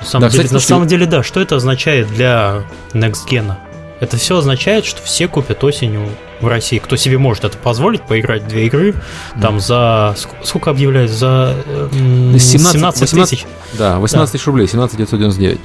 На 0.00 0.04
самом, 0.06 0.22
Да, 0.22 0.30
деле, 0.30 0.44
кстати, 0.44 0.52
на 0.54 0.60
самом 0.60 0.86
деле, 0.88 1.06
да, 1.06 1.22
что 1.22 1.40
это 1.40 1.56
означает 1.56 2.08
для 2.08 2.64
Next 2.92 3.26
Gen? 3.30 3.54
Это 3.98 4.18
все 4.18 4.36
означает, 4.36 4.84
что 4.84 5.00
все 5.02 5.26
купят 5.26 5.64
осенью 5.64 6.02
в 6.42 6.48
России. 6.48 6.76
Кто 6.78 6.96
себе 6.96 7.16
может 7.16 7.44
это 7.44 7.56
позволить, 7.56 8.02
поиграть 8.02 8.42
в 8.42 8.48
две 8.48 8.66
игры, 8.66 8.94
там 9.40 9.58
за... 9.58 10.14
ск- 10.18 10.28
Сколько 10.44 10.68
объявляют? 10.70 11.10
За 11.10 11.56
м, 11.66 12.38
17 12.38 12.72
17 12.72 13.00
18 13.00 13.30
тысяч? 13.30 13.46
Да, 13.78 13.98
18 13.98 14.32
тысяч 14.32 14.46
рублей, 14.46 14.68
17 14.68 14.98
999. 14.98 15.58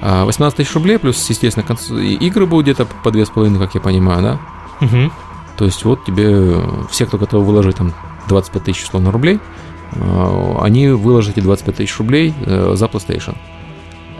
А, 0.00 0.24
18 0.24 0.56
тысяч 0.56 0.74
рублей, 0.74 0.98
плюс, 0.98 1.28
естественно, 1.28 1.64
игры 1.98 2.46
будут 2.46 2.66
где-то 2.66 2.86
по 2.86 3.08
2,5, 3.08 3.58
как 3.58 3.74
я 3.74 3.80
понимаю, 3.80 4.22
да? 4.22 4.38
Мгм. 4.80 5.12
То 5.56 5.64
есть 5.64 5.84
вот 5.84 6.04
тебе 6.04 6.26
э, 6.28 6.62
все, 6.90 7.06
кто 7.06 7.18
готов 7.18 7.44
выложить 7.44 7.76
там 7.76 7.92
25 8.28 8.62
тысяч 8.62 8.84
условно 8.84 9.10
рублей, 9.10 9.40
э, 9.92 10.54
они 10.60 10.88
выложат 10.88 11.36
эти 11.36 11.44
25 11.44 11.76
тысяч 11.76 11.98
рублей 11.98 12.32
э, 12.46 12.74
за 12.76 12.86
PlayStation. 12.86 13.36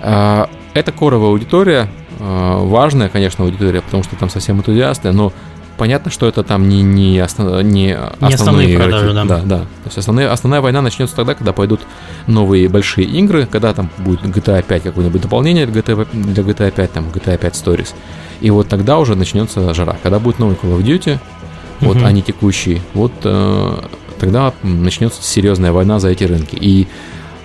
А, 0.03 0.51
Это 0.75 0.93
коровая 0.93 1.29
аудитория, 1.31 1.89
важная, 2.21 3.09
конечно, 3.09 3.45
аудитория, 3.45 3.81
потому 3.81 4.03
что 4.03 4.17
там 4.17 4.29
совсем 4.29 4.59
энтузиасты, 4.59 5.13
но 5.13 5.33
понятно, 5.79 6.11
что 6.11 6.27
это 6.27 6.43
там 6.43 6.69
не, 6.69 6.83
не, 6.83 7.19
основ- 7.21 7.63
не 7.63 7.93
основные, 7.95 8.35
основные 8.35 8.75
игроки. 8.75 8.91
продажи, 8.91 9.15
да. 9.15 9.25
да. 9.25 9.41
да. 9.45 9.59
То 9.59 9.67
есть 9.87 9.99
основные, 9.99 10.29
основная 10.29 10.61
война 10.61 10.83
начнется 10.83 11.17
тогда, 11.17 11.35
когда 11.35 11.53
пойдут 11.55 11.81
новые 12.27 12.69
большие 12.69 13.07
игры, 13.07 13.47
когда 13.51 13.73
там 13.73 13.89
будет 13.99 14.21
GTA 14.23 14.63
5 14.63 14.83
какое-нибудь 14.83 15.23
дополнение 15.23 15.65
для 15.67 15.81
GTA, 15.81 16.07
для 16.13 16.43
GTA 16.43 16.71
5, 16.71 16.93
там 16.93 17.07
GTA 17.15 17.39
5 17.39 17.55
Stories. 17.55 17.95
И 18.41 18.51
вот 18.51 18.69
тогда 18.69 18.99
уже 18.99 19.15
начнется 19.17 19.73
жара. 19.73 19.97
Когда 20.03 20.19
будет 20.19 20.39
новый 20.39 20.57
Call 20.57 20.79
of 20.79 20.83
Duty, 20.83 21.19
вот, 21.81 21.97
Мгм. 21.97 22.09
не 22.11 22.23
текущий, 22.23 22.83
вот 22.93 23.13
э, 23.25 23.75
тогда 24.19 24.53
начнется 24.63 25.23
серьезная 25.23 25.73
война 25.73 26.01
за 26.01 26.09
эти 26.09 26.25
рынки. 26.25 26.57
И 26.57 26.89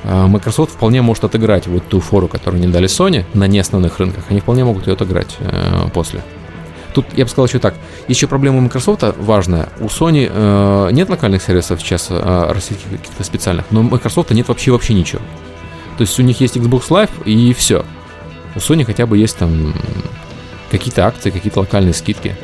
э, 0.04 0.26
Microsoft 0.28 0.72
вполне 0.74 1.02
может 1.02 1.24
отыграть 1.24 1.68
вот 1.68 1.84
ту 1.88 2.00
фору, 2.00 2.28
которую 2.28 2.62
не 2.62 2.68
дали 2.68 2.88
Sony 2.88 3.26
на 3.34 3.48
неосновных 3.48 4.00
рынках. 4.00 4.24
Они 4.30 4.40
вполне 4.40 4.64
могут 4.66 4.88
ее 4.88 4.94
отыграть 4.94 5.38
э, 5.40 5.88
после. 5.94 6.22
Тут 6.94 7.06
я 7.16 7.26
бы 7.26 7.30
сказал 7.30 7.48
еще 7.48 7.60
так. 7.60 7.76
Еще 8.08 8.28
проблема 8.28 8.58
у 8.58 8.62
Microsoft 8.62 9.04
важная. 9.18 9.70
У 9.80 9.86
Sony 9.86 10.30
э, 10.32 10.90
нет 10.92 11.10
локальных 11.10 11.42
сервисов 11.42 11.82
сейчас 11.82 12.08
э, 12.10 12.52
российских 12.52 12.90
каких-то 12.90 13.24
специальных, 13.24 13.66
но 13.72 13.82
у 13.82 13.84
Microsoft 13.84 14.32
нет 14.32 14.48
вообще 14.48 14.72
вообще 14.72 14.94
ничего. 14.94 15.22
То 15.98 16.02
есть 16.02 16.20
у 16.20 16.24
них 16.24 16.40
есть 16.42 16.58
Xbox 16.58 16.90
Live 16.90 17.24
и 17.26 17.54
все. 17.54 17.86
У 18.56 18.60
Sony 18.60 18.84
хотя 18.84 19.06
бы 19.06 19.18
есть 19.18 19.38
там 19.38 19.74
какие-то 20.70 21.06
акции, 21.06 21.30
какие-то 21.30 21.60
локальные 21.60 21.94
скидки. 21.94 22.36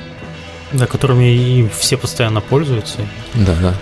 Да, 0.71 0.85
которыми 0.85 1.25
и 1.25 1.69
все 1.77 1.97
постоянно 1.97 2.41
пользуются. 2.41 2.97
Да, 3.33 3.55
да. 3.61 3.73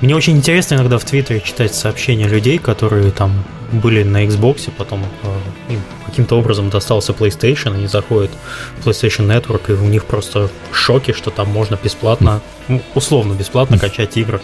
Мне 0.00 0.16
очень 0.16 0.36
интересно 0.36 0.74
иногда 0.74 0.98
в 0.98 1.04
Твиттере 1.04 1.40
читать 1.40 1.74
сообщения 1.74 2.26
людей, 2.26 2.58
которые 2.58 3.10
там 3.10 3.32
были 3.72 4.02
на 4.02 4.24
Xbox, 4.24 4.70
потом 4.76 5.04
э, 5.22 5.72
им 5.72 5.80
каким-то 6.06 6.38
образом 6.38 6.70
достался 6.70 7.12
PlayStation, 7.12 7.74
они 7.74 7.86
заходят 7.86 8.30
в 8.78 8.86
PlayStation 8.86 9.26
Network, 9.26 9.70
и 9.70 9.72
у 9.72 9.88
них 9.88 10.04
просто 10.04 10.50
в 10.70 10.76
шоке, 10.76 11.12
что 11.12 11.30
там 11.30 11.48
можно 11.48 11.78
бесплатно, 11.82 12.40
ну, 12.68 12.82
условно 12.94 13.34
бесплатно 13.34 13.78
качать 13.78 14.16
игры. 14.16 14.40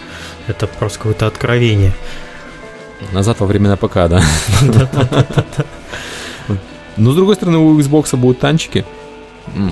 Это 0.46 0.66
просто 0.66 0.98
какое-то 0.98 1.26
откровение. 1.26 1.92
Назад 3.12 3.40
во 3.40 3.46
времена 3.46 3.76
ПК, 3.76 3.94
да. 4.08 4.22
Но 6.96 7.12
с 7.12 7.14
другой 7.14 7.34
стороны, 7.34 7.58
у 7.58 7.78
Xbox 7.78 8.16
будут 8.16 8.40
танчики. 8.40 8.84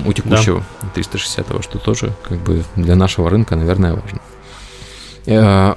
У 0.05 0.13
текущего 0.13 0.63
360 0.93 1.63
что 1.63 1.79
тоже 1.79 2.13
как 2.23 2.37
бы 2.37 2.63
для 2.75 2.95
нашего 2.95 3.29
рынка, 3.29 3.55
наверное, 3.55 3.93
важно. 3.93 4.19
Э, 5.25 5.75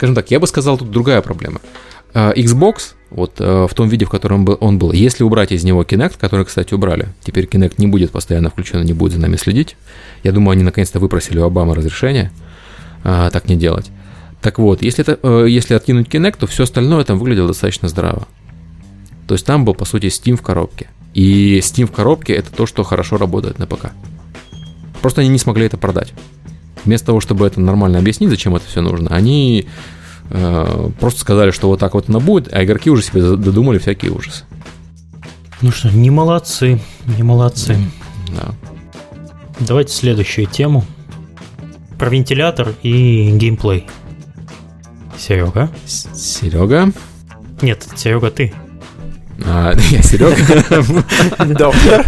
Скажем 0.00 0.14
так, 0.14 0.30
я 0.30 0.40
бы 0.40 0.46
сказал, 0.46 0.78
тут 0.78 0.90
другая 0.90 1.20
проблема. 1.20 1.60
Э, 2.14 2.32
Xbox, 2.34 2.94
вот 3.10 3.34
э, 3.38 3.66
в 3.68 3.74
том 3.74 3.88
виде, 3.88 4.04
в 4.04 4.10
котором 4.10 4.46
он 4.60 4.78
был, 4.78 4.92
если 4.92 5.24
убрать 5.24 5.52
из 5.52 5.64
него 5.64 5.82
Kinect, 5.82 6.18
который, 6.18 6.44
кстати, 6.44 6.74
убрали, 6.74 7.08
теперь 7.22 7.44
Kinect 7.46 7.74
не 7.78 7.86
будет 7.86 8.10
постоянно 8.10 8.50
включен, 8.50 8.82
не 8.82 8.92
будет 8.92 9.12
за 9.12 9.20
нами 9.20 9.36
следить. 9.36 9.76
Я 10.22 10.32
думаю, 10.32 10.52
они 10.52 10.64
наконец-то 10.64 10.98
выпросили 10.98 11.38
у 11.38 11.44
Обамы 11.44 11.74
разрешение 11.74 12.30
э, 13.04 13.30
так 13.32 13.48
не 13.48 13.56
делать. 13.56 13.90
Так 14.40 14.58
вот, 14.58 14.82
если, 14.82 15.06
это, 15.06 15.44
если 15.44 15.74
откинуть 15.74 16.08
Kinect, 16.08 16.38
то 16.38 16.46
все 16.46 16.64
остальное 16.64 17.04
там 17.04 17.18
выглядело 17.18 17.48
достаточно 17.48 17.88
здраво. 17.88 18.26
То 19.28 19.34
есть 19.34 19.44
там 19.44 19.64
был, 19.64 19.74
по 19.74 19.84
сути, 19.84 20.06
Steam 20.06 20.36
в 20.36 20.42
коробке. 20.42 20.88
И 21.12 21.58
Steam 21.58 21.86
в 21.86 21.92
коробке 21.92 22.32
это 22.32 22.50
то, 22.50 22.66
что 22.66 22.82
хорошо 22.82 23.18
работает 23.18 23.58
на 23.58 23.66
ПК. 23.66 23.92
Просто 25.02 25.20
они 25.20 25.30
не 25.30 25.38
смогли 25.38 25.66
это 25.66 25.76
продать. 25.76 26.12
Вместо 26.84 27.08
того, 27.08 27.20
чтобы 27.20 27.46
это 27.46 27.60
нормально 27.60 27.98
объяснить, 27.98 28.30
зачем 28.30 28.56
это 28.56 28.66
все 28.66 28.80
нужно, 28.80 29.14
они 29.14 29.66
просто 30.98 31.20
сказали, 31.20 31.50
что 31.50 31.68
вот 31.68 31.80
так 31.80 31.94
вот 31.94 32.08
оно 32.08 32.20
будет, 32.20 32.52
а 32.52 32.64
игроки 32.64 32.90
уже 32.90 33.02
себе 33.02 33.22
додумали 33.22 33.78
всякие 33.78 34.12
ужасы. 34.12 34.44
Ну 35.60 35.70
что, 35.70 35.90
не 35.90 36.10
молодцы, 36.10 36.80
не 37.18 37.22
молодцы. 37.22 37.76
Да. 38.34 38.54
Давайте 39.58 39.92
следующую 39.92 40.46
тему. 40.46 40.84
Про 41.98 42.08
вентилятор 42.08 42.74
и 42.82 43.30
геймплей. 43.32 43.86
Серега? 45.18 45.70
Серега? 45.86 46.92
Нет, 47.60 47.86
Серега, 47.94 48.30
ты. 48.30 48.54
А, 49.46 49.72
я 49.90 50.02
Серега. 50.02 50.36
Доктор. 51.44 52.06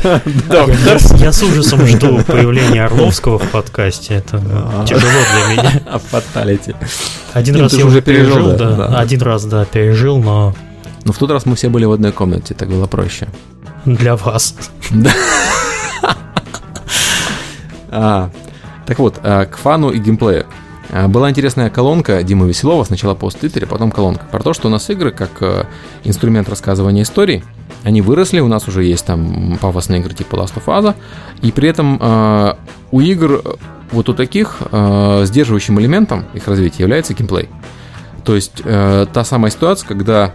Доктор. 0.49 0.99
Я 1.17 1.33
с 1.33 1.43
ужасом 1.43 1.87
жду 1.87 2.21
появления 2.27 2.85
Орловского 2.85 3.39
в 3.39 3.49
подкасте. 3.51 4.15
Это 4.15 4.39
тяжело 4.87 5.13
для 5.13 5.63
меня. 5.63 5.81
Фаталити. 6.11 6.75
Один 7.33 7.57
Ну, 7.57 7.63
раз 7.63 7.73
я 7.73 7.81
же 7.81 7.87
уже 7.87 8.03
пережил, 8.03 8.51
да, 8.53 8.71
да. 8.77 8.89
да. 8.89 8.99
Один 8.99 9.23
раз, 9.23 9.45
да, 9.45 9.65
пережил, 9.65 10.19
но 10.19 10.55
Ну, 11.05 11.13
в 11.13 11.19
тот 11.19 11.31
раз 11.31 11.47
мы 11.47 11.57
все 11.57 11.69
были 11.69 11.85
в 11.87 11.93
одной 11.93 12.13
комнате, 12.13 12.55
так 12.55 12.69
было 12.69 12.87
проще. 12.87 13.29
для 13.85 14.17
вас. 14.17 14.55
А, 17.95 18.31
так 18.87 18.99
вот, 18.99 19.21
а, 19.23 19.45
к 19.45 19.59
фану 19.59 19.91
и 19.91 19.99
геймплею. 19.99 20.47
А, 20.93 21.09
Была 21.09 21.31
интересная 21.31 21.70
колонка 21.70 22.23
Димы 22.23 22.47
Веселова, 22.47 22.85
сначала 22.85 23.14
пост 23.14 23.39
в 23.39 23.40
Твиттере, 23.40 23.66
потом 23.66 23.90
колонка, 23.90 24.27
про 24.31 24.43
то, 24.43 24.52
что 24.52 24.69
у 24.69 24.70
нас 24.70 24.89
игры 24.90 25.10
как 25.10 25.31
э, 25.40 25.64
инструмент 26.05 26.48
рассказывания 26.48 27.02
историй, 27.02 27.43
они 27.82 28.02
выросли, 28.02 28.40
у 28.40 28.48
нас 28.48 28.69
уже 28.69 28.85
есть 28.85 29.06
там 29.06 29.59
пафосные 29.60 30.01
игры 30.01 30.14
типа 30.14 30.36
Last 30.36 30.55
of 30.55 30.66
Us, 30.66 30.94
и 31.40 31.51
при 31.51 31.69
этом 31.69 31.98
э, 32.01 32.55
у 32.90 33.01
игр 33.01 33.40
э, 33.43 33.55
вот 33.90 34.09
у 34.09 34.14
таких 34.14 34.62
сдерживающим 34.62 35.78
элементом 35.78 36.24
их 36.32 36.48
развития 36.48 36.85
является 36.85 37.12
геймплей. 37.12 37.51
То 38.24 38.35
есть 38.35 38.62
та 38.64 39.24
самая 39.24 39.51
ситуация, 39.51 39.86
когда 39.86 40.32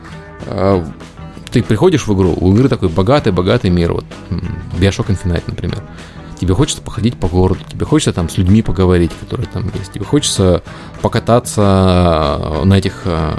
ты 1.52 1.64
приходишь 1.64 2.06
в 2.06 2.14
игру, 2.14 2.38
у 2.40 2.54
игры 2.54 2.70
такой 2.70 2.90
богатый-богатый 2.90 3.72
мир, 3.72 3.94
вот 3.94 4.06
Bioshock 4.80 5.08
Infinite, 5.08 5.42
например. 5.48 5.82
Тебе 6.40 6.54
хочется 6.54 6.82
походить 6.82 7.16
по 7.18 7.28
городу, 7.28 7.62
тебе 7.68 7.86
хочется 7.86 8.14
там 8.14 8.30
с 8.30 8.38
людьми 8.38 8.62
поговорить, 8.62 9.12
которые 9.20 9.48
там 9.48 9.72
есть, 9.74 9.94
тебе 9.94 10.06
хочется 10.06 10.62
покататься 11.02 12.62
э, 12.62 12.64
на 12.64 12.78
этих 12.78 13.02
э, 13.06 13.34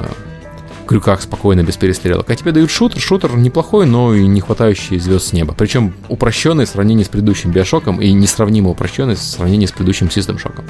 крюках 0.88 1.22
спокойно, 1.22 1.62
без 1.62 1.76
перестрелок. 1.76 2.28
А 2.28 2.34
тебе 2.34 2.50
дают 2.50 2.70
шутер, 2.70 3.00
шутер 3.00 3.36
неплохой, 3.36 3.86
но 3.86 4.14
и 4.14 4.26
не 4.26 4.40
хватающий 4.40 4.98
звезд 4.98 5.28
с 5.28 5.32
неба. 5.32 5.54
Причем 5.56 5.94
упрощенный 6.08 6.64
в 6.64 6.68
сравнении 6.68 7.04
с 7.04 7.08
предыдущим 7.08 7.52
Биошоком 7.52 8.00
и 8.00 8.12
несравнимо 8.12 8.70
упрощенный 8.70 9.14
в 9.14 9.20
сравнении 9.20 9.66
с 9.66 9.70
предыдущим 9.70 10.08
System 10.08 10.42
Shock. 10.42 10.64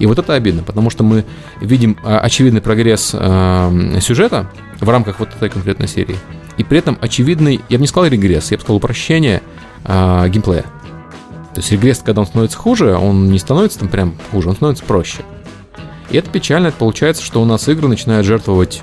И 0.00 0.06
вот 0.06 0.18
это 0.18 0.34
обидно, 0.34 0.64
потому 0.64 0.90
что 0.90 1.04
мы 1.04 1.24
видим 1.60 1.96
а, 2.02 2.18
очевидный 2.18 2.60
прогресс 2.60 3.10
э, 3.12 3.98
сюжета 4.00 4.50
в 4.80 4.88
рамках 4.88 5.20
вот 5.20 5.28
этой 5.36 5.48
конкретной 5.48 5.86
серии. 5.86 6.16
И 6.56 6.64
при 6.64 6.78
этом 6.78 6.98
очевидный, 7.00 7.60
я 7.68 7.78
бы 7.78 7.82
не 7.82 7.86
сказал 7.86 8.10
регресс, 8.10 8.50
я 8.50 8.56
бы 8.56 8.62
сказал 8.62 8.78
упрощение 8.78 9.40
э, 9.84 10.28
геймплея. 10.28 10.64
То 11.54 11.60
есть 11.60 11.70
регресс, 11.70 12.02
когда 12.04 12.22
он 12.22 12.26
становится 12.26 12.58
хуже, 12.58 12.96
он 12.96 13.30
не 13.30 13.38
становится 13.38 13.78
там 13.78 13.88
прям 13.88 14.14
хуже, 14.32 14.48
он 14.48 14.56
становится 14.56 14.84
проще. 14.84 15.22
И 16.10 16.16
это 16.16 16.28
печально, 16.28 16.68
это 16.68 16.76
получается, 16.76 17.22
что 17.22 17.40
у 17.40 17.44
нас 17.44 17.68
игры 17.68 17.88
начинают 17.88 18.26
жертвовать 18.26 18.82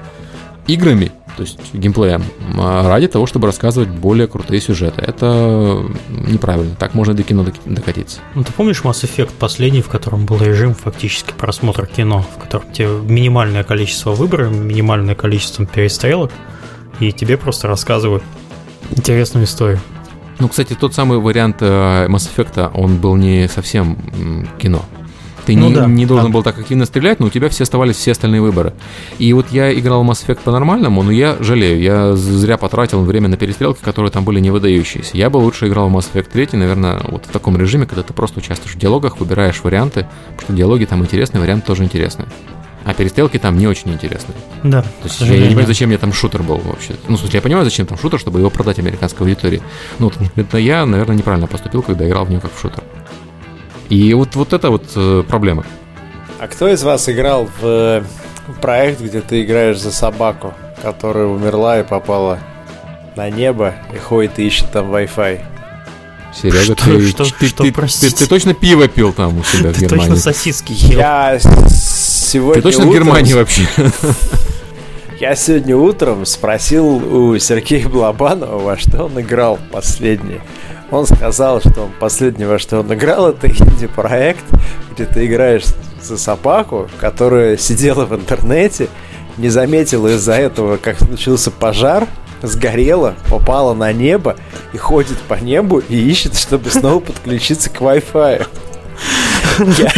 играми, 0.67 1.11
то 1.35 1.43
есть 1.43 1.59
геймплеем, 1.73 2.23
а, 2.57 2.87
ради 2.87 3.07
того, 3.07 3.25
чтобы 3.25 3.47
рассказывать 3.47 3.89
более 3.89 4.27
крутые 4.27 4.61
сюжеты. 4.61 5.01
Это 5.01 5.85
неправильно, 6.09 6.75
так 6.75 6.93
можно 6.93 7.13
до 7.13 7.23
кино 7.23 7.43
док- 7.43 7.55
докатиться. 7.65 8.19
Ну, 8.35 8.43
ты 8.43 8.53
помнишь 8.53 8.81
Mass 8.83 9.03
Effect 9.03 9.31
последний, 9.37 9.81
в 9.81 9.89
котором 9.89 10.25
был 10.25 10.37
режим 10.37 10.73
фактически 10.73 11.33
просмотра 11.33 11.85
кино, 11.85 12.25
в 12.37 12.39
котором 12.39 12.71
тебе 12.71 12.87
минимальное 12.87 13.63
количество 13.63 14.11
выбора, 14.11 14.47
минимальное 14.47 15.15
количество 15.15 15.65
перестрелок, 15.65 16.31
и 17.01 17.11
тебе 17.11 17.37
просто 17.37 17.67
рассказывают 17.67 18.23
интересную 18.91 19.45
историю. 19.45 19.79
Ну, 20.41 20.47
кстати, 20.47 20.73
тот 20.73 20.95
самый 20.95 21.19
вариант 21.19 21.57
э, 21.59 22.07
Mass 22.07 22.27
Effect, 22.35 22.71
он 22.73 22.97
был 22.97 23.15
не 23.15 23.47
совсем 23.47 23.95
кино. 24.57 24.83
Ты 25.45 25.55
Ну 25.55 25.69
не, 25.69 25.75
да, 25.75 25.85
не 25.85 26.07
должен 26.07 26.31
был 26.31 26.41
так 26.41 26.57
активно 26.57 26.85
стрелять, 26.85 27.19
но 27.19 27.27
у 27.27 27.29
тебя 27.29 27.47
все 27.49 27.61
оставались 27.61 27.95
все 27.95 28.13
остальные 28.13 28.41
выборы. 28.41 28.73
И 29.19 29.31
вот 29.33 29.51
я 29.51 29.71
играл 29.71 30.03
в 30.03 30.09
Mass 30.09 30.25
Effect 30.25 30.39
по-нормальному, 30.43 31.03
но 31.03 31.11
я 31.11 31.37
жалею, 31.39 31.79
я 31.79 32.15
зря 32.15 32.57
потратил 32.57 33.03
время 33.03 33.27
на 33.27 33.37
перестрелки, 33.37 33.83
которые 33.83 34.11
там 34.11 34.25
были 34.25 34.39
не 34.39 34.49
выдающиеся. 34.49 35.15
Я 35.15 35.29
бы 35.29 35.37
лучше 35.37 35.67
играл 35.67 35.89
в 35.89 35.95
Mass 35.95 36.07
Effect 36.11 36.29
3, 36.33 36.49
наверное, 36.53 36.99
вот 37.07 37.25
в 37.27 37.29
таком 37.29 37.55
режиме, 37.55 37.85
когда 37.85 38.01
ты 38.01 38.11
просто 38.13 38.39
участвуешь 38.39 38.73
в 38.73 38.79
диалогах, 38.79 39.19
выбираешь 39.19 39.61
варианты, 39.63 40.07
потому 40.31 40.41
что 40.41 40.53
диалоги 40.53 40.85
там 40.85 41.03
интересные, 41.03 41.41
варианты 41.41 41.67
тоже 41.67 41.83
интересные. 41.83 42.27
А 42.83 42.93
перестрелки 42.95 43.37
там 43.37 43.57
не 43.57 43.67
очень 43.67 43.91
интересные. 43.93 44.35
Да, 44.63 44.81
То 44.81 44.87
есть 45.03 45.21
я, 45.21 45.27
я 45.27 45.39
не 45.41 45.45
понимаю, 45.47 45.67
зачем 45.67 45.89
мне 45.89 45.97
там 45.99 46.11
шутер 46.13 46.41
был 46.41 46.57
вообще. 46.57 46.95
Ну, 47.07 47.15
в 47.15 47.19
смысле, 47.19 47.37
я 47.37 47.41
понимаю, 47.41 47.63
зачем 47.65 47.85
там 47.85 47.97
шутер, 47.97 48.19
чтобы 48.19 48.39
его 48.39 48.49
продать 48.49 48.79
американской 48.79 49.25
аудитории. 49.27 49.61
Ну, 49.99 50.05
вот 50.07 50.15
конкретно 50.15 50.57
я, 50.57 50.85
наверное, 50.85 51.15
неправильно 51.15 51.45
поступил, 51.47 51.83
когда 51.83 52.07
играл 52.07 52.25
в 52.25 52.29
него 52.31 52.41
как 52.41 52.51
в 52.55 52.59
шутер. 52.59 52.83
И 53.89 54.13
вот, 54.15 54.35
вот 54.35 54.53
это 54.53 54.71
вот 54.71 54.85
э, 54.95 55.23
проблема. 55.27 55.63
А 56.39 56.47
кто 56.47 56.67
из 56.69 56.81
вас 56.81 57.07
играл 57.07 57.45
в 57.45 57.63
э, 57.63 58.03
проект, 58.61 58.99
где 59.01 59.21
ты 59.21 59.43
играешь 59.43 59.79
за 59.79 59.91
собаку, 59.91 60.53
которая 60.81 61.25
умерла 61.27 61.79
и 61.79 61.83
попала 61.83 62.39
на 63.15 63.29
небо 63.29 63.75
и 63.93 63.97
ходит 63.99 64.39
и 64.39 64.47
ищет 64.47 64.71
там 64.71 64.91
Wi-Fi? 64.91 65.41
Серега, 66.33 66.63
Что- 66.63 66.75
ты, 66.75 67.07
что- 67.09 67.23
ты, 67.25 67.47
что, 67.47 67.57
ты- 67.57 67.63
ты- 67.69 67.73
простите? 67.73 68.15
ты 68.15 68.25
точно 68.27 68.53
пиво 68.55 68.87
пил 68.87 69.11
там 69.13 69.37
у 69.37 69.43
себя 69.43 69.69
в 69.71 69.73
Ты 69.75 69.81
Германии? 69.81 70.07
точно 70.07 70.15
сосиски 70.15 70.71
ел. 70.71 70.97
Я 70.99 71.37
сегодня 72.31 72.61
Ты 72.61 72.69
точно 72.69 72.85
в 72.85 72.89
утром- 72.89 73.03
Германии 73.03 73.33
вообще? 73.33 73.67
Я 75.19 75.35
сегодня 75.35 75.75
утром 75.75 76.25
спросил 76.25 76.85
у 76.87 77.37
Сергея 77.37 77.87
Блабанова, 77.87 78.57
во 78.57 78.77
что 78.77 79.05
он 79.05 79.19
играл 79.19 79.59
последнее. 79.71 80.41
Он 80.91 81.05
сказал, 81.05 81.59
что 81.59 81.83
он 81.83 81.91
последнее, 81.99 82.47
во 82.47 82.57
что 82.57 82.79
он 82.79 82.93
играл, 82.93 83.27
это 83.29 83.47
инди-проект, 83.47 84.45
где 84.93 85.05
ты 85.05 85.25
играешь 85.25 85.65
за 86.01 86.17
собаку, 86.17 86.89
которая 86.99 87.57
сидела 87.57 88.05
в 88.05 88.15
интернете, 88.15 88.87
не 89.37 89.49
заметила 89.49 90.07
из-за 90.07 90.33
этого, 90.33 90.77
как 90.77 90.99
случился 90.99 91.51
пожар, 91.51 92.07
сгорела, 92.41 93.15
попала 93.29 93.73
на 93.73 93.91
небо 93.91 94.37
и 94.73 94.77
ходит 94.77 95.17
по 95.27 95.35
небу 95.35 95.79
и 95.79 95.95
ищет, 95.95 96.37
чтобы 96.37 96.69
снова 96.69 96.99
подключиться 97.01 97.69
к 97.69 97.81
Wi-Fi. 97.81 98.47
Я 99.77 99.91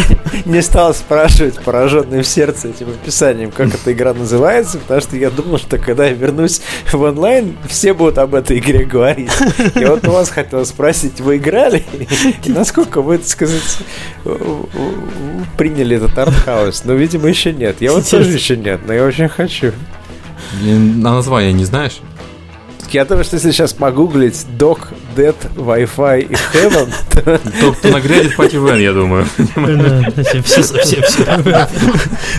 не 0.45 0.61
стал 0.61 0.93
спрашивать, 0.93 1.59
пораженный 1.59 2.21
в 2.21 2.27
сердце 2.27 2.69
этим 2.69 2.89
описанием, 2.89 3.51
как 3.51 3.73
эта 3.73 3.93
игра 3.93 4.13
называется, 4.13 4.77
потому 4.79 5.01
что 5.01 5.15
я 5.15 5.29
думал, 5.29 5.57
что 5.57 5.77
когда 5.77 6.05
я 6.05 6.13
вернусь 6.13 6.61
в 6.91 7.01
онлайн, 7.01 7.55
все 7.67 7.93
будут 7.93 8.17
об 8.17 8.35
этой 8.35 8.59
игре 8.59 8.85
говорить. 8.85 9.31
Я 9.75 9.91
вот 9.91 10.07
у 10.07 10.11
вас 10.11 10.29
хотел 10.29 10.65
спросить, 10.65 11.21
вы 11.21 11.37
играли? 11.37 11.85
И 12.43 12.49
насколько 12.49 13.01
вы, 13.01 13.17
так 13.17 13.27
сказать, 13.27 13.77
приняли 15.57 15.97
этот 15.97 16.17
артхаус? 16.17 16.83
Ну, 16.85 16.95
видимо, 16.95 17.29
еще 17.29 17.53
нет. 17.53 17.77
Я 17.79 17.93
вот 17.93 18.09
тоже 18.09 18.31
еще 18.31 18.57
нет, 18.57 18.81
но 18.85 18.93
я 18.93 19.05
очень 19.05 19.29
хочу. 19.29 19.71
На 20.61 21.13
название 21.15 21.53
не 21.53 21.65
знаешь? 21.65 21.99
Я 22.93 23.05
думаю, 23.05 23.23
что 23.23 23.37
если 23.37 23.49
сейчас 23.49 23.73
погуглить 23.73 24.45
Dog, 24.59 24.79
Dead, 25.15 25.35
Wi-Fi 25.55 26.21
и 26.21 26.33
Heaven, 26.53 26.93
то 27.81 27.87
нагрянет 27.89 28.35
пати 28.35 28.55
Вен, 28.57 28.79
я 28.79 28.93
думаю. 28.93 29.25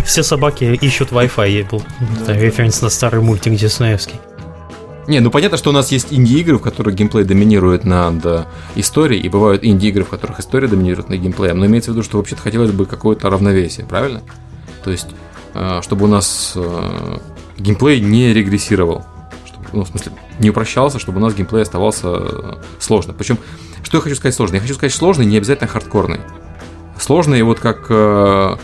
Все 0.05 0.23
собаки 0.23 0.79
ищут 0.81 1.11
Wi-Fi. 1.11 1.51
ей 1.51 1.63
Был 1.65 1.83
референс 2.29 2.83
на 2.83 2.91
старый 2.91 3.21
мультик 3.21 3.55
диснеевский. 3.55 4.15
Не, 5.09 5.19
ну 5.19 5.33
понятно, 5.33 5.59
что 5.59 5.71
у 5.71 5.73
нас 5.73 5.91
есть 5.91 6.13
инди-игры, 6.13 6.59
в 6.59 6.63
которых 6.63 6.95
геймплей 6.95 7.25
доминирует 7.25 7.85
над 7.85 8.47
историей, 8.77 9.23
и 9.23 9.29
бывают 9.29 9.65
инди-игры, 9.65 10.05
в 10.05 10.09
которых 10.09 10.39
история 10.39 10.69
доминирует 10.69 11.09
над 11.09 11.19
геймплеем. 11.19 11.59
Но 11.59 11.67
имеется 11.67 11.91
в 11.91 11.95
виду, 11.95 12.05
что 12.05 12.19
вообще-то 12.19 12.43
хотелось 12.43 12.71
бы 12.71 12.87
какое-то 12.87 13.29
равновесие, 13.29 13.87
правильно? 13.87 14.23
То 14.85 14.93
есть, 14.93 15.09
э, 15.55 15.81
чтобы 15.83 16.05
у 16.05 16.09
нас 16.09 16.53
э, 16.55 17.19
геймплей 17.59 18.01
не 18.01 18.33
регрессировал. 18.33 19.05
Ну, 19.75 19.85
в 19.85 19.89
смысле, 19.89 20.13
не 20.39 20.51
упрощался, 20.51 20.99
чтобы 20.99 21.19
у 21.19 21.21
нас 21.21 21.35
геймплей 21.35 21.63
оставался 21.63 22.09
э, 22.09 22.53
сложным. 22.79 23.17
Причем, 23.17 23.39
что 23.83 23.99
я 23.99 24.03
хочу 24.03 24.17
сказать 24.17 24.35
сложный? 24.35 24.57
Я 24.57 24.63
хочу 24.63 24.75
сказать 24.75 24.95
сложный, 24.95 25.27
не 25.27 25.37
обязательно 25.37 25.69
хардкорный. 25.69 26.21
Сложный 26.99 27.43
вот 27.43 27.61
как, 27.61 27.87
э, 27.89 28.57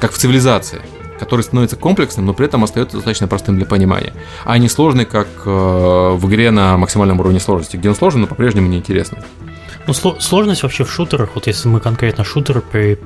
как 0.00 0.12
в 0.12 0.18
цивилизации 0.18 0.80
который 1.18 1.40
становится 1.40 1.76
комплексным, 1.76 2.26
но 2.26 2.34
при 2.34 2.44
этом 2.44 2.62
остается 2.62 2.98
достаточно 2.98 3.26
простым 3.26 3.56
для 3.56 3.64
понимания. 3.64 4.12
А 4.44 4.58
не 4.58 4.68
сложный, 4.68 5.06
как 5.06 5.26
э, 5.46 5.48
в 5.50 6.28
игре 6.28 6.50
на 6.50 6.76
максимальном 6.76 7.20
уровне 7.20 7.40
сложности, 7.40 7.78
где 7.78 7.88
он 7.88 7.94
сложный, 7.94 8.20
но 8.20 8.26
по-прежнему 8.26 8.68
неинтересный. 8.68 9.20
Ну, 9.86 9.92
сло- 9.92 10.20
сложность 10.20 10.62
вообще 10.64 10.84
в 10.84 10.90
шутерах, 10.92 11.30
вот 11.36 11.46
если 11.46 11.68
мы 11.68 11.78
конкретно 11.80 12.24
шутеры 12.24 12.60
при- 12.60 12.98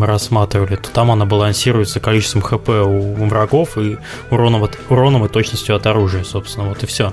рассматривали, 0.00 0.76
то 0.76 0.88
там 0.90 1.10
она 1.10 1.26
балансируется 1.26 2.00
количеством 2.00 2.40
хп 2.42 2.68
у 2.68 3.26
врагов 3.26 3.76
и 3.76 3.98
уроном, 4.30 4.62
от- 4.64 4.78
уроном 4.88 5.24
и 5.26 5.28
точностью 5.28 5.76
от 5.76 5.86
оружия, 5.86 6.24
собственно, 6.24 6.68
вот 6.68 6.82
и 6.82 6.86
все. 6.86 7.12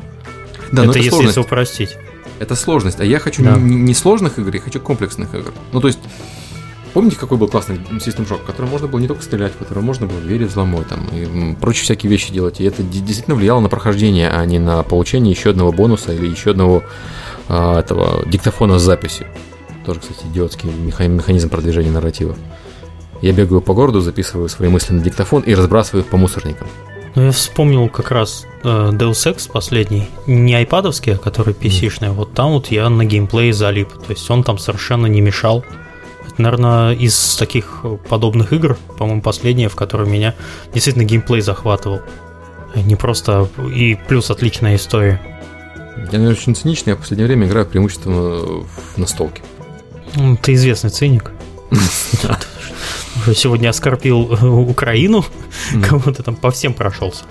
Да, 0.71 0.83
это 0.83 0.85
но 0.85 0.89
это 0.91 0.99
если, 0.99 1.09
сложность. 1.09 1.37
если 1.37 1.47
упростить. 1.47 1.97
Это 2.39 2.55
сложность. 2.55 2.99
А 3.01 3.05
я 3.05 3.19
хочу 3.19 3.43
Да. 3.43 3.57
не, 3.57 3.75
не 3.75 3.93
сложных 3.93 4.39
игр, 4.39 4.53
я 4.55 4.61
хочу 4.61 4.79
комплексных 4.79 5.35
игр. 5.35 5.51
Ну, 5.73 5.81
то 5.81 5.87
есть, 5.87 5.99
помните, 6.93 7.17
какой 7.17 7.37
был 7.37 7.49
классный 7.49 7.75
System 7.91 8.25
Shock, 8.27 8.39
в 8.43 8.45
котором 8.45 8.69
можно 8.69 8.87
было 8.87 8.99
не 8.99 9.07
только 9.07 9.23
стрелять, 9.23 9.51
в 9.53 9.57
котором 9.57 9.83
можно 9.83 10.07
было 10.07 10.21
двери 10.21 10.45
взломать 10.45 10.87
там, 10.87 11.05
и 11.13 11.53
прочие 11.55 11.83
всякие 11.83 12.09
вещи 12.09 12.31
делать. 12.31 12.61
И 12.61 12.63
это 12.63 12.81
де- 12.81 12.99
действительно 13.01 13.35
влияло 13.35 13.59
на 13.59 13.67
прохождение, 13.69 14.29
а 14.29 14.43
не 14.45 14.57
на 14.57 14.81
получение 14.83 15.33
еще 15.33 15.49
одного 15.49 15.71
бонуса 15.73 16.13
или 16.13 16.27
еще 16.27 16.51
одного 16.51 16.83
а, 17.53 17.79
этого 17.79 18.23
диктофона 18.25 18.79
с 18.79 18.81
записью. 18.81 19.27
Тоже, 19.85 19.99
кстати, 19.99 20.25
идиотский 20.31 20.69
меха- 20.69 21.09
механизм 21.09 21.49
продвижения 21.49 21.91
нарратива. 21.91 22.35
Я 23.21 23.33
бегаю 23.33 23.61
по 23.61 23.73
городу, 23.73 23.99
записываю 23.99 24.47
свои 24.47 24.69
мысли 24.69 24.93
на 24.93 25.01
диктофон 25.01 25.41
и 25.41 25.53
разбрасываю 25.53 26.03
их 26.03 26.09
по 26.09 26.15
мусорникам. 26.15 26.67
Ну, 27.13 27.23
я 27.25 27.31
вспомнил 27.31 27.89
как 27.89 28.11
раз 28.11 28.45
э, 28.63 28.91
Deus 28.93 29.29
Ex 29.29 29.51
последний, 29.51 30.07
не 30.27 30.55
айпадовский, 30.55 31.15
а 31.15 31.17
который 31.17 31.53
PC-шный, 31.53 32.11
вот 32.11 32.33
там 32.33 32.53
вот 32.53 32.67
я 32.67 32.89
на 32.89 33.03
геймплей 33.03 33.51
залип, 33.51 33.89
то 33.89 34.11
есть 34.11 34.29
он 34.31 34.45
там 34.45 34.57
совершенно 34.57 35.07
не 35.07 35.19
мешал. 35.19 35.65
Это, 36.25 36.41
наверное, 36.41 36.93
из 36.93 37.35
таких 37.35 37.81
э, 37.83 37.97
подобных 38.07 38.53
игр, 38.53 38.77
по-моему, 38.97 39.21
последняя, 39.21 39.67
в 39.67 39.75
которой 39.75 40.07
меня 40.07 40.35
действительно 40.73 41.03
геймплей 41.03 41.41
захватывал. 41.41 41.99
Не 42.75 42.95
просто... 42.95 43.49
И 43.75 43.97
плюс 44.07 44.31
отличная 44.31 44.77
история. 44.77 45.19
Я, 45.97 46.03
наверное, 46.19 46.31
очень 46.31 46.55
циничный, 46.55 46.91
я 46.91 46.95
в 46.95 46.99
последнее 46.99 47.27
время 47.27 47.47
играю 47.47 47.65
преимущественно 47.65 48.17
в 48.95 48.97
настолке. 48.97 49.41
М, 50.15 50.37
Ты 50.37 50.53
известный 50.53 50.89
циник. 50.89 51.31
Уже 53.21 53.35
сегодня 53.35 53.69
оскорбил 53.69 54.33
э, 54.33 54.45
Украину, 54.45 55.23
кого-то 55.89 56.23
там 56.23 56.35
по 56.35 56.49
всем 56.51 56.73
прошелся. 56.73 57.23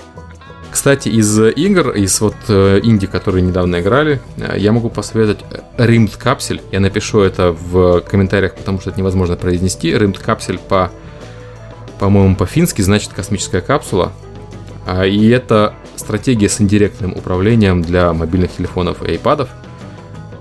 Кстати, 0.70 1.08
из 1.08 1.38
э, 1.38 1.50
игр, 1.50 1.90
из 1.90 2.20
вот 2.20 2.36
э, 2.48 2.80
инди, 2.82 3.06
которые 3.06 3.42
недавно 3.42 3.80
играли, 3.80 4.20
я 4.56 4.72
могу 4.72 4.88
посоветовать 4.88 5.44
Rimmed 5.78 6.16
Capsule. 6.22 6.60
Я 6.70 6.80
напишу 6.80 7.20
это 7.20 7.52
в 7.52 8.00
комментариях, 8.02 8.54
потому 8.54 8.80
что 8.80 8.90
это 8.90 8.98
невозможно 9.00 9.36
произнести. 9.36 9.90
Rimmed 9.90 10.24
Capsule 10.24 10.58
по, 10.68 10.90
по-моему, 11.98 12.36
по-фински 12.36 12.82
значит 12.82 13.12
космическая 13.12 13.60
капсула. 13.62 14.12
А, 14.86 15.04
И 15.06 15.28
это 15.28 15.74
стратегия 16.00 16.48
с 16.48 16.60
индиректным 16.60 17.12
управлением 17.12 17.82
для 17.82 18.12
мобильных 18.12 18.56
телефонов 18.56 19.02
и 19.02 19.12
айпадов 19.12 19.48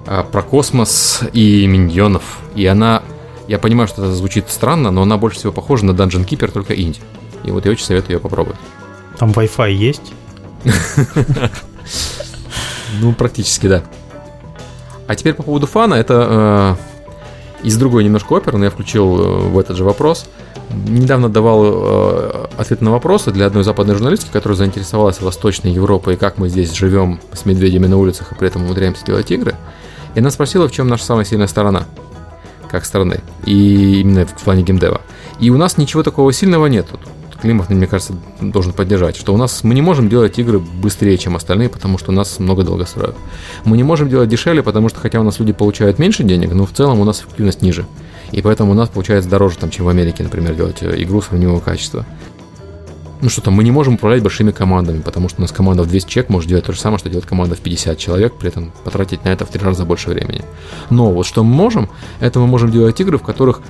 а, 0.08 0.24
про 0.24 0.42
космос 0.42 1.22
и 1.34 1.68
миньонов. 1.68 2.40
И 2.56 2.66
она, 2.66 3.04
я 3.48 3.60
понимаю, 3.60 3.88
что 3.88 4.04
это 4.04 4.14
звучит 4.14 4.50
странно, 4.50 4.92
но 4.92 5.04
она 5.04 5.18
больше 5.18 5.38
всего 5.40 5.52
похожа 5.52 5.86
на 5.86 5.92
Dungeon 5.92 6.26
Keeper, 6.26 6.52
только 6.52 6.74
инди. 6.74 7.00
И 7.44 7.52
вот 7.52 7.66
я 7.66 7.72
очень 7.72 7.86
советую 7.86 8.18
ее 8.18 8.20
попробовать. 8.20 8.60
Там 9.18 9.32
Wi-Fi 9.32 9.72
есть. 9.72 10.14
Ну, 13.02 13.14
практически, 13.14 13.68
да. 13.68 13.84
А 15.08 15.16
теперь 15.16 15.34
по 15.34 15.44
поводу 15.44 15.68
фана, 15.68 15.94
это 15.94 16.76
э, 16.78 16.99
из 17.64 17.78
другой 17.78 18.04
немножко 18.04 18.34
оперы, 18.34 18.58
но 18.58 18.66
я 18.66 18.72
включил 18.72 19.20
э, 19.20 19.50
в 19.50 19.60
этот 19.60 19.78
же 19.78 19.84
вопрос. 19.84 20.28
Недавно 20.88 21.30
давал 21.30 21.64
э, 21.66 22.48
ответ 22.58 22.82
на 22.82 22.92
вопросы 22.92 23.32
для 23.32 23.46
одной 23.48 23.64
западной 23.64 23.96
журналистки, 23.96 24.30
которая 24.32 24.58
заинтересовалась 24.58 25.20
Восточной 25.22 25.72
Европой 25.72 26.14
и 26.14 26.18
как 26.18 26.38
мы 26.38 26.50
здесь 26.50 26.74
живем 26.74 27.20
с 27.34 27.46
медведями 27.46 27.88
на 27.88 27.98
улицах 27.98 28.32
и 28.32 28.36
при 28.36 28.48
этом 28.48 28.64
умудряемся 28.64 29.06
делать 29.06 29.30
игры. 29.32 29.56
И 30.16 30.20
она 30.20 30.32
спросила, 30.32 30.68
в 30.68 30.72
чем 30.72 30.88
наша 30.88 31.04
самая 31.04 31.26
сильная 31.26 31.48
сторона, 31.48 31.86
как 32.70 32.86
страны, 32.86 33.22
и 33.46 34.02
именно 34.02 34.26
в 34.26 34.44
плане 34.44 34.64
геймдева. 34.64 35.02
И 35.40 35.50
у 35.50 35.58
нас 35.58 35.78
ничего 35.78 36.04
такого 36.04 36.32
сильного 36.34 36.68
нет. 36.68 36.88
Климов, 37.42 37.70
мне 37.70 37.88
кажется, 37.88 38.14
должен 38.42 38.74
поддержать, 38.74 39.16
что 39.16 39.34
у 39.34 39.38
нас 39.38 39.64
мы 39.64 39.74
не 39.74 39.82
можем 39.82 40.10
делать 40.10 40.38
игры 40.40 40.60
быстрее, 40.60 41.18
чем 41.18 41.36
остальные, 41.36 41.70
потому 41.70 41.98
что 41.98 42.12
у 42.12 42.14
нас 42.14 42.40
много 42.40 42.64
долгостроев. 42.64 43.16
Мы 43.64 43.78
не 43.78 43.84
можем 43.84 44.10
делать 44.10 44.30
дешевле, 44.30 44.62
потому 44.62 44.90
что 44.90 45.00
хотя 45.00 45.20
у 45.22 45.24
нас 45.24 45.40
люди 45.40 45.54
получают 45.54 46.00
меньше 46.00 46.24
денег, 46.24 46.54
но 46.54 46.66
в 46.66 46.72
целом 46.72 47.00
у 47.00 47.06
нас 47.06 47.22
эффективность 47.22 47.62
ниже. 47.62 47.86
И 48.32 48.42
поэтому 48.42 48.72
у 48.72 48.76
нас 48.76 48.90
получается 48.90 49.30
дороже, 49.30 49.58
там, 49.58 49.70
чем 49.70 49.86
в 49.86 49.90
Америке, 49.90 50.24
например, 50.24 50.54
делать 50.54 50.82
э, 50.82 51.02
игру 51.02 51.22
сравнимого 51.22 51.60
качества. 51.60 52.06
Ну 53.22 53.28
что 53.28 53.42
там, 53.42 53.54
мы 53.54 53.66
не 53.66 53.72
можем 53.72 53.96
управлять 53.96 54.24
большими 54.24 54.52
командами, 54.52 55.02
потому 55.02 55.28
что 55.28 55.40
у 55.40 55.42
нас 55.42 55.52
команда 55.52 55.84
в 55.84 55.88
200 55.88 56.10
человек 56.10 56.30
может 56.30 56.50
делать 56.50 56.66
то 56.66 56.72
же 56.72 56.80
самое, 56.80 57.00
что 57.00 57.10
делает 57.10 57.26
команда 57.26 57.56
в 57.56 57.60
50 57.60 57.98
человек, 57.98 58.34
при 58.36 58.50
этом 58.50 58.72
потратить 58.86 59.26
на 59.26 59.30
это 59.30 59.46
в 59.46 59.50
три 59.50 59.62
раза 59.62 59.84
больше 59.84 60.10
времени. 60.10 60.42
Но 60.90 61.12
вот 61.12 61.26
что 61.26 61.44
мы 61.44 61.54
можем, 61.54 61.90
это 62.22 62.40
мы 62.40 62.48
можем 62.48 62.72
делать 62.72 63.00
игры, 63.02 63.18
в 63.18 63.24
которых 63.24 63.62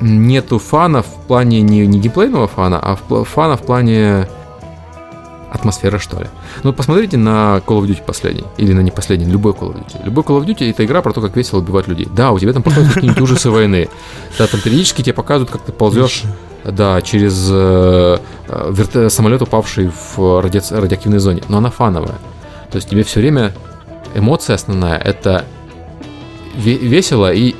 нету 0.00 0.58
фана 0.58 1.02
в 1.02 1.06
плане 1.26 1.62
не, 1.62 1.86
не 1.86 1.98
геймплейного 1.98 2.48
фана, 2.48 2.78
а 2.82 2.96
в, 3.08 3.24
фана 3.24 3.56
в 3.56 3.62
плане 3.62 4.28
атмосферы, 5.50 5.98
что 5.98 6.20
ли. 6.20 6.26
Ну, 6.64 6.72
посмотрите 6.72 7.16
на 7.16 7.62
Call 7.66 7.80
of 7.80 7.86
Duty 7.86 8.02
последний, 8.04 8.44
или 8.58 8.72
на 8.72 8.80
не 8.80 8.90
последний, 8.90 9.26
любой 9.26 9.52
Call 9.52 9.72
of 9.72 9.76
Duty. 9.78 10.04
Любой 10.04 10.24
Call 10.24 10.40
of 10.40 10.44
Duty— 10.46 10.70
это 10.70 10.84
игра 10.84 11.00
про 11.02 11.12
то, 11.12 11.20
как 11.20 11.34
весело 11.36 11.60
убивать 11.60 11.88
людей. 11.88 12.08
Да, 12.14 12.32
у 12.32 12.38
тебя 12.38 12.52
там 12.52 12.62
показывают 12.62 12.94
какие-нибудь 12.94 13.22
ужасы 13.22 13.50
войны. 13.50 13.88
Да, 14.38 14.46
там 14.46 14.60
периодически 14.60 15.02
тебе 15.02 15.14
показывают, 15.14 15.50
как 15.50 15.62
ты 15.62 15.72
ползешь 15.72 16.24
да, 16.64 17.00
через 17.00 17.48
э, 17.50 18.18
э, 18.48 18.70
верт- 18.72 19.08
самолет, 19.08 19.40
упавший 19.40 19.90
в 20.16 20.40
ради- 20.42 20.74
радиоактивной 20.74 21.20
зоне. 21.20 21.42
Но 21.48 21.58
она 21.58 21.70
фановая. 21.70 22.16
То 22.70 22.76
есть 22.76 22.88
тебе 22.88 23.02
все 23.04 23.20
время 23.20 23.52
эмоция 24.14 24.54
основная— 24.56 24.98
это 25.04 25.44
ве- 26.56 26.78
весело 26.78 27.32
и 27.32 27.54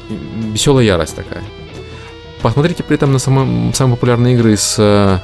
веселая 0.52 0.84
ярость 0.84 1.14
такая. 1.16 1.42
Посмотрите 2.42 2.82
при 2.82 2.96
этом 2.96 3.12
на 3.12 3.18
самые, 3.18 3.72
самые 3.74 3.96
популярные 3.96 4.34
игры 4.34 4.54
из 4.54 4.76
э, 4.78 5.18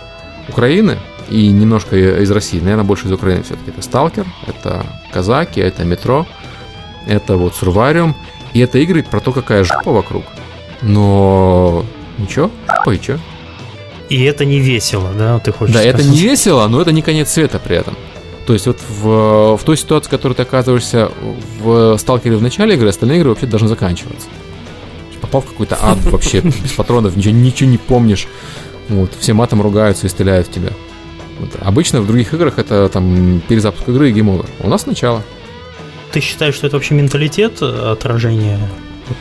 Украины 0.48 0.98
и 1.28 1.48
немножко 1.48 1.96
из 1.96 2.30
России. 2.30 2.60
Наверное, 2.60 2.84
больше 2.84 3.06
из 3.06 3.12
Украины 3.12 3.42
все-таки. 3.42 3.70
Это 3.70 3.82
Сталкер, 3.82 4.26
это 4.46 4.84
Казаки, 5.12 5.60
это 5.60 5.84
Метро, 5.84 6.26
это 7.06 7.36
вот 7.36 7.54
Сурвариум. 7.54 8.16
И 8.52 8.60
это 8.60 8.78
игры 8.78 9.02
про 9.02 9.20
то, 9.20 9.32
какая 9.32 9.64
жопа 9.64 9.92
вокруг. 9.92 10.24
Но 10.82 11.84
ничего, 12.18 12.50
жопа 12.68 12.90
и 12.90 13.00
чё? 13.00 13.18
И 14.08 14.22
это 14.24 14.44
не 14.44 14.58
весело, 14.58 15.10
да, 15.16 15.38
ты 15.38 15.52
хочешь 15.52 15.74
Да, 15.74 15.82
это 15.82 15.98
сказать? 16.02 16.12
не 16.12 16.22
весело, 16.22 16.66
но 16.68 16.82
это 16.82 16.92
не 16.92 17.00
конец 17.00 17.30
света 17.30 17.58
при 17.58 17.76
этом. 17.76 17.96
То 18.46 18.52
есть 18.52 18.66
вот 18.66 18.78
в, 18.86 19.56
в 19.56 19.60
той 19.64 19.76
ситуации, 19.76 20.08
в 20.08 20.10
которой 20.10 20.34
ты 20.34 20.42
оказываешься 20.42 21.10
в 21.60 21.96
Сталкере 21.96 22.36
в 22.36 22.42
начале 22.42 22.74
игры, 22.74 22.88
остальные 22.88 23.20
игры 23.20 23.30
вообще 23.30 23.46
должны 23.46 23.68
заканчиваться. 23.68 24.26
Попал 25.32 25.40
в 25.40 25.46
какой-то 25.46 25.78
ад 25.80 25.98
вообще, 26.04 26.40
без 26.40 26.72
патронов, 26.72 27.16
ничего, 27.16 27.34
ничего 27.34 27.70
не 27.70 27.78
помнишь. 27.78 28.28
Вот, 28.90 29.12
все 29.18 29.32
матом 29.32 29.62
ругаются 29.62 30.06
и 30.06 30.10
стреляют 30.10 30.48
в 30.48 30.52
тебя. 30.52 30.72
Вот. 31.40 31.50
Обычно 31.60 32.02
в 32.02 32.06
других 32.06 32.34
играх 32.34 32.58
это 32.58 32.90
там 32.90 33.40
перезапуск 33.48 33.88
игры 33.88 34.10
и 34.10 34.12
game 34.12 34.28
over. 34.28 34.44
У 34.60 34.68
нас 34.68 34.84
начало. 34.84 35.22
Ты 36.12 36.20
считаешь, 36.20 36.54
что 36.54 36.66
это 36.66 36.76
вообще 36.76 36.94
менталитет 36.94 37.62
э, 37.62 37.92
отражения 37.92 38.60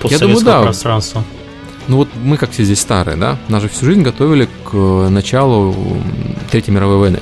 постсоветского 0.02 0.44
да. 0.44 0.62
пространства? 0.64 1.24
Ну 1.88 1.96
вот 1.96 2.10
мы 2.22 2.36
как 2.36 2.52
все 2.52 2.66
здесь 2.66 2.82
старые, 2.82 3.16
да? 3.16 3.40
Нас 3.48 3.62
же 3.62 3.70
всю 3.70 3.86
жизнь 3.86 4.02
готовили 4.02 4.50
к 4.66 4.74
э, 4.74 5.08
началу 5.08 5.74
Третьей 6.52 6.74
мировой 6.74 6.98
войны. 6.98 7.20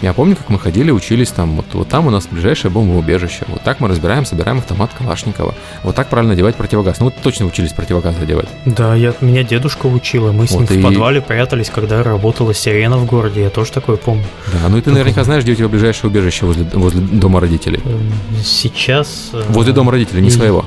Я 0.00 0.12
помню, 0.12 0.36
как 0.36 0.48
мы 0.48 0.60
ходили, 0.60 0.92
учились 0.92 1.30
там, 1.30 1.56
вот, 1.56 1.66
вот 1.72 1.88
там 1.88 2.06
у 2.06 2.10
нас 2.10 2.28
ближайшее 2.30 2.70
бомбоубежище, 2.70 3.44
вот 3.48 3.62
так 3.62 3.80
мы 3.80 3.88
разбираем, 3.88 4.24
собираем 4.24 4.58
автомат 4.58 4.90
Калашникова, 4.96 5.56
вот 5.82 5.94
так 5.96 6.08
правильно 6.08 6.34
одевать 6.34 6.54
противогаз. 6.54 7.00
Ну, 7.00 7.06
вот 7.06 7.14
точно 7.20 7.46
учились 7.46 7.72
противогаз 7.72 8.14
одевать. 8.22 8.46
Да, 8.64 8.94
я, 8.94 9.12
меня 9.20 9.42
дедушка 9.42 9.86
учила, 9.86 10.30
мы 10.30 10.46
с 10.46 10.52
Вот 10.52 10.70
ним 10.70 10.78
и- 10.78 10.82
в 10.82 10.86
подвале 10.86 11.20
прятались, 11.20 11.68
когда 11.68 12.04
работала 12.04 12.54
сирена 12.54 12.96
в 12.96 13.06
городе, 13.06 13.42
я 13.42 13.50
тоже 13.50 13.72
такое 13.72 13.96
помню. 13.96 14.24
Да, 14.52 14.68
ну 14.68 14.76
и 14.78 14.80
ты 14.80 14.92
наверняка 14.92 15.24
знаешь, 15.24 15.42
где 15.42 15.52
у 15.52 15.56
тебя 15.56 15.68
ближайшее 15.68 16.10
убежище 16.10 16.46
возле, 16.46 16.62
возле 16.74 17.00
дома 17.00 17.40
родителей. 17.40 17.80
Э, 17.84 17.98
Сейчас... 18.44 19.30
э, 19.32 19.42
Возле 19.48 19.72
дома 19.72 19.90
родителей, 19.90 20.22
не 20.22 20.28
и- 20.28 20.30
своего. 20.30 20.64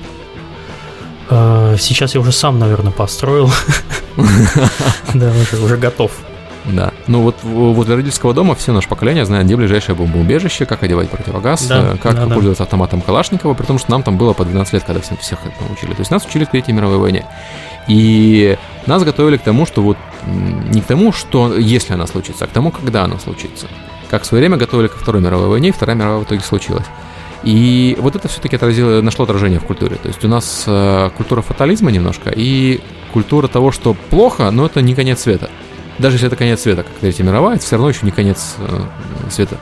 э, 1.30 1.78
Сейчас 1.80 2.16
я 2.16 2.20
уже 2.20 2.34
сам, 2.34 2.60
наверное, 2.60 2.92
построил. 2.92 3.50
Да, 5.14 5.32
уже 5.64 5.78
готов. 5.78 6.12
Да. 6.66 6.92
Ну 7.08 7.22
вот 7.22 7.38
в- 7.44 7.74
возле 7.74 7.96
родительского 7.96 8.34
дома 8.34 8.54
все 8.56 8.72
наше 8.72 8.88
поколение 8.88 9.26
знает, 9.26 9.46
где 9.46 9.56
ближайшее 9.56 9.96
бомбоубежище, 9.96 10.66
как 10.66 10.84
одевать 10.84 11.10
противогаз, 11.10 11.66
Да, 11.68 11.94
э, 11.94 11.98
как 11.98 12.16
да, 12.16 12.26
да. 12.28 12.34
пользоваться 12.36 12.64
автоматом 12.64 13.02
Калашникова, 13.02 13.54
при 13.56 13.66
том, 13.66 13.80
что 13.80 13.90
нам 13.92 14.04
там 14.04 14.18
было 14.18 14.34
по 14.34 14.46
12 14.46 14.74
лет, 14.74 14.84
когда 14.84 15.02
всем, 15.02 15.18
всех 15.18 15.40
этому 15.46 15.72
учили. 15.74 15.94
То 15.94 16.00
есть 16.02 16.12
нас 16.12 16.26
учили 16.26 16.46
к 16.46 16.52
Третьей 16.52 16.74
мировой 16.74 16.98
войне. 17.00 17.26
И 17.88 18.58
нас 18.86 19.04
готовили 19.04 19.38
к 19.38 19.42
тому, 19.42 19.66
что 19.66 19.82
вот 19.82 19.98
не 20.28 20.82
к 20.82 20.86
тому, 20.86 21.12
что 21.12 21.56
если 21.58 21.94
она 21.94 22.06
случится, 22.08 22.46
а 22.46 22.48
к 22.48 22.52
тому, 22.52 22.72
когда 22.72 23.04
она 23.06 23.18
случится. 23.20 23.68
Как 24.10 24.24
в 24.24 24.26
свое 24.26 24.42
время 24.42 24.58
готовили 24.58 24.88
ко 24.88 24.98
Второй 24.98 25.22
мировой 25.22 25.48
войне, 25.48 25.70
и 25.70 25.72
Вторая 25.72 25.96
мировая 25.98 26.20
в 26.20 26.24
итоге 26.26 26.42
случилась. 26.42 26.86
И 27.44 27.98
вот 28.00 28.16
это 28.16 28.28
все-таки 28.28 28.56
отразило, 28.56 29.02
нашло 29.02 29.24
отражение 29.24 29.60
в 29.60 29.64
культуре. 29.64 29.96
То 29.96 30.10
есть 30.10 30.24
у 30.24 30.28
нас 30.28 30.64
э, 30.68 31.10
культура 31.18 31.42
фатализма 31.42 31.90
немножко 31.90 32.30
и 32.30 32.82
культура 33.14 33.48
того, 33.48 33.72
что 33.72 33.96
плохо, 34.12 34.52
но 34.52 34.68
это 34.68 34.82
не 34.82 34.94
конец 34.94 35.22
света. 35.22 35.50
Даже 36.00 36.16
если 36.16 36.28
это 36.28 36.36
конец 36.36 36.62
света, 36.62 36.84
как 36.84 36.94
Третья 37.00 37.24
мировая, 37.24 37.56
это 37.58 37.66
все 37.66 37.76
равно 37.76 37.90
еще 37.90 38.00
не 38.06 38.12
конец 38.12 38.56
э, 38.60 38.82
света. 39.30 39.58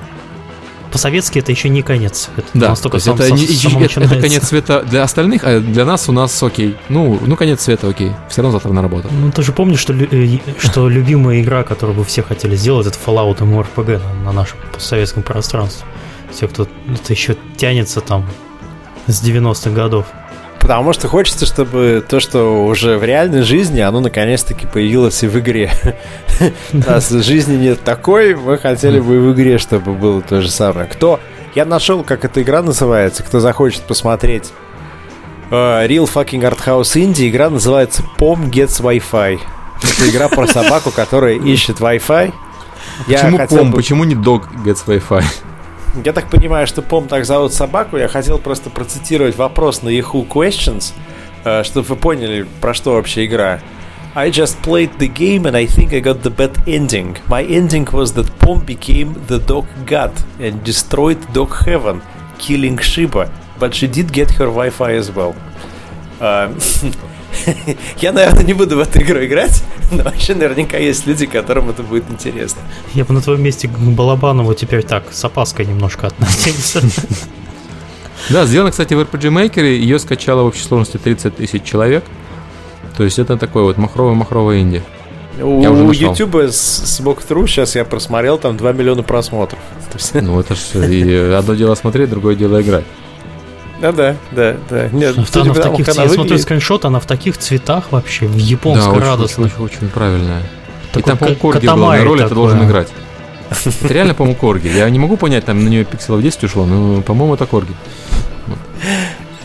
по-советски 0.92 1.38
это 1.40 1.52
еще 1.52 1.70
не 1.70 1.82
конец. 1.84 2.30
Это 2.36 2.48
Да, 2.56 2.70
настолько 2.70 2.98
то 2.98 3.04
сам- 3.04 3.16
это, 3.16 3.28
сам- 3.28 3.38
не- 3.38 3.46
само 3.48 3.82
это- 3.86 4.02
это 4.02 4.20
конец 4.22 4.48
света 4.48 4.82
для 4.90 5.04
остальных, 5.04 5.44
а 5.44 5.60
для 5.60 5.86
нас 5.86 6.10
у 6.10 6.12
нас 6.12 6.42
окей. 6.42 6.76
Ну, 6.90 7.20
ну 7.24 7.36
конец 7.36 7.62
света 7.62 7.88
окей. 7.90 8.12
Все 8.30 8.42
равно 8.42 8.54
завтра 8.54 8.72
на 8.74 8.82
работу. 8.82 9.08
Ну, 9.12 9.32
ты 9.32 9.44
же 9.44 9.52
помнишь, 9.52 9.80
что, 9.80 9.94
э, 9.94 10.38
что 10.58 10.90
любимая 10.98 11.42
игра, 11.42 11.64
которую 11.64 11.96
бы 11.98 12.04
все 12.06 12.24
хотели 12.24 12.56
сделать, 12.56 12.88
это 12.88 12.98
Fallout 13.06 13.38
MMORPG 13.40 14.00
на, 14.00 14.26
на 14.26 14.32
нашем 14.32 14.58
постсоветском 14.74 15.22
пространстве. 15.24 15.86
Все, 16.32 16.48
кто 16.48 16.64
это 16.92 17.14
еще 17.14 17.36
тянется 17.58 18.02
там 18.02 18.26
с 19.08 19.22
90-х 19.24 19.70
годов. 19.72 20.06
Потому 20.70 20.94
что 20.94 21.08
хочется, 21.08 21.48
чтобы 21.48 22.06
то, 22.08 22.20
что 22.20 22.64
уже 22.64 23.00
в 23.00 23.04
реальной 23.04 23.42
жизни, 23.42 23.80
оно 23.80 24.02
наконец-таки 24.02 24.68
появилось 24.68 25.24
и 25.24 25.28
в 25.28 25.36
игре. 25.40 25.72
Раз 26.86 27.10
жизни 27.10 27.56
нет 27.56 27.84
такой, 27.84 28.36
мы 28.36 28.60
хотели 28.60 29.00
бы 29.00 29.16
и 29.16 29.18
в 29.18 29.34
игре, 29.34 29.58
чтобы 29.58 29.94
было 29.94 30.22
то 30.22 30.42
же 30.42 30.52
самое. 30.52 30.86
Кто... 30.86 31.20
Я 31.56 31.66
нашел, 31.66 32.04
как 32.04 32.24
эта 32.24 32.44
игра 32.44 32.62
называется, 32.62 33.24
кто 33.24 33.40
захочет 33.40 33.82
посмотреть. 33.82 34.52
э, 35.50 35.56
Real 35.88 36.08
fucking 36.08 36.42
Art 36.42 36.60
House 36.64 36.94
Indie. 36.94 37.30
Игра 37.30 37.50
называется 37.50 38.04
Pom 38.20 38.52
Gets 38.52 38.80
Wi-Fi. 38.80 39.40
Это 39.82 40.08
игра 40.12 40.30
про 40.30 40.46
собаку, 40.46 40.92
которая 40.92 41.34
ищет 41.34 41.80
Wi-Fi. 41.80 42.32
Я 43.08 43.18
Почему 43.18 43.48
пом, 43.48 43.72
бы- 43.72 43.78
почему 43.78 44.04
не 44.04 44.14
dog 44.14 44.44
gets 44.64 44.86
Wi-Fi? 44.86 45.24
Я 46.06 46.14
так 46.14 46.30
понимаю, 46.30 46.68
что 46.68 46.82
Пом 46.82 47.08
так 47.08 47.26
зовут 47.26 47.54
собаку. 47.54 47.98
Я 47.98 48.08
хотел 48.08 48.38
просто 48.38 48.70
процитировать 48.70 49.36
вопрос 49.36 49.84
на 49.84 49.90
Yahoo 49.90 50.28
Questions, 50.28 50.94
чтобы 51.64 51.88
вы 51.88 51.96
поняли, 51.96 52.48
про 52.62 52.74
что 52.74 52.94
вообще 52.94 53.26
игра. 53.26 53.60
I 54.16 54.32
just 54.32 54.60
played 54.64 54.98
the 54.98 55.08
game 55.08 55.44
and 55.44 55.56
I 55.56 55.66
think 55.66 55.94
I 55.94 56.02
got 56.02 56.24
the 56.24 56.36
bad 56.36 56.58
ending. 56.66 57.18
My 57.28 57.46
ending 57.46 57.86
was 57.92 58.14
that 58.14 58.28
Pom 58.40 58.66
became 58.66 59.14
the 59.28 59.40
dog 59.40 59.68
god 59.86 60.12
and 60.40 60.64
destroyed 60.64 61.20
dog 61.32 61.54
heaven, 61.66 62.02
killing 62.40 62.80
Shiba. 62.80 63.30
But 63.60 63.76
she 63.76 63.88
did 63.88 64.12
get 64.12 64.32
her 64.32 64.48
Wi-Fi 64.48 64.94
as 64.94 65.12
well. 65.12 65.36
А, 66.20 66.52
Я, 67.98 68.12
наверное, 68.12 68.44
не 68.44 68.54
буду 68.54 68.78
в 68.78 68.80
эту 68.80 69.02
игру 69.02 69.24
играть, 69.24 69.64
но 69.92 70.04
вообще 70.04 70.36
наверняка 70.36 70.78
есть 70.78 71.06
люди, 71.08 71.26
которым 71.26 71.70
это 71.70 71.84
будет 71.84 72.06
интересно. 72.10 72.62
Я 72.94 73.06
бы 73.06 73.14
на 73.14 73.22
твоем 73.22 73.42
месте 73.42 73.68
к 73.68 73.72
Балабанову 73.72 74.54
теперь 74.54 74.84
так, 74.84 75.06
с 75.12 75.24
опаской 75.24 75.66
немножко 75.66 76.08
относился. 76.08 76.82
Да, 78.30 78.46
сделано, 78.46 78.70
кстати, 78.70 78.94
в 78.94 79.00
RPG 79.00 79.32
Maker, 79.32 79.64
ее 79.64 79.98
скачало 79.98 80.44
в 80.44 80.48
общей 80.48 80.64
сложности 80.64 80.98
30 80.98 81.38
тысяч 81.38 81.64
человек. 81.64 82.04
То 82.96 83.04
есть 83.04 83.18
это 83.18 83.38
такой 83.38 83.64
вот 83.64 83.78
махровый-махровый 83.78 84.62
инди. 84.62 84.84
У 85.42 85.62
Я 85.62 85.72
уже 85.72 85.84
нашел. 85.86 86.10
YouTube 86.10 86.52
смог 86.52 87.24
тру, 87.24 87.48
сейчас 87.48 87.76
я 87.76 87.86
просмотрел, 87.86 88.38
там 88.38 88.58
2 88.58 88.74
миллиона 88.74 89.04
просмотров. 89.04 89.60
Ну 90.14 90.40
это 90.40 90.54
ж 90.54 90.60
и 90.76 91.34
одно 91.34 91.56
дело 91.56 91.76
смотреть, 91.76 92.10
другое 92.10 92.36
дело 92.36 92.62
играть. 92.62 92.84
Да, 93.82 93.92
да, 93.94 94.16
да, 94.32 94.56
да. 94.70 94.90
Нет, 94.90 95.18
Она 95.18 95.26
судя 95.26 95.52
в 95.54 95.60
таких, 95.60 95.86
как 95.86 95.96
я 95.96 96.02
она 96.02 96.10
смотрю 96.12 96.24
выглядит- 96.24 96.42
скриншот, 96.44 96.86
она 96.86 97.00
в 97.00 97.06
таких 97.06 97.38
цветах 97.38 97.92
вообще, 97.92 98.28
в 98.28 98.34
да, 98.36 98.40
японской 98.42 98.90
очень, 98.90 99.00
радостной. 99.02 99.46
очень, 99.48 99.56
очень, 99.64 99.78
очень 99.78 99.90
правильная. 99.90 100.42
И 100.42 100.88
Такой 100.92 101.04
там, 101.04 101.18
по-моему, 101.18 101.40
Корги 101.40 101.68
была 101.68 101.88
на 101.90 101.96
это 101.98 102.18
такой. 102.18 102.36
должен 102.36 102.64
играть. 102.66 102.90
Это 103.66 103.94
реально, 103.94 104.14
по-моему, 104.14 104.38
Корги. 104.40 104.68
Я 104.68 104.90
не 104.90 105.00
могу 105.00 105.18
понять, 105.18 105.46
там 105.46 105.64
на 105.64 105.70
нее 105.70 105.86
пикселов 105.86 106.22
10 106.22 106.44
ушло, 106.44 106.66
но, 106.66 107.02
по-моему, 107.02 107.36
это 107.36 107.46
Корги. 107.46 107.74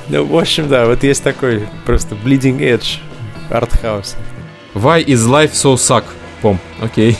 Ну, 0.08 0.24
в 0.26 0.36
общем, 0.36 0.68
да, 0.68 0.84
вот 0.86 1.02
есть 1.02 1.22
такой 1.22 1.66
просто 1.86 2.14
bleeding 2.14 2.58
edge 2.58 2.98
артхаус. 3.50 4.16
Why 4.74 5.04
is 5.04 5.26
life 5.28 5.52
so 5.52 5.74
suck? 5.76 6.04
Пом, 6.42 6.58
окей. 6.82 7.16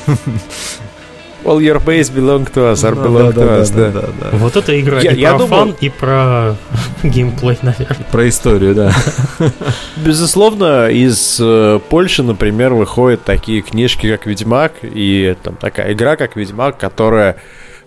All 1.44 1.60
your 1.60 1.78
base 1.84 2.08
belong 2.10 2.46
to 2.54 2.72
us, 2.72 2.82
or 2.84 2.94
belong 2.94 3.32
to 3.34 3.60
us, 3.60 3.70
да. 3.70 3.92
Вот 4.32 4.56
эта 4.56 4.80
игра 4.80 5.00
Я- 5.00 5.12
и 5.12 5.20
я 5.20 5.30
про 5.34 5.38
думаю- 5.38 5.66
фан, 5.66 5.76
и 5.80 5.88
про 5.90 6.56
геймплей, 7.02 7.58
наверное. 7.62 8.06
Про 8.10 8.28
историю, 8.28 8.74
да. 8.74 8.92
Безусловно, 9.96 10.88
из 10.88 11.38
э, 11.40 11.80
Польши, 11.88 12.22
например, 12.22 12.74
выходят 12.74 13.24
такие 13.24 13.62
книжки, 13.62 14.10
как 14.10 14.26
Ведьмак, 14.26 14.72
и 14.82 15.36
там 15.42 15.56
такая 15.56 15.92
игра, 15.92 16.16
как 16.16 16.36
Ведьмак, 16.36 16.78
которая 16.78 17.36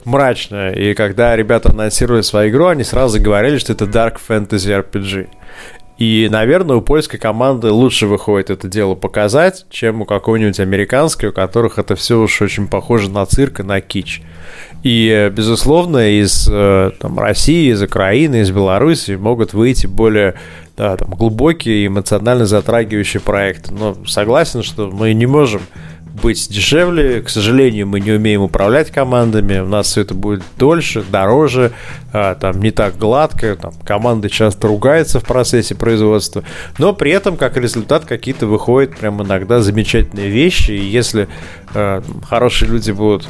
мрачная. 0.05 0.71
И 0.73 0.93
когда 0.93 1.35
ребята 1.35 1.69
анонсировали 1.71 2.21
свою 2.21 2.49
игру, 2.51 2.67
они 2.67 2.83
сразу 2.83 3.19
говорили, 3.21 3.57
что 3.57 3.73
это 3.73 3.85
Dark 3.85 4.17
Fantasy 4.27 4.83
RPG. 4.91 5.27
И, 5.97 6.27
наверное, 6.31 6.75
у 6.75 6.81
польской 6.81 7.19
команды 7.19 7.71
лучше 7.71 8.05
выходит 8.05 8.51
это 8.51 8.67
дело 8.67 8.93
показать, 8.93 9.65
чем 9.71 10.01
у 10.01 10.05
какой-нибудь 10.05 10.59
американской, 10.59 11.29
у 11.29 11.33
которых 11.33 11.79
это 11.79 11.95
все 11.95 12.19
уж 12.19 12.39
очень 12.41 12.67
похоже 12.67 13.09
на 13.09 13.25
цирк 13.25 13.61
и 13.61 13.63
на 13.63 13.81
кич. 13.81 14.21
И, 14.83 15.31
безусловно, 15.35 16.19
из 16.19 16.47
э, 16.51 16.91
там, 16.99 17.17
России, 17.19 17.71
из 17.71 17.81
Украины, 17.81 18.41
из 18.41 18.51
Беларуси 18.51 19.11
могут 19.11 19.53
выйти 19.53 19.87
более 19.87 20.35
да, 20.77 20.95
там, 20.95 21.09
глубокие 21.09 21.87
эмоционально 21.87 22.45
затрагивающие 22.45 23.19
проекты. 23.19 23.73
Но 23.73 23.97
согласен, 24.05 24.61
что 24.61 24.91
мы 24.91 25.13
не 25.13 25.25
можем 25.25 25.61
быть 26.21 26.49
дешевле. 26.49 27.21
К 27.21 27.29
сожалению, 27.29 27.87
мы 27.87 27.99
не 27.99 28.11
умеем 28.11 28.41
управлять 28.41 28.91
командами. 28.91 29.59
У 29.59 29.67
нас 29.67 29.87
все 29.87 30.01
это 30.01 30.13
будет 30.13 30.43
дольше, 30.57 31.03
дороже, 31.09 31.71
а, 32.13 32.35
там 32.35 32.59
не 32.59 32.71
так 32.71 32.97
гладко. 32.97 33.55
Там, 33.55 33.73
команды 33.83 34.29
часто 34.29 34.67
ругаются 34.67 35.19
в 35.19 35.23
процессе 35.23 35.75
производства. 35.75 36.43
Но 36.77 36.93
при 36.93 37.11
этом, 37.11 37.37
как 37.37 37.57
результат, 37.57 38.05
какие-то 38.05 38.47
выходят 38.47 38.97
прям 38.97 39.21
иногда 39.21 39.61
замечательные 39.61 40.29
вещи. 40.29 40.71
И 40.71 40.85
если 40.85 41.27
э, 41.73 42.01
хорошие 42.27 42.69
люди 42.69 42.91
будут 42.91 43.27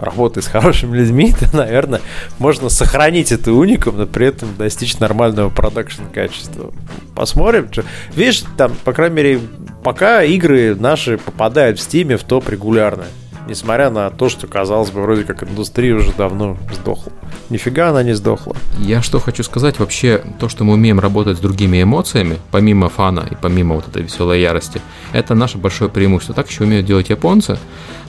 работать 0.00 0.44
с 0.44 0.48
хорошими 0.48 0.96
людьми, 0.96 1.34
то, 1.38 1.56
наверное, 1.56 2.00
можно 2.38 2.68
сохранить 2.68 3.32
это 3.32 3.52
уникум, 3.52 3.98
но 3.98 4.06
при 4.06 4.26
этом 4.26 4.48
достичь 4.56 4.98
нормального 4.98 5.50
продакшн 5.50 6.02
качества. 6.12 6.72
Посмотрим. 7.14 7.68
что- 7.70 7.84
Видишь, 8.14 8.42
там, 8.56 8.72
по 8.84 8.92
крайней 8.92 9.14
мере, 9.16 9.40
пока 9.84 10.22
игры 10.22 10.74
наши 10.74 11.18
попадают 11.18 11.78
в 11.78 11.82
Steam 11.86 12.16
в 12.16 12.24
топ 12.24 12.48
регулярно. 12.48 13.04
Несмотря 13.48 13.90
на 13.90 14.10
то, 14.10 14.28
что, 14.28 14.46
казалось 14.46 14.90
бы, 14.90 15.02
вроде 15.02 15.24
как 15.24 15.42
индустрия 15.42 15.94
уже 15.96 16.12
давно 16.12 16.56
сдохла. 16.72 17.12
Нифига 17.48 17.88
она 17.90 18.02
не 18.04 18.12
сдохла. 18.14 18.54
Я 18.78 19.02
что 19.02 19.18
хочу 19.18 19.42
сказать, 19.42 19.78
вообще, 19.80 20.22
то, 20.38 20.48
что 20.48 20.62
мы 20.64 20.74
умеем 20.74 21.00
работать 21.00 21.36
с 21.38 21.40
другими 21.40 21.82
эмоциями, 21.82 22.36
помимо 22.52 22.88
фана 22.88 23.26
и 23.28 23.34
помимо 23.34 23.74
вот 23.74 23.88
этой 23.88 24.02
веселой 24.02 24.40
ярости, 24.40 24.80
это 25.12 25.34
наше 25.34 25.58
большое 25.58 25.90
преимущество. 25.90 26.34
Так 26.34 26.48
еще 26.48 26.62
умеют 26.64 26.86
делать 26.86 27.08
японцы, 27.10 27.58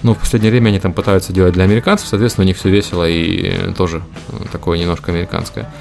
но 0.03 0.13
в 0.13 0.19
последнее 0.19 0.51
время 0.51 0.69
они 0.69 0.79
там 0.79 0.93
пытаются 0.93 1.33
делать 1.33 1.53
для 1.53 1.63
американцев, 1.63 2.07
соответственно, 2.07 2.43
у 2.45 2.47
них 2.47 2.57
все 2.57 2.69
весело 2.69 3.07
и 3.09 3.49
э, 3.55 3.73
тоже 3.75 4.03
э, 4.29 4.33
такое 4.51 4.77
немножко 4.77 5.11
американское. 5.11 5.71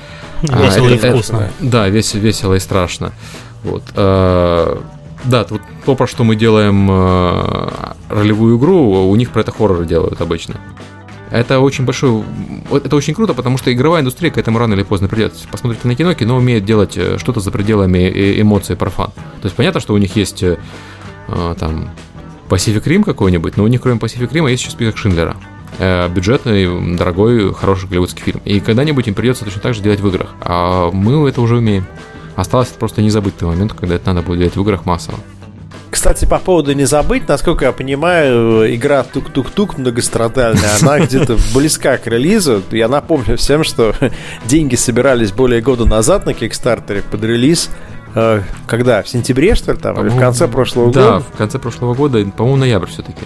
А, 0.48 0.62
Весело 0.64 0.88
и 0.88 0.94
это- 0.94 1.08
это- 1.08 1.16
вкусно. 1.16 1.50
Да, 1.60 1.88
вес- 1.90 2.14
весело 2.14 2.54
и 2.54 2.60
страшно. 2.60 3.12
Вот. 3.62 3.82
Да, 5.24 5.46
вот 5.50 5.60
то, 5.84 5.94
про 5.94 6.06
что 6.06 6.24
мы 6.24 6.34
делаем 6.34 6.88
э, 6.90 7.68
ролевую 8.08 8.58
игру, 8.58 9.08
у 9.08 9.16
них 9.16 9.30
про 9.30 9.40
это 9.40 9.52
хорроры 9.52 9.84
делают 9.84 10.20
обычно. 10.20 10.56
Это 11.30 11.60
очень 11.60 11.84
большой... 11.84 12.24
Это 12.72 12.96
очень 12.96 13.14
круто, 13.14 13.34
потому 13.34 13.58
что 13.58 13.72
игровая 13.72 14.00
индустрия 14.00 14.30
к 14.30 14.38
этому 14.38 14.58
рано 14.58 14.74
или 14.74 14.82
поздно 14.82 15.08
придет. 15.08 15.34
Посмотрите 15.50 15.86
на 15.86 15.94
кино, 15.94 16.14
кино 16.14 16.36
умеет 16.36 16.64
делать 16.64 16.96
э, 16.96 17.18
что-то 17.18 17.40
за 17.40 17.50
пределами 17.50 17.98
э- 17.98 18.40
эмоций 18.40 18.76
про 18.76 18.90
фан. 18.90 19.08
То 19.08 19.44
есть 19.44 19.54
понятно, 19.54 19.80
что 19.80 19.94
у 19.94 19.98
них 19.98 20.16
есть 20.16 20.42
там 21.28 21.90
Pacific 22.48 22.82
Rim 22.82 23.04
какой-нибудь, 23.04 23.56
но 23.56 23.62
у 23.62 23.68
них 23.68 23.80
кроме 23.80 23.98
Pacific 24.00 24.30
Rim 24.32 24.50
есть 24.50 24.62
еще 24.62 24.72
список 24.72 24.96
Шиндлера. 24.96 25.36
Бюджетный, 25.78 26.96
дорогой, 26.96 27.54
хороший 27.54 27.88
голливудский 27.88 28.22
фильм. 28.22 28.40
И 28.44 28.58
когда-нибудь 28.58 29.06
им 29.06 29.14
придется 29.14 29.44
точно 29.44 29.60
так 29.60 29.74
же 29.74 29.82
делать 29.82 30.00
в 30.00 30.08
играх. 30.08 30.34
А 30.40 30.90
мы 30.90 31.28
это 31.28 31.40
уже 31.40 31.58
умеем. 31.58 31.86
Осталось 32.36 32.68
просто 32.68 33.02
не 33.02 33.10
забыть 33.10 33.40
момента, 33.40 33.74
когда 33.74 33.96
это 33.96 34.12
надо 34.12 34.26
будет 34.26 34.38
делать 34.38 34.56
в 34.56 34.60
играх 34.62 34.86
массово. 34.86 35.18
Кстати, 35.90 36.24
по 36.24 36.38
поводу 36.38 36.72
не 36.72 36.84
забыть, 36.84 37.28
насколько 37.28 37.64
я 37.64 37.72
понимаю, 37.72 38.72
игра 38.74 39.02
Тук-Тук-Тук 39.02 39.76
многострадальная, 39.76 40.70
она 40.80 41.00
где-то 41.04 41.36
близка 41.52 41.98
к 41.98 42.06
релизу. 42.06 42.62
Я 42.70 42.88
напомню 42.88 43.36
всем, 43.36 43.64
что 43.64 43.94
деньги 44.46 44.76
собирались 44.76 45.32
более 45.32 45.60
года 45.60 45.84
назад 45.84 46.26
на 46.26 46.32
Кикстартере 46.34 47.02
под 47.02 47.24
релиз. 47.24 47.70
Э, 48.14 48.42
Когда? 48.66 49.02
В 49.02 49.08
сентябре, 49.08 49.54
что 49.56 49.72
ли, 49.72 49.78
там? 49.78 50.00
Или 50.00 50.08
в 50.10 50.18
конце 50.18 50.46
прошлого 50.48 50.92
Да, 50.92 51.12
года? 51.14 51.24
в 51.34 51.36
конце 51.36 51.58
прошлого 51.58 51.94
года, 51.94 52.24
по-моему, 52.36 52.56
ноябрь 52.60 52.88
все-таки. 52.88 53.22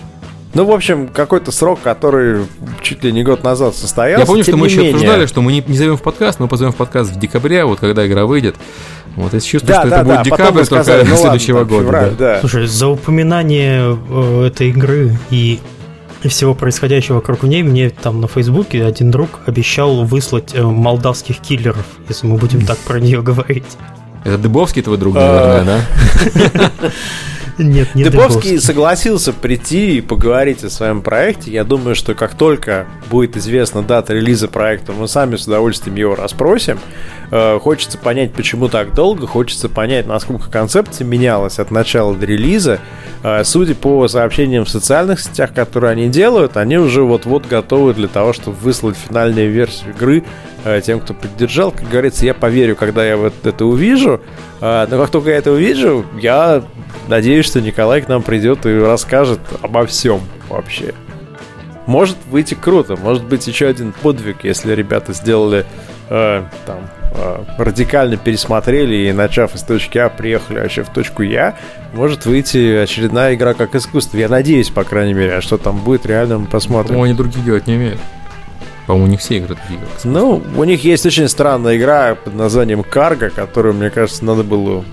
Ну, 0.54 0.64
в 0.64 0.70
общем, 0.70 1.08
какой-то 1.08 1.50
срок, 1.50 1.80
который 1.82 2.46
чуть 2.80 3.02
ли 3.02 3.12
не 3.12 3.24
год 3.24 3.42
назад 3.42 3.74
состоялся. 3.74 4.20
Я 4.22 4.26
помню, 4.26 4.44
тем 4.44 4.52
что 4.54 4.60
мы 4.60 4.66
еще 4.68 4.76
менее. 4.78 4.94
обсуждали, 4.94 5.26
что 5.26 5.42
мы 5.42 5.52
не, 5.52 5.64
не 5.66 5.76
зовем 5.76 5.96
в 5.96 6.02
подкаст, 6.02 6.38
мы 6.38 6.46
позовем 6.48 6.72
в 6.72 6.76
подкаст 6.76 7.10
в 7.12 7.18
декабре, 7.18 7.64
вот 7.64 7.80
когда 7.80 8.06
игра 8.06 8.24
выйдет. 8.24 8.54
Вот, 9.16 9.32
если 9.34 9.48
чувствую, 9.48 9.74
Да, 9.74 9.80
что 9.80 9.90
да, 9.90 9.96
это 9.96 10.04
да, 10.06 10.14
будет 10.16 10.30
потом 10.30 10.46
декабрь, 10.46 10.66
только 10.66 10.84
сказали, 10.84 11.02
ну 11.02 11.10
ладно, 11.10 11.22
следующего 11.22 11.58
там, 11.60 11.68
года. 11.68 11.82
февраль, 11.84 12.10
да. 12.10 12.16
да. 12.34 12.40
Слушай, 12.40 12.66
за 12.66 12.88
упоминание 12.88 13.98
э, 14.10 14.46
этой 14.46 14.68
игры 14.70 15.16
и 15.30 15.60
всего 16.28 16.54
происходящего 16.54 17.16
вокруг 17.16 17.42
ней 17.42 17.62
мне 17.62 17.90
там 17.90 18.20
на 18.20 18.28
Фейсбуке 18.28 18.84
один 18.84 19.10
друг 19.10 19.40
обещал 19.46 20.04
выслать 20.04 20.54
э, 20.54 20.62
молдавских 20.62 21.38
киллеров, 21.38 21.84
если 22.08 22.26
мы 22.26 22.36
будем 22.38 22.64
так 22.64 22.78
про 22.78 22.98
нее 23.00 23.22
говорить. 23.22 23.64
Это 24.24 24.38
Дыбовский 24.38 24.82
твой 24.82 24.96
друг, 24.98 25.16
А. 25.18 25.64
наверное, 25.64 25.80
да? 26.34 26.90
Нет, 27.58 27.94
не 27.94 28.04
Дыбовский 28.04 28.60
согласился 28.60 29.32
прийти 29.32 29.98
и 29.98 30.00
поговорить 30.00 30.64
о 30.64 30.70
своем 30.70 31.02
проекте. 31.02 31.52
Я 31.52 31.64
думаю, 31.64 31.94
что 31.94 32.14
как 32.14 32.34
только 32.34 32.86
будет 33.10 33.36
известна 33.36 33.82
дата 33.82 34.12
релиза 34.12 34.48
проекта, 34.48 34.92
мы 34.92 35.06
сами 35.06 35.36
с 35.36 35.46
удовольствием 35.46 35.96
его 35.96 36.14
расспросим. 36.14 36.78
Э, 37.30 37.58
хочется 37.60 37.98
понять, 37.98 38.32
почему 38.32 38.68
так 38.68 38.94
долго, 38.94 39.26
хочется 39.26 39.68
понять, 39.68 40.06
насколько 40.06 40.50
концепция 40.50 41.04
менялась 41.06 41.58
от 41.58 41.70
начала 41.70 42.14
до 42.14 42.26
релиза. 42.26 42.80
Э, 43.22 43.44
судя 43.44 43.74
по 43.74 44.08
сообщениям 44.08 44.64
в 44.64 44.68
социальных 44.68 45.20
сетях, 45.20 45.54
которые 45.54 45.92
они 45.92 46.08
делают, 46.08 46.56
они 46.56 46.78
уже 46.78 47.02
вот-вот 47.02 47.46
готовы 47.46 47.94
для 47.94 48.08
того, 48.08 48.32
чтобы 48.32 48.56
выслать 48.56 48.96
финальную 48.96 49.50
версию 49.50 49.94
игры 49.94 50.24
тем, 50.84 51.00
кто 51.00 51.14
поддержал. 51.14 51.70
Как 51.70 51.88
говорится, 51.88 52.24
я 52.24 52.34
поверю, 52.34 52.76
когда 52.76 53.04
я 53.04 53.16
вот 53.16 53.34
это 53.44 53.64
увижу. 53.66 54.20
Но 54.60 54.86
как 54.88 55.10
только 55.10 55.30
я 55.30 55.36
это 55.36 55.52
увижу, 55.52 56.06
я 56.20 56.64
Надеюсь, 57.08 57.44
что 57.44 57.60
Николай 57.60 58.00
к 58.00 58.08
нам 58.08 58.22
придет 58.22 58.64
и 58.66 58.78
расскажет 58.78 59.40
обо 59.62 59.86
всем 59.86 60.20
вообще. 60.48 60.94
Может 61.86 62.16
выйти 62.30 62.54
круто, 62.54 62.96
может 62.96 63.24
быть 63.24 63.46
еще 63.46 63.66
один 63.66 63.92
подвиг, 63.92 64.38
если 64.42 64.72
ребята 64.72 65.12
сделали 65.12 65.66
э, 66.08 66.42
там 66.64 66.78
э, 67.12 67.44
радикально 67.58 68.16
пересмотрели 68.16 69.08
и 69.08 69.12
начав 69.12 69.54
из 69.54 69.62
точки 69.62 69.98
А 69.98 70.08
приехали 70.08 70.60
вообще 70.60 70.82
в 70.82 70.88
точку 70.88 71.22
Я, 71.22 71.58
может 71.92 72.24
выйти 72.24 72.76
очередная 72.76 73.34
игра 73.34 73.52
как 73.52 73.74
искусство. 73.74 74.16
Я 74.16 74.30
надеюсь, 74.30 74.70
по 74.70 74.84
крайней 74.84 75.12
мере, 75.12 75.34
а 75.34 75.42
что 75.42 75.58
там 75.58 75.78
будет, 75.78 76.06
реально 76.06 76.38
мы 76.38 76.46
посмотрим. 76.46 76.94
По-моему, 76.94 77.04
они 77.04 77.14
другие 77.14 77.44
делать 77.44 77.66
не 77.66 77.74
умеют. 77.74 78.00
По-моему, 78.86 79.08
них 79.08 79.20
все 79.20 79.38
игры 79.38 79.56
такие. 79.56 79.80
Ну, 80.04 80.42
у 80.56 80.64
них 80.64 80.84
есть 80.84 81.06
очень 81.06 81.28
странная 81.28 81.76
игра 81.76 82.14
под 82.14 82.34
названием 82.34 82.82
Карго, 82.82 83.30
которую, 83.30 83.74
мне 83.74 83.90
кажется, 83.90 84.24
надо 84.24 84.42
было 84.42 84.84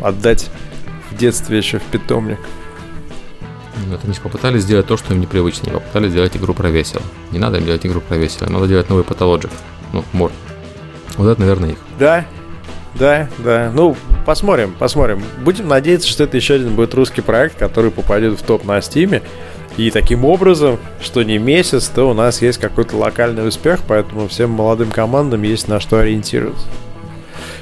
отдать 0.00 0.50
в 1.10 1.16
детстве 1.16 1.58
еще 1.58 1.78
в 1.78 1.82
питомник. 1.82 2.38
Вот 3.86 4.00
они 4.04 4.14
попытались 4.14 4.62
сделать 4.62 4.86
то, 4.86 4.96
что 4.96 5.14
им 5.14 5.20
непривычно. 5.20 5.64
Они 5.64 5.72
попытались 5.72 6.10
сделать 6.10 6.36
игру 6.36 6.54
про 6.54 6.70
весело. 6.70 7.02
Не 7.30 7.38
надо 7.38 7.58
им 7.58 7.64
делать 7.64 7.84
игру 7.86 8.00
про 8.00 8.16
весело. 8.16 8.48
Надо 8.48 8.66
делать 8.66 8.88
новый 8.88 9.04
патологик. 9.04 9.50
Ну, 9.92 10.04
мор. 10.12 10.32
Вот 11.16 11.28
это, 11.28 11.40
наверное, 11.40 11.70
их. 11.70 11.78
Да, 11.98 12.24
да, 12.94 13.28
да. 13.38 13.70
Ну, 13.74 13.96
посмотрим, 14.26 14.74
посмотрим. 14.78 15.22
Будем 15.42 15.68
надеяться, 15.68 16.08
что 16.08 16.24
это 16.24 16.36
еще 16.36 16.54
один 16.54 16.74
будет 16.74 16.94
русский 16.94 17.20
проект, 17.20 17.58
который 17.58 17.90
попадет 17.90 18.38
в 18.38 18.42
топ 18.42 18.64
на 18.64 18.80
Стиме. 18.80 19.22
И 19.76 19.90
таким 19.90 20.24
образом, 20.24 20.78
что 21.00 21.22
не 21.22 21.38
месяц, 21.38 21.88
то 21.88 22.08
у 22.08 22.14
нас 22.14 22.42
есть 22.42 22.58
какой-то 22.58 22.96
локальный 22.96 23.46
успех, 23.46 23.80
поэтому 23.86 24.28
всем 24.28 24.50
молодым 24.50 24.90
командам 24.90 25.42
есть 25.42 25.66
на 25.66 25.80
что 25.80 25.98
ориентироваться. 25.98 26.66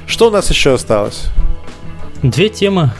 Что 0.05 0.27
у 0.27 0.31
нас 0.31 0.49
еще 0.49 0.73
осталось? 0.73 1.25
Две 2.21 2.49
темы 2.49 2.91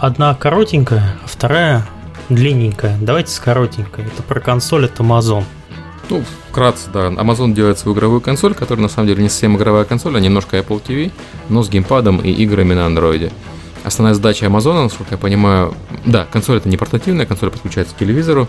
одна 0.00 0.34
коротенькая, 0.34 1.16
а 1.22 1.26
вторая 1.26 1.86
длинненькая. 2.28 2.96
Давайте 3.00 3.30
с 3.30 3.38
коротенькой. 3.38 4.06
Это 4.06 4.22
про 4.22 4.40
консоль 4.40 4.86
от 4.86 4.98
Amazon. 4.98 5.44
Ну, 6.08 6.22
вкратце, 6.50 6.90
да. 6.92 7.08
Amazon 7.08 7.52
делает 7.52 7.78
свою 7.78 7.96
игровую 7.96 8.20
консоль, 8.20 8.54
которая 8.54 8.82
на 8.82 8.88
самом 8.88 9.08
деле 9.08 9.22
не 9.22 9.28
совсем 9.28 9.56
игровая 9.56 9.84
консоль, 9.84 10.16
а 10.16 10.20
немножко 10.20 10.58
Apple 10.58 10.82
TV, 10.82 11.12
но 11.48 11.62
с 11.62 11.68
геймпадом 11.68 12.18
и 12.20 12.30
играми 12.30 12.74
на 12.74 12.86
андроиде. 12.86 13.32
Основная 13.84 14.14
задача 14.14 14.46
Amazon, 14.46 14.84
насколько 14.84 15.14
я 15.14 15.18
понимаю, 15.18 15.74
да, 16.04 16.26
консоль 16.30 16.58
это 16.58 16.68
не 16.68 16.76
портативная, 16.76 17.26
консоль 17.26 17.50
подключается 17.50 17.94
к 17.94 17.98
телевизору. 17.98 18.48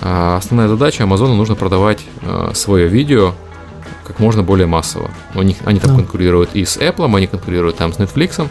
А 0.00 0.36
основная 0.36 0.68
задача 0.68 1.04
Amazon 1.04 1.34
нужно 1.34 1.54
продавать 1.54 2.00
э, 2.22 2.50
свое 2.54 2.88
видео 2.88 3.34
как 4.04 4.18
можно 4.18 4.42
более 4.42 4.66
массово. 4.66 5.10
У 5.34 5.42
них, 5.42 5.58
они 5.64 5.78
там 5.78 5.92
да. 5.92 5.96
конкурируют 5.98 6.50
и 6.54 6.64
с 6.64 6.76
Apple, 6.76 7.14
они 7.16 7.26
конкурируют 7.26 7.76
там 7.76 7.92
с 7.92 7.98
Netflix, 7.98 8.46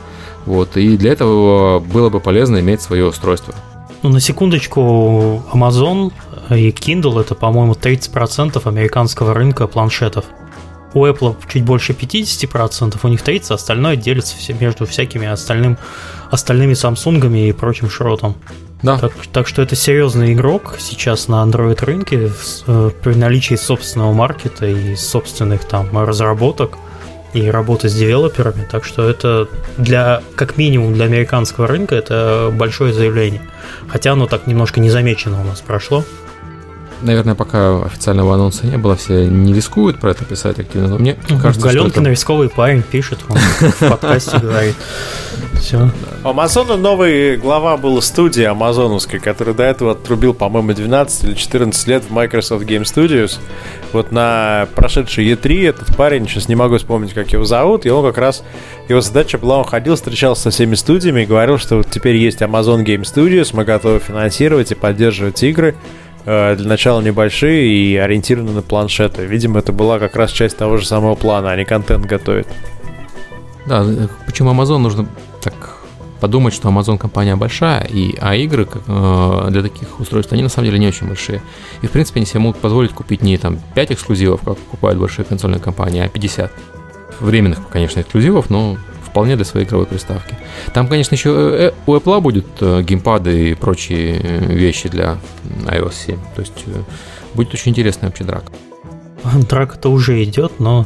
вот, 0.46 0.78
и 0.78 0.98
для 0.98 1.12
этого 1.12 1.80
было 1.80 2.10
бы 2.10 2.20
полезно 2.20 2.60
иметь 2.60 2.82
свое 2.82 3.06
устройство. 3.06 3.54
Ну, 4.02 4.10
на 4.10 4.20
секундочку, 4.20 5.44
Amazon 5.54 6.12
и 6.50 6.70
Kindle 6.72 7.22
это, 7.22 7.36
по-моему, 7.36 7.74
30% 7.74 8.68
американского 8.68 9.34
рынка 9.34 9.68
планшетов. 9.68 10.26
У 10.94 11.06
Apple 11.06 11.36
чуть 11.48 11.64
больше 11.64 11.94
50%, 11.94 12.98
у 13.02 13.08
них 13.08 13.22
30%, 13.22 13.54
остальное 13.54 13.96
делится 13.96 14.38
все 14.38 14.54
между 14.54 14.86
всякими 14.86 15.28
остальным, 15.28 15.78
остальными 16.30 16.74
Samsung 16.74 17.48
и 17.48 17.52
прочим 17.52 17.90
шротом. 17.90 18.36
Да. 18.84 18.98
Так, 18.98 19.14
так 19.32 19.48
что 19.48 19.62
это 19.62 19.76
серьезный 19.76 20.34
игрок 20.34 20.78
сейчас 20.80 21.28
на 21.28 21.44
Android 21.44 21.86
рынке 21.86 22.32
э, 22.68 22.92
при 23.04 23.14
наличии 23.14 23.56
собственного 23.56 24.12
маркета 24.12 24.66
и 24.66 24.96
собственных 24.96 25.66
там 25.66 25.98
разработок– 25.98 26.78
и 27.34 27.50
работы 27.50 27.90
с 27.90 27.94
девелоперами, 27.94 28.68
так 28.70 28.84
что 28.84 29.10
это 29.10 29.48
для, 29.78 30.22
как 30.36 30.58
минимум 30.58 30.94
для 30.94 31.06
американского 31.06 31.68
рынка, 31.68 31.96
это 31.96 32.52
большое 32.54 32.94
заявление. 32.94 33.42
Хотя 33.88 34.14
оно 34.14 34.28
так 34.28 34.48
немножко 34.48 34.80
незамечено 34.80 35.40
у 35.42 35.44
нас 35.44 35.62
прошло. 35.62 36.04
Наверное, 37.02 37.36
пока 37.36 37.84
официального 37.84 38.36
анонса 38.36 38.68
не 38.68 38.78
было, 38.78 38.96
все 38.96 39.28
не 39.28 39.54
рискуют 39.54 40.00
про 40.00 40.12
это 40.12 40.24
писать 40.26 40.60
активно, 40.60 40.90
но 40.90 40.98
мне 40.98 41.18
кажется, 41.42 41.68
Галенкин 41.68 41.92
что 41.92 42.02
это... 42.02 42.10
рисковый 42.10 42.50
парень 42.50 42.84
пишет, 42.84 43.20
он 43.28 43.38
в 43.38 43.90
подкасте 43.90 44.38
говорит. 44.42 44.76
Все. 45.60 45.90
У 46.24 46.28
Амазона 46.28 46.76
новый 46.76 47.38
глава 47.38 47.78
был 47.78 48.02
студии 48.02 48.44
амазоновской, 48.44 49.20
который 49.20 49.54
до 49.54 49.64
этого 49.64 49.92
отрубил, 49.92 50.34
по-моему, 50.34 50.74
12 50.74 51.24
или 51.24 51.34
14 51.36 51.88
лет 51.88 52.04
в 52.04 52.12
Microsoft 52.12 52.66
Game 52.66 52.82
Studios. 52.82 53.40
Вот 53.94 54.12
на 54.12 54.68
прошедшей 54.76 55.32
E3 55.32 55.70
этот 55.70 55.96
парень, 55.96 56.28
сейчас 56.28 56.48
не 56.48 56.56
могу 56.56 56.78
вспомнить, 56.78 57.14
как 57.14 57.32
его 57.32 57.46
зовут, 57.46 57.86
и 57.86 57.90
он 57.90 58.06
как 58.06 58.18
раз, 58.18 58.44
его 58.90 59.02
задача 59.02 59.38
была, 59.38 59.58
он 59.58 59.66
ходил, 59.66 59.96
встречался 59.96 60.44
со 60.44 60.50
всеми 60.50 60.76
студиями 60.76 61.22
и 61.22 61.26
говорил, 61.26 61.58
что 61.58 61.78
вот 61.78 61.88
теперь 61.92 62.16
есть 62.16 62.42
Amazon 62.42 62.84
Game 62.84 63.02
Studios, 63.02 63.50
мы 63.54 63.64
готовы 63.64 64.00
финансировать 64.00 64.72
и 64.72 64.76
поддерживать 64.76 65.44
игры, 65.44 65.76
для 66.24 66.68
начала 66.68 67.02
небольшие 67.02 67.68
и 67.68 67.96
ориентированы 67.98 68.52
на 68.52 68.62
планшеты. 68.62 69.26
Видимо, 69.26 69.60
это 69.60 69.72
была 69.72 70.00
как 70.00 70.16
раз 70.16 70.32
часть 70.32 70.58
того 70.58 70.78
же 70.78 70.86
самого 70.86 71.16
плана, 71.16 71.52
они 71.52 71.66
контент 71.66 72.06
готовят. 72.06 72.48
Да, 73.66 73.86
почему 74.26 74.52
Amazon 74.52 74.78
нужно 74.78 75.08
так 75.42 75.82
подумать, 76.22 76.54
что 76.54 76.70
Amazon 76.70 76.98
компания 76.98 77.36
большая, 77.36 77.84
и, 77.84 78.16
а 78.22 78.36
игры 78.36 78.68
э, 78.88 79.48
для 79.50 79.64
таких 79.64 80.00
устройств, 80.00 80.32
они 80.32 80.44
на 80.44 80.50
самом 80.50 80.68
деле 80.68 80.80
не 80.80 80.88
очень 80.88 81.08
большие. 81.08 81.42
И, 81.82 81.88
в 81.88 81.92
принципе, 81.92 82.20
они 82.20 82.28
себе 82.28 82.40
могут 82.40 82.62
позволить 82.62 82.92
купить 82.92 83.24
не 83.24 83.38
там 83.38 83.60
5 83.74 83.94
эксклюзивов, 83.94 84.42
как 84.42 84.58
покупают 84.58 85.00
большие 85.00 85.26
консольные 85.26 85.60
компании, 85.60 86.04
а 86.04 86.08
50. 86.08 86.52
Временных, 87.20 87.68
конечно, 87.70 88.00
эксклюзивов, 88.02 88.50
но 88.50 88.78
вполне 89.12 89.36
для 89.36 89.46
своей 89.46 89.66
игровой 89.68 89.86
приставки. 89.86 90.36
Там, 90.74 90.88
конечно, 90.88 91.16
еще 91.16 91.30
э, 91.30 91.68
э, 91.68 91.72
у 91.86 91.96
Apple 91.96 92.22
будет 92.22 92.48
э, 92.62 92.82
геймпады 92.82 93.50
и 93.50 93.54
прочие 93.54 94.14
вещи 94.48 94.90
для 94.90 95.18
iOS 95.66 95.94
7. 96.08 96.18
То 96.36 96.42
есть 96.42 96.66
будет 97.34 97.54
очень 97.54 97.72
интересная 97.72 98.10
вообще 98.10 98.24
драка. 98.24 98.52
Драка-то 99.50 99.90
уже 99.90 100.24
идет, 100.24 100.60
но 100.60 100.86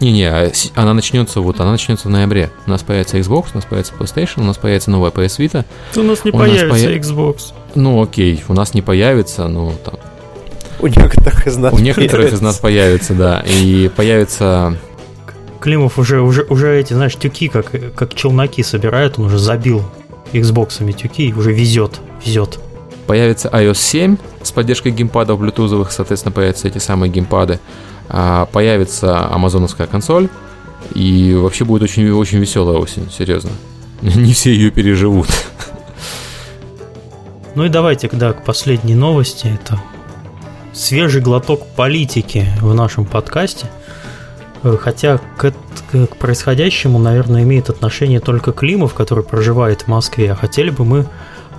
не-не, 0.00 0.28
а 0.28 0.50
она 0.74 0.92
начнется 0.92 1.40
вот, 1.40 1.60
она 1.60 1.70
начнется 1.70 2.08
в 2.08 2.10
ноябре. 2.10 2.50
У 2.66 2.70
нас 2.70 2.82
появится 2.82 3.18
Xbox, 3.18 3.46
у 3.52 3.56
нас 3.56 3.64
появится 3.64 3.94
PlayStation, 3.94 4.40
у 4.40 4.44
нас 4.44 4.58
появится 4.58 4.90
новая 4.90 5.10
PS 5.10 5.38
Vita. 5.38 5.64
У 5.96 6.02
нас 6.02 6.24
не 6.24 6.32
у 6.32 6.34
появится 6.36 6.66
нас 6.66 6.82
поя... 6.82 6.98
Xbox. 6.98 7.36
Ну 7.74 8.02
окей, 8.02 8.42
у 8.48 8.52
нас 8.52 8.74
не 8.74 8.82
появится, 8.82 9.48
ну 9.48 9.72
там... 9.84 9.94
У 10.80 10.88
некоторых 10.88 11.46
из 11.46 11.56
нас 11.56 11.72
У 11.72 11.78
некоторых 11.78 12.10
появится. 12.10 12.36
из 12.36 12.40
нас 12.42 12.58
появится, 12.58 13.14
да. 13.14 13.44
И 13.46 13.88
появится... 13.94 14.76
Климов 15.66 15.98
уже, 15.98 16.20
уже, 16.20 16.46
уже 16.48 16.78
эти, 16.78 16.92
знаешь, 16.92 17.16
тюки, 17.16 17.48
как, 17.48 17.72
как 17.96 18.14
челноки 18.14 18.62
собирает, 18.62 19.18
он 19.18 19.24
уже 19.24 19.40
забил 19.40 19.82
Xboxами 20.32 20.92
тюки 20.92 21.30
и 21.30 21.32
уже 21.32 21.52
везет, 21.52 22.00
везет. 22.24 22.60
Появится 23.08 23.48
iOS 23.48 23.74
7 23.74 24.16
с 24.44 24.52
поддержкой 24.52 24.92
геймпадов 24.92 25.40
блютузовых, 25.40 25.90
соответственно, 25.90 26.30
появятся 26.30 26.68
эти 26.68 26.78
самые 26.78 27.10
геймпады. 27.10 27.58
А, 28.08 28.46
появится 28.46 29.28
амазоновская 29.28 29.88
консоль, 29.88 30.28
и 30.94 31.34
вообще 31.34 31.64
будет 31.64 31.82
очень, 31.82 32.08
очень 32.12 32.38
веселая 32.38 32.76
осень, 32.76 33.10
серьезно. 33.10 33.50
Не 34.02 34.34
все 34.34 34.54
ее 34.54 34.70
переживут. 34.70 35.26
Ну 37.56 37.64
и 37.64 37.68
давайте, 37.68 38.08
да, 38.12 38.34
к 38.34 38.44
последней 38.44 38.94
новости. 38.94 39.58
Это 39.60 39.82
свежий 40.72 41.22
глоток 41.22 41.66
политики 41.74 42.46
в 42.60 42.72
нашем 42.72 43.04
подкасте. 43.04 43.66
Э, 44.62 44.76
хотя 44.80 45.18
к, 45.36 45.52
к 45.90 46.16
происходящему, 46.16 46.98
наверное, 46.98 47.42
имеет 47.42 47.70
отношение 47.70 48.20
только 48.20 48.52
Климов, 48.52 48.94
который 48.94 49.24
проживает 49.24 49.82
в 49.82 49.88
Москве. 49.88 50.32
А 50.32 50.36
хотели 50.36 50.70
бы 50.70 50.84
мы 50.84 51.06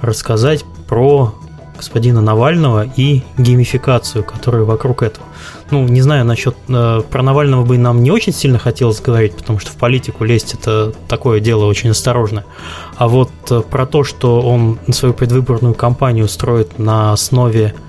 рассказать 0.01 0.63
про 0.87 1.33
господина 1.77 2.21
Навального 2.21 2.85
и 2.95 3.21
геймификацию, 3.37 4.23
которая 4.23 4.63
вокруг 4.63 5.03
этого. 5.03 5.25
Ну, 5.69 5.87
не 5.87 6.01
знаю, 6.01 6.25
насчет 6.25 6.55
э, 6.67 7.01
про 7.09 7.23
Навального 7.23 7.63
бы 7.63 7.77
нам 7.77 8.03
не 8.03 8.11
очень 8.11 8.33
сильно 8.33 8.57
хотелось 8.57 8.99
говорить, 8.99 9.35
потому 9.35 9.59
что 9.59 9.71
в 9.71 9.75
политику 9.75 10.23
лезть 10.23 10.55
это 10.55 10.93
такое 11.07 11.39
дело 11.39 11.65
очень 11.65 11.91
осторожное. 11.91 12.45
А 12.97 13.07
вот 13.07 13.31
э, 13.49 13.61
про 13.61 13.85
то, 13.85 14.03
что 14.03 14.41
он 14.41 14.79
свою 14.91 15.13
предвыборную 15.13 15.73
кампанию 15.75 16.27
строит 16.27 16.79
на 16.79 17.13
основе 17.13 17.73
э, 17.75 17.86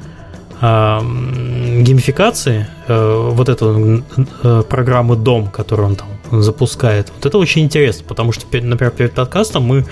геймификации, 0.60 2.66
э, 2.89 3.30
вот 3.32 3.48
эту 3.48 4.02
э, 4.43 4.62
программы 4.68 5.16
Дом, 5.16 5.48
которую 5.48 5.89
он 5.89 5.97
там 5.97 6.09
запускает. 6.30 7.12
Вот 7.14 7.26
это 7.26 7.39
очень 7.39 7.62
интересно, 7.62 8.05
потому 8.06 8.32
что, 8.32 8.44
например, 8.52 8.90
перед 8.90 9.14
подкастом 9.14 9.64
мы, 9.64 9.86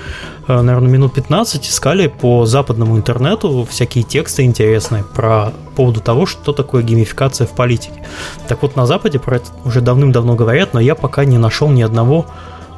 э, 0.48 0.60
наверное, 0.60 0.90
минут 0.90 1.14
15 1.14 1.68
искали 1.68 2.09
по 2.09 2.47
западному 2.47 2.97
интернету 2.97 3.66
всякие 3.70 4.05
тексты 4.05 4.43
интересные 4.43 5.05
про 5.05 5.52
поводу 5.76 6.01
того, 6.01 6.26
что 6.26 6.52
такое 6.52 6.82
геймификация 6.82 7.47
в 7.47 7.55
политике. 7.55 8.05
Так 8.48 8.62
вот, 8.62 8.76
на 8.76 8.86
Западе 8.86 9.18
про 9.18 9.36
это 9.36 9.47
уже 9.64 9.80
давным-давно 9.80 10.34
говорят, 10.34 10.74
но 10.74 10.80
я 10.80 10.94
пока 10.94 11.24
не 11.24 11.38
нашел 11.38 11.70
ни 11.70 11.82
одного 11.82 12.26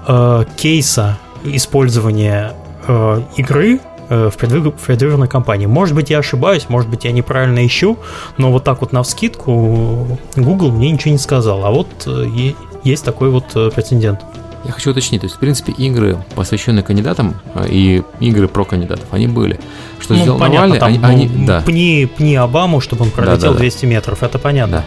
э, 0.06 0.44
кейса 0.56 1.19
использования 1.44 2.55
э, 2.86 3.23
игры 3.36 3.81
в 4.09 4.33
предвыборной 4.37 5.29
кампании. 5.29 5.67
Может 5.67 5.95
быть, 5.95 6.11
я 6.11 6.19
ошибаюсь, 6.19 6.69
может 6.69 6.89
быть, 6.89 7.05
я 7.05 7.13
неправильно 7.13 7.67
ищу, 7.67 7.99
но 8.37 8.51
вот 8.51 8.65
так 8.65 8.81
вот 8.81 8.93
на 8.93 9.03
вскидку 9.03 10.19
Google 10.37 10.73
мне 10.73 10.91
ничего 10.91 11.13
не 11.13 11.19
сказал. 11.19 11.65
А 11.65 11.71
вот 11.71 11.89
э, 12.07 12.53
есть 12.85 13.05
такой 13.05 13.31
вот 13.31 13.45
э, 13.55 13.71
прецедент. 13.75 14.21
Я 14.65 14.73
хочу 14.73 14.91
уточнить, 14.91 15.21
то 15.21 15.27
есть, 15.27 15.37
в 15.37 15.39
принципе, 15.39 15.73
игры, 15.73 16.19
посвященные 16.35 16.83
кандидатам, 16.83 17.37
и 17.69 18.03
игры 18.21 18.49
про 18.49 18.65
кандидатов, 18.65 19.07
они 19.13 19.29
были. 19.29 19.59
Что 20.01 20.15
ну, 20.15 20.21
сделал 20.21 20.39
понятно, 20.39 20.75
Навальный, 20.75 20.99
там, 20.99 21.11
они, 21.11 21.29
ну, 21.29 21.47
да. 21.47 21.63
пни, 21.63 22.07
пни 22.07 22.35
Обаму, 22.35 22.81
чтобы 22.81 23.05
он 23.05 23.11
пролетел 23.11 23.53
да, 23.53 23.53
да, 23.53 23.59
200 23.59 23.87
метров, 23.87 24.23
это 24.23 24.39
понятно. 24.39 24.85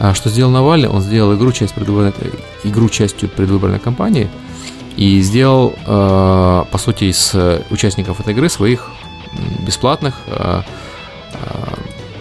Да. 0.00 0.08
А 0.10 0.14
что 0.14 0.30
сделал 0.30 0.50
Навальный? 0.50 0.88
Он 0.88 1.00
сделал 1.02 1.36
игру, 1.36 1.52
часть 1.52 1.74
предвыборной, 1.74 2.12
игру 2.64 2.88
частью 2.88 3.28
предвыборной 3.28 3.78
кампании, 3.78 4.28
и 4.96 5.20
сделал, 5.20 5.74
э, 5.86 6.64
по 6.70 6.78
сути, 6.78 7.04
из 7.04 7.34
участников 7.70 8.20
этой 8.20 8.32
игры 8.34 8.48
своих 8.48 8.90
бесплатных, 9.60 10.20
э, 10.26 10.62
э, 11.34 11.38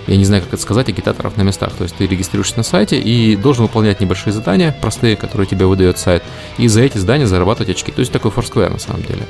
я 0.08 0.18
не 0.18 0.26
знаю, 0.26 0.44
как 0.44 0.54
это 0.54 0.62
сказать, 0.62 0.90
агитаторов 0.90 1.38
на 1.38 1.44
местах. 1.44 1.74
То 1.74 1.84
есть 1.84 1.96
ты 1.96 2.08
регистрируешься 2.08 2.58
на 2.58 2.64
сайте 2.64 3.00
и 3.00 3.36
должен 3.36 3.64
выполнять 3.64 4.02
небольшие 4.02 4.34
задания, 4.34 4.76
простые, 4.82 5.16
которые 5.16 5.48
тебе 5.48 5.66
выдает 5.66 5.98
сайт, 6.00 6.24
и 6.58 6.68
за 6.68 6.82
эти 6.82 6.98
задания 6.98 7.28
зарабатывать 7.28 7.70
очки. 7.70 7.92
То 7.92 8.00
есть 8.00 8.12
такой 8.12 8.32
Foursquare 8.32 8.72
на 8.72 8.80
самом 8.80 9.04
деле. 9.04 9.22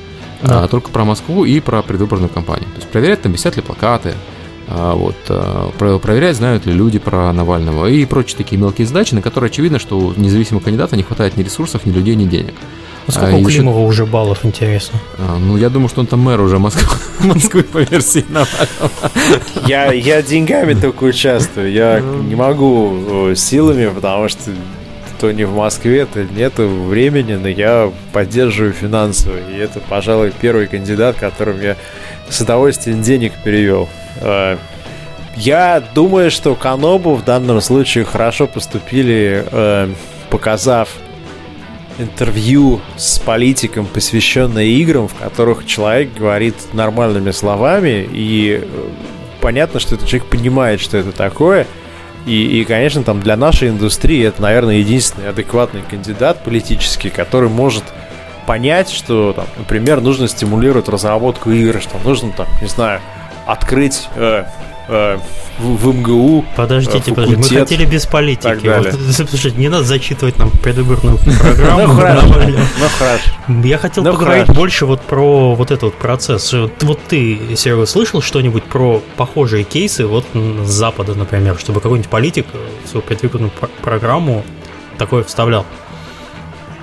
Да. 0.41 0.63
А, 0.63 0.67
только 0.67 0.89
про 0.89 1.05
Москву 1.05 1.45
и 1.45 1.59
про 1.59 1.83
предвыборную 1.83 2.29
кампанию. 2.29 2.67
То 2.69 2.77
есть 2.77 2.87
проверять, 2.87 3.21
там 3.21 3.31
висят 3.31 3.57
ли 3.57 3.61
плакаты, 3.61 4.15
а, 4.67 4.95
вот, 4.95 5.15
проверять, 5.77 6.37
знают 6.37 6.65
ли 6.65 6.73
люди 6.73 6.97
про 6.97 7.31
Навального 7.31 7.87
и 7.87 8.05
прочие 8.05 8.37
такие 8.37 8.59
мелкие 8.59 8.87
задачи, 8.87 9.13
на 9.13 9.21
которые 9.21 9.49
очевидно, 9.49 9.77
что 9.77 9.99
у 9.99 10.13
независимого 10.15 10.63
кандидата 10.63 10.95
не 10.95 11.03
хватает 11.03 11.37
ни 11.37 11.43
ресурсов, 11.43 11.85
ни 11.85 11.91
людей, 11.91 12.15
ни 12.15 12.25
денег. 12.25 12.55
А 13.07 13.11
сколько 13.11 13.35
а, 13.35 13.37
у 13.37 13.43
Климова 13.43 13.79
еще... 13.79 13.87
уже 13.87 14.05
баллов, 14.05 14.45
интересно? 14.45 14.99
А, 15.17 15.37
ну, 15.37 15.57
я 15.57 15.69
думаю, 15.69 15.89
что 15.89 16.01
он 16.01 16.07
там 16.07 16.19
мэр 16.19 16.39
уже 16.41 16.59
Москвы, 16.59 16.97
Москвы 17.27 17.63
по 17.63 17.79
версии. 17.79 18.25
Я, 19.67 19.91
я 19.91 20.21
деньгами 20.21 20.73
только 20.73 21.03
участвую. 21.05 21.71
Я 21.71 21.99
не 21.99 22.35
могу 22.35 23.33
силами, 23.35 23.87
потому 23.87 24.29
что 24.29 24.51
то 25.21 25.31
не 25.31 25.43
в 25.43 25.55
Москве, 25.55 26.07
то 26.07 26.23
нет 26.23 26.57
времени, 26.57 27.35
но 27.35 27.47
я 27.47 27.91
поддерживаю 28.11 28.73
финансово. 28.73 29.37
И 29.37 29.55
это, 29.55 29.79
пожалуй, 29.79 30.33
первый 30.41 30.65
кандидат, 30.65 31.15
которым 31.17 31.61
я 31.61 31.77
с 32.27 32.41
удовольствием 32.41 33.03
денег 33.03 33.33
перевел. 33.43 33.87
А, 34.19 34.57
я 35.35 35.83
думаю, 35.93 36.31
что 36.31 36.55
Канобу 36.55 37.13
в 37.13 37.23
данном 37.23 37.61
случае 37.61 38.03
хорошо 38.03 38.47
поступили, 38.47 39.45
э, 39.51 39.89
показав 40.29 40.89
интервью 42.01 42.81
с 42.97 43.19
политиком, 43.19 43.85
посвященное 43.85 44.65
играм, 44.65 45.07
в 45.07 45.15
которых 45.15 45.65
человек 45.65 46.13
говорит 46.17 46.55
нормальными 46.73 47.31
словами, 47.31 48.07
и 48.11 48.61
э, 48.61 48.89
понятно, 49.39 49.79
что 49.79 49.95
этот 49.95 50.07
человек 50.07 50.29
понимает, 50.29 50.79
что 50.79 50.97
это 50.97 51.11
такое. 51.11 51.67
И, 52.25 52.61
и, 52.61 52.65
конечно, 52.65 53.03
там 53.03 53.19
для 53.19 53.35
нашей 53.35 53.69
индустрии 53.69 54.23
это, 54.25 54.41
наверное, 54.41 54.75
единственный 54.75 55.29
адекватный 55.29 55.81
кандидат 55.81 56.43
политический, 56.43 57.09
который 57.09 57.49
может 57.49 57.83
понять, 58.45 58.89
что, 58.89 59.33
там, 59.33 59.45
например, 59.57 60.01
нужно 60.01 60.27
стимулировать 60.27 60.87
разработку 60.87 61.51
игр, 61.51 61.81
что 61.81 61.97
нужно, 62.03 62.31
там, 62.31 62.47
не 62.61 62.67
знаю, 62.67 63.01
открыть 63.47 64.07
э, 64.15 64.45
э, 64.87 65.17
в, 65.59 65.75
в 65.75 65.95
МГУ. 65.95 66.45
Подождите, 66.55 66.99
факультет, 66.99 67.15
подождите, 67.15 67.53
мы 67.53 67.59
хотели 67.61 67.85
без 67.85 68.05
политики. 68.05 68.67
Вот, 68.67 69.29
слушайте, 69.29 69.57
не 69.57 69.69
надо 69.69 69.83
зачитывать 69.83 70.37
нам 70.37 70.49
предвыборную 70.49 71.17
программу. 71.39 71.87
Ну 71.87 71.93
хорошо, 72.97 73.23
Я 73.63 73.77
хотел 73.77 74.03
ну, 74.03 74.13
поговорить 74.13 74.47
больше 74.47 74.85
вот 74.85 75.01
про 75.01 75.55
вот 75.55 75.71
этот 75.71 75.95
процесс. 75.95 76.53
Вот 76.53 76.99
ты, 77.07 77.55
Серега, 77.55 77.85
слышал 77.85 78.21
что-нибудь 78.21 78.63
про 78.63 79.01
похожие 79.17 79.63
кейсы 79.63 80.05
вот 80.05 80.25
с 80.33 80.69
Запада, 80.69 81.15
например, 81.15 81.57
чтобы 81.57 81.81
какой-нибудь 81.81 82.09
политик 82.09 82.45
в 82.83 82.89
свою 82.89 83.03
предвыборную 83.03 83.51
программу 83.81 84.43
такое 84.97 85.23
вставлял? 85.23 85.65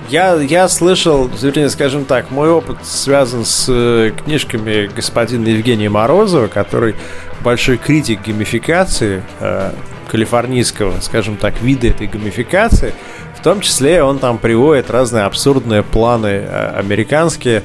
Я, 0.09 0.33
я 0.41 0.67
слышал, 0.67 1.27
вернее, 1.27 1.69
скажем 1.69 2.03
так, 2.03 2.31
мой 2.31 2.49
опыт 2.49 2.77
связан 2.83 3.45
с 3.45 3.67
э, 3.69 4.11
книжками 4.23 4.87
господина 4.87 5.49
Евгения 5.49 5.87
Морозова, 5.87 6.47
который 6.47 6.95
большой 7.41 7.77
критик 7.77 8.25
геймификации 8.25 9.21
э, 9.39 9.71
калифорнийского, 10.07 10.99
скажем 11.01 11.37
так, 11.37 11.61
вида 11.61 11.89
этой 11.89 12.07
геймификации. 12.07 12.95
В 13.37 13.43
том 13.43 13.61
числе 13.61 14.01
он 14.01 14.17
там 14.17 14.39
приводит 14.39 14.89
разные 14.89 15.25
абсурдные 15.25 15.83
планы 15.83 16.43
э, 16.43 16.73
американские, 16.75 17.61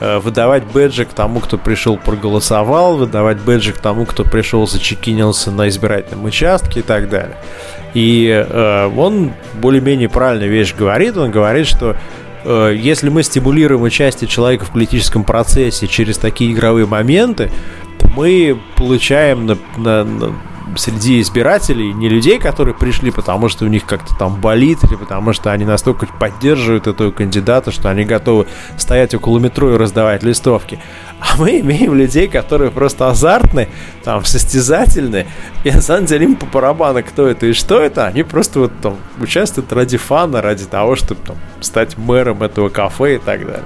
выдавать 0.00 0.64
бэджик 0.64 1.08
тому, 1.08 1.40
кто 1.40 1.56
пришел 1.58 1.96
проголосовал, 1.96 2.96
выдавать 2.96 3.38
бэджик 3.38 3.78
тому, 3.78 4.04
кто 4.04 4.24
пришел 4.24 4.66
зачекинился 4.66 5.50
на 5.50 5.68
избирательном 5.68 6.24
участке 6.24 6.80
и 6.80 6.82
так 6.82 7.08
далее. 7.08 7.36
И 7.94 8.28
э, 8.28 8.90
он 8.94 9.32
более-менее 9.54 10.10
правильную 10.10 10.50
вещь 10.50 10.74
говорит. 10.74 11.16
Он 11.16 11.30
говорит, 11.30 11.66
что 11.66 11.96
э, 12.44 12.74
если 12.76 13.08
мы 13.08 13.22
стимулируем 13.22 13.80
участие 13.82 14.28
человека 14.28 14.66
в 14.66 14.70
политическом 14.72 15.24
процессе 15.24 15.86
через 15.86 16.18
такие 16.18 16.52
игровые 16.52 16.86
моменты, 16.86 17.50
мы 18.14 18.58
получаем 18.76 19.46
на, 19.46 19.56
на, 19.78 20.04
на 20.04 20.34
среди 20.76 21.20
избирателей 21.20 21.92
не 21.92 22.08
людей, 22.08 22.38
которые 22.38 22.74
пришли, 22.74 23.10
потому 23.10 23.48
что 23.48 23.64
у 23.64 23.68
них 23.68 23.84
как-то 23.84 24.14
там 24.16 24.40
болит, 24.40 24.82
или 24.84 24.96
потому 24.96 25.32
что 25.32 25.52
они 25.52 25.64
настолько 25.64 26.06
поддерживают 26.06 26.86
этого 26.86 27.12
кандидата, 27.12 27.70
что 27.70 27.88
они 27.88 28.04
готовы 28.04 28.46
стоять 28.76 29.14
около 29.14 29.38
метро 29.38 29.74
и 29.74 29.76
раздавать 29.76 30.22
листовки. 30.22 30.80
А 31.20 31.36
мы 31.38 31.60
имеем 31.60 31.94
людей, 31.94 32.28
которые 32.28 32.70
просто 32.70 33.08
азартны, 33.08 33.68
там, 34.02 34.24
состязательны, 34.24 35.26
и 35.64 35.70
на 35.70 35.80
самом 35.80 36.06
деле 36.06 36.24
им 36.24 36.36
по 36.36 36.46
барабану, 36.46 37.02
кто 37.02 37.26
это 37.26 37.46
и 37.46 37.52
что 37.52 37.80
это, 37.80 38.06
они 38.06 38.22
просто 38.22 38.60
вот 38.60 38.72
там 38.82 38.96
участвуют 39.20 39.72
ради 39.72 39.96
фана, 39.96 40.42
ради 40.42 40.64
того, 40.64 40.96
чтобы 40.96 41.20
там 41.24 41.36
стать 41.60 41.96
мэром 41.96 42.42
этого 42.42 42.68
кафе 42.68 43.16
и 43.16 43.18
так 43.18 43.46
далее. 43.46 43.64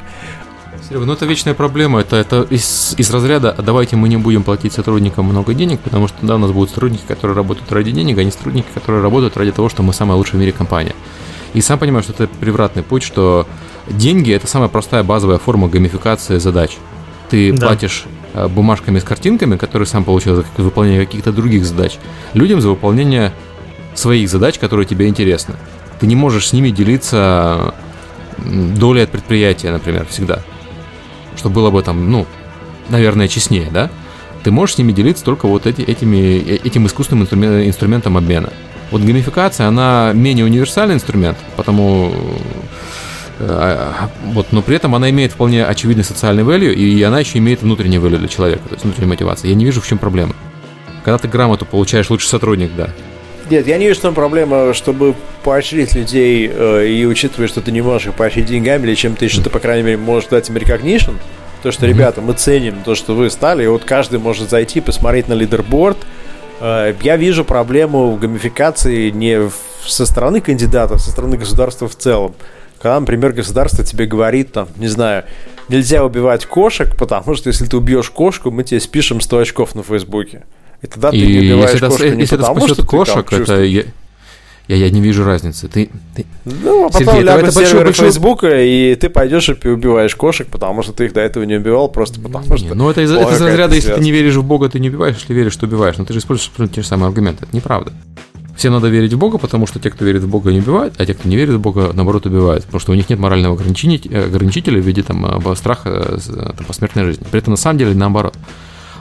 Серега, 0.88 1.04
ну 1.04 1.12
это 1.12 1.26
вечная 1.26 1.54
проблема. 1.54 2.00
Это, 2.00 2.16
это 2.16 2.42
из, 2.42 2.94
из 2.96 3.10
разряда 3.10 3.54
«А 3.56 3.62
давайте 3.62 3.96
мы 3.96 4.08
не 4.08 4.16
будем 4.16 4.42
платить 4.42 4.72
сотрудникам 4.72 5.26
много 5.26 5.54
денег, 5.54 5.80
потому 5.80 6.08
что 6.08 6.16
да, 6.22 6.36
у 6.36 6.38
нас 6.38 6.50
будут 6.50 6.70
сотрудники, 6.70 7.02
которые 7.06 7.36
работают 7.36 7.70
ради 7.72 7.90
денег, 7.92 8.18
а 8.18 8.24
не 8.24 8.30
сотрудники, 8.30 8.66
которые 8.72 9.02
работают 9.02 9.36
ради 9.36 9.52
того, 9.52 9.68
что 9.68 9.82
мы 9.82 9.92
самая 9.92 10.16
лучшая 10.16 10.36
в 10.36 10.40
мире 10.40 10.52
компания. 10.52 10.94
И 11.54 11.60
сам 11.60 11.78
понимаю, 11.78 12.02
что 12.02 12.12
это 12.12 12.28
превратный 12.28 12.82
путь, 12.82 13.02
что 13.02 13.46
деньги 13.88 14.32
это 14.32 14.46
самая 14.46 14.68
простая 14.68 15.02
базовая 15.02 15.38
форма 15.38 15.68
геймификации 15.68 16.38
задач. 16.38 16.78
Ты 17.28 17.52
да. 17.52 17.68
платишь 17.68 18.04
э, 18.34 18.48
бумажками 18.48 18.98
с 18.98 19.04
картинками, 19.04 19.56
которые 19.56 19.86
сам 19.86 20.04
получил 20.04 20.36
за 20.36 20.44
выполнение 20.56 21.04
каких-то 21.04 21.32
других 21.32 21.64
задач, 21.64 21.98
людям 22.34 22.60
за 22.60 22.68
выполнение 22.68 23.32
своих 23.94 24.28
задач, 24.28 24.58
которые 24.58 24.86
тебе 24.86 25.08
интересны. 25.08 25.54
Ты 25.98 26.06
не 26.06 26.16
можешь 26.16 26.48
с 26.48 26.52
ними 26.52 26.70
делиться 26.70 27.74
долей 28.38 29.02
от 29.02 29.10
предприятия, 29.10 29.70
например, 29.70 30.06
всегда 30.08 30.42
что 31.36 31.50
было 31.50 31.70
бы 31.70 31.82
там, 31.82 32.10
ну, 32.10 32.26
наверное, 32.88 33.28
честнее, 33.28 33.68
да? 33.70 33.90
Ты 34.42 34.50
можешь 34.50 34.76
с 34.76 34.78
ними 34.78 34.92
делиться 34.92 35.24
только 35.24 35.46
вот 35.46 35.66
эти, 35.66 35.82
этими, 35.82 36.38
э, 36.38 36.58
этим 36.64 36.86
искусственным 36.86 37.24
инструментом 37.24 38.16
обмена. 38.16 38.50
Вот 38.90 39.02
геймификация, 39.02 39.68
она 39.68 40.12
менее 40.14 40.44
универсальный 40.44 40.94
инструмент, 40.94 41.38
потому 41.56 42.12
э, 43.38 43.46
а, 43.48 44.10
вот, 44.32 44.48
но 44.50 44.62
при 44.62 44.76
этом 44.76 44.94
она 44.94 45.10
имеет 45.10 45.32
вполне 45.32 45.64
очевидный 45.64 46.04
социальный 46.04 46.42
value, 46.42 46.72
и 46.72 47.02
она 47.02 47.20
еще 47.20 47.38
имеет 47.38 47.62
внутренний 47.62 47.98
value 47.98 48.18
для 48.18 48.28
человека, 48.28 48.62
то 48.68 48.74
есть 48.74 48.84
внутреннюю 48.84 49.10
мотивацию. 49.10 49.50
Я 49.50 49.56
не 49.56 49.64
вижу, 49.64 49.80
в 49.80 49.86
чем 49.86 49.98
проблема. 49.98 50.34
Когда 51.04 51.18
ты 51.18 51.28
грамоту 51.28 51.64
получаешь 51.64 52.10
лучший 52.10 52.28
сотрудник, 52.28 52.70
да. 52.76 52.90
Нет, 53.50 53.66
я 53.66 53.78
не 53.78 53.88
вижу, 53.88 53.98
что 53.98 54.12
проблема, 54.12 54.72
чтобы 54.74 55.16
поощрить 55.42 55.96
людей 55.96 56.48
э, 56.48 56.86
и 56.86 57.04
учитывая, 57.04 57.48
что 57.48 57.60
ты 57.60 57.72
не 57.72 57.80
можешь 57.80 58.06
их 58.06 58.14
поощрить 58.14 58.46
деньгами 58.46 58.86
или 58.86 58.94
чем-то 58.94 59.24
еще, 59.24 59.42
ты, 59.42 59.50
по 59.50 59.58
крайней 59.58 59.82
мере, 59.82 59.96
можешь 59.96 60.28
дать 60.28 60.48
им 60.48 60.56
recognition. 60.56 61.16
То, 61.64 61.72
что, 61.72 61.86
ребята, 61.86 62.20
мы 62.20 62.34
ценим 62.34 62.76
то, 62.84 62.94
что 62.94 63.14
вы 63.14 63.28
стали, 63.28 63.64
и 63.64 63.66
вот 63.66 63.84
каждый 63.84 64.20
может 64.20 64.48
зайти, 64.48 64.80
посмотреть 64.80 65.26
на 65.26 65.32
лидерборд. 65.32 65.98
Э, 66.60 66.94
я 67.02 67.16
вижу 67.16 67.44
проблему 67.44 68.12
в 68.12 68.20
гамификации 68.20 69.10
не 69.10 69.50
со 69.84 70.06
стороны 70.06 70.40
кандидата, 70.40 70.94
а 70.94 70.98
со 70.98 71.10
стороны 71.10 71.36
государства 71.36 71.88
в 71.88 71.96
целом. 71.96 72.36
Когда, 72.80 73.00
например, 73.00 73.32
государство 73.32 73.84
тебе 73.84 74.06
говорит, 74.06 74.52
там, 74.52 74.68
не 74.76 74.86
знаю, 74.86 75.24
нельзя 75.68 76.04
убивать 76.04 76.46
кошек, 76.46 76.96
потому 76.96 77.34
что 77.34 77.48
если 77.48 77.66
ты 77.66 77.76
убьешь 77.76 78.10
кошку, 78.10 78.52
мы 78.52 78.62
тебе 78.62 78.78
спишем 78.78 79.20
100 79.20 79.38
очков 79.38 79.74
на 79.74 79.82
Фейсбуке. 79.82 80.44
И 80.82 80.86
тогда 80.86 81.10
ты 81.10 81.16
и 81.18 81.26
не 81.26 81.38
убиваешь 81.52 81.72
если 81.72 81.86
кошку 81.86 82.02
это, 82.02 82.14
не 82.16 82.20
если 82.22 82.36
потому, 82.36 82.64
это 82.64 82.74
что 82.74 82.86
кошек, 82.86 83.32
это... 83.32 83.62
Я, 83.62 83.84
Я, 84.68 84.76
я 84.76 84.90
не 84.90 85.00
вижу 85.00 85.24
разницы. 85.24 85.68
Ты, 85.68 85.90
ты... 86.14 86.24
Ну, 86.44 86.86
а 86.86 86.90
потом 86.90 87.06
Сергей, 87.06 87.22
это- 87.22 87.32
это 87.32 87.52
большой- 87.52 87.84
большой- 87.84 88.04
Фейсбука, 88.04 88.62
и 88.62 88.94
ты 88.94 89.08
пойдешь 89.10 89.48
и 89.48 89.68
убиваешь 89.68 90.14
кошек, 90.14 90.46
потому 90.46 90.82
что 90.84 90.92
ты 90.92 91.06
их 91.06 91.12
до 91.12 91.20
этого 91.20 91.42
не 91.42 91.56
убивал, 91.56 91.88
просто 91.88 92.20
потому 92.20 92.44
Не, 92.54 92.56
что... 92.58 92.74
ну 92.76 92.88
это 92.88 93.02
из, 93.02 93.10
это 93.10 93.34
из 93.34 93.40
разряда, 93.40 93.74
если 93.74 93.94
ты 93.94 94.00
не 94.00 94.12
веришь 94.12 94.36
в 94.36 94.44
Бога, 94.44 94.68
ты 94.68 94.78
не 94.78 94.88
убиваешь, 94.88 95.16
если 95.16 95.34
веришь, 95.34 95.54
что 95.54 95.66
убиваешь. 95.66 95.96
Но 95.98 96.04
ты 96.04 96.12
же 96.12 96.20
используешь 96.20 96.52
те 96.72 96.82
же 96.82 96.86
самые 96.86 97.08
аргументы. 97.08 97.46
Это 97.46 97.56
неправда. 97.56 97.92
Всем 98.56 98.72
надо 98.74 98.88
верить 98.88 99.12
в 99.12 99.18
Бога, 99.18 99.38
потому 99.38 99.66
что 99.66 99.80
те, 99.80 99.90
кто 99.90 100.04
верит 100.04 100.22
в 100.22 100.28
Бога, 100.28 100.52
не 100.52 100.60
убивают, 100.60 100.94
а 100.98 101.06
те, 101.06 101.14
кто 101.14 101.28
не 101.28 101.34
верит 101.36 101.54
в 101.54 101.60
Бога, 101.60 101.90
наоборот, 101.92 102.26
убивают. 102.26 102.64
Потому 102.64 102.80
что 102.80 102.92
у 102.92 102.94
них 102.94 103.08
нет 103.10 103.18
морального 103.18 103.54
ограничителя 103.56 104.80
в 104.80 104.86
виде 104.86 105.02
там, 105.02 105.26
э, 105.26 105.56
страха 105.56 105.88
э, 105.88 106.18
э, 106.28 106.52
там, 106.56 106.66
посмертной 106.66 107.06
жизни. 107.06 107.26
При 107.30 107.40
этом 107.40 107.52
на 107.54 107.56
самом 107.56 107.78
деле 107.78 107.94
наоборот. 107.94 108.36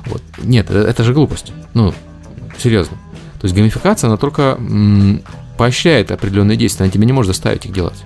Вот. 0.05 0.21
Нет, 0.39 0.67
э, 0.69 0.81
это 0.81 1.03
же 1.03 1.13
глупость. 1.13 1.51
Ну, 1.73 1.93
серьезно. 2.57 2.97
То 3.39 3.45
есть 3.45 3.55
геймификация, 3.55 4.07
она 4.07 4.17
только 4.17 4.55
м, 4.57 5.21
поощряет 5.57 6.11
определенные 6.11 6.57
действия, 6.57 6.83
она 6.85 6.91
тебя 6.91 7.05
не 7.05 7.13
может 7.13 7.27
заставить 7.29 7.65
их 7.65 7.71
делать. 7.73 8.03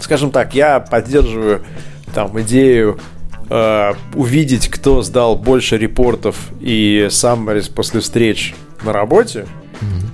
скажем 0.00 0.30
так, 0.30 0.54
я 0.54 0.80
поддерживаю 0.80 1.62
там 2.14 2.40
идею 2.42 2.98
э, 3.48 3.92
увидеть, 4.14 4.68
кто 4.68 5.02
сдал 5.02 5.36
больше 5.36 5.76
репортов 5.78 6.36
и 6.60 7.08
саммарис 7.10 7.68
после 7.68 8.00
встреч 8.00 8.54
на 8.82 8.92
работе, 8.92 9.46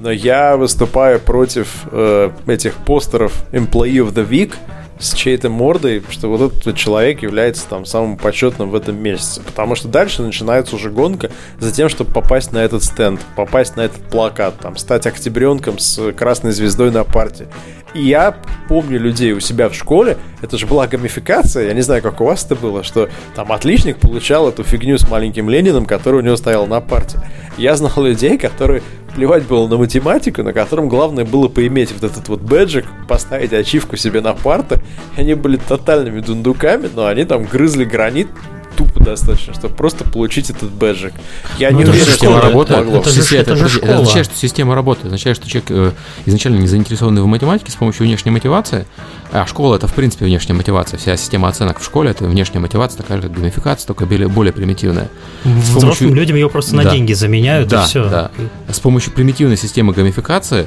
но 0.01 0.11
я 0.13 0.57
выступаю 0.57 1.19
против 1.19 1.83
э, 1.91 2.31
этих 2.47 2.75
постеров 2.75 3.45
Employee 3.53 4.07
of 4.07 4.13
the 4.15 4.29
Week 4.29 4.55
с 4.99 5.15
чьей-то 5.15 5.49
мордой, 5.51 6.03
что 6.09 6.29
вот 6.29 6.53
этот 6.53 6.77
человек 6.77 7.23
является 7.23 7.69
там 7.69 7.85
самым 7.85 8.17
почетным 8.17 8.71
в 8.71 8.75
этом 8.75 8.97
месяце. 8.97 9.43
Потому 9.43 9.75
что 9.75 9.89
дальше 9.89 10.23
начинается 10.23 10.75
уже 10.77 10.91
гонка 10.91 11.31
за 11.59 11.73
тем, 11.73 11.89
чтобы 11.89 12.13
попасть 12.13 12.53
на 12.53 12.59
этот 12.59 12.83
стенд, 12.83 13.21
попасть 13.37 13.77
на 13.77 13.83
этот 13.83 14.01
плакат, 14.09 14.55
там, 14.61 14.77
стать 14.77 15.07
октябренком 15.07 15.79
с 15.79 16.13
красной 16.13 16.53
звездой 16.53 16.91
на 16.91 17.05
парте. 17.05 17.49
И 17.95 18.03
я 18.03 18.37
помню 18.69 18.99
людей 18.99 19.33
у 19.33 19.41
себя 19.41 19.69
в 19.69 19.75
школе, 19.75 20.19
это 20.43 20.59
же 20.59 20.67
была 20.67 20.87
гамификация, 20.87 21.69
я 21.69 21.73
не 21.73 21.81
знаю, 21.81 22.03
как 22.03 22.21
у 22.21 22.27
вас 22.27 22.45
это 22.45 22.55
было, 22.55 22.83
что 22.83 23.09
там 23.35 23.53
отличник 23.53 23.99
получал 23.99 24.49
эту 24.49 24.65
фигню 24.65 24.99
с 24.99 25.09
маленьким 25.09 25.49
Лениным, 25.49 25.87
который 25.87 26.21
у 26.21 26.23
него 26.23 26.37
стоял 26.37 26.67
на 26.67 26.81
парте. 26.81 27.21
Я 27.59 27.75
знал 27.77 28.05
людей, 28.05 28.37
которые 28.37 28.83
плевать 29.15 29.45
было 29.45 29.67
на 29.67 29.79
математику, 29.79 30.43
на 30.43 30.53
котором 30.53 30.89
главное 30.89 31.25
было 31.25 31.49
поиметь 31.49 31.91
вот 31.93 32.05
этот 32.05 32.29
вот 32.29 32.41
бэджик, 32.41 32.85
поставить 33.09 33.53
ачивку 33.53 33.97
себе 33.97 34.21
на 34.21 34.35
парты. 34.35 34.81
Они 35.17 35.35
были 35.35 35.57
тотальными 35.57 36.21
дундуками, 36.21 36.89
но 36.95 37.07
они 37.07 37.25
там 37.25 37.45
грызли 37.45 37.85
гранит 37.85 38.29
тупо 38.77 39.01
достаточно, 39.03 39.55
чтобы 39.55 39.75
просто 39.75 40.05
получить 40.05 40.51
этот 40.51 40.71
бэджик. 40.71 41.13
Я 41.59 41.71
Ну, 41.71 41.79
не 41.79 41.83
это 41.85 41.93
уверен, 41.93 42.13
что 42.13 42.27
это 42.27 42.41
работает. 42.49 42.79
помогло. 42.81 43.01
это 43.01 43.11
же- 43.11 43.23
Система- 43.23 43.41
это 43.43 43.57
же 43.57 43.69
школа. 43.69 43.95
означает, 43.95 44.27
что 44.27 44.37
система 44.37 44.75
работает. 44.75 45.07
Означает, 45.07 45.37
что 45.37 45.49
человек 45.49 45.71
э, 45.71 45.93
изначально 46.27 46.59
не 46.59 46.67
заинтересованный 46.67 47.23
в 47.23 47.27
математике 47.27 47.71
с 47.73 47.75
помощью 47.75 48.07
внешней 48.07 48.31
мотивации. 48.31 48.87
А 49.33 49.45
школа 49.47 49.77
это 49.77 49.87
в 49.89 49.95
принципе 49.95 50.25
внешняя 50.27 50.55
мотивация. 50.55 50.99
Вся 50.99 51.17
система 51.17 51.49
оценок 51.49 51.81
в 51.81 51.85
школе 51.85 52.11
это 52.11 52.25
внешняя 52.25 52.61
мотивация, 52.61 52.99
такая 52.99 53.19
же 53.21 53.29
как 53.29 53.37
геймификация, 53.37 53.87
только 53.87 54.07
более, 54.07 54.29
более 54.29 54.53
примитивная. 54.53 55.09
С 55.45 55.49
Взрослым 55.49 55.81
помощью- 55.81 56.15
людям 56.15 56.37
ее 56.37 56.49
просто 56.49 56.77
на 56.77 56.85
Да. 56.85 56.91
деньги 56.93 57.13
заменяют, 57.13 57.69
Да, 57.69 57.83
и 57.83 57.87
все. 57.87 58.09
да. 58.09 58.31
С 58.69 58.79
помощью 58.79 59.13
примитивной 59.13 59.57
системы 59.57 59.93
геймификации 59.95 60.67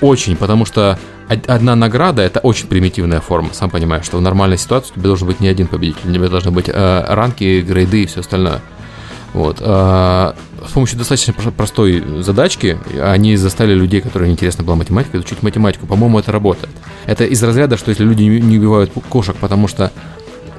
очень, 0.00 0.36
потому 0.36 0.64
что 0.64 0.98
од- 1.28 1.48
одна 1.48 1.74
награда 1.76 2.22
это 2.22 2.40
очень 2.40 2.66
примитивная 2.68 3.20
форма. 3.20 3.50
Сам 3.52 3.70
понимаешь, 3.70 4.04
что 4.04 4.18
в 4.18 4.20
нормальной 4.22 4.58
ситуации 4.58 4.92
у 4.92 4.94
тебя 4.94 5.06
должен 5.08 5.26
быть 5.26 5.40
не 5.40 5.48
один 5.48 5.66
победитель, 5.66 6.10
у 6.10 6.12
тебя 6.12 6.28
должны 6.28 6.50
быть 6.50 6.68
э, 6.68 7.04
ранки, 7.08 7.60
грейды 7.60 8.02
и 8.02 8.06
все 8.06 8.20
остальное. 8.20 8.60
Вот. 9.32 9.56
а, 9.60 10.36
С 10.64 10.70
помощью 10.70 10.96
достаточно 10.96 11.32
про- 11.32 11.50
простой 11.50 12.22
задачки 12.22 12.78
они 13.02 13.36
заставили 13.36 13.74
людей, 13.74 14.00
которым 14.00 14.30
интересна 14.30 14.62
была 14.62 14.76
математика, 14.76 15.16
изучить 15.18 15.42
математику. 15.42 15.86
По-моему, 15.86 16.20
это 16.20 16.30
работает. 16.30 16.72
Это 17.06 17.24
из 17.24 17.42
разряда, 17.42 17.76
что 17.76 17.90
если 17.90 18.04
люди 18.04 18.22
не 18.22 18.58
убивают 18.58 18.92
кошек, 19.08 19.34
потому 19.34 19.66
что 19.66 19.90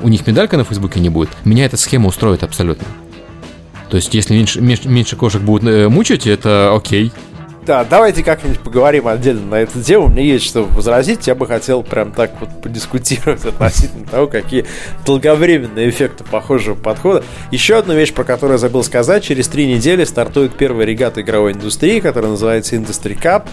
у 0.01 0.09
них 0.09 0.27
медалька 0.27 0.57
на 0.57 0.65
Фейсбуке 0.65 0.99
не 0.99 1.07
будет, 1.09 1.29
меня 1.45 1.65
эта 1.65 1.77
схема 1.77 2.07
устроит 2.09 2.43
абсолютно. 2.43 2.85
То 3.89 3.95
есть, 3.95 4.13
если 4.13 4.33
меньше, 4.33 4.59
меньше, 4.59 4.89
меньше 4.89 5.15
кошек 5.15 5.41
будут 5.41 5.69
э, 5.69 5.87
мучить, 5.87 6.27
это 6.27 6.73
окей. 6.75 7.13
Да, 7.65 7.83
давайте 7.83 8.23
как-нибудь 8.23 8.59
поговорим 8.59 9.07
отдельно 9.07 9.47
на 9.47 9.55
эту 9.55 9.81
тему. 9.81 10.07
Мне 10.07 10.23
есть 10.23 10.45
что 10.45 10.63
возразить. 10.63 11.25
Я 11.25 11.33
бы 11.33 11.47
хотел 11.47 11.81
прям 11.81 12.11
так 12.11 12.31
вот 12.39 12.49
подискутировать 12.61 13.43
относительно 13.45 14.05
того, 14.05 14.27
какие 14.27 14.65
долговременные 15.03 15.89
эффекты 15.89 16.23
похожего 16.23 16.75
подхода. 16.75 17.23
Еще 17.51 17.75
одну 17.75 17.95
вещь, 17.95 18.13
про 18.13 18.23
которую 18.23 18.55
я 18.55 18.57
забыл 18.59 18.83
сказать. 18.83 19.23
Через 19.23 19.47
три 19.47 19.65
недели 19.65 20.03
стартует 20.03 20.55
первая 20.55 20.85
регата 20.85 21.21
игровой 21.21 21.53
индустрии, 21.53 21.99
которая 22.01 22.31
называется 22.31 22.75
Industry 22.75 23.19
Cup. 23.19 23.47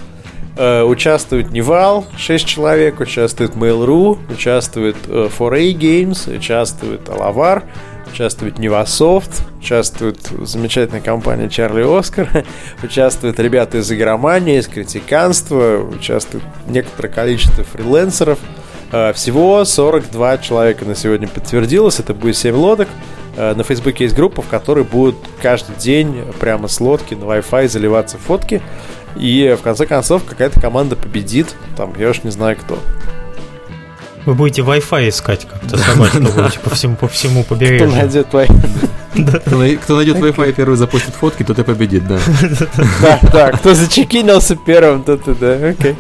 Э, 0.59 0.83
участвует 0.83 1.51
Нивал, 1.51 2.05
6 2.19 2.47
человек, 2.47 3.01
участвует 3.01 3.53
Mail.ru, 3.53 4.19
участвует 4.31 4.97
э, 5.09 5.31
4A 5.39 5.73
Games, 5.73 6.37
участвует 6.37 7.09
Алавар, 7.09 7.65
участвует 8.13 8.59
Невософт, 8.59 9.43
участвует 9.59 10.19
замечательная 10.43 11.01
компания 11.01 11.49
Чарли 11.49 11.83
Оскар, 11.83 12.29
участвуют 12.83 13.41
ребята 13.41 13.79
из 13.79 13.91
игромании, 13.91 14.59
из 14.59 14.69
критиканства, 14.69 15.79
участвует 15.79 16.45
некоторое 16.69 17.09
количество 17.09 17.65
фрилансеров. 17.65 18.39
Э, 18.93 19.13
Всего 19.15 19.65
42 19.65 20.39
человека 20.39 20.85
на 20.85 20.95
сегодня 20.95 21.27
подтвердилось, 21.27 22.01
это 22.01 22.13
будет 22.13 22.37
7 22.37 22.55
лодок. 22.55 22.89
Э, 23.37 23.55
На 23.55 23.65
Фейсбуке 23.65 24.05
есть 24.05 24.15
группа, 24.15 24.43
в 24.43 24.49
которой 24.49 24.85
будут 24.85 25.17
каждый 25.41 25.75
день 25.77 26.23
прямо 26.39 26.69
с 26.69 26.81
лодки 26.81 27.15
на 27.15 27.25
Wi-Fi 27.25 27.69
заливаться 27.69 28.19
фотки. 28.19 28.61
И 29.17 29.57
в 29.59 29.63
конце 29.63 29.87
концов 29.87 30.25
какая-то 30.25 30.61
команда 30.61 30.97
победит. 30.97 31.55
Там, 31.77 31.95
я 31.99 32.11
уж 32.11 32.23
не 32.25 32.31
знаю 32.31 32.57
кто. 32.57 32.79
Вы 34.25 34.35
будете 34.35 34.63
Wi-Fi 34.63 35.09
искать 35.09 35.47
как-то 35.51 35.77
собачку 35.79 36.19
будете 36.21 36.59
по 36.61 36.71
всему, 36.71 36.97
по 36.97 37.09
всему 37.09 37.43
Кто 37.45 37.55
побережью. 37.55 37.91
найдет 37.91 38.31
твои... 38.31 38.47
Кто, 39.13 39.57
най- 39.59 39.77
кто 39.77 39.97
найдет 39.97 40.17
Wi-Fi 40.17 40.49
и 40.51 40.53
первый 40.53 40.77
запустит 40.77 41.15
фотки, 41.15 41.43
тот 41.43 41.59
и 41.59 41.63
победит, 41.65 42.07
да. 42.07 42.19
Да, 43.03 43.19
да, 43.31 43.53
кто 43.53 43.75
зачекинился 43.75 44.57
первым, 44.57 45.03
тот 45.05 45.29
и 45.29 45.35
да, 45.35 45.53
окей. 45.69 45.97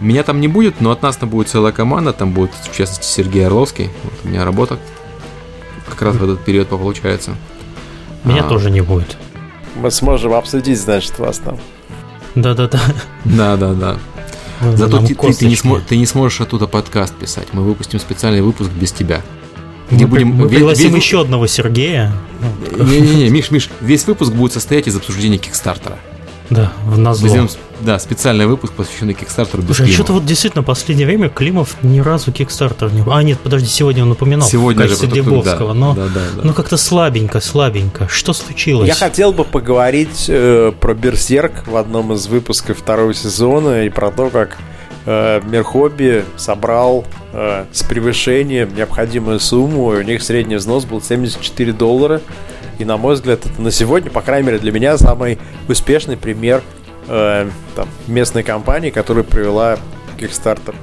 Меня 0.00 0.24
там 0.24 0.40
не 0.40 0.48
будет, 0.48 0.80
но 0.80 0.90
от 0.90 1.02
нас 1.02 1.16
там 1.16 1.28
будет 1.28 1.48
целая 1.48 1.72
команда. 1.72 2.12
Там 2.12 2.32
будет, 2.32 2.50
в 2.54 2.76
частности, 2.76 3.04
Сергей 3.06 3.46
Орловский. 3.46 3.88
Вот 4.02 4.12
у 4.24 4.28
меня 4.28 4.44
работа 4.44 4.78
как 5.88 6.02
раз 6.02 6.16
в 6.16 6.24
этот 6.24 6.44
период 6.44 6.66
получается. 6.68 7.36
Меня 8.24 8.42
А. 8.44 8.48
тоже 8.48 8.70
не 8.70 8.80
будет. 8.80 9.16
Мы 9.76 9.90
сможем 9.92 10.32
обсудить, 10.34 10.80
значит, 10.80 11.18
вас 11.20 11.38
там. 11.38 11.56
Да-да-да. 12.34 12.80
Да, 13.24 13.56
Зато 14.60 14.98
ты, 15.00 15.14
ты- 15.14 15.32
ты 15.34 15.46
не 15.46 15.54
смо- 15.54 15.82
ты 15.86 15.96
не 15.96 16.06
сможешь 16.06 16.40
оттуда 16.40 16.66
подкаст 16.66 17.14
писать. 17.14 17.48
Мы 17.52 17.62
выпустим 17.62 17.98
специальный 18.00 18.40
выпуск 18.42 18.70
без 18.70 18.92
тебя. 18.92 19.22
Мы, 19.90 19.96
Где 19.96 20.04
при- 20.06 20.10
будем 20.24 20.28
мы 20.28 20.48
пригласим 20.48 20.92
весь- 20.94 21.04
еще 21.04 21.20
одного 21.20 21.46
Сергея. 21.46 22.12
Не-не-не, 22.76 23.28
Миш, 23.30 23.50
Миш, 23.50 23.68
весь 23.80 24.06
выпуск 24.06 24.32
будет 24.32 24.52
состоять 24.52 24.88
из 24.88 24.96
обсуждения 24.96 25.38
Кикстартера. 25.38 25.98
Да, 26.50 26.72
в 26.84 26.96
Мы 26.96 27.02
назло. 27.02 27.28
сделаем, 27.28 27.50
да, 27.80 27.98
специальный 27.98 28.46
выпуск, 28.46 28.72
посвященный 28.72 29.14
Кикстартеру 29.14 29.62
без 29.62 29.76
Слушай, 29.76 29.90
а 29.90 29.92
что-то 29.92 30.12
вот 30.12 30.24
действительно 30.24 30.62
в 30.62 30.66
последнее 30.66 31.06
время 31.06 31.28
Климов 31.28 31.76
ни 31.82 31.98
разу 32.00 32.30
Кикстартер 32.32 32.92
не... 32.92 33.02
А, 33.10 33.22
нет, 33.22 33.38
подожди, 33.40 33.66
сегодня 33.68 34.02
он 34.04 34.12
упоминал 34.12 34.48
Сегодня 34.48 34.86
в 34.86 34.88
же 34.88 34.94
качестве 34.96 35.08
только- 35.08 35.30
Глебовского, 35.30 35.68
да, 35.68 35.74
но, 35.74 35.94
да, 35.94 36.04
да, 36.06 36.20
да. 36.36 36.42
ну 36.44 36.52
как-то 36.54 36.76
слабенько, 36.76 37.40
слабенько. 37.40 38.06
Что 38.08 38.32
случилось? 38.32 38.86
Я 38.88 38.94
хотел 38.94 39.32
бы 39.32 39.44
поговорить 39.44 40.26
э, 40.28 40.72
про 40.78 40.94
Берсерк 40.94 41.66
в 41.66 41.76
одном 41.76 42.12
из 42.12 42.26
выпусков 42.28 42.78
второго 42.78 43.12
сезона 43.12 43.84
и 43.84 43.88
про 43.88 44.10
то, 44.10 44.30
как 44.30 44.56
э, 45.04 45.40
Мир 45.44 45.64
Хобби 45.64 46.24
собрал 46.36 47.04
э, 47.32 47.64
с 47.72 47.82
превышением 47.82 48.74
необходимую 48.74 49.40
сумму, 49.40 49.94
и 49.94 49.96
у 49.98 50.02
них 50.02 50.22
средний 50.22 50.56
взнос 50.56 50.84
был 50.84 51.02
74 51.02 51.72
доллара. 51.72 52.20
И, 52.78 52.84
на 52.84 52.96
мой 52.96 53.14
взгляд, 53.14 53.46
это 53.46 53.60
на 53.60 53.70
сегодня, 53.70 54.10
по 54.10 54.20
крайней 54.20 54.46
мере, 54.46 54.58
для 54.58 54.72
меня 54.72 54.98
самый 54.98 55.38
успешный 55.68 56.16
пример 56.16 56.62
э, 57.08 57.48
там, 57.74 57.88
местной 58.06 58.42
компании, 58.42 58.90
которая 58.90 59.24
провела 59.24 59.78
Kickstarter. 60.18 60.74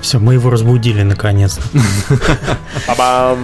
Все, 0.00 0.18
мы 0.18 0.34
его 0.34 0.50
разбудили 0.50 1.02
наконец-то. 1.02 1.62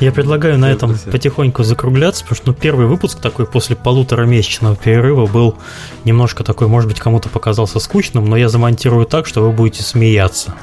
Я 0.00 0.12
предлагаю 0.12 0.58
на 0.58 0.70
этом 0.70 0.96
потихоньку 1.12 1.62
закругляться, 1.62 2.22
потому 2.24 2.36
что 2.36 2.46
ну, 2.48 2.54
первый 2.54 2.86
выпуск 2.86 3.20
такой 3.20 3.44
после 3.46 3.76
полуторамесячного 3.76 4.74
перерыва 4.74 5.26
был 5.26 5.58
немножко 6.04 6.42
такой, 6.42 6.68
может 6.68 6.88
быть, 6.88 6.98
кому-то 6.98 7.28
показался 7.28 7.80
скучным, 7.80 8.24
но 8.24 8.38
я 8.38 8.48
замонтирую 8.48 9.04
так, 9.04 9.26
что 9.26 9.42
вы 9.42 9.52
будете 9.52 9.82
смеяться. 9.82 10.54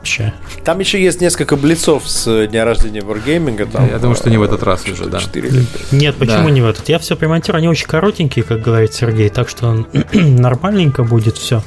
Вообще. 0.00 0.32
Там 0.64 0.78
еще 0.78 1.02
есть 1.02 1.20
несколько 1.20 1.56
блицов 1.56 2.08
с 2.08 2.26
э, 2.26 2.46
дня 2.46 2.64
рождения 2.64 3.00
Wargaming. 3.00 3.70
Там, 3.70 3.86
Я 3.86 3.98
думаю, 3.98 4.16
что 4.16 4.30
не 4.30 4.38
в 4.38 4.42
этот 4.42 4.62
раз 4.62 4.82
э, 4.86 4.92
уже, 4.92 5.04
да. 5.04 5.20
4 5.20 5.46
или 5.48 5.60
пять. 5.64 5.92
Нет, 5.92 6.16
почему 6.16 6.44
Да. 6.44 6.50
не 6.50 6.62
в 6.62 6.66
этот? 6.66 6.88
Я 6.88 6.98
все 6.98 7.16
примонтирую, 7.16 7.58
они 7.58 7.68
очень 7.68 7.86
коротенькие, 7.86 8.42
как 8.44 8.62
говорит 8.62 8.94
Сергей, 8.94 9.28
так 9.28 9.50
что 9.50 9.86
нормальненько 10.14 11.04
будет 11.04 11.36
все. 11.36 11.62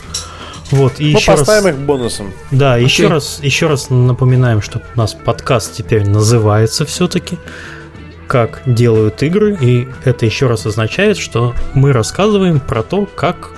Вот, 0.71 0.99
и 0.99 1.11
Мы 1.11 1.19
еще 1.19 1.31
раз, 1.31 1.41
поставим 1.41 1.69
их 1.69 1.77
бонусом. 1.77 2.33
да, 2.49 2.77
еще 2.77 3.03
Окей. 3.03 3.13
раз, 3.13 3.39
еще 3.43 3.67
раз 3.67 3.91
напоминаем, 3.91 4.63
что 4.63 4.81
у 4.95 4.97
нас 4.97 5.13
подкаст 5.13 5.75
теперь 5.75 6.07
называется 6.07 6.85
все-таки 6.87 7.37
как 8.27 8.61
делают 8.65 9.21
игры, 9.21 9.55
и 9.61 9.87
это 10.05 10.25
еще 10.25 10.47
раз 10.47 10.65
означает, 10.65 11.17
что 11.17 11.53
мы 11.75 11.93
рассказываем 11.93 12.59
про 12.59 12.81
то, 12.81 13.05
как 13.05 13.51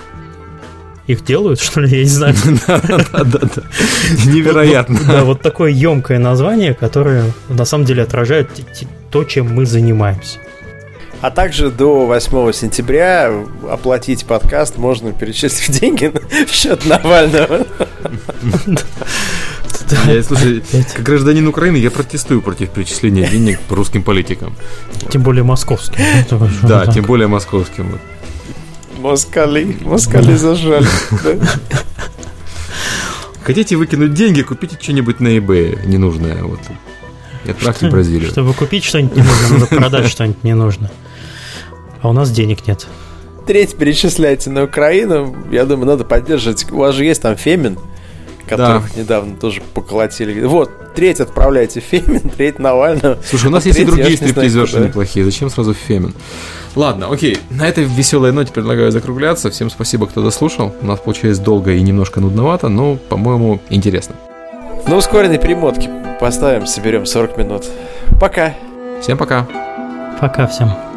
их 1.06 1.24
делают, 1.24 1.60
что 1.60 1.80
ли, 1.80 1.98
я 1.98 2.02
не 2.04 2.08
знаю. 2.08 2.34
Да-да-да. 2.66 3.62
Невероятно. 4.26 4.98
Да, 5.06 5.24
вот 5.24 5.40
такое 5.40 5.70
емкое 5.70 6.18
название, 6.18 6.74
которое 6.74 7.32
на 7.48 7.64
самом 7.64 7.84
деле 7.84 8.02
отражает 8.02 8.48
то, 9.10 9.24
чем 9.24 9.54
мы 9.54 9.66
занимаемся. 9.66 10.38
А 11.22 11.30
также 11.30 11.70
до 11.70 12.06
8 12.06 12.52
сентября 12.52 13.32
оплатить 13.70 14.26
подкаст 14.26 14.76
можно 14.76 15.12
перечислив 15.12 15.68
деньги 15.80 16.12
в 16.46 16.50
счет 16.50 16.84
Навального. 16.84 17.66
Я, 20.06 20.22
слушай, 20.22 20.62
как 20.94 21.04
гражданин 21.04 21.46
Украины, 21.46 21.76
я 21.76 21.90
протестую 21.90 22.42
против 22.42 22.70
перечисления 22.70 23.28
денег 23.28 23.60
по 23.60 23.76
русским 23.76 24.02
политикам. 24.02 24.54
Тем 25.10 25.22
более 25.22 25.44
московским. 25.44 25.96
Да, 26.62 26.86
тем 26.86 27.04
более 27.04 27.28
московским. 27.28 27.98
Москали, 28.98 29.76
москали 29.82 30.34
зажали. 30.36 30.86
Хотите 33.42 33.76
выкинуть 33.76 34.14
деньги, 34.14 34.42
купите 34.42 34.76
что-нибудь 34.80 35.20
на 35.20 35.28
eBay 35.28 35.86
ненужное. 35.86 36.42
Вот. 36.42 36.60
И 37.44 37.50
отправьте 37.50 37.88
в 37.88 37.90
Бразилию. 37.92 38.30
Чтобы 38.30 38.54
купить 38.54 38.84
что-нибудь 38.84 39.16
ненужное, 39.16 39.50
надо 39.50 39.66
продать 39.66 40.08
что-нибудь 40.08 40.42
ненужное. 40.42 40.90
А 42.02 42.08
у 42.08 42.12
нас 42.12 42.30
денег 42.30 42.66
нет. 42.66 42.86
Треть 43.46 43.76
перечисляйте 43.76 44.50
на 44.50 44.64
Украину. 44.64 45.36
Я 45.52 45.64
думаю, 45.64 45.86
надо 45.86 46.04
поддерживать. 46.04 46.70
У 46.72 46.78
вас 46.78 46.94
же 46.96 47.04
есть 47.04 47.22
там 47.22 47.36
Фемин, 47.36 47.78
которых 48.46 48.94
да. 48.94 49.00
недавно 49.00 49.36
тоже 49.36 49.62
поколотили. 49.74 50.44
Вот, 50.44 50.94
треть 50.94 51.20
отправляйте 51.20 51.80
Фемин, 51.80 52.30
треть 52.36 52.58
Навального. 52.58 53.18
Слушай, 53.24 53.46
у 53.46 53.50
нас 53.50 53.64
а 53.64 53.68
есть 53.68 53.80
и 53.80 53.84
другие 53.84 54.16
стриптизерши 54.16 54.80
неплохие. 54.80 55.24
Зачем 55.24 55.50
сразу 55.50 55.74
Фемин? 55.74 56.14
Ладно, 56.74 57.08
окей. 57.10 57.38
На 57.50 57.66
этой 57.68 57.84
веселой 57.84 58.32
ноте 58.32 58.52
предлагаю 58.52 58.92
закругляться. 58.92 59.50
Всем 59.50 59.70
спасибо, 59.70 60.06
кто 60.06 60.22
дослушал. 60.22 60.74
У 60.80 60.86
нас 60.86 61.00
получилось 61.00 61.38
долго 61.38 61.72
и 61.72 61.80
немножко 61.80 62.20
нудновато, 62.20 62.68
но, 62.68 62.96
по-моему, 62.96 63.60
интересно. 63.70 64.14
На 64.86 64.96
ускоренной 64.96 65.38
перемотке 65.38 65.90
поставим, 66.20 66.66
соберем 66.66 67.06
40 67.06 67.38
минут. 67.38 67.64
Пока. 68.20 68.54
Всем 69.00 69.18
пока. 69.18 69.46
Пока 70.20 70.46
всем. 70.46 70.95